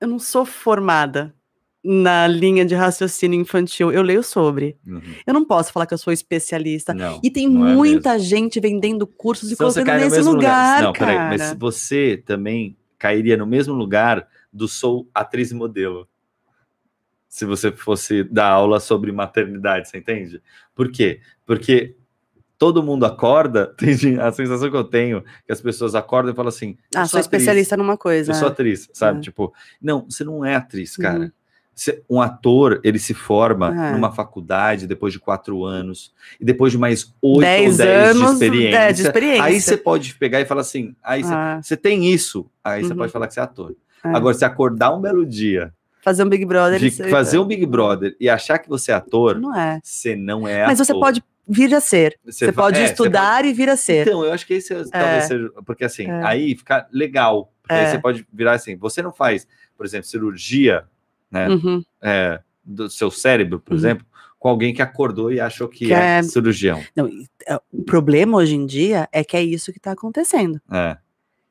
Eu 0.00 0.08
não 0.08 0.18
sou 0.18 0.44
formada 0.44 1.34
na 1.82 2.26
linha 2.26 2.64
de 2.64 2.74
raciocínio 2.74 3.40
infantil. 3.40 3.90
Eu 3.90 4.02
leio 4.02 4.22
sobre. 4.22 4.76
Uhum. 4.86 5.00
Eu 5.26 5.34
não 5.34 5.44
posso 5.44 5.72
falar 5.72 5.86
que 5.86 5.94
eu 5.94 5.98
sou 5.98 6.12
especialista. 6.12 6.92
Não, 6.92 7.20
e 7.22 7.30
tem 7.30 7.46
é 7.46 7.48
muita 7.48 8.16
é 8.16 8.18
gente 8.18 8.60
vendendo 8.60 9.06
cursos 9.06 9.50
e 9.50 9.54
então, 9.54 9.70
colocando 9.72 10.00
nesse 10.00 10.20
lugar, 10.20 10.32
lugar. 10.32 10.82
Não, 10.82 10.92
cara. 10.92 11.12
peraí, 11.12 11.38
mas 11.38 11.56
você 11.58 12.22
também 12.24 12.76
cairia 12.98 13.36
no 13.36 13.46
mesmo 13.46 13.74
lugar 13.74 14.26
do 14.52 14.68
sou 14.68 15.08
atriz 15.14 15.50
e 15.50 15.54
modelo. 15.54 16.06
Se 17.28 17.44
você 17.44 17.70
fosse 17.70 18.24
dar 18.24 18.48
aula 18.48 18.80
sobre 18.80 19.12
maternidade, 19.12 19.88
você 19.88 19.98
entende? 19.98 20.42
Por 20.74 20.90
quê? 20.90 21.20
Porque 21.46 21.96
todo 22.58 22.82
mundo 22.82 23.06
acorda, 23.06 23.74
a 24.20 24.32
sensação 24.32 24.68
que 24.68 24.76
eu 24.76 24.84
tenho 24.84 25.22
que 25.46 25.52
as 25.52 25.62
pessoas 25.62 25.94
acordam 25.94 26.32
e 26.32 26.36
falam 26.36 26.50
assim: 26.50 26.76
Ah, 26.94 27.06
sou, 27.06 27.10
sou 27.10 27.20
especialista 27.20 27.76
numa 27.76 27.96
coisa. 27.96 28.32
Eu 28.32 28.34
sou 28.34 28.48
atriz, 28.48 28.90
sabe? 28.92 29.20
É. 29.20 29.22
Tipo, 29.22 29.54
não, 29.80 30.04
você 30.10 30.24
não 30.24 30.44
é 30.44 30.56
atriz, 30.56 30.94
cara. 30.96 31.20
Uhum 31.20 31.30
um 32.08 32.20
ator 32.20 32.80
ele 32.84 32.98
se 32.98 33.14
forma 33.14 33.68
é. 33.68 33.92
numa 33.92 34.12
faculdade 34.12 34.86
depois 34.86 35.12
de 35.12 35.18
quatro 35.18 35.64
anos 35.64 36.12
e 36.38 36.44
depois 36.44 36.72
de 36.72 36.78
mais 36.78 37.04
oito 37.04 37.14
ou 37.22 37.40
dez 37.40 37.80
anos, 37.80 38.22
de, 38.22 38.32
experiência, 38.32 38.78
é, 38.78 38.92
de, 38.92 39.02
experiência, 39.02 39.44
aí 39.44 39.60
você 39.60 39.76
pode 39.76 40.14
pegar 40.14 40.40
e 40.40 40.44
falar 40.44 40.60
assim 40.60 40.94
aí 41.02 41.22
você 41.22 41.74
ah. 41.74 41.76
tem 41.76 42.12
isso 42.12 42.50
aí 42.62 42.82
você 42.82 42.92
uhum. 42.92 42.98
pode 42.98 43.12
falar 43.12 43.26
que 43.28 43.34
você 43.34 43.40
é 43.40 43.42
ator 43.42 43.74
é. 44.04 44.08
agora 44.08 44.34
se 44.34 44.44
acordar 44.44 44.94
um 44.94 45.00
belo 45.00 45.24
dia 45.24 45.72
fazer 46.02 46.22
um 46.24 46.28
Big 46.28 46.44
Brother 46.44 46.78
de 46.78 46.90
fazer 46.90 47.38
um 47.38 47.46
Big 47.46 47.64
Brother 47.64 48.14
e 48.20 48.28
achar 48.28 48.58
que 48.58 48.68
você 48.68 48.92
é 48.92 48.94
ator 48.94 49.38
não 49.38 49.56
é 49.56 49.80
você 49.82 50.14
não 50.14 50.46
é 50.46 50.66
mas 50.66 50.80
ator. 50.80 50.94
você 50.94 51.00
pode 51.00 51.24
vir 51.48 51.74
a 51.74 51.80
ser 51.80 52.18
você, 52.24 52.46
você 52.46 52.52
pode 52.52 52.78
é, 52.78 52.84
estudar 52.84 53.36
você 53.36 53.42
pode... 53.42 53.48
e 53.48 53.52
vir 53.54 53.68
a 53.70 53.76
ser 53.76 54.06
então 54.06 54.24
eu 54.24 54.32
acho 54.32 54.46
que 54.46 54.54
esse 54.54 54.74
é, 54.74 54.84
talvez 54.84 55.24
seja 55.24 55.50
porque 55.64 55.84
assim 55.84 56.06
é. 56.06 56.22
aí 56.24 56.54
fica 56.54 56.86
legal 56.92 57.50
porque 57.62 57.74
aí 57.74 57.90
você 57.90 57.98
pode 57.98 58.26
virar 58.30 58.52
assim 58.52 58.76
você 58.76 59.00
não 59.00 59.12
faz 59.12 59.46
por 59.76 59.86
exemplo 59.86 60.06
cirurgia 60.06 60.84
né? 61.30 61.48
Uhum. 61.48 61.82
É, 62.02 62.40
do 62.64 62.88
seu 62.90 63.10
cérebro, 63.10 63.60
por 63.60 63.72
uhum. 63.72 63.78
exemplo, 63.78 64.06
com 64.38 64.48
alguém 64.48 64.72
que 64.72 64.80
acordou 64.80 65.30
e 65.32 65.38
achou 65.38 65.68
que, 65.68 65.86
que 65.86 65.92
é, 65.92 66.18
é, 66.18 66.22
cirurgião. 66.22 66.82
Não, 66.96 67.10
é, 67.46 67.60
o 67.72 67.82
problema 67.82 68.38
hoje 68.38 68.54
em 68.54 68.64
dia 68.64 69.08
é 69.12 69.22
que 69.22 69.36
é 69.36 69.42
isso 69.42 69.72
que 69.72 69.78
está 69.78 69.92
acontecendo. 69.92 70.60
É. 70.72 70.96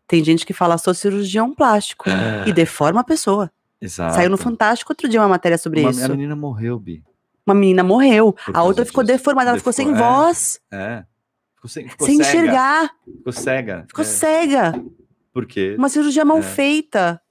Tem 0.08 0.24
gente 0.24 0.46
que 0.46 0.54
fala 0.54 0.78
sou 0.80 0.94
cirurgião 0.94 1.54
plástico 1.54 2.10
é. 2.10 2.50
e 2.50 2.52
deforma 2.52 3.02
a 3.02 3.04
pessoa. 3.04 3.52
Exato. 3.80 4.16
Saiu 4.16 4.30
no 4.30 4.38
Fantástico 4.38 4.92
outro 4.92 5.08
dia 5.08 5.22
uma 5.22 5.30
matéria 5.30 5.58
sobre 5.58 5.82
uma, 5.82 5.92
isso. 5.92 6.04
A 6.04 6.10
menina 6.10 6.36
morreu, 6.36 6.80
Bi. 6.80 7.04
Uma 7.46 7.54
menina 7.56 7.84
morreu. 7.84 8.36
a 8.54 8.64
outra 8.64 8.84
ficou 8.86 9.04
deformada, 9.04 9.52
ela 9.52 9.58
ficou 9.58 9.72
sem 9.72 9.94
voz. 9.94 10.60
É. 10.72 11.06
Ficou 11.56 11.70
sem, 11.70 11.88
ficou 11.88 12.08
sem 12.08 12.18
cega. 12.18 12.30
enxergar. 12.30 12.92
Ficou 13.06 13.34
cega. 13.34 13.86
Ficou 13.88 14.06
cega. 14.06 14.84
Por 15.32 15.46
quê? 15.46 15.76
Uma 15.78 15.90
cirurgia 15.90 16.26
mal 16.26 16.42
feita. 16.42 17.22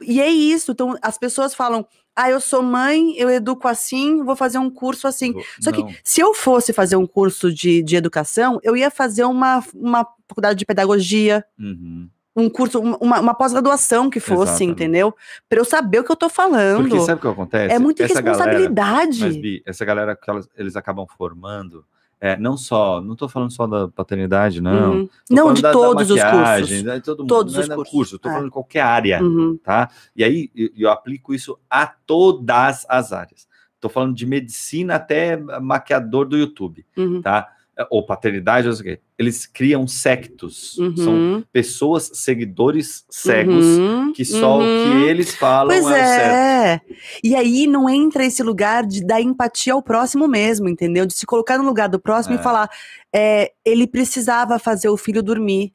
E 0.00 0.20
é 0.20 0.28
isso. 0.28 0.72
Então, 0.72 0.96
as 1.02 1.18
pessoas 1.18 1.54
falam: 1.54 1.86
ah, 2.14 2.30
eu 2.30 2.40
sou 2.40 2.62
mãe, 2.62 3.14
eu 3.16 3.30
educo 3.30 3.66
assim, 3.66 4.22
vou 4.22 4.36
fazer 4.36 4.58
um 4.58 4.70
curso 4.70 5.08
assim. 5.08 5.34
Só 5.60 5.70
Não. 5.70 5.86
que 5.86 5.98
se 6.04 6.20
eu 6.20 6.34
fosse 6.34 6.72
fazer 6.72 6.96
um 6.96 7.06
curso 7.06 7.52
de, 7.52 7.82
de 7.82 7.96
educação, 7.96 8.60
eu 8.62 8.76
ia 8.76 8.90
fazer 8.90 9.24
uma, 9.24 9.64
uma 9.74 10.06
faculdade 10.28 10.58
de 10.58 10.66
pedagogia. 10.66 11.44
Uhum. 11.58 12.08
Um 12.34 12.48
curso, 12.48 12.80
uma, 12.80 13.20
uma 13.20 13.34
pós-graduação 13.34 14.08
que 14.08 14.18
fosse, 14.18 14.52
Exatamente. 14.52 14.72
entendeu? 14.72 15.14
Para 15.50 15.58
eu 15.58 15.66
saber 15.66 15.98
o 15.98 16.04
que 16.04 16.10
eu 16.10 16.16
tô 16.16 16.30
falando. 16.30 16.88
Porque 16.88 17.00
sabe 17.00 17.18
o 17.18 17.20
que 17.20 17.28
acontece? 17.28 17.74
É 17.74 17.78
muita 17.78 18.04
essa 18.04 18.14
responsabilidade. 18.14 19.18
Galera, 19.18 19.34
mas, 19.34 19.36
Bi, 19.36 19.62
essa 19.66 19.84
galera 19.84 20.16
que 20.16 20.30
elas, 20.30 20.48
eles 20.56 20.74
acabam 20.74 21.06
formando, 21.06 21.84
é, 22.22 22.36
não 22.36 22.56
só, 22.56 23.00
não 23.00 23.14
estou 23.14 23.28
falando 23.28 23.50
só 23.50 23.66
da 23.66 23.88
paternidade, 23.88 24.60
não. 24.60 24.92
Uhum. 24.92 25.08
Não, 25.28 25.52
de 25.52 25.60
da, 25.60 25.72
todos 25.72 26.06
da 26.06 26.14
os 26.14 26.22
cursos. 26.22 26.82
Né, 26.84 27.00
todo 27.00 27.18
mundo, 27.18 27.28
todos 27.28 27.56
os 27.56 27.66
cursos. 27.66 27.92
Curso, 27.92 28.14
estou 28.14 28.30
é. 28.30 28.34
falando 28.34 28.46
de 28.46 28.52
qualquer 28.52 28.82
área, 28.82 29.20
uhum. 29.20 29.58
tá? 29.60 29.90
E 30.14 30.22
aí 30.22 30.48
eu, 30.54 30.70
eu, 30.76 30.90
aplico 30.90 31.34
isso 31.34 31.58
a 31.68 31.84
todas 31.84 32.86
as 32.88 33.12
áreas. 33.12 33.48
Estou 33.74 33.90
falando 33.90 34.14
de 34.14 34.24
medicina 34.24 34.94
até 34.94 35.36
maquiador 35.36 36.24
do 36.24 36.38
YouTube, 36.38 36.86
uhum. 36.96 37.20
tá? 37.20 37.48
Ou 37.90 38.04
paternidade, 38.04 38.68
ou 38.68 38.74
sei 38.74 38.98
eles 39.18 39.46
criam 39.46 39.86
sectos. 39.86 40.76
Uhum. 40.78 40.96
São 40.96 41.44
pessoas, 41.52 42.10
seguidores 42.14 43.04
cegos, 43.08 43.64
uhum. 43.64 44.12
que 44.12 44.24
só 44.24 44.58
uhum. 44.58 44.62
o 44.62 44.84
que 44.84 44.96
uhum. 44.96 45.04
eles 45.04 45.34
falam 45.34 45.68
pois 45.68 45.94
é, 45.94 46.00
é. 46.00 46.04
certo. 46.04 46.94
E 47.22 47.34
aí 47.34 47.66
não 47.66 47.88
entra 47.88 48.24
esse 48.24 48.42
lugar 48.42 48.84
de 48.84 49.04
dar 49.04 49.20
empatia 49.20 49.74
ao 49.74 49.82
próximo 49.82 50.26
mesmo, 50.26 50.68
entendeu? 50.68 51.06
De 51.06 51.14
se 51.14 51.24
colocar 51.24 51.56
no 51.58 51.64
lugar 51.64 51.88
do 51.88 52.00
próximo 52.00 52.36
é. 52.36 52.40
e 52.40 52.42
falar, 52.42 52.68
é, 53.14 53.52
ele 53.64 53.86
precisava 53.86 54.58
fazer 54.58 54.88
o 54.88 54.96
filho 54.96 55.22
dormir. 55.22 55.72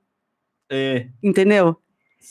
É. 0.69 1.07
Entendeu? 1.23 1.77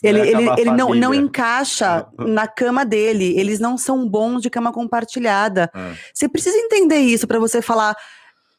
Ele, 0.03 0.21
ele, 0.21 0.51
ele 0.59 0.71
não, 0.73 0.95
não 0.95 1.15
encaixa 1.15 2.07
na 2.19 2.47
cama 2.47 2.85
dele. 2.85 3.39
Eles 3.39 3.59
não 3.59 3.79
são 3.79 4.07
bons 4.07 4.43
de 4.43 4.51
cama 4.51 4.73
compartilhada. 4.73 5.71
É. 5.75 5.95
Você 6.13 6.29
precisa 6.29 6.57
entender 6.59 6.99
isso 6.99 7.27
para 7.27 7.39
você 7.39 7.63
falar 7.63 7.97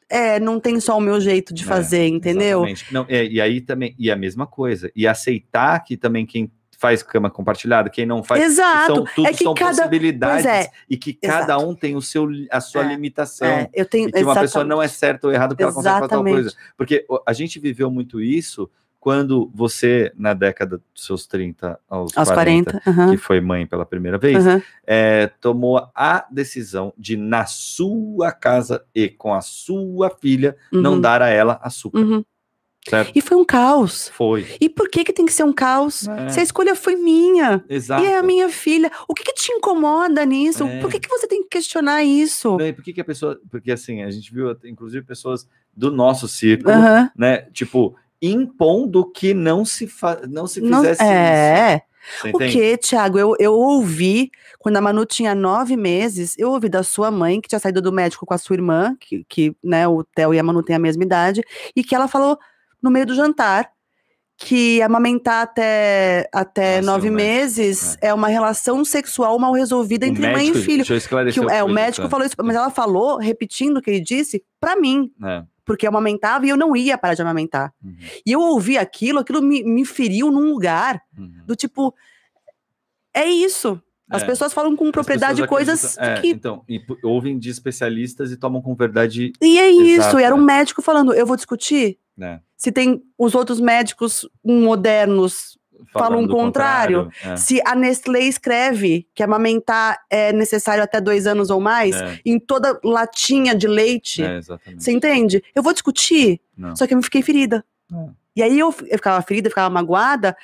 é, 0.08 0.40
não 0.40 0.58
tem 0.58 0.80
só 0.80 0.96
o 0.96 1.00
meu 1.00 1.20
jeito 1.20 1.52
de 1.52 1.62
é, 1.62 1.66
fazer, 1.66 2.00
é, 2.00 2.08
entendeu? 2.08 2.64
Não, 2.90 3.06
é, 3.08 3.24
e 3.24 3.40
aí 3.40 3.60
também, 3.60 3.94
e 3.98 4.10
a 4.10 4.16
mesma 4.16 4.46
coisa, 4.46 4.90
e 4.94 5.06
aceitar 5.06 5.80
que 5.84 5.96
também 5.96 6.24
quem 6.24 6.50
faz 6.78 7.02
cama 7.02 7.28
compartilhada, 7.28 7.90
quem 7.90 8.06
não 8.06 8.22
faz, 8.22 8.42
Exato. 8.42 8.94
São, 8.94 9.04
tudo 9.04 9.26
é 9.26 9.32
que 9.32 9.42
são 9.42 9.52
cada... 9.52 9.70
possibilidades 9.70 10.46
é. 10.46 10.70
e 10.88 10.96
que 10.96 11.12
cada 11.12 11.54
Exato. 11.54 11.68
um 11.68 11.74
tem 11.74 11.96
o 11.96 12.00
seu, 12.00 12.28
a 12.50 12.60
sua 12.60 12.84
é. 12.84 12.88
limitação. 12.88 13.48
É. 13.48 13.68
Eu 13.74 13.84
tenho, 13.84 14.08
e 14.08 14.12
que 14.12 14.22
uma 14.22 14.38
pessoa 14.38 14.64
não 14.64 14.80
é 14.80 14.86
certa 14.86 15.26
ou 15.26 15.32
errada 15.32 15.54
porque 15.54 15.64
ela 15.64 15.72
consegue 15.72 15.96
fazer 15.96 16.08
tal 16.08 16.22
coisa. 16.22 16.54
Porque 16.76 17.04
a 17.26 17.32
gente 17.32 17.58
viveu 17.58 17.90
muito 17.90 18.20
isso 18.20 18.70
quando 19.00 19.50
você, 19.54 20.12
na 20.16 20.34
década 20.34 20.78
dos 20.92 21.06
seus 21.06 21.26
30 21.26 21.78
aos, 21.88 22.16
aos 22.16 22.30
40, 22.30 22.80
40 22.80 22.90
uhum. 22.90 23.10
que 23.10 23.16
foi 23.16 23.40
mãe 23.40 23.66
pela 23.66 23.86
primeira 23.86 24.18
vez, 24.18 24.44
uhum. 24.44 24.60
é, 24.86 25.28
tomou 25.40 25.88
a 25.94 26.26
decisão 26.30 26.92
de, 26.98 27.16
na 27.16 27.46
sua 27.46 28.32
casa 28.32 28.84
e 28.94 29.08
com 29.08 29.32
a 29.32 29.40
sua 29.40 30.10
filha, 30.10 30.56
uhum. 30.72 30.80
não 30.80 31.00
dar 31.00 31.22
a 31.22 31.28
ela 31.28 31.60
açúcar. 31.62 32.00
Uhum. 32.00 32.24
Certo? 32.88 33.12
E 33.14 33.20
foi 33.20 33.36
um 33.36 33.44
caos. 33.44 34.08
Foi. 34.08 34.46
E 34.60 34.68
por 34.68 34.88
que 34.88 35.04
que 35.04 35.12
tem 35.12 35.26
que 35.26 35.32
ser 35.32 35.44
um 35.44 35.52
caos? 35.52 36.08
É. 36.08 36.28
Se 36.30 36.40
a 36.40 36.42
escolha 36.42 36.74
foi 36.74 36.96
minha. 36.96 37.62
Exato. 37.68 38.02
E 38.02 38.06
é 38.06 38.16
a 38.16 38.22
minha 38.22 38.48
filha. 38.48 38.90
O 39.06 39.14
que 39.14 39.24
que 39.24 39.34
te 39.34 39.52
incomoda 39.52 40.24
nisso? 40.24 40.64
É. 40.64 40.80
Por 40.80 40.90
que 40.90 40.98
que 40.98 41.08
você 41.08 41.26
tem 41.26 41.42
que 41.42 41.50
questionar 41.50 42.02
isso? 42.02 42.56
Não, 42.56 42.66
e 42.66 42.72
por 42.72 42.82
que 42.82 42.94
que 42.94 43.00
a 43.00 43.04
pessoa... 43.04 43.38
Porque 43.50 43.70
assim, 43.70 44.02
a 44.02 44.10
gente 44.10 44.32
viu, 44.32 44.56
inclusive, 44.64 45.04
pessoas 45.04 45.46
do 45.76 45.90
nosso 45.90 46.26
círculo, 46.26 46.74
né? 47.14 47.42
Tipo, 47.52 47.94
impondo 48.20 49.10
que 49.10 49.32
não 49.32 49.64
se, 49.64 49.88
não 50.28 50.46
se 50.46 50.60
fizesse 50.60 51.02
não, 51.02 51.10
é. 51.10 51.82
isso. 52.24 52.36
o 52.36 52.38
que, 52.38 52.76
Thiago? 52.76 53.18
Eu, 53.18 53.36
eu 53.38 53.54
ouvi, 53.54 54.30
quando 54.58 54.76
a 54.76 54.80
Manu 54.80 55.04
tinha 55.06 55.34
nove 55.34 55.76
meses, 55.76 56.34
eu 56.38 56.50
ouvi 56.50 56.68
da 56.68 56.82
sua 56.82 57.10
mãe, 57.10 57.40
que 57.40 57.48
tinha 57.48 57.58
saído 57.58 57.80
do 57.80 57.92
médico 57.92 58.26
com 58.26 58.34
a 58.34 58.38
sua 58.38 58.54
irmã, 58.54 58.96
que, 58.98 59.24
que 59.28 59.56
né, 59.62 59.86
o 59.86 60.02
Theo 60.02 60.34
e 60.34 60.38
a 60.38 60.42
Manu 60.42 60.62
têm 60.62 60.76
a 60.76 60.80
mesma 60.80 61.04
idade, 61.04 61.42
e 61.74 61.84
que 61.84 61.94
ela 61.94 62.08
falou 62.08 62.38
no 62.82 62.90
meio 62.90 63.06
do 63.06 63.14
jantar 63.14 63.70
que 64.40 64.80
amamentar 64.82 65.42
até, 65.42 66.28
até 66.32 66.76
Nossa, 66.76 66.92
nove 66.92 67.10
meses 67.10 67.98
é. 68.00 68.08
é. 68.08 68.14
uma 68.14 68.28
relação 68.28 68.84
sexual 68.84 69.36
mal 69.36 69.52
resolvida 69.52 70.06
o 70.06 70.08
entre 70.08 70.22
médico, 70.22 70.38
mãe 70.38 70.50
e 70.50 70.64
filho. 70.64 70.76
Deixa 70.76 70.94
eu 70.94 70.98
esclarecer 70.98 71.44
que, 71.44 71.52
é, 71.52 71.64
o 71.64 71.68
médico 71.68 72.04
tá. 72.04 72.08
falou 72.08 72.24
isso, 72.24 72.36
mas 72.38 72.54
ela 72.54 72.70
falou, 72.70 73.18
repetindo 73.18 73.78
o 73.78 73.82
que 73.82 73.90
ele 73.90 74.00
disse, 74.00 74.44
para 74.60 74.76
mim. 74.76 75.10
É 75.24 75.42
porque 75.68 75.86
eu 75.86 75.90
amamentava 75.90 76.46
e 76.46 76.48
eu 76.48 76.56
não 76.56 76.74
ia 76.74 76.96
parar 76.96 77.12
de 77.12 77.20
amamentar. 77.20 77.74
Uhum. 77.84 77.94
E 78.24 78.32
eu 78.32 78.40
ouvi 78.40 78.78
aquilo, 78.78 79.18
aquilo 79.18 79.42
me, 79.42 79.62
me 79.62 79.84
feriu 79.84 80.30
num 80.30 80.50
lugar 80.50 81.02
uhum. 81.16 81.42
do 81.46 81.54
tipo, 81.54 81.94
é 83.12 83.26
isso. 83.26 83.78
As 84.08 84.22
é. 84.22 84.26
pessoas 84.26 84.54
falam 84.54 84.74
com 84.74 84.90
propriedade 84.90 85.46
coisas 85.46 85.98
é, 85.98 86.18
que. 86.22 86.28
Então, 86.28 86.64
ouvem 87.04 87.38
de 87.38 87.50
especialistas 87.50 88.32
e 88.32 88.38
tomam 88.38 88.62
com 88.62 88.74
verdade. 88.74 89.30
E 89.42 89.58
é 89.58 89.70
isso, 89.70 90.18
e 90.18 90.22
era 90.22 90.34
um 90.34 90.42
médico 90.42 90.80
falando, 90.80 91.12
eu 91.12 91.26
vou 91.26 91.36
discutir. 91.36 91.98
É. 92.18 92.40
Se 92.56 92.72
tem 92.72 93.02
os 93.18 93.34
outros 93.34 93.60
médicos 93.60 94.26
modernos 94.42 95.57
falam 95.92 96.24
o 96.24 96.28
contrário. 96.28 97.04
contrário. 97.04 97.34
É. 97.34 97.36
Se 97.36 97.60
a 97.64 97.74
Nestlé 97.74 98.20
escreve 98.20 99.06
que 99.14 99.22
amamentar 99.22 99.98
é 100.10 100.32
necessário 100.32 100.82
até 100.82 101.00
dois 101.00 101.26
anos 101.26 101.50
ou 101.50 101.60
mais, 101.60 101.94
é. 101.96 102.20
em 102.24 102.38
toda 102.38 102.78
latinha 102.82 103.54
de 103.54 103.66
leite, 103.66 104.22
é, 104.22 104.40
você 104.76 104.92
entende? 104.92 105.42
Eu 105.54 105.62
vou 105.62 105.72
discutir, 105.72 106.40
Não. 106.56 106.74
só 106.74 106.86
que 106.86 106.94
eu 106.94 106.98
me 106.98 107.04
fiquei 107.04 107.22
ferida. 107.22 107.64
É. 107.92 108.08
E 108.36 108.42
aí 108.42 108.58
eu, 108.58 108.74
eu 108.86 108.98
ficava 108.98 109.20
ferida, 109.22 109.48
eu 109.48 109.50
ficava 109.50 109.70
magoada, 109.70 110.36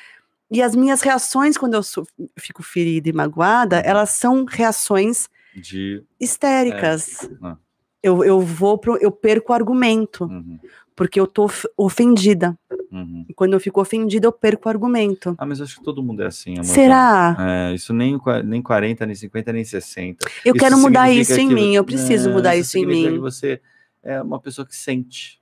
e 0.51 0.63
as 0.63 0.75
minhas 0.75 1.01
reações 1.03 1.57
quando 1.57 1.75
eu 1.75 1.83
sou, 1.83 2.07
fico 2.37 2.63
ferida 2.63 3.09
e 3.09 3.13
magoada, 3.13 3.77
uhum. 3.77 3.83
elas 3.85 4.11
são 4.11 4.45
reações 4.45 5.29
de 5.55 6.03
histéricas. 6.21 7.25
É. 7.25 7.29
Ah. 7.43 7.57
Eu, 8.03 8.23
eu 8.23 8.39
vou 8.39 8.77
pro, 8.77 8.99
eu 8.99 9.11
perco 9.11 9.51
o 9.51 9.55
argumento. 9.55 10.25
Uhum 10.25 10.59
porque 10.97 11.19
eu 11.19 11.27
tô 11.27 11.51
ofendida. 11.77 12.57
Uhum. 12.91 13.25
E 13.29 13.35
quando 13.35 13.55
eu 13.55 13.61
fico 13.61 13.81
ofendida, 13.81 14.27
eu 14.27 14.33
perco 14.33 14.69
o 14.69 14.71
argumento. 14.71 15.35
Ah, 15.39 15.47
mas 15.47 15.61
acho 15.61 15.79
que 15.79 15.83
todo 15.85 16.03
mundo 16.03 16.23
é 16.23 16.27
assim, 16.27 16.55
amor. 16.55 16.65
Será? 16.65 17.37
É, 17.39 17.75
isso 17.75 17.93
nem, 17.93 18.21
nem 18.45 18.63
40, 18.63 19.07
nem 19.07 19.15
50, 19.15 19.53
nem 19.53 19.65
60. 19.65 20.27
Eu 20.45 20.55
isso 20.55 20.65
quero 20.65 20.79
mudar 20.79 21.11
isso 21.11 21.39
em 21.39 21.49
que, 21.49 21.55
mim, 21.55 21.75
eu 21.75 21.85
preciso 21.85 22.31
é, 22.31 22.33
mudar 22.33 22.57
isso, 22.57 22.77
isso 22.77 22.79
em 22.79 22.87
mim. 22.87 23.13
Que 23.13 23.19
você 23.19 23.61
é 24.03 24.23
uma 24.23 24.39
pessoa 24.39 24.67
que 24.67 24.77
sente. 24.77 25.41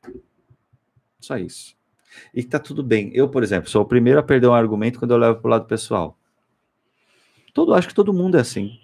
Só 1.20 1.36
isso. 1.36 1.76
E 2.34 2.42
tá 2.42 2.58
tudo 2.58 2.82
bem. 2.82 3.10
Eu, 3.14 3.28
por 3.28 3.42
exemplo, 3.42 3.68
sou 3.68 3.82
o 3.82 3.86
primeiro 3.86 4.18
a 4.18 4.22
perder 4.22 4.46
um 4.46 4.54
argumento 4.54 4.98
quando 4.98 5.12
eu 5.12 5.18
levo 5.18 5.40
pro 5.40 5.50
lado 5.50 5.66
pessoal. 5.66 6.18
Todo, 7.52 7.74
acho 7.74 7.88
que 7.88 7.94
todo 7.94 8.14
mundo 8.14 8.38
é 8.38 8.40
assim 8.40 8.78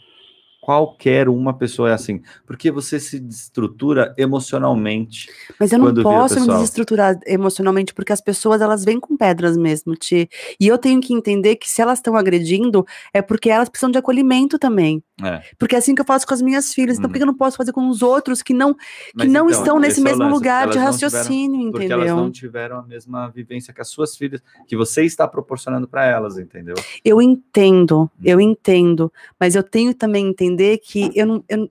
qualquer 0.69 1.31
uma 1.31 1.55
pessoa 1.55 1.89
é 1.89 1.95
assim, 1.95 2.21
porque 2.47 2.71
você 2.71 3.01
se 3.01 3.19
desestrutura 3.19 4.15
emocionalmente. 4.19 5.27
Mas 5.59 5.73
eu 5.73 5.79
não 5.79 5.95
posso 5.95 6.39
me 6.43 6.47
desestruturar 6.47 7.19
emocionalmente, 7.27 7.95
porque 7.95 8.13
as 8.13 8.21
pessoas 8.21 8.61
elas 8.61 8.85
vêm 8.85 9.01
com 9.01 9.17
pedras 9.17 9.57
mesmo, 9.57 9.97
Ti. 9.97 10.29
E 10.61 10.69
eu 10.69 10.77
tenho 10.77 11.01
que 11.01 11.15
entender 11.15 11.57
que 11.57 11.67
se 11.67 11.81
elas 11.81 12.01
estão 12.01 12.17
agredindo, 12.17 12.85
é 13.15 13.23
porque 13.23 13.49
elas 13.49 13.71
precisam 13.71 13.91
de 13.91 13.97
acolhimento 13.97 14.59
também. 14.59 15.03
É. 15.23 15.43
Porque 15.59 15.75
é 15.75 15.79
assim 15.79 15.95
que 15.95 16.01
eu 16.01 16.05
faço 16.05 16.27
com 16.27 16.35
as 16.35 16.43
minhas 16.43 16.75
filhas. 16.75 16.99
Então, 16.99 17.09
hum. 17.09 17.13
por 17.13 17.19
que 17.19 17.23
eu 17.23 17.27
não 17.27 17.37
posso 17.37 17.57
fazer 17.57 17.73
com 17.73 17.89
os 17.89 18.03
outros 18.03 18.43
que 18.43 18.53
não, 18.53 18.75
que 18.75 19.27
não 19.27 19.47
então, 19.47 19.49
estão 19.49 19.79
nesse 19.79 20.01
mesmo 20.01 20.25
é 20.25 20.29
lugar 20.29 20.69
de 20.69 20.79
raciocínio, 20.79 21.31
tiveram, 21.31 21.69
entendeu? 21.69 21.99
Porque 21.99 22.11
elas 22.11 22.23
não 22.23 22.31
tiveram 22.31 22.79
a 22.79 22.83
mesma 22.83 23.29
vivência 23.29 23.73
que 23.73 23.81
as 23.81 23.89
suas 23.89 24.17
filhas, 24.17 24.43
que 24.67 24.77
você 24.77 25.05
está 25.05 25.27
proporcionando 25.27 25.89
para 25.89 26.05
elas, 26.05 26.39
entendeu? 26.39 26.75
Eu 27.05 27.23
entendo, 27.23 28.03
hum. 28.03 28.09
eu 28.25 28.41
entendo, 28.41 29.13
mas 29.41 29.55
eu 29.55 29.63
tenho 29.63 29.95
também 29.95 30.29
entender 30.29 30.49
entender 30.49 30.79
que 30.79 31.11
eu 31.15 31.27
não. 31.27 31.45
Eu... 31.49 31.71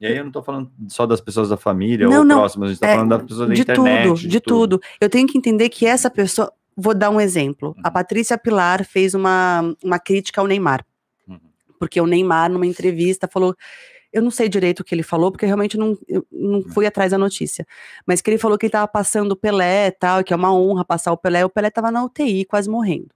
E 0.00 0.06
aí 0.06 0.16
eu 0.16 0.24
não 0.24 0.28
estou 0.28 0.42
falando 0.42 0.70
só 0.88 1.06
das 1.06 1.20
pessoas 1.20 1.48
da 1.48 1.56
família 1.56 2.06
não, 2.06 2.18
ou 2.18 2.24
não, 2.24 2.38
próximas, 2.40 2.66
a 2.66 2.72
gente 2.72 2.76
está 2.76 2.88
é, 2.88 2.94
falando 2.94 3.10
das 3.10 3.22
pessoas 3.22 3.48
da 3.48 3.54
de 3.54 3.60
internet. 3.62 4.02
Tudo, 4.02 4.18
de, 4.18 4.28
de 4.28 4.40
tudo. 4.40 4.78
tudo. 4.78 4.82
Eu 5.00 5.08
tenho 5.08 5.26
que 5.26 5.38
entender 5.38 5.68
que 5.68 5.86
essa 5.86 6.10
pessoa. 6.10 6.52
Vou 6.78 6.94
dar 6.94 7.08
um 7.08 7.18
exemplo. 7.18 7.68
Uhum. 7.68 7.82
A 7.82 7.90
Patrícia 7.90 8.36
Pilar 8.36 8.84
fez 8.84 9.14
uma, 9.14 9.74
uma 9.82 9.98
crítica 9.98 10.42
ao 10.42 10.46
Neymar. 10.46 10.84
Porque 11.78 12.00
o 12.00 12.06
Neymar, 12.06 12.50
numa 12.50 12.66
entrevista, 12.66 13.28
falou. 13.28 13.54
Eu 14.12 14.22
não 14.22 14.30
sei 14.30 14.48
direito 14.48 14.80
o 14.80 14.84
que 14.84 14.94
ele 14.94 15.02
falou, 15.02 15.30
porque 15.30 15.44
realmente 15.44 15.76
não, 15.76 15.98
não 16.32 16.58
uhum. 16.60 16.68
fui 16.68 16.86
atrás 16.86 17.10
da 17.10 17.18
notícia. 17.18 17.66
Mas 18.06 18.22
que 18.22 18.30
ele 18.30 18.38
falou 18.38 18.56
que 18.56 18.64
ele 18.64 18.68
estava 18.68 18.88
passando 18.88 19.32
o 19.32 19.36
Pelé 19.36 19.88
e 19.88 19.90
tal, 19.90 20.24
que 20.24 20.32
é 20.32 20.36
uma 20.36 20.54
honra 20.54 20.84
passar 20.84 21.12
o 21.12 21.18
Pelé. 21.18 21.44
O 21.44 21.50
Pelé 21.50 21.68
estava 21.68 21.90
na 21.90 22.02
UTI, 22.02 22.46
quase 22.46 22.70
morrendo. 22.70 23.10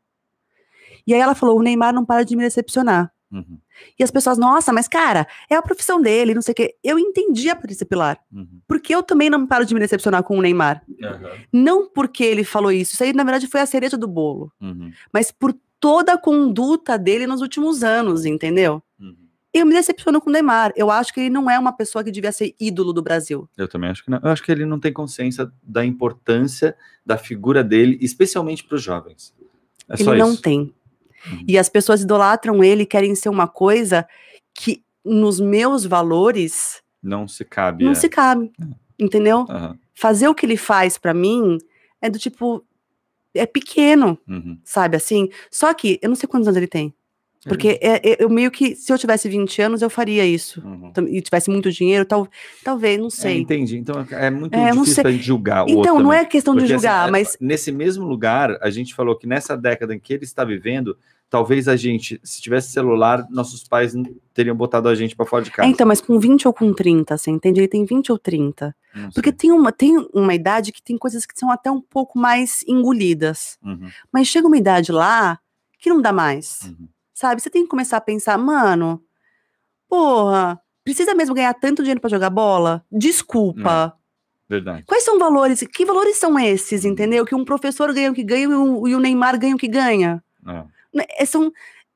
E 1.07 1.15
aí 1.15 1.21
ela 1.21 1.35
falou: 1.35 1.59
o 1.59 1.63
Neymar 1.63 1.95
não 1.95 2.05
para 2.05 2.25
de 2.25 2.37
me 2.37 2.43
decepcionar. 2.43 3.13
Uhum. 3.33 3.59
E 3.99 4.03
as 4.03 4.11
pessoas, 4.11 4.37
nossa, 4.37 4.73
mas 4.73 4.89
cara, 4.89 5.27
é 5.49 5.55
a 5.55 5.63
profissão 5.63 6.01
dele, 6.03 6.35
não 6.35 6.43
sei 6.43 6.53
o 6.53 6.55
quê. 6.55 6.75
Eu 6.83 6.99
entendi 6.99 7.49
a 7.49 7.55
Patrícia 7.55 7.87
Pilar. 7.87 8.19
Uhum. 8.33 8.61
Porque 8.67 8.95
eu 8.95 9.03
também 9.03 9.31
não 9.31 9.47
paro 9.47 9.65
de 9.65 9.73
me 9.73 9.81
decepcionar 9.81 10.23
com 10.25 10.37
o 10.37 10.43
Neymar. 10.43 10.83
Uhum. 10.89 11.45
Não 11.53 11.89
porque 11.89 12.25
ele 12.25 12.45
falou 12.45 12.73
isso. 12.73 12.95
Isso 12.95 13.05
aí, 13.05 13.13
na 13.13 13.23
verdade, 13.23 13.47
foi 13.47 13.61
a 13.61 13.67
cereja 13.67 13.97
do 13.97 14.09
bolo. 14.09 14.53
Uhum. 14.61 14.91
Mas 15.13 15.31
por 15.31 15.55
toda 15.81 16.13
a 16.13 16.19
conduta 16.19 16.99
dele 16.99 17.27
nos 17.27 17.41
últimos 17.41 17.83
anos, 17.83 18.25
entendeu? 18.25 18.83
Uhum. 19.01 19.17
Eu 19.53 19.67
me 19.67 19.73
decepciono 19.73 20.21
com 20.21 20.31
o 20.31 20.33
Neymar. 20.33 20.73
Eu 20.77 20.91
acho 20.91 21.13
que 21.13 21.21
ele 21.21 21.31
não 21.31 21.51
é 21.51 21.59
uma 21.59 21.73
pessoa 21.73 22.05
que 22.05 22.11
devia 22.11 22.31
ser 22.31 22.55
ídolo 22.61 22.93
do 22.93 23.03
Brasil. 23.03 23.49
Eu 23.57 23.67
também 23.67 23.91
acho 23.91 24.05
que 24.05 24.11
não. 24.11 24.21
Eu 24.23 24.31
acho 24.31 24.43
que 24.43 24.53
ele 24.53 24.65
não 24.65 24.79
tem 24.79 24.93
consciência 24.93 25.51
da 25.63 25.85
importância 25.85 26.77
da 27.05 27.19
figura 27.19 27.65
dele, 27.65 27.99
especialmente 28.01 28.63
para 28.63 28.77
os 28.77 28.83
jovens. 28.83 29.35
É 29.89 30.01
ele 30.01 30.17
não 30.17 30.35
isso. 30.35 30.43
tem. 30.43 30.73
Uhum. 31.27 31.45
E 31.49 31.59
as 31.59 31.69
pessoas 31.69 32.03
idolatram 32.03 32.63
ele, 32.63 32.87
querem 32.87 33.15
ser 33.15 33.29
uma 33.29 33.49
coisa 33.49 34.07
que 34.55 34.85
nos 35.05 35.41
meus 35.41 35.85
valores 35.85 36.83
não 37.03 37.27
se 37.27 37.45
cabe. 37.45 37.85
Não 37.85 37.93
é. 37.93 37.95
se 37.95 38.09
cabe. 38.09 38.53
É. 38.61 38.65
Entendeu? 38.99 39.47
Uhum. 39.49 39.77
Fazer 39.95 40.29
o 40.29 40.35
que 40.35 40.45
ele 40.45 40.57
faz 40.57 40.99
para 40.99 41.15
mim 41.15 41.59
é 42.01 42.09
do 42.09 42.19
tipo 42.19 42.65
é 43.35 43.47
pequeno, 43.47 44.19
uhum. 44.29 44.59
sabe 44.65 44.97
assim? 44.97 45.29
Só 45.51 45.73
que 45.75 45.99
eu 46.03 46.09
não 46.09 46.17
sei 46.17 46.29
quantos 46.29 46.49
anos 46.49 46.57
ele 46.57 46.67
tem. 46.67 46.95
Porque 47.45 47.79
é, 47.81 48.11
é, 48.11 48.17
eu 48.23 48.29
meio 48.29 48.51
que, 48.51 48.77
se 48.77 48.93
eu 48.93 48.99
tivesse 48.99 49.27
20 49.27 49.63
anos, 49.63 49.81
eu 49.81 49.89
faria 49.89 50.27
isso. 50.27 50.63
Uhum. 50.63 50.93
E 51.09 51.23
tivesse 51.23 51.49
muito 51.49 51.73
dinheiro, 51.73 52.05
tal, 52.05 52.29
talvez, 52.63 52.99
não 52.99 53.07
é, 53.07 53.11
sei. 53.11 53.37
É, 53.37 53.39
entendi. 53.39 53.79
Então 53.79 54.07
é 54.11 54.29
muito 54.29 54.55
é, 54.55 54.71
difícil 54.71 55.07
a 55.07 55.11
gente 55.11 55.25
julgar 55.25 55.65
o 55.65 55.71
Então, 55.71 55.99
não 56.01 56.13
é 56.13 56.25
questão 56.27 56.55
de 56.55 56.65
assim, 56.65 56.75
julgar, 56.75 57.05
assim, 57.05 57.13
mas. 57.13 57.39
Nesse 57.41 57.73
mesmo 57.73 58.07
lugar, 58.07 58.59
a 58.61 58.69
gente 58.69 58.95
falou 58.95 59.17
que 59.17 59.27
nessa 59.27 59.57
década 59.57 59.95
em 59.95 59.99
que 59.99 60.13
ele 60.13 60.25
está 60.25 60.45
vivendo, 60.45 60.99
talvez 61.31 61.69
a 61.69 61.77
gente, 61.77 62.21
se 62.25 62.43
tivesse 62.43 62.73
celular, 62.73 63.25
nossos 63.31 63.63
pais 63.63 63.95
teriam 64.35 64.57
botado 64.57 64.89
a 64.89 64.95
gente 64.97 65.15
para 65.15 65.25
fora 65.25 65.45
de 65.45 65.51
casa. 65.51 65.67
É, 65.67 65.71
então, 65.71 65.87
mas 65.87 66.01
com 66.01 66.19
20 66.19 66.49
ou 66.49 66.53
com 66.53 66.75
30, 66.75 67.17
você 67.17 67.31
entende? 67.31 67.61
Ele 67.61 67.69
tem 67.69 67.85
20 67.85 68.11
ou 68.11 68.19
30. 68.19 68.75
Porque 69.15 69.31
tem 69.31 69.53
uma, 69.53 69.71
tem 69.71 69.97
uma 70.13 70.35
idade 70.35 70.73
que 70.73 70.83
tem 70.83 70.99
coisas 70.99 71.25
que 71.25 71.39
são 71.39 71.51
até 71.53 71.71
um 71.71 71.81
pouco 71.81 72.19
mais 72.19 72.65
engolidas. 72.67 73.57
Uhum. 73.63 73.89
Mas 74.13 74.27
chega 74.27 74.49
uma 74.49 74.59
idade 74.59 74.91
lá 74.91 75.39
que 75.79 75.89
não 75.89 76.03
dá 76.03 76.13
mais. 76.13 76.63
Uhum. 76.65 76.89
Sabe? 77.15 77.41
Você 77.41 77.49
tem 77.49 77.63
que 77.63 77.69
começar 77.69 77.99
a 77.99 78.01
pensar, 78.01 78.37
mano, 78.37 79.01
porra, 79.89 80.61
precisa 80.83 81.15
mesmo 81.15 81.35
ganhar 81.35 81.55
tanto 81.55 81.83
dinheiro 81.83 82.01
para 82.01 82.11
jogar 82.11 82.31
bola? 82.31 82.85
Desculpa. 82.91 83.95
É. 83.97 84.01
Verdade. 84.49 84.83
Quais 84.85 85.05
são 85.05 85.17
valores? 85.17 85.63
Que 85.73 85.85
valores 85.85 86.17
são 86.17 86.37
esses, 86.37 86.83
uhum. 86.83 86.91
entendeu? 86.91 87.25
Que 87.25 87.37
um 87.37 87.45
professor 87.45 87.95
ganha 87.95 88.11
o 88.11 88.15
que 88.15 88.25
ganha 88.25 88.43
e 88.43 88.49
o, 88.49 88.89
e 88.89 88.95
o 88.97 89.01
Neymar 89.01 89.39
ganha 89.39 89.55
o 89.55 89.59
que 89.59 89.69
ganha. 89.69 90.21
É. 90.45 90.80
Né, 90.95 91.05
é, 91.19 91.25
são, 91.25 91.53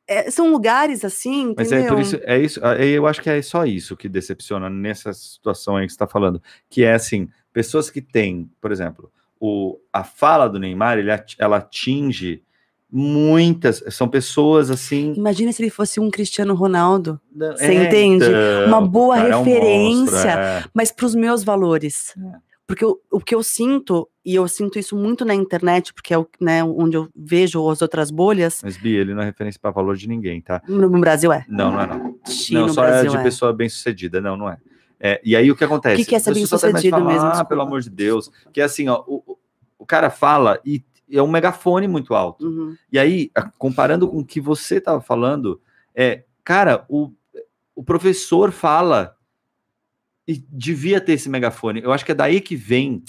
é, 0.07 0.31
são 0.31 0.51
lugares 0.51 1.05
assim, 1.05 1.51
entendeu? 1.51 1.57
Mas 1.57 1.73
é 1.73 1.89
por 1.89 2.01
isso, 2.01 2.21
é 2.23 2.39
isso, 2.39 2.61
eu 2.61 3.07
acho 3.07 3.23
que 3.23 3.31
é 3.31 3.41
só 3.43 3.65
isso 3.65 3.97
que 3.97 4.09
decepciona 4.09 4.69
nessa 4.69 5.13
situação 5.13 5.77
aí 5.77 5.87
que 5.87 5.93
você 5.93 5.97
está 5.97 6.07
falando, 6.07 6.43
que 6.69 6.85
é 6.85 6.95
assim, 6.95 7.29
pessoas 7.53 7.91
que 7.91 8.01
têm, 8.01 8.51
por 8.61 8.71
exemplo, 8.71 9.11
o, 9.41 9.79
a 9.93 10.05
fala 10.05 10.49
do 10.49 10.59
Neymar, 10.59 10.99
ele, 10.99 11.11
ela 11.39 11.59
atinge 11.59 12.43
muitas, 12.91 13.83
são 13.91 14.07
pessoas 14.07 14.71
assim. 14.71 15.15
Imagina 15.17 15.53
se 15.53 15.61
ele 15.63 15.71
fosse 15.71 15.99
um 15.99 16.11
Cristiano 16.11 16.55
Ronaldo. 16.55 17.21
Você 17.35 17.65
é, 17.65 17.85
entende? 17.85 18.25
Então, 18.25 18.69
Uma 18.69 18.81
boa 18.81 19.17
referência, 19.17 19.33
é 19.33 19.37
um 19.37 19.99
monstro, 19.99 20.29
é. 20.29 20.65
mas 20.73 20.93
para 20.93 21.07
os 21.07 21.15
meus 21.15 21.43
valores. 21.43 22.15
Porque 22.67 22.85
eu, 22.85 22.99
o 23.11 23.21
que 23.21 23.35
eu 23.35 23.43
sinto, 23.43 24.09
e 24.25 24.35
eu 24.35 24.49
sinto 24.49 24.79
isso 24.79 24.97
muito 24.97 25.25
na 25.25 25.35
internet, 25.35 25.93
porque 25.93 26.15
é 26.15 26.19
o, 26.19 26.27
né, 26.41 26.65
onde 26.65 26.97
eu 26.97 27.09
vejo 27.15 27.69
as 27.69 27.83
outras 27.83 28.11
bolhas. 28.11 28.61
Mas, 28.63 28.77
Bia, 28.77 29.01
ele 29.01 29.13
não 29.13 29.23
é 29.23 29.27
referência 29.27 29.61
para 29.61 29.71
valor 29.71 29.97
de 29.97 30.09
ninguém, 30.09 30.41
tá? 30.41 30.63
No, 30.67 30.89
no, 30.89 31.01
Brasil 31.01 31.31
é. 31.31 31.45
Não, 31.47 31.73
não 31.73 31.81
é 31.81 31.87
não. 31.87 32.19
não, 32.53 32.69
só 32.69 32.85
é 32.85 32.89
Brasil 32.89 33.11
é 33.11 33.15
de 33.15 33.17
é. 33.19 33.23
pessoa 33.23 33.53
bem 33.53 33.69
sucedida, 33.69 34.21
não, 34.21 34.37
não 34.37 34.49
é. 34.49 34.59
é. 34.99 35.21
E 35.23 35.37
aí 35.37 35.51
o 35.51 35.57
que 35.57 35.65
acontece? 35.65 35.97
O 35.97 35.99
que, 35.99 36.11
que 36.11 36.15
é 36.15 36.19
ser 36.19 36.33
bem 36.33 36.47
sucedido 36.47 37.05
mesmo? 37.05 37.27
Ah, 37.27 37.45
pelo 37.45 37.61
amor 37.61 37.83
de 37.83 37.91
Deus. 37.91 38.31
Que 38.51 38.63
é 38.63 38.65
assim, 38.65 38.89
ó, 38.89 39.05
o, 39.07 39.37
o 39.79 39.85
cara 39.85 40.09
fala 40.09 40.59
e 40.65 40.83
é 41.11 41.23
um 41.23 41.29
megafone 41.29 41.87
muito 41.87 42.15
alto. 42.15 42.47
Uhum. 42.47 42.75
E 42.91 42.99
aí, 42.99 43.31
comparando 43.59 44.09
com 44.09 44.21
o 44.21 44.25
que 44.25 44.41
você 44.41 44.77
estava 44.77 45.03
falando, 45.03 45.61
é, 45.95 46.25
cara, 46.43 46.87
o, 46.89 47.13
o 47.75 47.85
professor 47.85 48.51
fala 48.51 49.15
e 50.27 50.43
devia 50.49 51.01
ter 51.01 51.13
esse 51.13 51.29
megafone. 51.29 51.83
Eu 51.83 51.93
acho 51.93 52.05
que 52.05 52.13
é 52.13 52.15
daí 52.15 52.41
que 52.41 52.57
vem. 52.57 53.03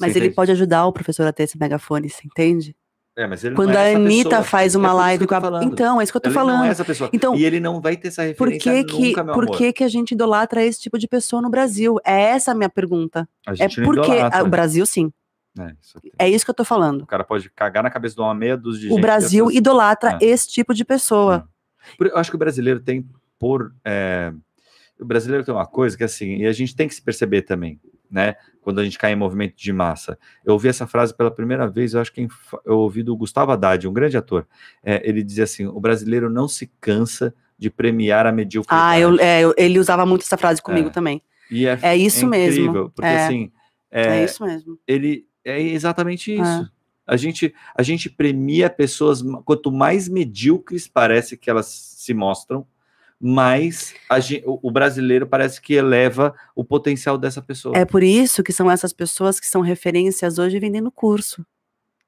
Mas 0.00 0.16
ele 0.16 0.26
entende? 0.26 0.34
pode 0.34 0.52
ajudar 0.52 0.86
o 0.86 0.92
professor 0.92 1.26
a 1.26 1.32
ter 1.32 1.44
esse 1.44 1.58
megafone, 1.58 2.08
você 2.08 2.26
entende? 2.26 2.74
É, 3.14 3.26
mas 3.26 3.44
ele 3.44 3.54
Quando 3.54 3.72
é 3.72 3.92
a 3.92 3.96
Anitta 3.96 4.30
pessoa. 4.30 4.42
faz 4.42 4.74
uma 4.74 4.88
é 4.88 4.92
live 4.92 5.26
com 5.26 5.34
a. 5.34 5.64
Então, 5.64 6.00
é 6.00 6.04
isso 6.04 6.10
que 6.10 6.16
eu 6.16 6.20
tô 6.20 6.28
ele 6.30 6.34
falando. 6.34 6.58
Não 6.60 6.64
é 6.64 6.70
essa 6.70 6.84
pessoa. 6.84 7.10
Então, 7.12 7.34
e 7.36 7.44
ele 7.44 7.60
não 7.60 7.78
vai 7.78 7.94
ter 7.94 8.08
essa 8.08 8.22
referência 8.22 8.72
por 8.72 8.84
que 8.84 8.84
que, 8.84 9.08
nunca, 9.08 9.24
Por 9.34 9.50
que, 9.50 9.72
que 9.74 9.84
a 9.84 9.88
gente 9.88 10.12
idolatra 10.12 10.64
esse 10.64 10.80
tipo 10.80 10.98
de 10.98 11.06
pessoa 11.06 11.42
no 11.42 11.50
Brasil? 11.50 11.98
É 12.06 12.22
essa 12.22 12.52
a 12.52 12.54
minha 12.54 12.70
pergunta. 12.70 13.28
A 13.46 13.54
gente 13.54 13.80
é 13.80 13.84
porque. 13.84 14.12
Idolatra, 14.12 14.42
o 14.42 14.48
Brasil, 14.48 14.86
sim. 14.86 15.12
É 15.58 15.74
isso, 15.78 16.00
é 16.18 16.30
isso, 16.30 16.44
que 16.46 16.50
eu 16.50 16.54
tô 16.54 16.64
falando. 16.64 17.02
O 17.02 17.06
cara 17.06 17.22
pode 17.22 17.50
cagar 17.50 17.82
na 17.82 17.90
cabeça 17.90 18.14
de 18.14 18.22
uma 18.22 18.34
meia 18.34 18.56
dos 18.56 18.80
de 18.80 18.90
O 18.90 18.98
Brasil 18.98 19.50
idolatra 19.50 20.16
é. 20.18 20.24
esse 20.24 20.48
tipo 20.48 20.72
de 20.72 20.82
pessoa. 20.82 21.46
É. 22.00 22.06
Eu 22.06 22.16
acho 22.16 22.30
que 22.30 22.36
o 22.36 22.38
brasileiro 22.38 22.80
tem 22.80 23.06
por. 23.38 23.74
É 23.84 24.32
o 25.00 25.04
brasileiro 25.04 25.44
tem 25.44 25.54
uma 25.54 25.66
coisa 25.66 25.96
que 25.96 26.04
assim, 26.04 26.36
e 26.36 26.46
a 26.46 26.52
gente 26.52 26.74
tem 26.74 26.88
que 26.88 26.94
se 26.94 27.02
perceber 27.02 27.42
também, 27.42 27.80
né? 28.10 28.36
Quando 28.60 28.80
a 28.80 28.84
gente 28.84 28.98
cai 28.98 29.12
em 29.12 29.16
movimento 29.16 29.56
de 29.56 29.72
massa. 29.72 30.18
Eu 30.44 30.52
ouvi 30.52 30.68
essa 30.68 30.86
frase 30.86 31.16
pela 31.16 31.30
primeira 31.30 31.68
vez, 31.68 31.94
eu 31.94 32.00
acho 32.00 32.12
que 32.12 32.28
eu 32.64 32.78
ouvi 32.78 33.02
do 33.02 33.16
Gustavo 33.16 33.50
Haddad, 33.50 33.88
um 33.88 33.92
grande 33.92 34.16
ator. 34.16 34.46
É, 34.84 35.02
ele 35.08 35.22
dizia 35.22 35.44
assim: 35.44 35.66
o 35.66 35.80
brasileiro 35.80 36.30
não 36.30 36.46
se 36.46 36.70
cansa 36.80 37.34
de 37.58 37.70
premiar 37.70 38.26
a 38.26 38.32
mediocridade. 38.32 38.82
Ah, 38.84 38.98
eu, 38.98 39.18
é, 39.18 39.42
ele 39.56 39.78
usava 39.78 40.06
muito 40.06 40.22
essa 40.22 40.36
frase 40.36 40.62
comigo 40.62 40.88
é. 40.88 40.92
também. 40.92 41.22
E 41.50 41.66
é, 41.66 41.78
é 41.82 41.96
isso 41.96 42.24
é 42.24 42.28
incrível, 42.28 42.72
mesmo. 42.72 42.90
Porque 42.90 43.10
é. 43.10 43.24
assim. 43.24 43.52
É, 43.90 44.02
é, 44.20 44.24
isso 44.24 44.44
mesmo. 44.44 44.78
Ele 44.86 45.26
é 45.44 45.60
exatamente 45.60 46.34
isso. 46.34 46.72
A 47.06 47.16
gente, 47.16 47.52
a 47.74 47.82
gente 47.82 48.08
premia 48.08 48.70
pessoas, 48.70 49.22
quanto 49.44 49.70
mais 49.70 50.08
medíocres 50.08 50.88
parece 50.88 51.36
que 51.36 51.50
elas 51.50 51.66
se 51.66 52.14
mostram, 52.14 52.66
mais 53.24 53.94
gente, 54.20 54.42
o 54.44 54.70
brasileiro 54.70 55.26
parece 55.28 55.60
que 55.60 55.74
eleva 55.74 56.34
o 56.56 56.64
potencial 56.64 57.16
dessa 57.16 57.40
pessoa. 57.40 57.76
É 57.78 57.84
por 57.84 58.02
isso 58.02 58.42
que 58.42 58.52
são 58.52 58.68
essas 58.68 58.92
pessoas 58.92 59.38
que 59.38 59.46
são 59.46 59.60
referências 59.60 60.38
hoje 60.38 60.58
vendendo 60.58 60.90
curso. 60.90 61.46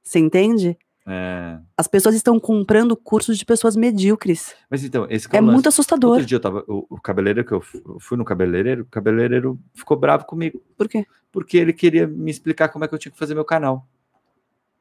Você 0.02 0.18
entende? 0.18 0.76
É. 1.06 1.58
As 1.76 1.86
pessoas 1.86 2.14
estão 2.14 2.40
comprando 2.40 2.96
cursos 2.96 3.38
de 3.38 3.44
pessoas 3.44 3.76
medíocres. 3.76 4.56
Mas 4.68 4.82
então, 4.82 5.06
esse 5.08 5.28
é, 5.30 5.36
é 5.36 5.40
muito 5.40 5.68
assustador. 5.68 6.12
Outro 6.12 6.26
dia 6.26 6.36
eu 6.36 6.40
tava, 6.40 6.64
o, 6.66 6.86
o 6.90 7.00
cabeleireiro 7.00 7.46
que 7.46 7.54
eu 7.54 7.62
fui 8.00 8.18
no 8.18 8.24
cabeleireiro, 8.24 8.82
o 8.82 8.86
cabeleireiro 8.86 9.60
ficou 9.72 9.96
bravo 9.96 10.24
comigo. 10.24 10.60
Por 10.76 10.88
quê? 10.88 11.06
Porque 11.30 11.58
ele 11.58 11.72
queria 11.72 12.08
me 12.08 12.30
explicar 12.30 12.70
como 12.70 12.84
é 12.84 12.88
que 12.88 12.94
eu 12.94 12.98
tinha 12.98 13.12
que 13.12 13.18
fazer 13.18 13.34
meu 13.34 13.44
canal. 13.44 13.86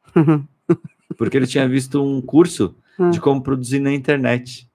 Porque 1.16 1.38
ele 1.38 1.46
tinha 1.46 1.68
visto 1.68 2.02
um 2.04 2.22
curso 2.22 2.76
ah. 2.98 3.10
de 3.10 3.20
como 3.20 3.42
produzir 3.42 3.80
na 3.80 3.94
internet. 3.94 4.68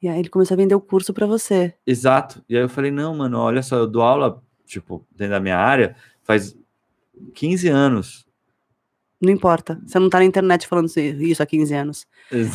E 0.00 0.08
aí 0.08 0.18
ele 0.18 0.28
começou 0.28 0.54
a 0.54 0.56
vender 0.56 0.74
o 0.74 0.80
curso 0.80 1.12
para 1.12 1.26
você. 1.26 1.74
Exato. 1.86 2.42
E 2.48 2.56
aí 2.56 2.62
eu 2.62 2.68
falei, 2.68 2.90
não, 2.90 3.14
mano, 3.14 3.38
olha 3.38 3.62
só, 3.62 3.76
eu 3.76 3.86
dou 3.86 4.02
aula, 4.02 4.42
tipo, 4.64 5.04
dentro 5.10 5.34
da 5.34 5.40
minha 5.40 5.58
área, 5.58 5.96
faz 6.22 6.56
15 7.34 7.68
anos. 7.68 8.28
Não 9.20 9.32
importa. 9.32 9.80
Você 9.84 9.98
não 9.98 10.08
tá 10.08 10.18
na 10.18 10.24
internet 10.24 10.66
falando 10.68 10.86
isso 10.96 11.42
há 11.42 11.46
15 11.46 11.74
anos. 11.74 12.06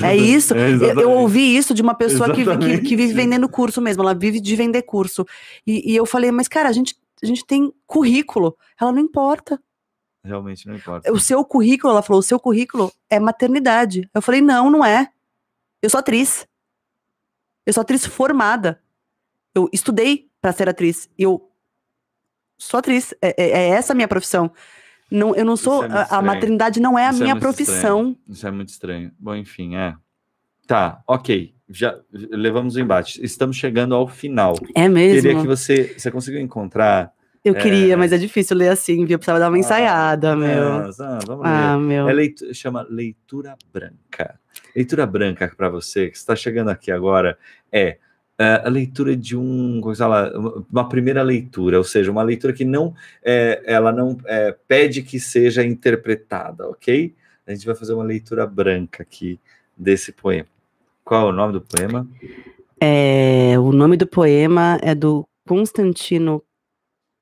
É 0.01 0.15
isso. 0.15 0.53
É 0.53 0.71
eu, 0.71 1.01
eu, 1.01 1.11
ouvi 1.11 1.55
isso 1.57 1.73
de 1.73 1.81
uma 1.81 1.93
pessoa 1.93 2.33
que, 2.33 2.45
que, 2.45 2.77
que, 2.79 2.95
vive 2.95 3.13
vendendo 3.13 3.49
curso 3.49 3.81
mesmo. 3.81 4.01
Ela 4.01 4.13
vive 4.13 4.39
de 4.39 4.55
vender 4.55 4.83
curso. 4.83 5.25
E, 5.67 5.91
e, 5.91 5.95
eu 5.95 6.05
falei, 6.05 6.31
mas 6.31 6.47
cara, 6.47 6.69
a 6.69 6.71
gente, 6.71 6.95
a 7.21 7.25
gente 7.25 7.45
tem 7.45 7.73
currículo. 7.85 8.55
Ela 8.79 8.93
não 8.93 8.99
importa. 8.99 9.59
Realmente 10.23 10.65
não 10.65 10.75
importa. 10.75 11.11
O 11.11 11.19
seu 11.19 11.43
currículo, 11.43 11.91
ela 11.91 12.01
falou, 12.01 12.21
o 12.21 12.23
seu 12.23 12.39
currículo 12.39 12.89
é 13.09 13.19
maternidade. 13.19 14.09
Eu 14.13 14.21
falei, 14.21 14.39
não, 14.39 14.71
não 14.71 14.85
é. 14.85 15.09
Eu 15.81 15.89
sou 15.89 15.99
atriz. 15.99 16.47
Eu 17.65 17.73
sou 17.73 17.81
atriz 17.81 18.05
formada. 18.05 18.79
Eu 19.53 19.69
estudei 19.71 20.29
para 20.41 20.51
ser 20.51 20.67
atriz. 20.67 21.09
Eu 21.17 21.49
sou 22.57 22.79
atriz. 22.79 23.13
É, 23.21 23.33
é, 23.41 23.49
é, 23.49 23.69
essa 23.69 23.93
a 23.93 23.95
minha 23.95 24.07
profissão. 24.07 24.51
Não, 25.09 25.35
eu 25.35 25.45
não 25.45 25.55
sou. 25.55 25.85
É 25.85 25.87
a, 25.91 26.17
a, 26.17 26.21
maternidade 26.21 26.79
não 26.79 26.97
é 26.97 27.05
a 27.05 27.11
Isso 27.11 27.21
é 27.21 27.23
minha 27.23 27.35
profissão. 27.35 27.99
Estranho. 27.99 28.17
Isso 28.27 28.47
é 28.47 28.51
muito 28.51 28.69
estranho. 28.69 29.11
Bom, 29.19 29.35
enfim, 29.35 29.75
é. 29.75 29.95
Tá, 30.65 31.01
ok. 31.07 31.53
Já 31.69 31.97
levamos 32.11 32.75
o 32.75 32.79
embate. 32.79 33.23
Estamos 33.23 33.55
chegando 33.55 33.95
ao 33.95 34.07
final. 34.07 34.55
É 34.75 34.87
mesmo. 34.87 35.21
Queria 35.21 35.41
que 35.41 35.47
você. 35.47 35.95
Você 35.97 36.11
conseguiu 36.11 36.41
encontrar. 36.41 37.13
Eu 37.43 37.53
queria, 37.53 37.93
é... 37.93 37.95
mas 37.97 38.13
é 38.13 38.17
difícil 38.17 38.55
ler 38.55 38.69
assim, 38.69 39.05
viu? 39.05 39.15
Eu 39.15 39.19
precisava 39.19 39.39
dar 39.39 39.49
uma 39.49 39.57
ah, 39.57 39.59
ensaiada, 39.59 40.35
meu. 40.35 40.69
Ah, 40.99 41.19
vamos 41.27 41.45
ah, 41.45 41.75
ler. 41.75 41.83
Meu. 41.83 42.09
É 42.09 42.13
leitura, 42.13 42.53
chama 42.53 42.87
Leitura 42.89 43.57
Branca. 43.71 44.39
Leitura 44.75 45.05
branca 45.05 45.51
para 45.55 45.69
você 45.69 46.09
que 46.09 46.17
está 46.17 46.35
chegando 46.35 46.69
aqui 46.69 46.91
agora 46.91 47.37
é, 47.71 47.97
é 48.37 48.61
a 48.65 48.69
leitura 48.69 49.15
de 49.15 49.37
um, 49.37 49.81
lá, 49.99 50.31
uma 50.71 50.89
primeira 50.89 51.21
leitura, 51.21 51.77
ou 51.77 51.83
seja, 51.83 52.11
uma 52.11 52.23
leitura 52.23 52.53
que 52.53 52.65
não, 52.65 52.95
é, 53.23 53.61
ela 53.65 53.91
não 53.91 54.17
é, 54.25 54.55
pede 54.67 55.03
que 55.03 55.19
seja 55.19 55.63
interpretada, 55.63 56.67
ok? 56.67 57.13
A 57.45 57.53
gente 57.53 57.65
vai 57.65 57.75
fazer 57.75 57.93
uma 57.93 58.03
leitura 58.03 58.47
branca 58.47 59.03
aqui 59.03 59.39
desse 59.77 60.11
poema. 60.11 60.47
Qual 61.03 61.27
é 61.27 61.29
o 61.29 61.33
nome 61.33 61.53
do 61.53 61.61
poema? 61.61 62.07
É, 62.79 63.57
o 63.59 63.71
nome 63.71 63.97
do 63.97 64.07
poema 64.07 64.79
é 64.81 64.95
do 64.95 65.27
Constantino 65.47 66.43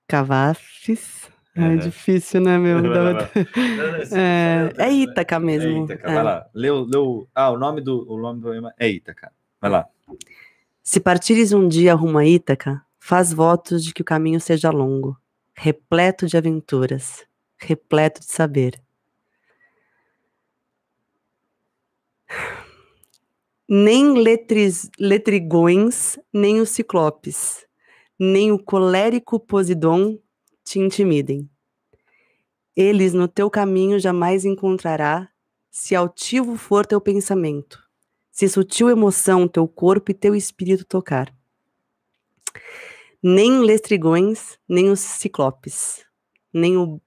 Cavafis. 0.08 1.21
É, 1.54 1.76
difícil, 1.76 2.40
né, 2.40 2.58
meu? 2.58 2.78
é, 4.16 4.72
é 4.78 4.92
Ítaca 4.94 5.40
mesmo. 5.40 5.70
É 5.70 5.84
Ítaca, 5.84 6.10
é. 6.10 6.14
vai 6.14 6.24
lá. 6.24 6.50
Leu, 6.54 6.86
leu... 6.86 7.28
Ah, 7.36 7.52
o 7.52 7.58
nome, 7.58 7.82
do, 7.82 8.10
o 8.10 8.18
nome 8.18 8.40
do 8.40 8.48
poema 8.48 8.74
é 8.80 8.90
Ítaca. 8.90 9.32
Vai 9.60 9.70
lá. 9.70 9.88
Se 10.82 11.00
partires 11.00 11.52
um 11.52 11.68
dia 11.68 11.94
rumo 11.94 12.18
a 12.18 12.26
Ítaca, 12.26 12.82
faz 12.98 13.34
votos 13.34 13.84
de 13.84 13.94
que 13.94 14.02
o 14.02 14.06
caminho 14.06 14.40
seja 14.40 14.72
longo, 14.72 15.18
repleto 15.54 16.26
de 16.26 16.38
aventuras, 16.38 17.26
repleto 17.58 18.22
de 18.22 18.32
saber. 18.32 18.82
Nem 23.68 24.14
letris, 24.14 24.90
letrigões, 24.98 26.18
nem 26.34 26.62
os 26.62 26.70
ciclopes, 26.70 27.66
nem 28.18 28.52
o 28.52 28.60
colérico 28.60 29.40
Posidon 29.40 30.18
te 30.72 30.80
intimidem. 30.80 31.50
Eles 32.76 33.14
no 33.14 33.28
teu 33.28 33.50
caminho 33.50 34.00
jamais 34.00 34.46
encontrará, 34.46 35.30
se 35.70 35.94
altivo 35.94 36.56
for 36.56 36.86
teu 36.86 37.02
pensamento, 37.02 37.84
se 38.32 38.48
sutil 38.48 38.90
emoção 38.90 39.48
teu 39.50 39.68
corpo 39.68 40.12
e 40.12 40.14
teu 40.14 40.34
espírito 40.34 40.86
tocar. 40.86 41.34
Nem 43.22 43.60
lestrigões, 43.60 44.58
nem 44.68 44.90
os 44.90 45.02
ciclopes, 45.02 46.06
nem 46.54 46.78
o 46.78 47.02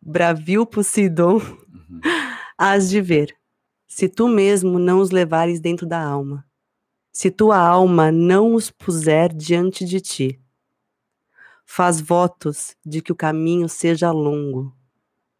bravio 0.00 0.64
Poseidon 0.64 1.34
uhum. 1.34 2.00
has 2.56 2.88
de 2.88 3.00
ver, 3.00 3.36
se 3.86 4.08
tu 4.08 4.28
mesmo 4.28 4.78
não 4.78 5.00
os 5.00 5.10
levares 5.10 5.60
dentro 5.60 5.86
da 5.86 6.00
alma, 6.00 6.46
se 7.12 7.32
tua 7.32 7.58
alma 7.58 8.12
não 8.12 8.54
os 8.54 8.70
puser 8.70 9.34
diante 9.34 9.84
de 9.84 10.00
ti 10.00 10.40
Faz 11.70 12.00
votos 12.00 12.74
de 12.84 13.02
que 13.02 13.12
o 13.12 13.14
caminho 13.14 13.68
seja 13.68 14.10
longo. 14.10 14.74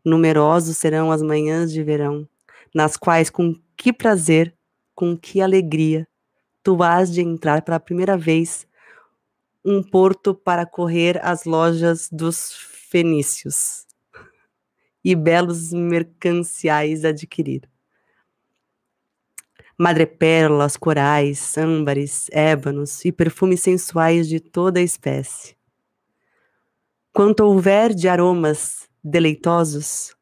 Numerosos 0.05 0.77
serão 0.77 1.11
as 1.11 1.23
manhãs 1.23 1.73
de 1.73 1.83
verão, 1.83 2.29
nas 2.73 2.99
quais, 2.99 3.31
com 3.31 3.59
que 3.75 3.95
prazer, 3.95 4.55
com 4.95 5.17
que 5.17 5.41
alegria, 5.41 6.07
tu 6.63 6.81
has 6.83 7.11
de 7.11 7.23
entrar 7.23 7.63
pela 7.63 7.81
primeira 7.81 8.17
vez 8.17 8.69
um 9.65 9.83
porto 9.83 10.35
para 10.35 10.67
correr 10.67 11.19
as 11.25 11.45
lojas 11.45 12.11
dos 12.13 12.53
fenícios 12.53 13.87
e 15.03 15.17
belos 15.17 15.73
mercanciais 15.73 17.07
adquirir. 17.07 17.63
Madrepérolas, 19.79 20.77
corais, 20.77 21.57
âmbares, 21.57 22.29
ébanos 22.31 23.03
e 23.05 23.11
perfumes 23.11 23.63
sensuais 23.63 24.29
de 24.29 24.39
toda 24.39 24.81
espécie 24.81 25.58
quanto 27.13 27.41
houver 27.41 27.95
de 27.95 28.09
aromas 28.09 28.89
deleitosos. 29.03 30.15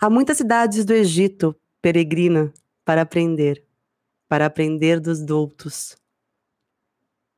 Há 0.00 0.08
muitas 0.08 0.38
cidades 0.38 0.84
do 0.84 0.92
Egito 0.92 1.56
peregrina 1.80 2.52
para 2.84 3.02
aprender, 3.02 3.64
para 4.28 4.46
aprender 4.46 5.00
dos 5.00 5.24
doutos. 5.24 5.96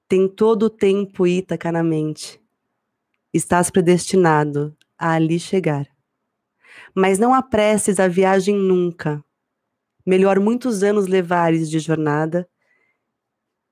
Tem 0.08 0.28
todo 0.28 0.64
o 0.64 0.70
tempo 0.70 1.26
Ítaca 1.26 1.70
na 1.70 1.82
mente. 1.82 2.40
Estás 3.32 3.70
predestinado 3.70 4.76
a 4.98 5.12
ali 5.12 5.38
chegar. 5.38 5.86
Mas 6.94 7.18
não 7.18 7.32
apresses 7.32 8.00
a 8.00 8.08
viagem 8.08 8.56
nunca. 8.56 9.24
Melhor 10.04 10.40
muitos 10.40 10.82
anos 10.82 11.06
levares 11.06 11.70
de 11.70 11.78
jornada 11.78 12.48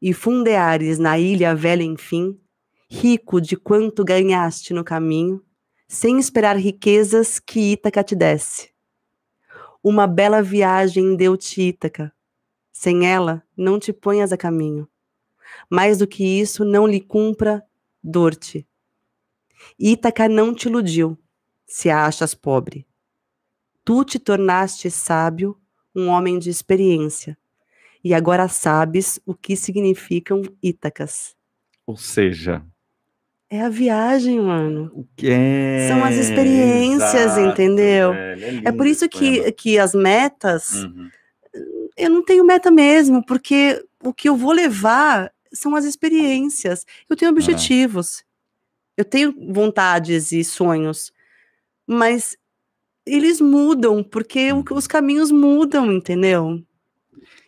e 0.00 0.12
fundeares 0.12 0.98
na 0.98 1.18
ilha 1.18 1.54
velha 1.54 1.82
enfim, 1.82 2.40
rico 2.88 3.40
de 3.40 3.56
quanto 3.56 4.02
ganhaste 4.02 4.72
no 4.72 4.82
caminho, 4.82 5.44
sem 5.86 6.18
esperar 6.18 6.56
riquezas 6.56 7.38
que 7.38 7.72
Ítaca 7.72 8.02
te 8.02 8.16
desse. 8.16 8.70
Uma 9.82 10.06
bela 10.06 10.42
viagem 10.42 11.14
deu-te 11.14 11.60
Ítaca. 11.62 12.12
Sem 12.72 13.06
ela, 13.06 13.42
não 13.56 13.78
te 13.78 13.92
ponhas 13.92 14.32
a 14.32 14.36
caminho. 14.36 14.88
Mais 15.70 15.98
do 15.98 16.06
que 16.06 16.24
isso, 16.24 16.64
não 16.64 16.86
lhe 16.86 17.00
cumpra 17.00 17.64
dor-te. 18.02 18.66
Ítaca 19.78 20.28
não 20.28 20.54
te 20.54 20.68
iludiu, 20.68 21.18
se 21.66 21.90
a 21.90 22.06
achas 22.06 22.34
pobre. 22.34 22.86
Tu 23.84 24.04
te 24.04 24.18
tornaste 24.18 24.90
sábio, 24.90 25.58
um 25.94 26.08
homem 26.08 26.38
de 26.38 26.50
experiência, 26.50 27.36
e 28.04 28.14
agora 28.14 28.48
sabes 28.48 29.18
o 29.26 29.34
que 29.34 29.56
significam 29.56 30.42
Ítacas. 30.62 31.34
Ou 31.86 31.96
seja, 31.96 32.64
é 33.50 33.62
a 33.62 33.68
viagem, 33.68 34.40
mano. 34.40 34.90
O 34.94 35.06
que 35.16 35.30
é? 35.30 35.88
São 35.88 36.04
as 36.04 36.14
experiências, 36.16 37.14
Exato, 37.14 37.40
entendeu? 37.40 38.12
É, 38.12 38.34
lindo, 38.34 38.68
é, 38.68 38.72
por 38.72 38.86
isso 38.86 39.08
que, 39.08 39.50
que 39.52 39.78
as 39.78 39.94
metas. 39.94 40.84
Uhum. 40.84 41.08
Eu 41.96 42.10
não 42.10 42.22
tenho 42.22 42.44
meta 42.44 42.70
mesmo, 42.70 43.24
porque 43.24 43.82
o 44.02 44.12
que 44.12 44.28
eu 44.28 44.36
vou 44.36 44.52
levar 44.52 45.32
são 45.52 45.74
as 45.74 45.84
experiências. 45.84 46.84
Eu 47.08 47.16
tenho 47.16 47.30
objetivos. 47.30 48.22
Eu 48.96 49.04
tenho 49.04 49.34
vontades 49.50 50.30
e 50.32 50.44
sonhos. 50.44 51.12
Mas 51.86 52.36
eles 53.06 53.40
mudam, 53.40 54.02
porque 54.02 54.52
uhum. 54.52 54.62
os 54.72 54.86
caminhos 54.86 55.30
mudam, 55.30 55.90
entendeu? 55.90 56.62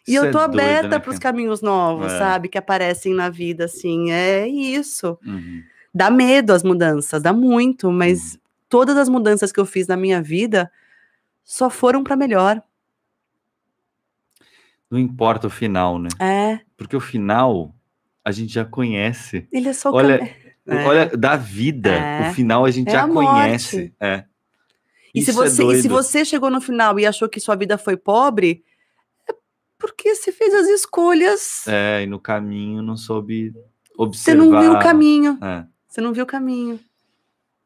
E 0.09 0.15
eu 0.15 0.25
é 0.25 0.31
tô 0.31 0.39
é 0.39 0.45
aberta 0.45 0.89
né, 0.89 0.99
para 0.99 1.11
os 1.11 1.19
caminhos 1.19 1.61
novos, 1.61 2.11
é. 2.11 2.19
sabe? 2.19 2.49
Que 2.49 2.57
aparecem 2.57 3.15
na 3.15 3.29
vida, 3.29 3.67
assim. 3.67 4.11
É 4.11 4.49
isso. 4.49 5.19
Uhum. 5.25 5.63
Dá 5.93 6.11
medo 6.11 6.53
as 6.53 6.62
mudanças, 6.62 7.23
dá 7.23 7.33
muito, 7.33 7.91
mas 7.91 8.39
todas 8.69 8.97
as 8.97 9.09
mudanças 9.09 9.51
que 9.51 9.59
eu 9.59 9.67
fiz 9.67 9.87
na 9.87 9.97
minha 9.97 10.23
vida 10.23 10.71
só 11.45 11.69
foram 11.69 12.05
para 12.05 12.17
melhor. 12.17 12.62
Não 14.91 14.99
importa 14.99 15.47
o 15.47 15.51
final, 15.51 15.99
né? 15.99 16.09
É. 16.19 16.61
Porque 16.77 16.97
o 16.97 17.01
final 17.01 17.75
a 18.25 18.31
gente 18.33 18.53
já 18.53 18.65
conhece. 18.65 19.47
Ele 19.53 19.69
é 19.69 19.73
só 19.73 19.93
olha, 19.93 20.21
é. 20.67 20.85
olha 20.85 21.07
da 21.17 21.37
vida, 21.37 21.91
é. 21.91 22.31
o 22.31 22.35
final 22.35 22.65
a 22.65 22.71
gente 22.71 22.89
é 22.89 22.93
já 22.93 23.05
a 23.05 23.09
conhece. 23.09 23.95
É. 24.01 24.25
E 25.15 25.23
se, 25.23 25.33
você, 25.33 25.65
é 25.65 25.67
e 25.73 25.83
se 25.83 25.89
você 25.89 26.25
chegou 26.25 26.51
no 26.51 26.61
final 26.61 26.99
e 26.99 27.07
achou 27.07 27.29
que 27.29 27.41
sua 27.41 27.57
vida 27.57 27.77
foi 27.77 27.97
pobre, 27.97 28.65
é 29.29 29.35
porque 29.77 30.15
você 30.15 30.31
fez 30.31 30.55
as 30.55 30.69
escolhas. 30.69 31.67
É, 31.67 32.03
e 32.03 32.07
no 32.07 32.21
caminho 32.21 32.81
não 32.81 32.97
soube 32.97 33.53
observar. 33.99 34.45
Você 34.45 34.51
não 34.51 34.61
viu 34.61 34.73
o 34.73 34.79
caminho. 34.79 35.39
É. 35.43 35.67
Você 35.91 36.01
não 36.01 36.12
viu 36.12 36.23
o 36.23 36.27
caminho. 36.27 36.79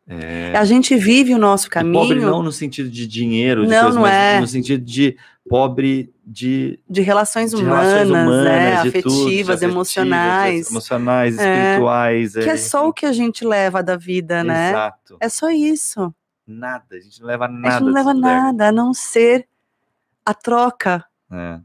É... 0.09 0.57
A 0.57 0.65
gente 0.65 0.97
vive 0.97 1.35
o 1.35 1.39
nosso 1.39 1.69
caminho. 1.69 2.05
E 2.05 2.09
pobre 2.09 2.21
não 2.21 2.43
no 2.43 2.51
sentido 2.51 2.89
de 2.89 3.07
dinheiro, 3.07 3.63
de 3.63 3.69
não, 3.69 3.83
coisa, 3.83 3.99
não 3.99 4.07
é. 4.07 4.41
no 4.41 4.47
sentido 4.47 4.83
de 4.83 5.17
pobre 5.49 6.13
de, 6.27 6.81
de 6.89 7.03
relações 7.03 7.51
de 7.51 7.57
humanas, 7.57 7.87
relações 7.87 8.11
humanas 8.11 8.45
né? 8.45 8.71
de 8.71 8.89
afetivas, 8.89 9.61
tudo, 9.61 9.71
emocionais, 9.71 10.71
emocionais, 10.71 11.35
espirituais. 11.35 12.37
É, 12.37 12.43
que 12.43 12.49
é 12.49 12.57
só 12.57 12.89
o 12.89 12.93
que 12.95 13.05
a 13.05 13.13
gente 13.13 13.45
leva 13.45 13.83
da 13.83 13.97
vida, 13.97 14.43
né? 14.43 14.71
Exato. 14.71 15.17
É 15.21 15.29
só 15.29 15.51
isso. 15.51 16.15
Nada, 16.47 16.85
a 16.93 17.01
gente 17.01 17.21
não 17.21 17.27
leva 17.27 17.47
nada. 17.47 17.69
A 17.69 17.79
gente 17.79 17.87
não 17.87 17.93
leva 17.93 18.15
nada, 18.15 18.69
a 18.69 18.73
não 18.73 18.95
ser 18.95 19.47
a 20.25 20.33
troca. 20.33 21.05
É. 21.31 21.61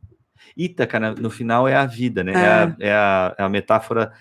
Ítaca, 0.58 1.00
no 1.00 1.30
final, 1.30 1.70
é 1.70 1.76
a 1.76 1.86
vida, 1.86 2.22
né? 2.22 2.34
É, 2.34 2.38
é 2.38 2.48
a, 2.48 2.76
é, 2.80 2.92
a, 2.92 3.36
é 3.38 3.44
a 3.44 3.50
metáfora 3.50 4.12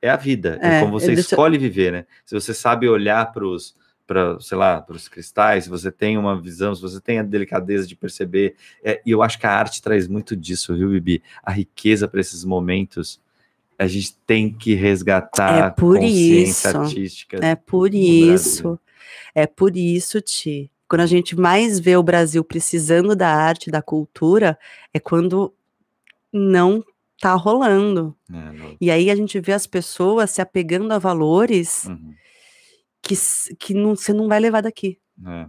é 0.00 0.10
a 0.10 0.16
vida, 0.16 0.58
é, 0.62 0.76
é 0.76 0.80
como 0.80 0.92
você 0.92 1.12
escolhe 1.12 1.58
viver, 1.58 1.92
né? 1.92 2.06
Se 2.24 2.34
você 2.34 2.52
sabe 2.52 2.88
olhar 2.88 3.32
para 3.32 3.46
os 3.46 3.74
para, 4.06 4.38
sei 4.38 4.56
lá, 4.56 4.80
para 4.80 4.94
os 4.94 5.08
cristais, 5.08 5.64
se 5.64 5.70
você 5.70 5.90
tem 5.90 6.16
uma 6.16 6.40
visão, 6.40 6.72
se 6.74 6.80
você 6.80 7.00
tem 7.00 7.18
a 7.18 7.22
delicadeza 7.24 7.86
de 7.86 7.96
perceber, 7.96 8.54
é, 8.82 9.02
e 9.04 9.10
eu 9.10 9.20
acho 9.20 9.38
que 9.38 9.46
a 9.46 9.50
arte 9.50 9.82
traz 9.82 10.06
muito 10.06 10.36
disso, 10.36 10.76
viu, 10.76 10.90
Bibi? 10.90 11.22
A 11.42 11.50
riqueza 11.50 12.06
para 12.06 12.20
esses 12.20 12.44
momentos, 12.44 13.20
a 13.76 13.86
gente 13.86 14.16
tem 14.24 14.52
que 14.52 14.74
resgatar 14.74 15.66
é 15.66 15.70
por 15.70 15.96
consciência 15.98 16.68
isso. 16.68 16.78
artística. 16.78 17.44
É 17.44 17.56
por 17.56 17.92
isso. 17.92 18.78
É 19.34 19.46
por 19.46 19.76
isso, 19.76 20.20
Ti. 20.20 20.70
Quando 20.88 21.00
a 21.00 21.06
gente 21.06 21.34
mais 21.36 21.80
vê 21.80 21.96
o 21.96 22.02
Brasil 22.02 22.44
precisando 22.44 23.16
da 23.16 23.28
arte, 23.28 23.72
da 23.72 23.82
cultura, 23.82 24.56
é 24.94 25.00
quando 25.00 25.52
não 26.32 26.84
tá 27.20 27.34
rolando. 27.34 28.16
É, 28.32 28.76
e 28.80 28.90
aí 28.90 29.10
a 29.10 29.16
gente 29.16 29.38
vê 29.40 29.52
as 29.52 29.66
pessoas 29.66 30.30
se 30.30 30.40
apegando 30.40 30.92
a 30.92 30.98
valores 30.98 31.84
uhum. 31.84 32.14
que, 33.02 33.14
que 33.58 33.74
não, 33.74 33.96
você 33.96 34.12
não 34.12 34.28
vai 34.28 34.40
levar 34.40 34.62
daqui. 34.62 34.98
É. 35.26 35.46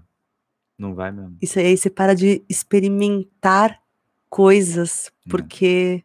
Não 0.77 0.93
vai 0.93 1.11
mesmo. 1.11 1.37
Isso 1.41 1.59
aí 1.59 1.75
você 1.75 1.89
para 1.89 2.13
de 2.13 2.43
experimentar 2.47 3.81
coisas, 4.29 5.07
é. 5.07 5.29
porque. 5.29 6.03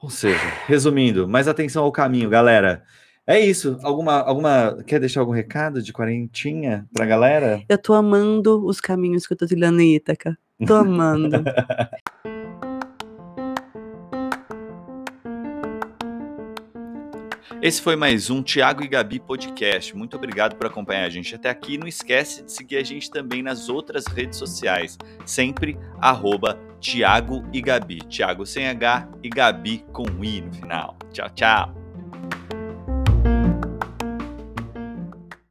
Ou 0.00 0.10
seja, 0.10 0.40
resumindo, 0.66 1.28
mais 1.28 1.46
atenção 1.46 1.84
ao 1.84 1.92
caminho, 1.92 2.28
galera. 2.28 2.82
É 3.26 3.38
isso. 3.38 3.78
Alguma, 3.82 4.20
alguma. 4.20 4.82
Quer 4.86 4.98
deixar 4.98 5.20
algum 5.20 5.32
recado 5.32 5.82
de 5.82 5.92
quarentinha 5.92 6.88
pra 6.92 7.06
galera? 7.06 7.62
Eu 7.68 7.78
tô 7.78 7.92
amando 7.94 8.64
os 8.66 8.80
caminhos 8.80 9.26
que 9.26 9.34
eu 9.34 9.36
tô 9.36 9.46
trilhando 9.46 9.80
em 9.80 9.94
Ítaca. 9.94 10.36
Tô 10.66 10.74
amando. 10.74 11.44
Esse 17.62 17.82
foi 17.82 17.94
mais 17.94 18.30
um 18.30 18.42
Tiago 18.42 18.82
e 18.82 18.88
Gabi 18.88 19.20
Podcast. 19.20 19.94
Muito 19.94 20.16
obrigado 20.16 20.56
por 20.56 20.66
acompanhar 20.66 21.04
a 21.04 21.10
gente 21.10 21.34
até 21.34 21.50
aqui. 21.50 21.76
Não 21.76 21.86
esquece 21.86 22.42
de 22.42 22.50
seguir 22.50 22.78
a 22.78 22.82
gente 22.82 23.10
também 23.10 23.42
nas 23.42 23.68
outras 23.68 24.06
redes 24.06 24.38
sociais. 24.38 24.96
Sempre 25.26 25.78
arroba 26.00 26.58
Tiago 26.80 27.44
e 27.52 27.60
Gabi. 27.60 27.98
Tiago 28.08 28.46
sem 28.46 28.66
H 28.66 29.06
e 29.22 29.28
Gabi 29.28 29.84
com 29.92 30.06
I 30.24 30.40
no 30.40 30.54
final. 30.54 30.96
Tchau, 31.12 31.28
tchau. 31.34 32.59